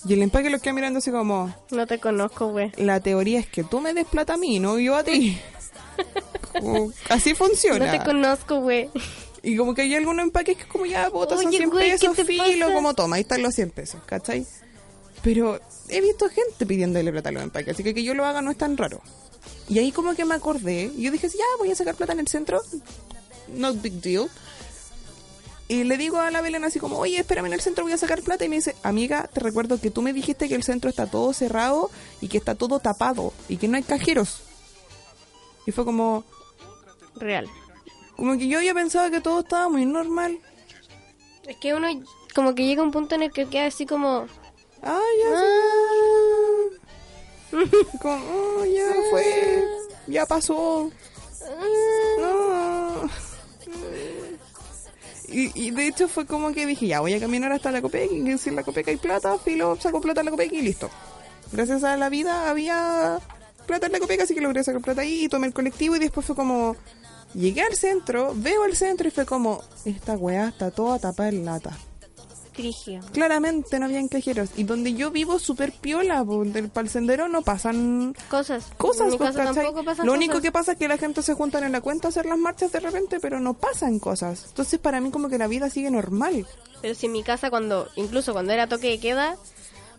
Y 0.07 0.13
el 0.13 0.23
empaque 0.23 0.49
lo 0.49 0.57
queda 0.57 0.73
mirando 0.73 0.97
así 0.97 1.11
como, 1.11 1.53
No 1.69 1.85
te 1.85 1.99
conozco, 1.99 2.47
güey. 2.47 2.71
la 2.77 2.99
teoría 2.99 3.39
es 3.39 3.45
que 3.45 3.63
tú 3.63 3.79
me 3.79 3.93
des 3.93 4.07
plata 4.07 4.33
a 4.33 4.37
mí, 4.37 4.59
no 4.59 4.79
yo 4.79 4.95
a 4.95 5.03
ti. 5.03 5.37
Como, 6.51 6.91
así 7.09 7.35
funciona. 7.35 7.85
No 7.85 7.91
te 7.91 8.03
conozco, 8.03 8.61
güey. 8.61 8.89
Y 9.43 9.55
como 9.55 9.75
que 9.75 9.83
hay 9.83 9.93
algunos 9.93 10.25
empaques 10.25 10.57
que 10.57 10.63
es 10.63 10.67
como 10.67 10.87
ya, 10.87 11.07
botas 11.09 11.39
son 11.39 11.49
Oye, 11.49 11.57
100 11.59 11.69
güey, 11.69 11.91
¿qué 11.91 12.09
pesos, 12.09 12.25
filo, 12.25 12.65
pasa? 12.65 12.73
como 12.73 12.95
toma, 12.95 13.17
ahí 13.17 13.21
están 13.21 13.43
los 13.43 13.53
100 13.53 13.69
pesos, 13.69 14.01
¿cachai? 14.07 14.47
Pero 15.21 15.59
he 15.89 16.01
visto 16.01 16.27
gente 16.27 16.65
pidiéndole 16.65 17.11
plata 17.11 17.29
a 17.29 17.31
los 17.33 17.43
empaques, 17.43 17.75
así 17.75 17.83
que 17.83 17.93
que 17.93 18.03
yo 18.03 18.15
lo 18.15 18.25
haga 18.25 18.41
no 18.41 18.49
es 18.49 18.57
tan 18.57 18.77
raro. 18.77 18.99
Y 19.69 19.77
ahí 19.77 19.91
como 19.91 20.15
que 20.15 20.25
me 20.25 20.33
acordé, 20.33 20.91
y 20.97 21.03
yo 21.03 21.11
dije, 21.11 21.29
ya, 21.29 21.45
voy 21.59 21.71
a 21.71 21.75
sacar 21.75 21.93
plata 21.93 22.13
en 22.13 22.19
el 22.21 22.27
centro, 22.27 22.61
no 23.53 23.73
big 23.73 24.01
deal. 24.01 24.29
Y 25.67 25.83
le 25.85 25.97
digo 25.97 26.17
a 26.17 26.31
la 26.31 26.41
Belén 26.41 26.65
así 26.65 26.79
como, 26.79 26.97
oye, 26.97 27.17
espérame 27.17 27.45
en 27.45 27.53
el 27.53 27.61
centro, 27.61 27.85
voy 27.85 27.93
a 27.93 27.97
sacar 27.97 28.21
plata. 28.21 28.43
Y 28.43 28.49
me 28.49 28.57
dice, 28.57 28.75
amiga, 28.83 29.29
te 29.31 29.39
recuerdo 29.39 29.79
que 29.79 29.89
tú 29.89 30.01
me 30.01 30.11
dijiste 30.11 30.49
que 30.49 30.55
el 30.55 30.63
centro 30.63 30.89
está 30.89 31.07
todo 31.07 31.31
cerrado 31.31 31.89
y 32.19 32.27
que 32.27 32.37
está 32.37 32.55
todo 32.55 32.79
tapado 32.79 33.31
y 33.47 33.55
que 33.55 33.69
no 33.69 33.77
hay 33.77 33.83
cajeros. 33.83 34.41
Y 35.65 35.71
fue 35.71 35.85
como, 35.85 36.25
Real. 37.15 37.47
como 38.17 38.37
que 38.37 38.49
yo 38.49 38.57
había 38.57 38.73
pensado 38.73 39.09
que 39.11 39.21
todo 39.21 39.39
estaba 39.39 39.69
muy 39.69 39.85
normal. 39.85 40.39
Es 41.47 41.55
que 41.55 41.73
uno 41.73 41.87
como 42.35 42.53
que 42.53 42.65
llega 42.65 42.81
a 42.81 42.85
un 42.85 42.91
punto 42.91 43.15
en 43.15 43.23
el 43.23 43.31
que 43.31 43.47
queda 43.47 43.67
así 43.67 43.85
como... 43.85 44.27
Ah, 44.83 44.99
ya. 45.23 45.39
sí. 45.39 45.45
Como, 48.01 48.15
oh, 48.15 48.65
ya 48.65 48.93
fue. 49.09 49.63
Ya 50.07 50.25
pasó. 50.25 50.91
No. 51.39 51.45
Y, 55.31 55.51
y 55.55 55.71
de 55.71 55.87
hecho 55.87 56.07
fue 56.07 56.25
como 56.25 56.51
que 56.51 56.65
dije, 56.65 56.87
ya 56.87 56.99
voy 56.99 57.13
a 57.13 57.19
caminar 57.19 57.51
hasta 57.51 57.71
la 57.71 57.81
Copec 57.81 58.11
y 58.11 58.37
si 58.37 58.49
en 58.49 58.55
la 58.55 58.63
Copec 58.63 58.87
hay 58.87 58.97
plata, 58.97 59.37
filo, 59.37 59.77
saco 59.79 60.01
plata 60.01 60.21
en 60.21 60.25
la 60.25 60.31
Copec 60.31 60.51
y 60.51 60.61
listo. 60.61 60.89
Gracias 61.51 61.83
a 61.83 61.97
la 61.97 62.09
vida 62.09 62.49
había 62.49 63.19
plata 63.65 63.87
en 63.87 63.91
la 63.91 63.99
copeca, 63.99 64.23
así 64.23 64.33
que 64.33 64.41
logré 64.41 64.63
sacar 64.63 64.81
plata 64.81 65.01
ahí 65.01 65.25
y 65.25 65.29
tomé 65.29 65.47
el 65.47 65.53
colectivo 65.53 65.95
y 65.95 65.99
después 65.99 66.25
fue 66.25 66.35
como... 66.35 66.75
Llegué 67.33 67.61
al 67.61 67.75
centro, 67.75 68.33
veo 68.35 68.65
el 68.65 68.75
centro 68.75 69.07
y 69.07 69.11
fue 69.11 69.25
como, 69.25 69.63
esta 69.85 70.17
weá 70.17 70.49
está 70.49 70.69
toda 70.69 70.99
tapada 70.99 71.29
en 71.29 71.45
lata. 71.45 71.77
Claramente 73.13 73.79
no 73.79 73.85
habían 73.85 74.07
cajeros. 74.07 74.49
Y 74.55 74.63
donde 74.63 74.93
yo 74.93 75.11
vivo, 75.11 75.39
súper 75.39 75.71
piola, 75.71 76.23
del 76.23 76.69
pal 76.69 76.89
sendero 76.89 77.27
no 77.27 77.41
pasan 77.41 78.15
Cosas. 78.29 78.65
cosas. 78.77 79.15
Pues, 79.15 79.35
tampoco 79.35 79.83
pasan 79.83 80.05
Lo 80.05 80.13
único 80.13 80.33
cosas. 80.33 80.43
que 80.43 80.51
pasa 80.51 80.71
es 80.73 80.77
que 80.77 80.87
la 80.87 80.97
gente 80.97 81.21
se 81.21 81.33
juntan 81.33 81.63
en 81.63 81.71
la 81.71 81.81
cuenta 81.81 82.07
a 82.07 82.09
hacer 82.09 82.25
las 82.25 82.37
marchas 82.37 82.71
de 82.71 82.79
repente, 82.79 83.19
pero 83.19 83.39
no 83.39 83.53
pasan 83.53 83.99
cosas. 83.99 84.45
Entonces 84.49 84.79
para 84.79 85.01
mí 85.01 85.11
como 85.11 85.29
que 85.29 85.37
la 85.37 85.47
vida 85.47 85.69
sigue 85.69 85.91
normal. 85.91 86.45
Pero 86.81 86.95
si 86.95 87.05
en 87.07 87.11
mi 87.11 87.23
casa, 87.23 87.49
cuando 87.49 87.87
incluso 87.95 88.33
cuando 88.33 88.53
era 88.53 88.67
toque 88.67 88.89
de 88.89 88.99
queda, 88.99 89.35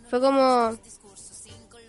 fue 0.09 0.19
como... 0.21 0.71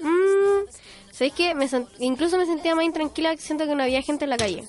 Mmm, 0.01 0.69
¿Sabéis 1.13 1.35
qué? 1.35 1.55
Me 1.55 1.69
incluso 2.01 2.37
me 2.39 2.47
sentía 2.47 2.75
más 2.75 2.85
intranquila 2.85 3.37
siento 3.37 3.67
que 3.67 3.75
no 3.75 3.83
había 3.85 4.03
gente 4.03 4.25
en 4.25 4.31
la 4.31 4.37
calle. 4.37 4.65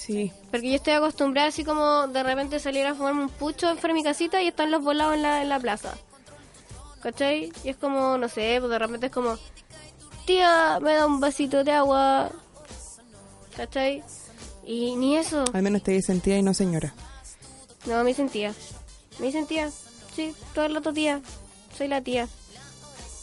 Sí. 0.00 0.32
Porque 0.50 0.70
yo 0.70 0.76
estoy 0.76 0.94
acostumbrada 0.94 1.48
así 1.48 1.62
como 1.62 2.06
de 2.06 2.22
repente 2.22 2.58
salir 2.58 2.86
a 2.86 2.94
fumarme 2.94 3.24
un 3.24 3.28
pucho 3.28 3.66
fuera 3.76 3.88
de 3.88 4.00
mi 4.00 4.02
casita 4.02 4.42
y 4.42 4.48
están 4.48 4.70
los 4.70 4.82
volados 4.82 5.14
en 5.14 5.22
la, 5.22 5.42
en 5.42 5.50
la 5.50 5.60
plaza. 5.60 5.94
¿Cachai? 7.02 7.52
Y 7.64 7.68
es 7.68 7.76
como, 7.76 8.16
no 8.16 8.28
sé, 8.30 8.56
pues 8.60 8.70
de 8.70 8.78
repente 8.78 9.06
es 9.06 9.12
como, 9.12 9.36
tía, 10.24 10.78
me 10.80 10.94
da 10.94 11.06
un 11.06 11.20
vasito 11.20 11.64
de 11.64 11.72
agua. 11.72 12.30
¿Cachai? 13.54 14.02
Y 14.64 14.96
ni 14.96 15.18
eso. 15.18 15.44
Al 15.52 15.62
menos 15.62 15.82
te 15.82 16.00
sentía 16.00 16.38
y 16.38 16.42
no 16.42 16.54
señora. 16.54 16.94
No, 17.84 18.02
me 18.02 18.14
sentía. 18.14 18.54
Me 19.18 19.30
sentía. 19.30 19.70
Sí, 20.16 20.34
todo 20.54 20.64
el 20.64 20.74
rato 20.76 20.94
tía. 20.94 21.20
Soy 21.76 21.88
la 21.88 22.00
tía. 22.00 22.26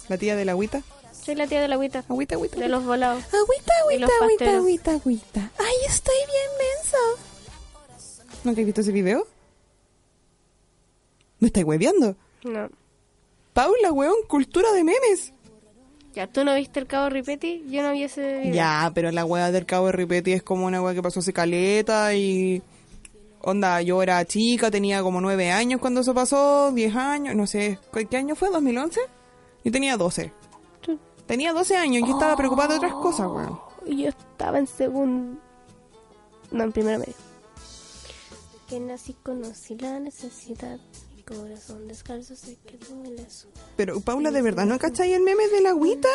La 0.10 0.18
tía 0.20 0.36
de 0.36 0.46
la 0.46 0.52
agüita. 0.52 0.84
Soy 1.28 1.36
la 1.36 1.46
tía 1.46 1.60
de 1.60 1.68
la 1.68 1.76
agüita. 1.76 2.06
Agüita, 2.08 2.36
agüita. 2.36 2.58
De 2.58 2.70
los 2.70 2.86
volados. 2.86 3.22
Agüita, 3.26 3.74
agüita, 3.82 4.08
agüita, 4.22 4.58
agüita, 4.58 4.92
agüita. 4.94 5.52
Ay, 5.60 5.76
estoy 5.86 6.16
bien 6.16 6.50
menso. 6.58 6.98
¿Nunca 8.46 8.62
has 8.62 8.66
visto 8.66 8.80
ese 8.80 8.94
video? 8.94 9.28
¿Me 11.42 11.48
estáis 11.48 11.66
hueveando? 11.66 12.16
No. 12.46 12.70
Paula, 13.52 13.92
weón, 13.92 14.16
cultura 14.30 14.72
de 14.72 14.86
memes. 14.86 15.34
Ya, 16.14 16.28
¿tú 16.28 16.46
no 16.46 16.56
viste 16.56 16.80
el 16.80 16.88
cabo 16.88 17.10
Ripetti? 17.10 17.66
Yo 17.68 17.84
no 17.84 17.92
vi 17.92 18.04
ese 18.04 18.38
video. 18.38 18.54
Ya, 18.54 18.90
pero 18.96 19.12
la 19.12 19.26
wea 19.26 19.52
del 19.52 19.66
cabo 19.66 19.88
de 19.88 19.92
Ripetti 19.92 20.32
es 20.32 20.44
como 20.44 20.66
una 20.66 20.82
wea 20.82 20.94
que 20.94 21.02
pasó 21.02 21.20
hace 21.20 21.34
caleta 21.34 22.16
y... 22.16 22.62
Onda, 23.42 23.82
yo 23.82 24.02
era 24.02 24.24
chica, 24.24 24.72
tenía 24.72 25.02
como 25.02 25.20
nueve 25.20 25.52
años 25.52 25.82
cuando 25.82 26.00
eso 26.00 26.14
pasó, 26.14 26.72
diez 26.72 26.96
años, 26.96 27.36
no 27.36 27.48
sé. 27.48 27.80
¿Qué 28.10 28.16
año 28.16 28.34
fue? 28.34 28.50
¿2011? 28.50 29.00
Yo 29.66 29.72
tenía 29.74 29.98
12. 29.98 30.32
Tenía 31.28 31.54
12 31.54 31.76
años 31.76 32.08
y 32.08 32.12
estaba 32.12 32.36
preocupada 32.38 32.70
de 32.70 32.76
otras 32.78 32.94
cosas, 32.94 33.28
weón. 33.28 33.60
Yo 33.86 34.10
estaba 34.10 34.60
en 34.60 34.68
segundo. 34.68 35.40
No, 36.52 36.64
en 36.64 36.72
primero 36.72 37.00
medio. 37.00 37.14
Que 38.68 38.80
nací, 38.80 39.14
conocí 39.24 39.78
la 39.78 40.00
necesidad. 40.00 40.80
Mi 41.16 41.24
corazón 41.24 41.88
descalzo 41.88 42.36
se 42.36 42.56
quedó 42.58 43.04
en 43.04 43.16
la 43.18 43.30
su- 43.30 43.48
Pero, 43.76 44.00
Paula, 44.00 44.32
¿de 44.32 44.42
verdad 44.42 44.66
no 44.66 44.78
cachai 44.80 45.14
el 45.14 45.22
meme 45.22 45.48
de 45.48 45.62
la 45.62 45.70
agüita? 45.72 46.10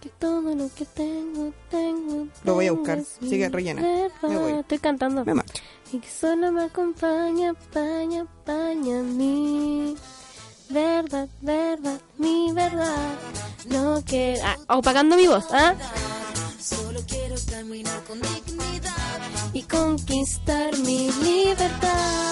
Que 0.00 0.10
todo 0.10 0.54
lo 0.54 0.70
que 0.74 0.84
tengo, 0.84 1.52
tengo. 1.70 2.28
Lo 2.44 2.54
voy 2.54 2.66
a 2.68 2.72
buscar. 2.72 3.02
Sigue 3.04 3.48
rellena. 3.48 3.82
Me 4.22 4.38
voy. 4.38 4.52
Estoy 4.52 4.78
cantando. 4.78 5.24
Me 5.24 5.34
marcho. 5.34 5.62
Y 5.90 6.00
que 6.00 6.10
solo 6.10 6.52
me 6.52 6.64
acompaña, 6.64 7.54
paña, 7.72 8.26
paña 8.44 9.00
mi 9.02 9.96
verdad, 10.68 11.28
verdad, 11.40 11.98
mi 12.18 12.52
verdad. 12.52 13.14
No 13.70 14.04
que 14.04 14.38
ah, 14.44 14.56
opacando 14.76 15.16
mi 15.16 15.26
voz, 15.26 15.46
¿ah? 15.50 15.74
Solo 16.60 17.00
quiero 17.08 17.36
caminar 17.50 18.04
con 18.04 18.20
dignidad. 18.20 19.20
Y 19.54 19.62
conquistar 19.62 20.76
mi 20.78 21.10
libertad. 21.22 22.28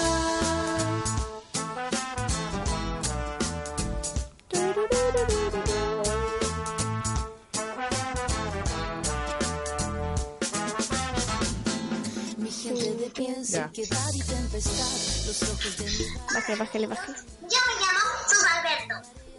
Ya. 13.17 13.71
que 13.73 13.81
y 13.81 14.21
tempestad. 14.21 14.91
Los 15.25 15.41
ojos 15.41 15.77
de 15.77 15.85
mi 15.85 16.05
Bájale, 16.31 16.55
bájale, 16.59 16.85
bájale. 16.85 17.17
Yo 17.17 17.57
me 17.65 17.73
llamo 17.81 17.99
Sus 18.29 18.43
Alberto. 18.43 18.95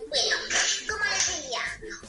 Bueno, 0.09 0.37
como 0.89 1.05
les 1.05 1.27
decía, 1.29 1.63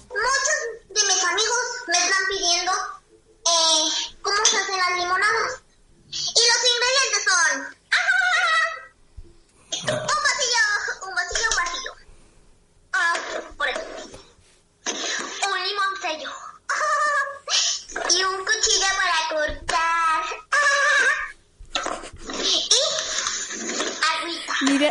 muchos 0.09 0.59
de 0.89 1.01
mis 1.05 1.23
amigos 1.23 1.65
me 1.87 1.97
están 1.99 2.23
pidiendo 2.27 2.71
eh, 2.73 3.85
cómo 4.23 4.45
se 4.45 4.57
hacen 4.57 4.77
las 4.77 4.97
limonadas. 4.97 5.61
Y 6.09 6.41
los 6.49 6.61
ingredientes 6.73 7.23
son... 7.29 7.77
Un 9.93 10.23
vasillo, 10.25 10.65
un 11.07 11.13
vasillo, 11.13 11.49
un 11.51 11.55
vasillo. 11.55 11.93
Ah, 12.93 13.13
por 13.55 13.67
eso. 13.69 13.81
Un 15.51 15.63
limón 15.63 16.01
sello. 16.01 16.31
Y 18.17 18.23
un 18.23 18.37
cuchillo 18.43 18.87
para 18.97 19.29
cortar. 19.29 20.08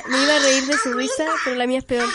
Me 0.08 0.22
iba 0.22 0.34
a 0.34 0.38
reír 0.38 0.66
de 0.66 0.78
su 0.78 0.92
risa, 0.92 1.26
pero 1.44 1.56
la 1.56 1.66
mía 1.66 1.78
es 1.78 1.84
peor. 1.84 2.08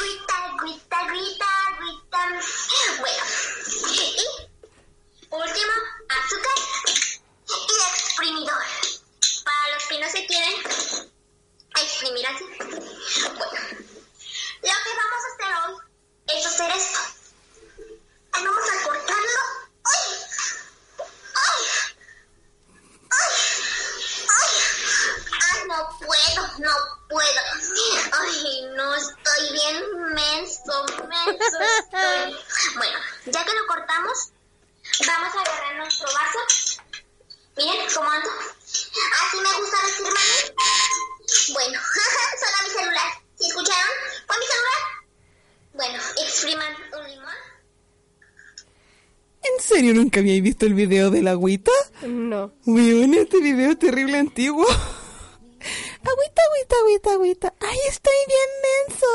Visto 50.64 50.66
el 50.66 50.74
video 50.74 51.10
de 51.10 51.22
la 51.22 51.32
agüita? 51.32 51.72
No. 52.08 52.52
Weón, 52.66 53.14
este 53.14 53.40
video 53.40 53.72
es 53.72 53.80
terrible 53.80 54.18
antiguo. 54.18 54.66
Agüita, 56.04 56.42
agüita, 56.50 56.76
agüita, 56.82 57.14
agüita. 57.14 57.54
Ay, 57.62 57.78
estoy 57.90 58.14
bien 58.28 58.50
menso. 58.88 59.06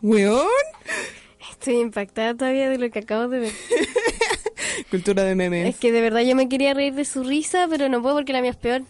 Weón. 0.02 0.46
Estoy 1.50 1.80
impactada 1.80 2.34
todavía 2.34 2.70
de 2.70 2.78
lo 2.78 2.90
que 2.90 3.00
acabo 3.00 3.28
de 3.28 3.40
ver. 3.40 3.52
Cultura 4.90 5.24
de 5.24 5.34
memes. 5.34 5.68
Es 5.68 5.76
que 5.76 5.92
de 5.92 6.00
verdad 6.00 6.20
yo 6.20 6.34
me 6.34 6.48
quería 6.48 6.72
reír 6.72 6.94
de 6.94 7.04
su 7.04 7.24
risa, 7.24 7.66
pero 7.68 7.88
no 7.88 8.00
puedo 8.00 8.16
porque 8.16 8.32
la 8.32 8.40
mía 8.40 8.52
es 8.52 8.56
peor. 8.56 8.82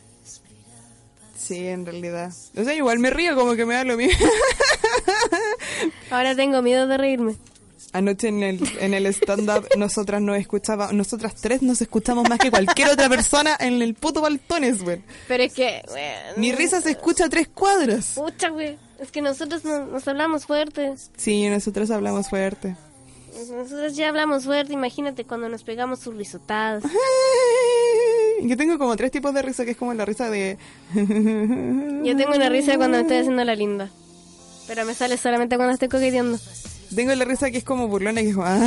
Sí, 1.36 1.66
en 1.66 1.86
realidad. 1.86 2.32
O 2.56 2.62
sea, 2.64 2.74
igual 2.74 2.98
me 3.00 3.10
río 3.10 3.34
como 3.34 3.56
que 3.56 3.64
me 3.64 3.74
da 3.74 3.84
lo 3.84 3.96
mismo. 3.96 4.26
Ahora 6.10 6.36
tengo 6.36 6.62
miedo 6.62 6.86
de 6.86 6.96
reírme. 6.96 7.36
Anoche 7.92 8.28
en 8.28 8.42
el, 8.42 8.60
en 8.80 8.92
el 8.94 9.06
stand-up 9.06 9.66
nosotras 9.78 10.20
nos 10.20 10.36
escuchaba, 10.36 10.92
nosotras 10.92 11.34
tres 11.40 11.62
nos 11.62 11.80
escuchamos 11.80 12.28
más 12.28 12.38
que 12.38 12.50
cualquier 12.50 12.90
otra 12.90 13.08
persona 13.08 13.56
en 13.58 13.80
el 13.80 13.94
puto 13.94 14.20
Baltones, 14.20 14.82
güey. 14.82 15.00
Pero 15.26 15.42
es 15.44 15.52
que, 15.54 15.82
weón, 15.92 16.40
Mi 16.40 16.52
risa 16.52 16.80
se 16.82 16.90
escucha 16.90 17.24
a 17.24 17.28
tres 17.28 17.48
cuadras. 17.48 18.12
Pucha, 18.14 18.50
güey. 18.50 18.76
Es 18.98 19.10
que 19.10 19.22
nosotros 19.22 19.64
no- 19.64 19.86
nos 19.86 20.06
hablamos 20.06 20.44
fuerte. 20.44 20.94
Sí, 21.16 21.48
nosotros 21.48 21.90
hablamos 21.90 22.28
fuerte. 22.28 22.76
Nosotros 23.56 23.94
ya 23.96 24.08
hablamos 24.08 24.44
fuerte. 24.44 24.72
Imagínate 24.72 25.24
cuando 25.24 25.48
nos 25.48 25.62
pegamos 25.62 26.00
sus 26.00 26.14
risotadas. 26.16 26.82
Yo 28.42 28.56
tengo 28.56 28.78
como 28.78 28.96
tres 28.96 29.10
tipos 29.10 29.32
de 29.34 29.42
risa, 29.42 29.64
que 29.64 29.72
es 29.72 29.76
como 29.76 29.94
la 29.94 30.04
risa 30.04 30.30
de... 30.30 30.58
Yo 30.94 32.16
tengo 32.16 32.34
una 32.34 32.48
risa 32.48 32.76
cuando 32.76 32.98
me 32.98 33.02
estoy 33.02 33.16
haciendo 33.20 33.44
la 33.44 33.54
linda. 33.54 33.90
Pero 34.66 34.84
me 34.84 34.94
sale 34.94 35.16
solamente 35.16 35.56
cuando 35.56 35.74
estoy 35.74 35.88
coqueteando. 35.88 36.38
Tengo 36.94 37.14
la 37.14 37.24
risa 37.24 37.50
que 37.50 37.58
es 37.58 37.64
como 37.64 37.88
burlona, 37.88 38.20
que 38.22 38.30
es 38.30 38.34
como... 38.34 38.48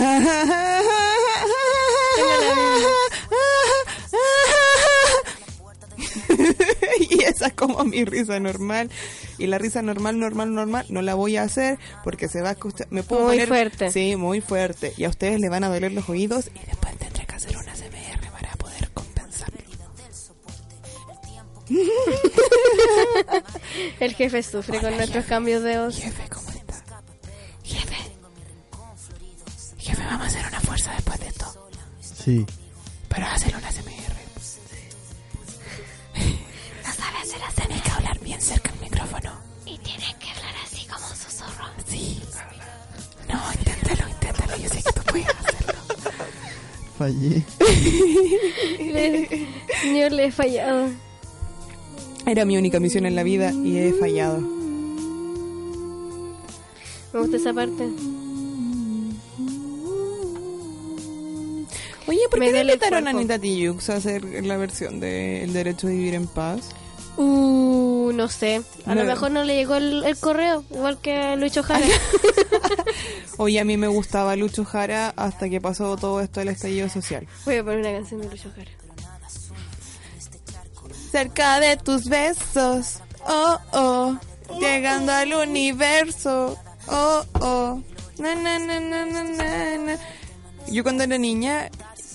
y 7.10 7.24
es 7.24 7.32
Esa 7.42 7.48
es 7.48 7.54
como 7.54 7.84
mi 7.84 8.06
risa 8.06 8.40
normal. 8.40 8.90
Y 9.38 9.48
la 9.48 9.58
risa 9.58 9.82
normal, 9.82 10.20
normal, 10.20 10.54
normal, 10.54 10.86
no 10.90 11.02
la 11.02 11.16
voy 11.16 11.38
a 11.38 11.44
hacer 11.44 11.80
porque 12.04 12.28
se 12.28 12.42
va 12.42 12.50
a 12.50 12.52
escuchar. 12.54 12.88
Me 12.92 13.04
puedo 13.04 13.24
Muy 13.24 13.38
poner- 13.38 13.48
fuerte. 13.48 13.92
Sí, 13.92 14.16
muy 14.16 14.42
fuerte. 14.42 14.94
Y 14.98 15.06
a 15.06 15.10
ustedes 15.10 15.40
les 15.40 15.50
van 15.50 15.64
a 15.64 15.70
doler 15.70 15.92
los 15.92 16.08
oídos 16.10 16.48
y 16.54 16.66
después 16.66 16.96
tendré 16.98 17.26
que 17.26 17.36
hacer 17.36 17.58
una 17.58 17.74
CMR 17.74 18.32
para 18.32 18.52
poder 18.58 18.90
compensarlo. 18.92 19.58
El 24.00 24.14
jefe 24.16 24.44
sufre 24.44 24.80
con 24.80 24.96
nuestros 24.98 25.26
cambios 25.26 25.64
de 25.64 25.80
voz. 25.80 25.96
Jefe, 25.98 26.24
¿cómo 26.30 26.30
está? 26.30 26.30
Jefe. 26.30 26.41
Jefe, 29.92 30.04
vamos 30.06 30.22
a 30.24 30.28
hacer 30.28 30.46
una 30.48 30.60
fuerza 30.62 30.92
después 30.94 31.20
de 31.20 31.28
esto. 31.28 31.46
Sí. 32.02 32.46
Pero 33.10 33.26
hacer 33.28 33.56
una 33.56 33.70
CMR. 33.70 33.92
No 36.86 36.94
sabe 36.94 37.18
hacer 37.22 37.40
la 37.40 37.52
Tienes 37.56 37.82
que 37.84 37.92
hablar 37.92 38.20
bien 38.20 38.42
cerca 38.42 38.72
del 38.72 38.82
micrófono. 38.82 39.32
Y 39.66 39.78
tienes 39.80 40.14
que 40.16 40.30
hablar 40.30 40.54
así 40.66 40.86
como 40.88 41.06
un 41.08 41.16
susurro. 41.16 41.66
Sí. 41.88 42.20
No, 43.30 43.40
inténtalo, 43.58 44.10
inténtalo. 44.10 44.58
Yo 44.58 44.70
sé 44.70 44.84
que 44.84 44.92
tú 44.94 45.02
puedes 45.04 45.28
hacerlo. 45.28 45.74
Fallé. 46.98 47.44
Le- 48.94 49.48
señor, 49.82 50.12
le 50.12 50.26
he 50.26 50.32
fallado. 50.32 50.90
Era 52.26 52.46
mi 52.46 52.58
única 52.58 52.80
misión 52.80 53.06
en 53.06 53.16
la 53.16 53.24
vida 53.24 53.52
y 53.52 53.78
he 53.78 53.94
fallado. 53.94 54.40
Me 57.14 57.20
gusta 57.20 57.38
esa 57.38 57.54
parte. 57.54 57.90
¿Por 62.32 62.40
Me 62.40 62.48
qué 62.48 62.52
no 62.54 62.60
invitaron 62.62 63.08
a. 63.08 63.12
Anita 63.12 63.38
Tijoux 63.38 63.90
a 63.90 63.96
hacer 63.98 64.24
la 64.44 64.58
versión 64.58 65.00
de 65.00 65.44
El 65.44 65.54
Derecho 65.54 65.86
a 65.88 65.92
Vivir 65.92 66.16
en 66.16 66.26
Paz? 66.28 66.62
Uh, 67.18 68.12
no 68.16 68.28
sé. 68.30 68.62
A 68.88 68.96
lo 68.96 69.04
No. 69.04 69.10
mejor 69.10 69.30
no 69.32 69.44
le 69.44 69.56
llegó 69.56 69.76
el, 69.76 70.04
el 70.04 70.18
correo, 70.18 70.64
igual 70.72 70.98
que 71.00 71.14
a 71.16 71.36
Lucho 71.36 71.62
Jara. 71.62 71.86
Oye, 73.38 73.60
a 73.60 73.66
mí 73.66 73.78
me 73.78 73.88
gustaba 73.88 74.36
Lucho 74.36 74.66
Jara 74.66 75.14
hasta 75.16 75.50
que 75.50 75.62
pasó 75.62 75.96
todo 75.98 76.20
esto 76.22 76.40
del 76.40 76.50
estallido 76.50 76.90
social. 76.90 77.28
Voy 77.46 77.58
a 77.58 77.64
poner 77.64 77.80
una 77.82 77.92
canción 77.92 78.22
de 78.22 78.30
Lucho 78.30 78.50
Jara. 78.56 78.72
Cerca 81.12 81.60
de 81.60 81.76
tus 81.78 82.06
besos, 82.08 83.00
oh, 83.28 83.58
oh, 83.74 84.18
llegando 84.60 85.12
al 85.12 85.34
universo, 85.34 86.58
oh, 86.88 87.26
oh, 87.42 87.82
na, 88.18 88.34
na, 88.36 88.58
na, 88.60 88.80
na, 88.80 89.06
na, 89.06 89.78
na. 89.78 89.98
Yo 90.70 90.84
cuando 90.84 91.04
era 91.04 91.18
niña 91.18 91.70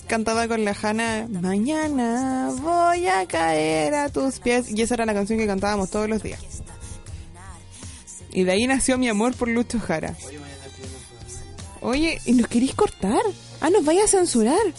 cantaba 0.06 0.48
con 0.48 0.64
la 0.64 0.74
Hanna, 0.80 1.26
mañana 1.28 2.50
voy 2.60 3.06
a 3.06 3.26
caer 3.26 3.94
a 3.94 4.08
tus 4.08 4.38
pies, 4.38 4.70
y 4.70 4.82
esa 4.82 4.94
era 4.94 5.06
la 5.06 5.14
canción 5.14 5.38
que 5.38 5.46
cantábamos 5.46 5.90
todos 5.90 6.08
los 6.08 6.22
días. 6.22 6.40
Y 8.32 8.44
de 8.44 8.52
ahí 8.52 8.66
nació 8.66 8.98
mi 8.98 9.08
amor 9.08 9.34
por 9.34 9.48
Lucho 9.48 9.78
Jara. 9.80 10.14
Oye, 11.80 12.20
¿y 12.24 12.32
nos 12.32 12.48
queréis 12.48 12.74
cortar? 12.74 13.22
Ah, 13.60 13.70
nos 13.70 13.84
vaya 13.84 14.04
a 14.04 14.08
censurar. 14.08 14.74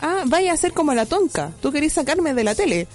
Ah, 0.00 0.22
vaya 0.26 0.52
a 0.52 0.56
ser 0.56 0.72
como 0.72 0.94
la 0.94 1.06
tonca. 1.06 1.52
Tú 1.60 1.72
querés 1.72 1.92
sacarme 1.92 2.34
de 2.34 2.44
la 2.44 2.54
tele. 2.54 2.86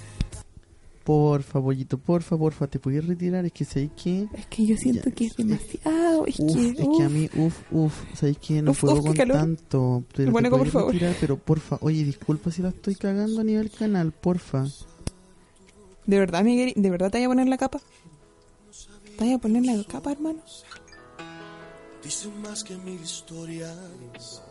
Porfa, 1.04 1.60
pollito, 1.60 1.98
porfa, 1.98 2.38
porfa, 2.38 2.68
¿te 2.68 2.78
podías 2.78 3.04
retirar? 3.04 3.44
Es 3.44 3.52
que 3.52 3.64
sabéis 3.64 3.90
que... 4.00 4.28
Es 4.34 4.46
que 4.46 4.64
yo 4.66 4.76
siento 4.76 5.08
Ya. 5.08 5.14
que 5.14 5.26
es 5.26 5.36
demasiado. 5.36 6.26
Es 6.26 6.38
Uf, 6.38 6.54
que, 6.54 6.68
es 6.68 6.88
que 6.96 7.02
a 7.02 7.08
mí, 7.08 7.28
uf, 7.36 7.58
uf, 7.72 8.04
sabéis 8.14 8.38
que 8.38 8.62
no 8.62 8.70
Uf, 8.70 8.80
puedo 8.82 9.02
con 9.02 9.12
calor. 9.14 9.36
tanto. 9.36 10.04
Pero 10.14 10.26
te 10.26 10.30
Bueno, 10.30 10.48
por 10.50 10.58
podéis 10.60 10.72
favor. 10.72 10.92
retirar, 10.92 11.16
pero 11.20 11.36
porfa, 11.38 11.78
oye, 11.80 12.04
disculpa 12.04 12.52
si 12.52 12.62
la 12.62 12.68
estoy 12.68 12.94
cagando 12.94 13.40
a 13.40 13.44
nivel 13.44 13.70
canal, 13.70 14.12
porfa. 14.12 14.64
¿De 16.06 16.18
verdad, 16.18 16.44
Miguel? 16.44 16.72
¿De 16.76 16.90
verdad 16.90 17.10
te 17.10 17.18
voy 17.18 17.24
a 17.24 17.28
poner 17.28 17.48
la 17.48 17.58
capa? 17.58 17.80
¿Te 19.18 19.24
voy 19.24 19.32
a 19.34 19.38
poner 19.38 19.64
la 19.66 19.82
capa, 19.84 20.12
hermano? 20.12 20.38
Dicen 22.02 22.40
más 22.42 22.62
que 22.64 22.76
mil 22.76 23.00
historias. 23.00 24.42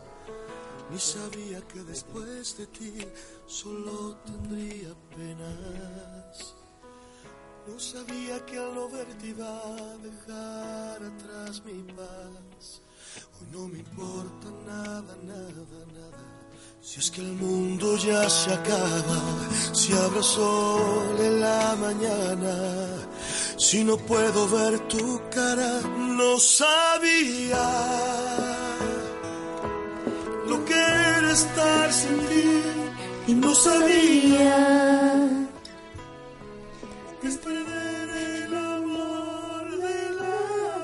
Ni 0.92 0.98
sabía 0.98 1.58
que 1.68 1.82
después 1.84 2.58
de 2.58 2.66
ti 2.66 2.92
solo 3.46 4.14
tendría 4.26 4.94
penas. 5.16 6.54
No 7.66 7.80
sabía 7.80 8.44
que 8.44 8.58
al 8.58 8.74
no 8.74 8.90
verte 8.90 9.28
iba 9.28 9.46
a 9.46 9.96
dejar 10.08 11.02
atrás 11.02 11.62
mi 11.64 11.82
paz. 11.94 12.82
Hoy 13.40 13.46
no 13.52 13.68
me 13.68 13.78
importa 13.78 14.50
nada, 14.66 15.16
nada, 15.22 15.82
nada. 15.94 16.52
Si 16.82 17.00
es 17.00 17.10
que 17.10 17.22
el 17.22 17.32
mundo 17.32 17.96
ya 17.96 18.28
se 18.28 18.52
acaba, 18.52 19.22
si 19.72 19.94
habrá 19.94 20.22
sol 20.22 21.16
en 21.18 21.40
la 21.40 21.74
mañana, 21.76 23.08
si 23.56 23.82
no 23.82 23.96
puedo 23.96 24.46
ver 24.46 24.78
tu 24.88 25.22
cara, 25.30 25.80
no 25.80 26.38
sabía 26.38 27.62
lo 30.52 30.64
que 30.66 30.74
era 30.74 31.30
estar 31.32 31.92
sin 31.92 32.18
ti 32.28 32.44
y 33.28 33.34
no 33.34 33.54
sabía 33.54 34.58
que 37.20 37.28
es 37.28 37.36
perder 37.38 38.08
el 38.44 38.54
amor 38.54 39.70
de 39.86 39.98
la 40.20 40.36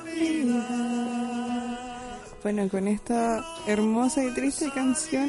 vida. 0.07 0.62
Bueno, 2.43 2.69
con 2.70 2.89
esta 2.89 3.45
hermosa 3.66 4.24
y 4.24 4.32
triste 4.32 4.70
canción 4.70 5.28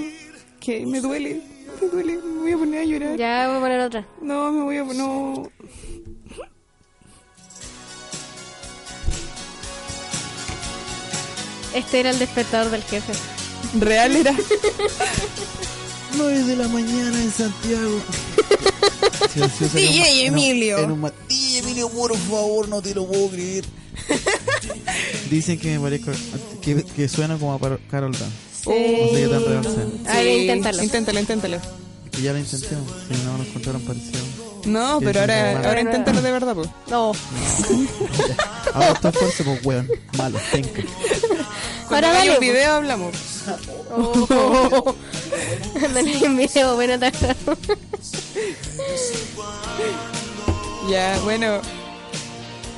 que 0.62 0.86
me 0.86 1.02
duele, 1.02 1.42
me 1.82 1.88
duele, 1.88 2.18
me 2.18 2.40
voy 2.42 2.52
a 2.54 2.58
poner 2.58 2.82
a 2.82 2.86
llorar. 2.86 3.18
Ya 3.18 3.48
voy 3.48 3.58
a 3.58 3.60
poner 3.60 3.80
otra. 3.82 4.06
No, 4.22 4.52
me 4.54 4.64
voy 4.64 4.78
a 4.78 4.84
no. 4.84 5.50
Este 11.74 12.00
era 12.00 12.10
el 12.12 12.20
despertador 12.20 12.72
del 12.72 12.84
jefe. 12.84 13.39
Real 13.80 14.16
era. 14.16 14.34
9 16.16 16.44
de 16.44 16.56
la 16.56 16.68
mañana 16.68 17.22
en 17.22 17.32
Santiago. 17.32 18.00
DJ 19.74 20.00
ma- 20.00 20.08
en 20.10 20.34
un- 20.34 20.40
Emilio. 20.40 20.78
en 20.80 20.92
un 20.92 21.00
ma- 21.02 21.14
DJ 21.28 21.60
Emilio, 21.60 21.90
por 21.90 22.16
favor, 22.18 22.68
no 22.68 22.82
te 22.82 22.94
lo 22.96 23.06
puedo 23.08 23.30
creer. 23.30 23.64
Dicen 25.30 25.60
que 25.60 25.78
me 25.78 25.80
parezco, 25.80 26.12
que, 26.62 26.84
que 26.84 27.08
suena 27.08 27.38
como 27.38 27.54
a 27.54 27.60
Carol 27.92 28.12
Dance. 28.12 28.26
No 28.66 28.74
sé 28.74 29.22
qué 29.22 29.28
tan 29.28 29.46
real 29.46 29.64
sea. 29.64 30.14
A 30.14 30.18
ver, 30.18 30.40
inténtalo. 30.42 30.84
Inténtalo, 30.84 31.20
inténtalo. 31.20 31.58
Que 32.12 32.22
ya 32.24 32.34
lo 32.34 32.40
intenté, 32.40 32.68
si 32.68 33.24
no 33.24 33.38
nos 33.38 33.48
encontraron 33.48 33.82
parecido. 33.84 34.20
No, 34.66 35.00
Sí, 35.00 35.06
pero 35.06 35.20
sí, 35.20 35.32
ahora, 35.32 35.68
ahora 35.70 35.82
inténtalo 35.82 36.22
de 36.22 36.32
verdad, 36.32 36.54
pues. 36.56 36.68
No. 36.90 37.14
Ahora 38.74 38.92
está 38.92 39.12
fuerte, 39.12 39.44
pues 39.44 39.66
weón. 39.66 39.90
Malo, 40.18 40.38
tengo. 40.52 40.68
Cuando 41.90 42.08
Ahora 42.08 42.20
dale, 42.20 42.34
un 42.36 42.40
video 42.40 42.74
hablamos. 42.74 43.16
Oh. 43.92 44.96
Andan 45.84 46.08
en 46.08 46.38
video, 46.38 46.76
bueno. 46.76 46.94
Ya, 50.88 51.20
bueno. 51.24 51.62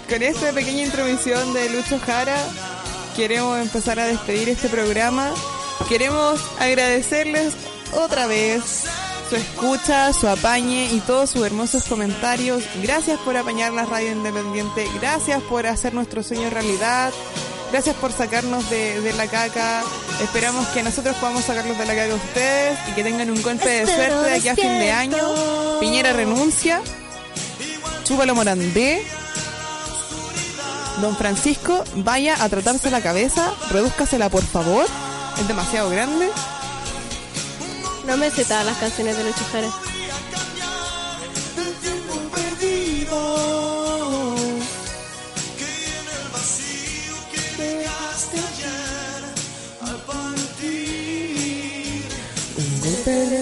Con 0.10 0.24
esta 0.24 0.54
pequeña 0.54 0.84
intromisión 0.84 1.54
de 1.54 1.70
Lucho 1.70 2.00
Jara, 2.00 2.38
queremos 3.16 3.60
empezar 3.60 4.00
a 4.00 4.06
despedir 4.06 4.48
este 4.48 4.70
programa. 4.70 5.30
Queremos 5.90 6.40
agradecerles 6.60 7.54
otra 7.94 8.28
vez 8.28 8.86
su 9.30 9.36
escucha, 9.36 10.14
su 10.14 10.28
apañe 10.28 10.92
y 10.94 11.00
todos 11.02 11.32
sus 11.32 11.46
hermosos 11.46 11.84
comentarios. 11.86 12.64
Gracias 12.82 13.20
por 13.20 13.36
apañar 13.36 13.74
la 13.74 13.86
radio 13.86 14.12
independiente. 14.14 14.88
Gracias 15.00 15.42
por 15.44 15.68
hacer 15.68 15.94
nuestro 15.94 16.24
sueño 16.24 16.50
realidad. 16.50 17.12
Gracias 17.72 17.96
por 17.96 18.12
sacarnos 18.12 18.70
de, 18.70 19.00
de 19.02 19.14
la 19.14 19.28
caca. 19.28 19.84
Esperamos 20.22 20.68
que 20.68 20.84
nosotros 20.84 21.16
podamos 21.18 21.46
sacarlos 21.46 21.78
de 21.78 21.86
la 21.86 21.96
caca 21.96 22.12
a 22.12 22.16
ustedes 22.16 22.80
y 22.90 22.92
que 22.92 23.04
tengan 23.04 23.30
un 23.32 23.42
golpe 23.42 23.68
de 23.68 23.86
suerte 23.86 24.30
de 24.30 24.34
aquí 24.36 24.50
a 24.50 24.56
fin 24.56 24.80
de 24.80 24.92
año. 24.92 25.18
Piñera 25.80 26.12
renuncia. 26.12 26.82
Chúpalo 28.04 28.36
Morandé. 28.36 29.02
Don 31.00 31.16
Francisco, 31.16 31.84
vaya 31.96 32.36
a 32.44 32.50
tratarse 32.50 32.92
la 32.92 33.02
cabeza, 33.02 33.52
redúzcasela 33.72 34.30
por 34.30 34.44
favor. 34.44 34.86
Es 35.40 35.48
demasiado 35.48 35.90
grande. 35.90 36.30
No 38.06 38.18
me 38.18 38.30
sé 38.30 38.44
todas 38.44 38.66
las 38.66 38.78
canciones 38.78 39.18
de 39.18 39.24
Lucho 39.24 39.46
Jara. 39.52 39.70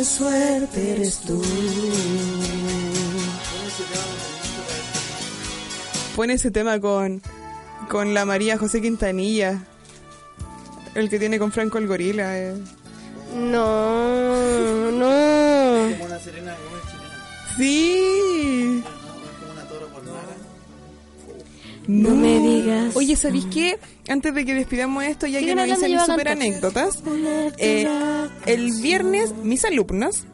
Suerte 0.09 0.91
eres 0.93 1.19
tú. 1.19 1.41
Pone 6.15 6.33
ese 6.33 6.51
tema 6.51 6.79
con, 6.79 7.21
con 7.89 8.13
la 8.13 8.25
María 8.25 8.57
José 8.57 8.81
Quintanilla. 8.81 9.63
El 10.95 11.09
que 11.09 11.19
tiene 11.19 11.39
con 11.39 11.51
Franco 11.51 11.77
el 11.77 11.87
Gorila. 11.87 12.37
eh. 12.37 12.55
No, 13.35 14.91
no. 14.91 16.05
una 16.05 16.19
Serena 16.19 16.55
Gómez 16.55 16.83
chilena. 16.89 17.55
Sí. 17.57 18.83
No 21.89 22.11
me 22.11 22.39
digas. 22.39 22.95
Oye, 22.95 23.15
¿sabéis 23.15 23.47
qué? 23.51 23.79
Antes 24.07 24.35
de 24.35 24.45
que 24.45 24.53
despidamos 24.53 25.03
esto, 25.05 25.25
ya 25.25 25.39
que 25.39 25.55
nos 25.55 25.65
dicen 25.65 25.97
a 25.97 26.05
super 26.05 26.27
anécdotas, 26.27 27.01
eh, 27.57 27.87
el 28.45 28.71
viernes 28.79 29.33
mis 29.41 29.65
alumnas, 29.65 30.27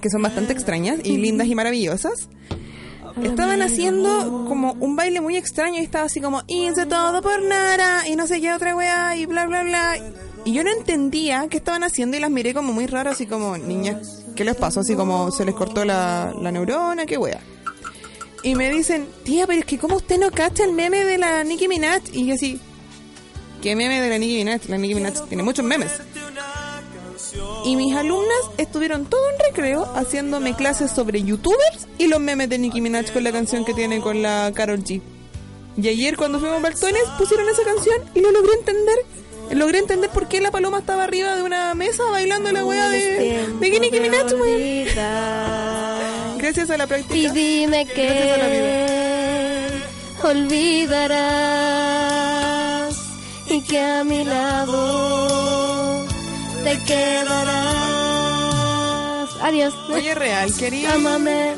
que 0.00 0.08
son 0.10 0.22
bastante 0.22 0.52
extrañas 0.52 1.00
y 1.02 1.16
lindas 1.16 1.48
y 1.48 1.56
maravillosas, 1.56 2.28
estaban 3.20 3.62
haciendo 3.62 4.44
como 4.46 4.74
un 4.74 4.94
baile 4.94 5.20
muy 5.20 5.36
extraño 5.36 5.80
y 5.80 5.82
estaba 5.82 6.04
así 6.04 6.20
como 6.20 6.42
hice 6.46 6.86
todo 6.86 7.20
por 7.20 7.42
nada 7.42 8.06
y 8.06 8.14
no 8.14 8.28
sé 8.28 8.40
qué 8.40 8.52
otra 8.52 8.76
weá 8.76 9.16
y 9.16 9.26
bla 9.26 9.46
bla 9.46 9.64
bla. 9.64 9.96
Y 10.44 10.52
yo 10.52 10.62
no 10.62 10.70
entendía 10.70 11.48
qué 11.50 11.56
estaban 11.56 11.82
haciendo 11.82 12.16
y 12.16 12.20
las 12.20 12.30
miré 12.30 12.54
como 12.54 12.72
muy 12.72 12.86
raro, 12.86 13.10
así 13.10 13.26
como, 13.26 13.58
niñas, 13.58 14.24
¿qué 14.36 14.44
les 14.44 14.54
pasó? 14.54 14.78
Así 14.78 14.94
como 14.94 15.32
se 15.32 15.44
les 15.44 15.56
cortó 15.56 15.84
la, 15.84 16.32
la 16.40 16.52
neurona, 16.52 17.06
qué 17.06 17.18
wea. 17.18 17.40
Y 18.46 18.54
me 18.54 18.70
dicen, 18.70 19.08
tía, 19.24 19.44
pero 19.44 19.58
es 19.58 19.64
que 19.64 19.76
¿cómo 19.76 19.96
usted 19.96 20.20
no 20.20 20.30
cacha 20.30 20.62
el 20.62 20.72
meme 20.72 21.04
de 21.04 21.18
la 21.18 21.42
Nicki 21.42 21.66
Minaj? 21.66 22.00
Y 22.12 22.26
yo 22.26 22.34
así, 22.34 22.60
¿qué 23.60 23.74
meme 23.74 24.00
de 24.00 24.08
la 24.08 24.18
Nicki 24.18 24.36
Minaj? 24.36 24.68
La 24.68 24.78
Nicki 24.78 24.94
Minaj 24.94 25.26
tiene 25.26 25.42
muchos 25.42 25.64
memes. 25.64 25.90
Y 27.64 27.74
mis 27.74 27.96
alumnas 27.96 28.38
estuvieron 28.56 29.04
todo 29.06 29.20
un 29.20 29.40
recreo 29.48 29.84
haciéndome 29.96 30.54
clases 30.54 30.92
sobre 30.92 31.24
youtubers 31.24 31.88
y 31.98 32.06
los 32.06 32.20
memes 32.20 32.48
de 32.48 32.58
Nicki 32.58 32.80
Minaj 32.80 33.12
con 33.12 33.24
la 33.24 33.32
canción 33.32 33.64
que 33.64 33.74
tiene 33.74 34.00
con 34.00 34.22
la 34.22 34.52
Carol 34.54 34.78
G. 34.84 35.02
Y 35.76 35.88
ayer 35.88 36.16
cuando 36.16 36.38
fuimos 36.38 36.58
a 36.58 36.62
Baltones 36.62 37.02
pusieron 37.18 37.48
esa 37.48 37.64
canción 37.64 38.00
y 38.14 38.20
lo 38.20 38.30
logré 38.30 38.52
entender. 38.60 38.98
Logré 39.50 39.80
entender 39.80 40.10
por 40.10 40.28
qué 40.28 40.40
la 40.40 40.52
paloma 40.52 40.78
estaba 40.78 41.02
arriba 41.02 41.34
de 41.34 41.42
una 41.42 41.74
mesa 41.74 42.04
bailando 42.12 42.52
la 42.52 42.64
wea 42.64 42.90
de, 42.90 43.44
de 43.58 43.80
Nicki 43.80 43.98
Minaj. 43.98 44.26
Gracias 46.46 46.70
a 46.70 46.76
la 46.76 46.84
Y 46.84 46.86
práctica. 46.86 47.32
dime 47.32 47.84
Gracias 47.86 48.06
a 48.06 48.38
la 48.38 48.46
que 48.46 49.82
olvidarás 50.22 51.26
y 53.48 53.62
que 53.62 53.80
a 53.80 54.04
mi 54.04 54.24
lado 54.24 56.06
te 56.62 56.78
quedarás. 56.84 57.56
Adiós. 59.42 59.74
Oye, 59.92 60.14
real. 60.14 60.52
Ámame. 60.86 61.56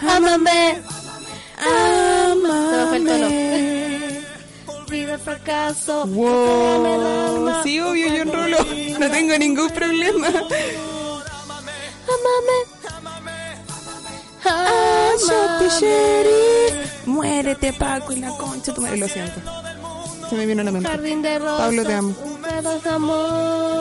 Amame. 0.00 0.80
Se 2.70 2.76
me 2.76 2.86
fue 2.86 2.96
el 2.96 3.04
fracaso. 5.22 6.06
Wow. 6.06 7.62
Sí, 7.62 7.78
obvio, 7.78 8.08
yo 8.08 8.22
enrolo. 8.22 8.56
No 8.98 9.10
tengo 9.10 9.36
ningún 9.36 9.68
problema. 9.68 10.28
Amame. 12.08 12.67
Sheriff. 15.80 17.06
Muérete, 17.06 17.72
Paco, 17.72 18.12
y 18.12 18.16
la 18.20 18.30
concha. 18.36 18.72
Tu 18.74 18.80
madre, 18.82 18.96
lo 18.98 19.08
siento. 19.08 19.40
Se 20.28 20.34
me 20.36 20.46
vino 20.46 20.62
a 20.62 20.64
la 20.64 20.72
mente. 20.72 20.88
Jardín 20.88 21.22
de 21.22 21.38
rosas. 21.38 21.58
Pablo, 21.58 21.84
te 21.84 21.94
amo. 21.94 22.14
De 22.82 22.90
amor. 22.90 23.78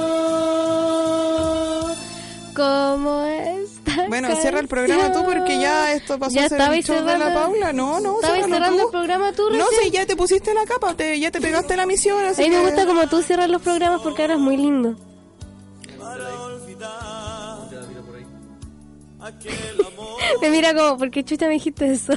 ¿Cómo 2.56 3.24
está? 3.26 4.08
Bueno, 4.08 4.36
cierra 4.36 4.60
el 4.60 4.68
programa 4.68 5.12
tú 5.12 5.24
porque 5.26 5.60
ya 5.60 5.94
esto 5.94 6.18
pasó 6.18 6.34
Ya 6.36 6.46
a 6.46 6.50
ser 6.50 6.60
el 6.62 6.70
de 6.70 6.78
la 6.78 6.84
cerrando- 6.84 7.34
Paula. 7.40 7.74
No, 7.74 8.00
no, 8.00 8.16
¿Estabais 8.16 8.46
ciérralo 8.46 8.66
cerrando 8.66 8.82
tú. 8.82 8.88
el 8.88 8.92
programa 8.92 9.32
tú 9.34 9.44
No 9.52 9.66
recién? 9.68 9.84
sé, 9.84 9.92
ya 9.92 10.06
te 10.06 10.16
pusiste 10.16 10.54
la 10.54 10.66
capa, 10.66 10.94
te, 10.96 11.20
ya 11.20 11.30
te 11.32 11.40
pegaste 11.42 11.76
la 11.76 11.86
misión. 11.86 12.24
A 12.26 12.30
mí 12.32 12.36
me 12.38 12.50
que- 12.50 12.62
gusta 12.62 12.86
como 12.86 13.08
tú 13.08 13.22
cierras 13.22 13.50
los 13.50 13.62
programas 13.62 14.02
porque 14.02 14.22
ahora 14.24 14.34
es 14.36 14.40
muy 14.40 14.58
lindo. 14.58 14.96
me 20.42 20.50
mira 20.50 20.74
como, 20.74 20.98
¿por 20.98 21.12
qué 21.12 21.24
chucha 21.24 21.48
me 21.48 21.54
dijiste 21.54 21.92
eso? 21.92 22.14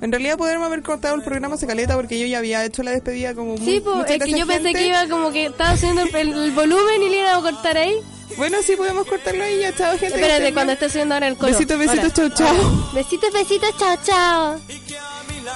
En 0.00 0.10
realidad 0.10 0.36
podríamos 0.36 0.66
haber 0.66 0.82
cortado 0.82 1.14
el 1.14 1.22
programa 1.22 1.56
se 1.56 1.66
caleta 1.66 1.94
porque 1.94 2.18
yo 2.18 2.26
ya 2.26 2.38
había 2.38 2.64
hecho 2.64 2.82
la 2.82 2.90
despedida 2.90 3.34
como 3.36 3.56
sí, 3.56 3.80
mu- 3.84 3.92
pues, 3.92 4.10
es 4.10 4.18
que 4.24 4.32
yo 4.32 4.46
pensé 4.48 4.72
que 4.72 4.86
iba 4.88 5.06
como 5.08 5.30
que 5.30 5.46
estaba 5.46 5.76
subiendo 5.76 6.02
el, 6.02 6.32
el 6.32 6.50
volumen 6.50 7.02
y 7.02 7.08
le 7.08 7.18
iba 7.20 7.36
a 7.36 7.40
cortar 7.40 7.76
ahí. 7.76 7.94
Bueno, 8.36 8.58
sí 8.62 8.74
podemos 8.76 9.06
cortarlo 9.06 9.44
ahí 9.44 9.60
ya, 9.60 9.72
chao 9.76 9.90
gente. 9.92 10.06
Espérate, 10.16 10.52
cuando 10.54 10.72
esté 10.72 10.88
subiendo 10.88 11.14
ahora 11.14 11.28
el 11.28 11.36
coro. 11.36 11.52
Besitos, 11.52 11.78
besitos, 11.78 12.12
chao, 12.14 12.28
chao. 12.30 12.90
Besitos, 12.94 13.32
besitos, 13.32 13.70
chao, 13.78 13.96
chao. 14.04 14.60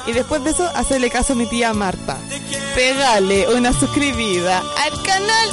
Y 0.07 0.13
después 0.13 0.45
de 0.45 0.51
eso, 0.51 0.71
hacerle 0.75 1.11
caso 1.11 1.33
a 1.33 1.37
mi 1.37 1.47
tía 1.47 1.73
Marta. 1.73 2.19
Pégale 2.75 3.49
una 3.55 3.73
suscribida 3.73 4.59
al 4.59 5.03
canal 5.03 5.49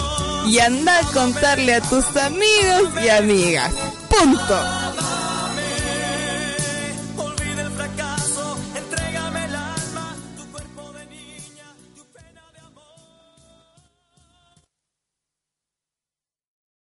y 0.45 0.59
anda 0.59 0.99
a 0.99 1.05
contarle 1.11 1.75
a 1.75 1.81
tus 1.81 2.05
amigos 2.17 2.89
y 3.03 3.09
amigas. 3.09 3.73
Punto. 4.09 4.59